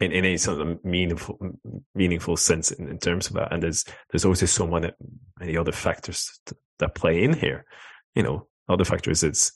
in, 0.00 0.12
in 0.12 0.24
any 0.24 0.36
sort 0.36 0.60
of 0.60 0.84
meaningful 0.84 1.38
meaningful 1.94 2.36
sense 2.36 2.70
in, 2.70 2.88
in 2.88 2.98
terms 2.98 3.28
of 3.28 3.34
that. 3.34 3.52
And 3.52 3.62
there's 3.62 3.84
there's 4.10 4.24
always 4.24 4.48
so 4.50 4.66
many 4.66 4.92
many 5.40 5.56
other 5.56 5.72
factors 5.72 6.40
that 6.78 6.94
play 6.94 7.24
in 7.24 7.32
here. 7.32 7.64
You 8.14 8.22
know, 8.22 8.48
other 8.68 8.84
factors 8.84 9.22
it's 9.24 9.52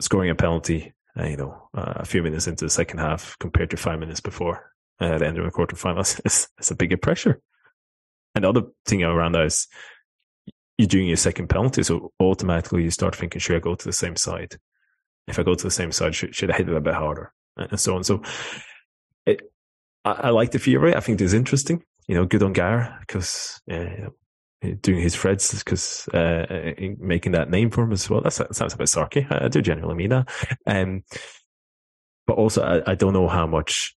scoring 0.00 0.30
a 0.30 0.34
penalty. 0.34 0.92
Uh, 1.16 1.26
you 1.26 1.36
know, 1.36 1.68
uh, 1.76 1.92
a 1.96 2.04
few 2.04 2.24
minutes 2.24 2.48
into 2.48 2.64
the 2.64 2.70
second 2.70 2.98
half 2.98 3.36
compared 3.38 3.70
to 3.70 3.76
five 3.76 4.00
minutes 4.00 4.20
before 4.20 4.72
uh, 5.00 5.16
the 5.16 5.26
end 5.26 5.38
of 5.38 5.44
the 5.44 5.50
quarterfinals, 5.50 6.20
it's, 6.24 6.48
it's 6.58 6.72
a 6.72 6.74
bigger 6.74 6.96
pressure. 6.96 7.40
And 8.34 8.44
the 8.44 8.48
other 8.48 8.62
thing 8.86 9.02
around 9.02 9.32
that 9.32 9.46
is 9.46 9.68
you're 10.78 10.88
doing 10.88 11.06
your 11.06 11.16
second 11.16 11.48
penalty, 11.48 11.82
so 11.82 12.12
automatically 12.20 12.82
you 12.82 12.90
start 12.90 13.14
thinking, 13.14 13.40
should 13.40 13.56
I 13.56 13.60
go 13.60 13.74
to 13.74 13.84
the 13.84 13.92
same 13.92 14.16
side? 14.16 14.56
If 15.28 15.38
I 15.38 15.42
go 15.42 15.54
to 15.54 15.64
the 15.64 15.70
same 15.70 15.92
side, 15.92 16.14
should, 16.14 16.34
should 16.34 16.50
I 16.50 16.56
hit 16.56 16.68
it 16.68 16.74
a 16.74 16.80
bit 16.80 16.94
harder? 16.94 17.32
And 17.56 17.78
so 17.78 17.96
on. 17.96 18.04
So 18.04 18.22
it, 19.26 19.40
I, 20.04 20.12
I, 20.12 20.30
like 20.30 20.50
the 20.50 20.58
theory. 20.58 20.94
I 20.94 21.00
think 21.00 21.20
it's 21.20 21.32
interesting. 21.32 21.82
You 22.08 22.16
know, 22.16 22.26
good 22.26 22.42
on 22.42 22.52
Geir 22.52 22.98
because 23.00 23.60
yeah, 23.66 24.08
doing 24.80 25.00
his 25.00 25.14
threads 25.14 25.62
because 25.62 26.08
uh, 26.08 26.74
making 26.98 27.32
that 27.32 27.50
name 27.50 27.70
for 27.70 27.84
him 27.84 27.92
as 27.92 28.08
well. 28.10 28.20
That 28.20 28.32
sounds 28.32 28.74
a 28.74 28.76
bit 28.76 28.88
sarky. 28.88 29.30
I, 29.30 29.46
I 29.46 29.48
do 29.48 29.62
genuinely 29.62 29.96
mean 29.96 30.10
that. 30.10 30.28
Um, 30.66 31.04
but 32.26 32.34
also, 32.34 32.62
I, 32.62 32.92
I, 32.92 32.94
don't 32.94 33.12
know 33.12 33.28
how 33.28 33.46
much. 33.46 33.96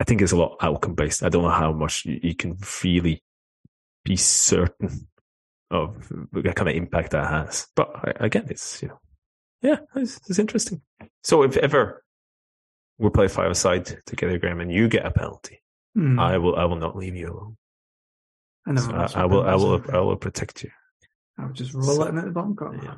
I 0.00 0.04
think 0.04 0.22
it's 0.22 0.32
a 0.32 0.36
lot 0.36 0.56
outcome 0.60 0.94
based. 0.94 1.22
I 1.22 1.28
don't 1.28 1.42
know 1.42 1.50
how 1.50 1.72
much 1.72 2.04
you, 2.04 2.18
you 2.22 2.34
can 2.34 2.58
really 2.82 3.22
be 4.04 4.16
certain 4.16 5.08
of 5.70 6.12
the 6.32 6.52
kind 6.54 6.68
of 6.68 6.76
impact 6.76 7.12
that 7.12 7.28
has. 7.28 7.66
But 7.74 8.22
again, 8.22 8.46
it's 8.50 8.82
you 8.82 8.88
know, 8.88 9.00
yeah, 9.62 9.76
it's, 9.96 10.20
it's 10.28 10.38
interesting. 10.38 10.82
So 11.22 11.42
if 11.42 11.56
ever 11.56 12.04
we 12.98 13.10
play 13.10 13.28
five 13.28 13.50
aside 13.50 13.86
together, 14.06 14.38
Graeme, 14.38 14.60
and 14.60 14.72
you 14.72 14.88
get 14.88 15.06
a 15.06 15.10
penalty, 15.10 15.62
mm. 15.96 16.20
I 16.20 16.38
will 16.38 16.56
I 16.56 16.64
will 16.64 16.76
not 16.76 16.96
leave 16.96 17.16
you 17.16 17.28
alone. 17.28 17.56
I, 18.66 18.80
so 18.80 18.92
I, 18.92 19.22
I 19.22 19.24
will 19.24 19.42
I 19.42 19.54
will 19.54 19.82
I 19.92 19.98
will 19.98 20.16
protect 20.16 20.62
you. 20.62 20.70
I'll 21.38 21.52
just 21.52 21.72
roll 21.72 21.96
so, 21.96 22.02
it 22.04 22.10
in 22.10 22.16
the 22.16 22.30
bottom 22.30 22.54
bunker. 22.54 22.78
Yeah, 22.82 22.94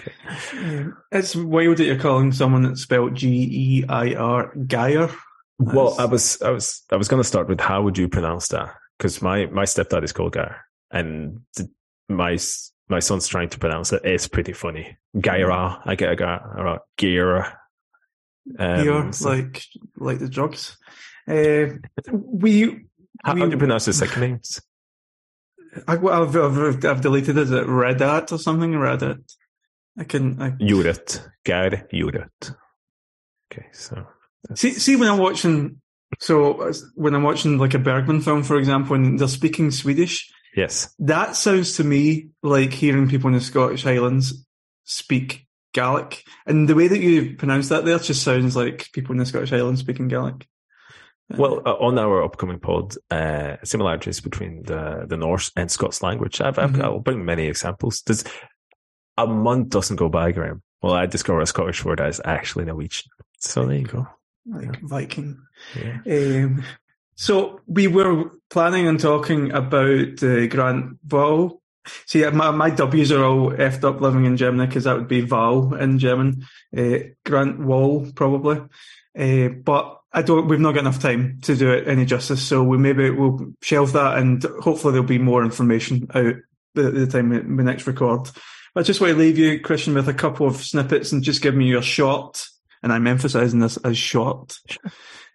okay. 0.00 0.12
Um, 0.58 0.96
it's 1.12 1.36
wild 1.36 1.76
that 1.76 1.84
you're 1.84 1.98
calling 1.98 2.32
someone 2.32 2.62
that's 2.62 2.80
spelled 2.80 3.14
G 3.14 3.28
E 3.28 3.84
I 3.88 4.14
R 4.14 4.54
Geir. 4.66 5.10
Well, 5.58 5.94
I 5.98 6.06
was 6.06 6.40
I 6.42 6.50
was 6.50 6.82
I 6.90 6.96
was 6.96 7.08
going 7.08 7.22
to 7.22 7.28
start 7.28 7.48
with 7.48 7.60
how 7.60 7.82
would 7.82 7.98
you 7.98 8.08
pronounce 8.08 8.48
that? 8.48 8.74
Because 8.98 9.22
my 9.22 9.46
my 9.46 9.64
stepdad 9.64 10.04
is 10.04 10.12
called 10.12 10.34
Geir, 10.34 10.64
and 10.90 11.40
my 12.08 12.38
my 12.88 12.98
son's 13.00 13.26
trying 13.26 13.48
to 13.50 13.58
pronounce 13.58 13.92
it. 13.92 14.02
It's 14.04 14.28
pretty 14.28 14.52
funny. 14.52 14.96
Gaira, 15.16 15.80
I 15.84 15.94
get 15.94 16.12
a 16.12 16.16
Gaira, 16.16 16.78
Gaira. 16.98 17.56
Um, 18.58 19.12
so. 19.12 19.30
like 19.30 19.62
like 19.96 20.18
the 20.18 20.28
drugs. 20.28 20.76
Uh, 21.26 21.78
we. 22.12 22.86
How, 23.22 23.34
we, 23.34 23.40
how 23.40 23.46
do 23.46 23.52
you 23.52 23.58
pronounce 23.58 23.86
the 23.86 23.92
second 23.92 24.20
names? 24.20 24.60
I, 25.88 25.92
have 25.96 26.36
I've, 26.36 26.84
I've 26.84 27.00
deleted 27.00 27.36
it. 27.36 27.42
Is 27.42 27.50
it 27.50 27.66
Reddit 27.66 28.32
or 28.32 28.38
something? 28.38 28.72
Reddit. 28.72 29.22
I 29.98 30.04
can. 30.04 30.40
I... 30.40 30.50
Juret. 30.50 31.26
Geir 31.44 31.88
Juret. 31.92 32.54
Okay, 33.52 33.66
so. 33.72 34.06
That's... 34.46 34.60
See, 34.60 34.72
see, 34.72 34.96
when 34.96 35.08
I'm 35.08 35.18
watching, 35.18 35.80
so 36.18 36.72
when 36.94 37.14
I'm 37.14 37.22
watching 37.22 37.58
like 37.58 37.74
a 37.74 37.78
Bergman 37.78 38.20
film, 38.20 38.42
for 38.42 38.56
example, 38.58 38.96
and 38.96 39.18
they're 39.18 39.28
speaking 39.28 39.70
Swedish, 39.70 40.30
Yes. 40.56 40.94
That 40.98 41.36
sounds 41.36 41.76
to 41.76 41.84
me 41.84 42.30
like 42.42 42.72
hearing 42.72 43.08
people 43.08 43.28
in 43.28 43.34
the 43.34 43.40
Scottish 43.40 43.82
Highlands 43.82 44.46
speak 44.84 45.46
Gaelic. 45.72 46.22
And 46.46 46.68
the 46.68 46.74
way 46.74 46.88
that 46.88 47.00
you 47.00 47.36
pronounce 47.36 47.68
that 47.68 47.84
there 47.84 47.98
just 47.98 48.22
sounds 48.22 48.54
like 48.54 48.90
people 48.92 49.12
in 49.12 49.18
the 49.18 49.26
Scottish 49.26 49.50
Highlands 49.50 49.80
speaking 49.80 50.08
Gaelic. 50.08 50.46
Well, 51.30 51.62
uh, 51.66 51.72
on 51.72 51.98
our 51.98 52.22
upcoming 52.22 52.60
pod, 52.60 52.94
uh, 53.10 53.56
similarities 53.64 54.20
between 54.20 54.62
the, 54.64 55.06
the 55.08 55.16
Norse 55.16 55.50
and 55.56 55.70
Scots 55.70 56.02
language. 56.02 56.40
I've, 56.40 56.58
I've, 56.58 56.72
mm-hmm. 56.72 56.82
I'll 56.82 57.00
bring 57.00 57.24
many 57.24 57.46
examples. 57.46 58.02
There's 58.06 58.24
a 59.16 59.26
month 59.26 59.70
doesn't 59.70 59.96
go 59.96 60.08
by, 60.08 60.32
Graeme. 60.32 60.62
Well, 60.82 60.92
I 60.92 61.06
discover 61.06 61.40
a 61.40 61.46
Scottish 61.46 61.84
word 61.84 62.00
is 62.00 62.20
actually 62.24 62.66
Norwegian. 62.66 63.10
So 63.38 63.64
there 63.64 63.78
you 63.78 63.86
go. 63.86 64.06
Like. 64.46 64.80
Viking. 64.80 65.40
Yeah. 65.74 66.00
Um, 66.06 66.64
so 67.16 67.60
we 67.66 67.86
were 67.86 68.30
planning 68.50 68.88
on 68.88 68.98
talking 68.98 69.52
about 69.52 70.22
uh, 70.22 70.46
Grant 70.46 70.98
Wahl. 71.08 71.60
See, 72.06 72.28
my, 72.30 72.50
my 72.50 72.70
W's 72.70 73.12
are 73.12 73.24
all 73.24 73.50
effed 73.50 73.84
up 73.84 74.00
living 74.00 74.24
in 74.24 74.36
Germany 74.36 74.66
because 74.66 74.84
that 74.84 74.96
would 74.96 75.08
be 75.08 75.20
Val 75.20 75.74
in 75.74 75.98
German. 75.98 76.46
Uh, 76.76 76.98
Grant 77.24 77.60
Wall, 77.60 78.10
probably. 78.14 78.62
Uh, 79.18 79.48
but 79.48 80.00
I 80.12 80.22
don't, 80.22 80.48
we've 80.48 80.60
not 80.60 80.72
got 80.72 80.80
enough 80.80 81.00
time 81.00 81.40
to 81.42 81.56
do 81.56 81.72
it 81.72 81.88
any 81.88 82.04
justice. 82.04 82.42
So 82.42 82.62
we 82.62 82.78
maybe 82.78 83.10
we'll 83.10 83.52
shelve 83.62 83.92
that 83.92 84.18
and 84.18 84.42
hopefully 84.60 84.92
there'll 84.92 85.06
be 85.06 85.18
more 85.18 85.44
information 85.44 86.08
out 86.14 86.36
the, 86.74 86.90
the 86.90 87.06
time 87.06 87.30
we, 87.30 87.40
we 87.40 87.62
next 87.62 87.86
record. 87.86 88.30
But 88.74 88.80
I 88.80 88.82
just 88.82 89.00
want 89.00 89.12
to 89.12 89.18
leave 89.18 89.38
you, 89.38 89.60
Christian, 89.60 89.94
with 89.94 90.08
a 90.08 90.14
couple 90.14 90.46
of 90.46 90.56
snippets 90.56 91.12
and 91.12 91.22
just 91.22 91.42
give 91.42 91.54
me 91.54 91.66
your 91.66 91.82
short, 91.82 92.46
and 92.84 92.92
I'm 92.92 93.06
emphasizing 93.06 93.60
this 93.60 93.78
as 93.78 93.96
short, 93.96 94.58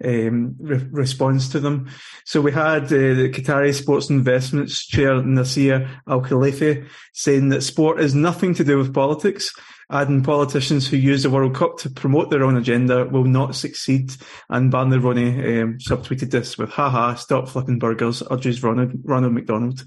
um, 0.05 0.55
re- 0.59 0.87
response 0.91 1.49
to 1.49 1.59
them. 1.59 1.89
So 2.23 2.41
we 2.41 2.51
had 2.51 2.83
uh, 2.83 2.89
the 2.89 3.33
Qatari 3.33 3.73
Sports 3.73 4.11
Investments 4.11 4.85
Chair 4.85 5.23
Nasser 5.23 5.89
Al 6.07 6.21
Khelaifi 6.21 6.87
saying 7.13 7.49
that 7.49 7.63
sport 7.63 7.99
is 7.99 8.13
nothing 8.13 8.53
to 8.53 8.63
do 8.63 8.77
with 8.77 8.93
politics, 8.93 9.51
adding 9.89 10.21
politicians 10.21 10.87
who 10.87 10.97
use 10.97 11.23
the 11.23 11.31
World 11.31 11.55
Cup 11.55 11.79
to 11.79 11.89
promote 11.89 12.29
their 12.29 12.43
own 12.43 12.55
agenda 12.55 13.05
will 13.05 13.23
not 13.23 13.55
succeed. 13.55 14.11
And 14.47 14.69
Barney 14.69 14.97
Ronay 14.97 15.63
um, 15.63 15.77
subtweeted 15.79 16.29
this 16.29 16.55
with, 16.55 16.69
haha, 16.69 17.15
stop 17.15 17.49
flipping 17.49 17.79
burgers, 17.79 18.21
urges 18.29 18.61
Ronald, 18.61 18.91
Ronald 19.03 19.33
McDonald. 19.33 19.83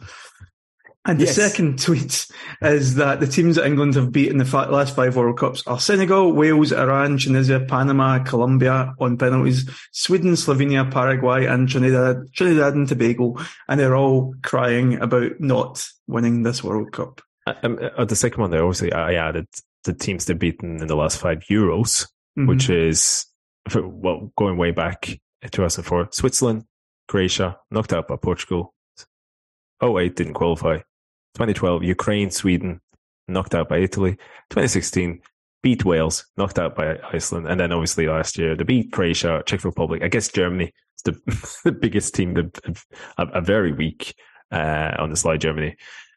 And 1.05 1.19
the 1.19 1.25
yes. 1.25 1.35
second 1.35 1.79
tweet 1.83 2.27
is 2.61 2.95
that 2.95 3.19
the 3.21 3.27
teams 3.27 3.57
that 3.57 3.67
England 3.67 3.95
have 3.95 4.13
beaten 4.13 4.39
the 4.39 4.45
last 4.45 4.95
five 4.95 5.17
World 5.17 5.39
Cups 5.39 5.67
are 5.67 5.81
Senegal, 5.81 6.33
Wales, 6.33 6.73
Iran, 6.73 7.19
Tunisia, 7.19 7.61
Panama, 7.61 8.23
Colombia 8.23 8.95
on 9.01 9.19
penalties, 9.19 9.69
Sweden, 9.91 10.33
Slovenia, 10.33 10.89
Paraguay, 10.91 11.47
and 11.47 11.69
Trinidad, 11.69 12.33
Trinidad 12.33 12.75
and 12.75 12.89
Tobago. 12.89 13.37
And 13.69 13.81
they're 13.81 13.97
all 13.97 14.35
crying 14.43 15.01
about 15.01 15.41
not 15.41 15.85
winning 16.07 16.45
this 16.45 16.63
World 16.63 16.93
Cup. 16.93 17.21
Um, 17.47 17.79
uh, 17.97 18.05
the 18.05 18.15
second 18.15 18.41
one 18.41 18.51
there, 18.51 18.63
obviously, 18.63 18.93
I 18.93 19.15
added 19.15 19.49
the 19.83 19.93
teams 19.93 20.27
they've 20.27 20.39
beaten 20.39 20.81
in 20.81 20.87
the 20.87 20.95
last 20.95 21.19
five 21.19 21.41
Euros, 21.51 22.07
mm-hmm. 22.39 22.47
which 22.47 22.71
is, 22.71 23.27
well, 23.75 24.33
going 24.39 24.57
way 24.57 24.71
back 24.71 25.19
2004, 25.51 26.11
Switzerland, 26.13 26.65
Croatia, 27.09 27.59
knocked 27.73 27.93
out 27.93 28.07
by 28.07 28.15
Portugal. 28.15 28.73
Oh, 29.81 29.91
wait, 29.91 30.15
didn't 30.15 30.35
qualify. 30.35 30.79
2012, 31.35 31.83
Ukraine, 31.85 32.31
Sweden, 32.31 32.81
knocked 33.29 33.55
out 33.55 33.69
by 33.69 33.79
Italy. 33.79 34.13
2016, 34.51 35.21
beat 35.63 35.85
Wales, 35.85 36.27
knocked 36.37 36.59
out 36.59 36.75
by 36.75 36.99
Iceland. 37.13 37.47
And 37.47 37.59
then 37.59 37.73
obviously 37.73 38.07
last 38.07 38.37
year, 38.39 38.55
they 38.55 38.65
beat 38.65 38.93
Croatia, 38.93 39.43
Czech 39.47 39.65
Republic. 39.65 40.03
I 40.03 40.09
guess 40.09 40.29
Germany 40.29 40.73
is 40.97 41.03
the, 41.05 41.61
the 41.65 41.73
biggest 41.73 42.15
team, 42.15 42.35
that 42.35 42.77
a, 43.19 43.41
very 43.41 43.73
weak 43.73 44.15
uh, 44.51 44.93
on 44.99 45.11
the 45.11 45.17
slide, 45.17 45.41
Germany. 45.41 45.77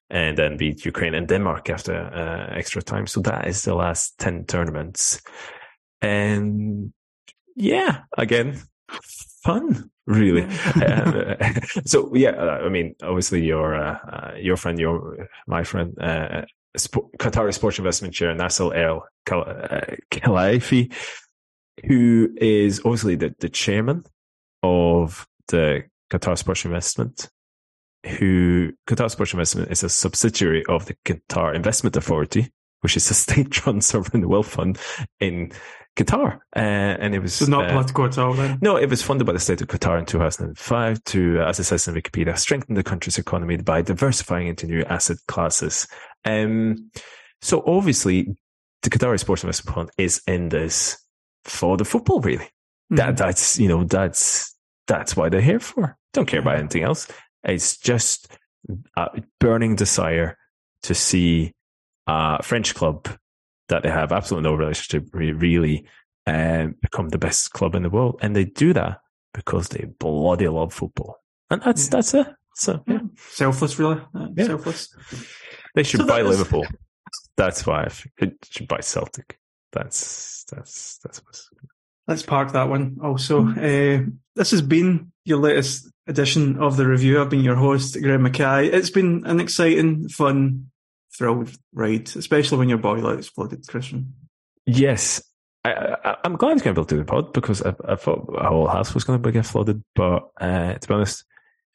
And 0.10 0.38
then 0.38 0.58
beat 0.58 0.86
Ukraine 0.86 1.16
and 1.16 1.28
Denmark 1.28 1.70
after 1.70 1.96
uh, 1.96 2.56
extra 2.56 2.82
time. 2.82 3.08
So 3.08 3.22
that 3.22 3.48
is 3.48 3.64
the 3.64 3.74
last 3.74 4.20
10 4.20 4.46
tournaments. 4.46 5.22
And 6.02 6.94
yeah, 7.56 8.02
again, 8.16 8.62
fun 9.46 9.90
really. 10.08 10.44
uh, 10.76 11.36
so 11.86 12.14
yeah, 12.16 12.32
uh, 12.32 12.62
I 12.66 12.70
mean, 12.70 12.96
obviously 13.02 13.44
your 13.44 13.76
uh, 13.76 13.98
uh 13.98 14.32
your 14.38 14.58
friend, 14.58 14.80
your 14.80 15.30
my 15.48 15.64
friend, 15.64 15.98
uh, 16.00 16.46
Sp- 16.78 17.10
Qatari 17.18 17.54
Sports 17.54 17.78
Investment 17.78 18.14
Chair 18.14 18.34
Nasser 18.36 18.74
El 18.74 19.08
Khelaifi, 19.26 20.94
who 21.86 22.30
is 22.38 22.80
obviously 22.80 23.16
the, 23.16 23.34
the 23.40 23.50
chairman 23.50 24.04
of 24.64 25.28
the 25.48 25.84
Qatar 26.12 26.38
Sports 26.38 26.66
Investment. 26.66 27.30
Who 28.20 28.72
Qatar 28.88 29.10
Sports 29.10 29.34
Investment 29.34 29.72
is 29.72 29.84
a 29.84 29.90
subsidiary 29.90 30.64
of 30.68 30.86
the 30.86 30.96
Qatar 31.06 31.56
Investment 31.56 31.98
Authority, 31.98 32.52
which 32.86 32.96
is 32.96 33.10
a 33.10 33.16
state-run 33.16 33.82
sovereign 33.82 34.30
wealth 34.30 34.48
fund 34.48 34.78
in 35.20 35.52
Qatar. 35.96 36.36
Uh, 36.56 36.60
and 36.60 37.16
it 37.16 37.20
was 37.20 37.34
so 37.34 37.48
not 37.48 37.66
uh, 37.66 37.72
political 37.72 38.06
at 38.06 38.18
all 38.20 38.34
then? 38.34 38.60
No, 38.62 38.76
it 38.76 38.92
was 38.92 39.02
funded 39.02 39.26
by 39.26 39.34
the 39.34 39.40
state 39.40 39.60
of 39.60 39.68
Qatar 39.68 39.98
in 39.98 40.06
2005 40.06 41.04
to, 41.06 41.42
as 41.42 41.60
it 41.60 41.64
says 41.64 41.88
in 41.88 41.96
Wikipedia, 41.96 42.38
strengthen 42.38 42.76
the 42.76 42.84
country's 42.84 43.18
economy 43.18 43.58
by 43.58 43.82
diversifying 43.82 44.46
into 44.46 44.68
new 44.68 44.84
asset 44.84 45.18
classes. 45.28 45.88
Um, 46.26 46.92
so 47.42 47.64
obviously 47.66 48.38
the 48.84 48.92
Qatari 48.92 49.20
Sports 49.20 49.44
Investment 49.44 49.76
Fund 49.76 49.90
is 49.98 50.22
in 50.28 50.50
this 50.50 51.04
for 51.44 51.78
the 51.78 51.86
football, 51.86 52.22
really. 52.22 52.50
Mm. 52.94 52.98
That, 52.98 53.18
that's, 53.18 53.58
you 53.58 53.68
know, 53.68 53.84
that's, 53.84 54.56
that's 54.86 55.16
why 55.16 55.30
they're 55.30 55.42
here 55.42 55.60
for. 55.60 55.98
Don't 56.14 56.28
care 56.28 56.42
about 56.42 56.60
anything 56.60 56.84
else. 56.84 57.08
It's 57.44 57.78
just 57.78 58.38
a 58.96 59.24
burning 59.40 59.76
desire 59.76 60.38
to 60.84 60.94
see 60.94 61.55
a 62.08 62.44
French 62.44 62.76
club 62.76 63.08
that 63.70 63.84
they 63.84 63.90
have 63.90 64.12
absolutely 64.12 64.50
no 64.50 64.56
relationship 64.56 65.08
really 65.14 65.88
um, 66.28 66.76
become 66.82 67.10
the 67.10 67.18
best 67.18 67.52
club 67.52 67.76
in 67.76 67.84
the 67.84 67.90
world. 67.90 68.20
And 68.22 68.36
they 68.36 68.46
do 68.46 68.74
that 68.74 69.00
because 69.34 69.70
they 69.70 69.86
bloody 70.00 70.48
love 70.48 70.74
football. 70.74 71.18
And 71.50 71.62
that's, 71.62 71.86
yeah. 71.86 71.90
that's 71.92 72.14
it. 72.14 72.28
So, 72.56 72.84
yeah. 72.88 73.00
Selfless, 73.18 73.78
really. 73.80 74.02
Uh, 74.14 74.28
yeah. 74.36 74.46
Selfless. 74.46 74.96
They 75.74 75.84
should 75.84 76.02
so 76.02 76.08
buy 76.08 76.22
that 76.24 76.30
Liverpool. 76.30 76.66
That's 77.38 77.66
why 77.66 77.84
I 77.84 78.32
should 78.50 78.68
buy 78.68 78.80
Celtic. 78.80 79.38
That's, 79.72 80.46
that's, 80.50 81.00
that's 81.00 81.24
what's. 81.26 81.50
Let's 82.08 82.24
park 82.24 82.54
that 82.54 82.70
one. 82.70 82.98
Also, 83.04 83.48
uh, 83.48 84.04
this 84.36 84.52
has 84.52 84.62
been 84.62 85.12
your 85.26 85.40
latest 85.40 85.92
edition 86.08 86.62
of 86.62 86.78
the 86.78 86.86
review. 86.86 87.20
I've 87.20 87.32
been 87.32 87.44
your 87.44 87.56
host, 87.56 88.00
Graeme 88.00 88.22
McKay. 88.22 88.72
It's 88.72 88.92
been 88.92 89.24
an 89.26 89.40
exciting, 89.40 90.08
fun, 90.08 90.70
thrilled 91.18 91.52
ride, 91.74 92.10
especially 92.16 92.58
when 92.58 92.70
your 92.70 92.78
boiler 92.78 93.18
exploded, 93.18 93.66
Christian. 93.68 94.14
Yes. 94.66 95.24
I, 95.64 96.18
am 96.24 96.36
glad 96.36 96.54
he's 96.54 96.62
going 96.62 96.76
to 96.76 96.82
be 96.82 96.82
able 96.82 96.86
to 96.86 96.96
do 96.96 97.00
the 97.00 97.06
pod 97.06 97.34
because 97.34 97.64
I, 97.64 97.74
I 97.88 97.96
thought 97.96 98.30
our 98.38 98.50
whole 98.50 98.68
house 98.68 98.94
was 98.94 99.04
going 99.04 99.22
to 99.22 99.32
get 99.32 99.46
flooded. 99.46 99.84
But 99.96 100.28
uh, 100.40 100.76
to 100.76 100.88
be 100.88 100.94
honest, 100.94 101.26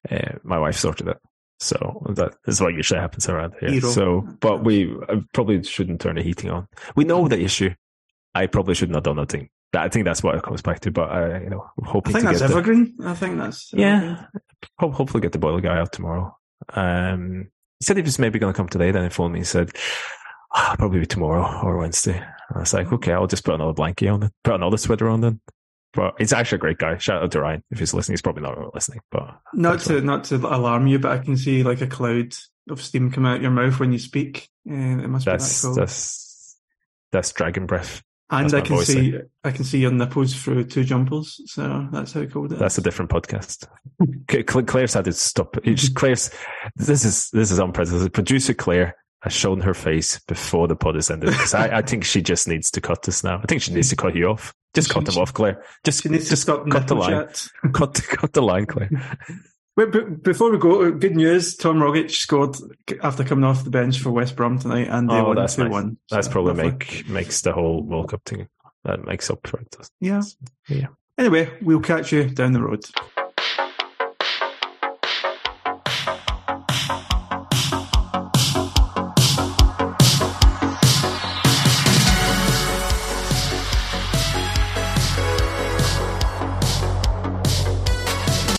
uh, 0.09 0.39
my 0.45 0.59
wife 0.59 0.77
sorted 0.77 1.09
it. 1.09 1.19
So 1.59 2.07
that 2.15 2.35
is 2.47 2.61
what 2.61 2.73
usually 2.73 3.01
happens 3.01 3.29
around 3.29 3.55
here. 3.61 3.71
Hero. 3.71 3.91
So, 3.91 4.27
but 4.41 4.65
we 4.65 4.95
uh, 5.09 5.17
probably 5.35 5.63
shouldn't 5.63 6.01
turn 6.01 6.17
the 6.17 6.23
heating 6.23 6.51
on. 6.51 6.69
We 6.97 7.05
know 7.05 7.29
the 7.29 7.41
issue. 7.41 7.71
I 8.35 8.47
probably 8.47 8.75
should 8.75 8.91
not 8.91 9.05
do 9.05 9.15
nothing. 9.15 9.51
I 9.75 9.89
think 9.89 10.05
that's 10.05 10.23
what 10.23 10.37
it 10.37 10.43
comes 10.43 10.63
back 10.63 10.81
to. 10.81 10.91
But 10.91 11.11
I, 11.11 11.41
you 11.43 11.51
know, 11.51 11.67
I 11.83 11.89
hoping 11.89 12.13
think 12.13 12.25
to 12.25 12.29
that's 12.29 12.41
get 12.41 12.49
the, 12.49 12.55
evergreen. 12.55 12.97
I 13.05 13.15
think 13.15 13.39
that's 13.39 13.73
Yeah. 13.75 13.97
evergreen. 13.97 14.27
ho- 14.79 14.93
hopefully 14.93 15.21
get 15.21 15.33
the 15.33 15.39
boiler 15.39 15.61
guy 15.61 15.79
out 15.79 15.93
tomorrow. 15.93 16.37
Um, 16.71 17.51
he 17.81 17.85
said 17.85 17.97
he 17.97 18.03
was 18.03 18.19
maybe 18.19 18.39
going 18.39 18.53
to 18.53 18.57
come 18.57 18.69
today. 18.69 18.91
Then 18.91 19.05
he 19.05 19.09
phoned 19.11 19.33
me 19.33 19.41
and 19.41 19.47
said, 19.47 19.73
"Ah, 20.55 20.77
probably 20.79 21.01
be 21.01 21.07
tomorrow 21.07 21.61
or 21.63 21.79
Wednesday. 21.79 22.17
And 22.19 22.57
I 22.57 22.61
was 22.61 22.75
like, 22.75 22.93
okay, 22.93 23.13
I'll 23.13 23.27
just 23.27 23.45
put 23.45 23.55
another 23.55 23.73
blankie 23.73 24.13
on 24.13 24.23
it, 24.23 24.33
put 24.45 24.55
another 24.55 24.77
sweater 24.77 25.09
on 25.09 25.23
then. 25.23 25.41
But 25.93 26.15
he's 26.19 26.33
actually 26.33 26.57
a 26.57 26.61
great 26.61 26.79
guy. 26.79 26.99
Shout 26.99 27.23
out 27.23 27.33
to 27.33 27.41
Ryan 27.41 27.65
if 27.71 27.79
he's 27.79 27.95
listening. 27.95 28.15
He's 28.15 28.23
probably 28.23 28.43
not 28.43 28.75
listening, 28.75 29.01
but 29.11 29.41
Not 29.55 29.81
to 29.81 30.01
not 30.03 30.25
to 30.25 30.37
alarm 30.37 30.87
you, 30.87 30.99
but 30.99 31.13
I 31.13 31.19
can 31.19 31.37
see 31.37 31.63
like 31.63 31.81
a 31.81 31.87
cloud 31.87 32.35
of 32.69 32.81
steam 32.81 33.11
come 33.11 33.27
out 33.27 33.41
your 33.41 33.51
mouth 33.51 33.81
when 33.81 33.93
you 33.93 33.99
speak. 33.99 34.49
Uh, 34.71 34.75
it 34.75 35.09
must 35.09 35.25
that's 35.25 35.63
be 35.63 35.69
that 35.69 35.75
cool. 35.75 35.77
that's 35.77 36.57
that's 37.11 37.33
dragon 37.33 37.67
breath. 37.67 38.03
And 38.31 38.53
I 38.55 38.61
can 38.61 38.77
voice, 38.77 38.87
see 38.87 39.15
I 39.45 39.51
can 39.51 39.65
see 39.65 39.79
your 39.81 39.91
nipples 39.91 40.35
through 40.35 40.65
two 40.65 40.85
jumpers. 40.85 41.41
So 41.47 41.89
that's 41.93 42.13
how 42.13 42.25
cold 42.27 42.53
it 42.53 42.55
is. 42.57 42.61
That's 42.61 42.79
a 42.79 42.83
different 42.83 43.11
podcast. 43.11 43.67
Cla- 44.29 44.45
Cla- 44.45 44.63
Claire's 44.63 44.95
had 44.95 45.05
to 45.07 45.13
stop. 45.13 45.57
Claire's. 45.95 46.31
This 46.77 47.05
is 47.05 47.31
this 47.31 47.51
is 47.51 47.59
unprecedented. 47.59 48.13
Producer 48.13 48.55
Claire 48.55 48.97
has 49.23 49.33
shown 49.35 49.61
her 49.61 49.75
face 49.75 50.19
before 50.29 50.67
the 50.69 50.77
pod 50.77 50.97
is 50.97 51.11
ended. 51.11 51.31
'Cause 51.35 51.53
I, 51.55 51.79
I 51.79 51.83
think 51.83 52.05
she 52.05 52.23
just 52.23 52.49
needs 52.49 52.71
to 52.71 52.81
cut 52.81 53.03
this 53.03 53.23
now. 53.23 53.39
I 53.43 53.47
think 53.47 53.61
she 53.63 53.73
needs 53.75 53.91
to 53.91 53.97
cut 53.97 54.15
you 54.15 54.29
off. 54.29 54.55
Just 54.73 54.89
cut 54.89 55.05
them 55.05 55.19
off, 55.19 55.35
Claire. 55.35 55.63
Just 55.85 56.03
She 56.05 56.09
needs 56.09 56.25
to 56.25 56.31
just 56.31 56.43
stop 56.43 56.69
cut 56.71 56.87
the 56.87 56.95
line. 56.95 57.11
chat. 57.11 57.47
Cut 57.75 57.95
cut 58.09 58.33
the 58.33 58.41
line, 58.43 58.67
Claire. 58.67 58.89
Wait, 59.77 59.93
but 59.93 60.23
before 60.23 60.51
we 60.51 60.59
go, 60.59 60.83
uh, 60.83 60.91
good 60.91 61.17
news: 61.17 61.57
Tom 61.57 61.79
Rogic 61.79 62.11
scored 62.11 62.57
after 63.03 63.25
coming 63.25 63.45
off 63.45 63.65
the 63.65 63.71
bench 63.71 63.99
for 64.01 64.11
West 64.11 64.37
Brom 64.37 64.59
tonight, 64.59 64.89
and 64.91 65.09
they 65.09 65.15
Oh, 65.15 65.29
won 65.29 65.37
that's 65.37 65.57
two 65.57 65.65
nice. 65.65 65.73
one. 65.73 65.97
That's 66.11 66.27
So, 66.27 66.33
probably 66.33 66.55
lovely. 66.55 66.71
make 66.73 67.09
makes 67.09 67.41
the 67.43 67.53
whole 67.53 67.83
World 67.83 68.11
Cup 68.11 68.23
thing. 68.27 68.49
That 68.85 69.05
makes 69.05 69.31
up 69.31 69.47
for 69.47 69.61
it. 69.61 69.77
yeah. 70.01 70.23
Yeah. 70.69 70.87
Anyway, 71.19 71.51
we'll 71.63 71.81
catch 71.81 72.13
you 72.13 72.25
down 72.31 72.53
the 72.53 72.63
road. 72.63 72.83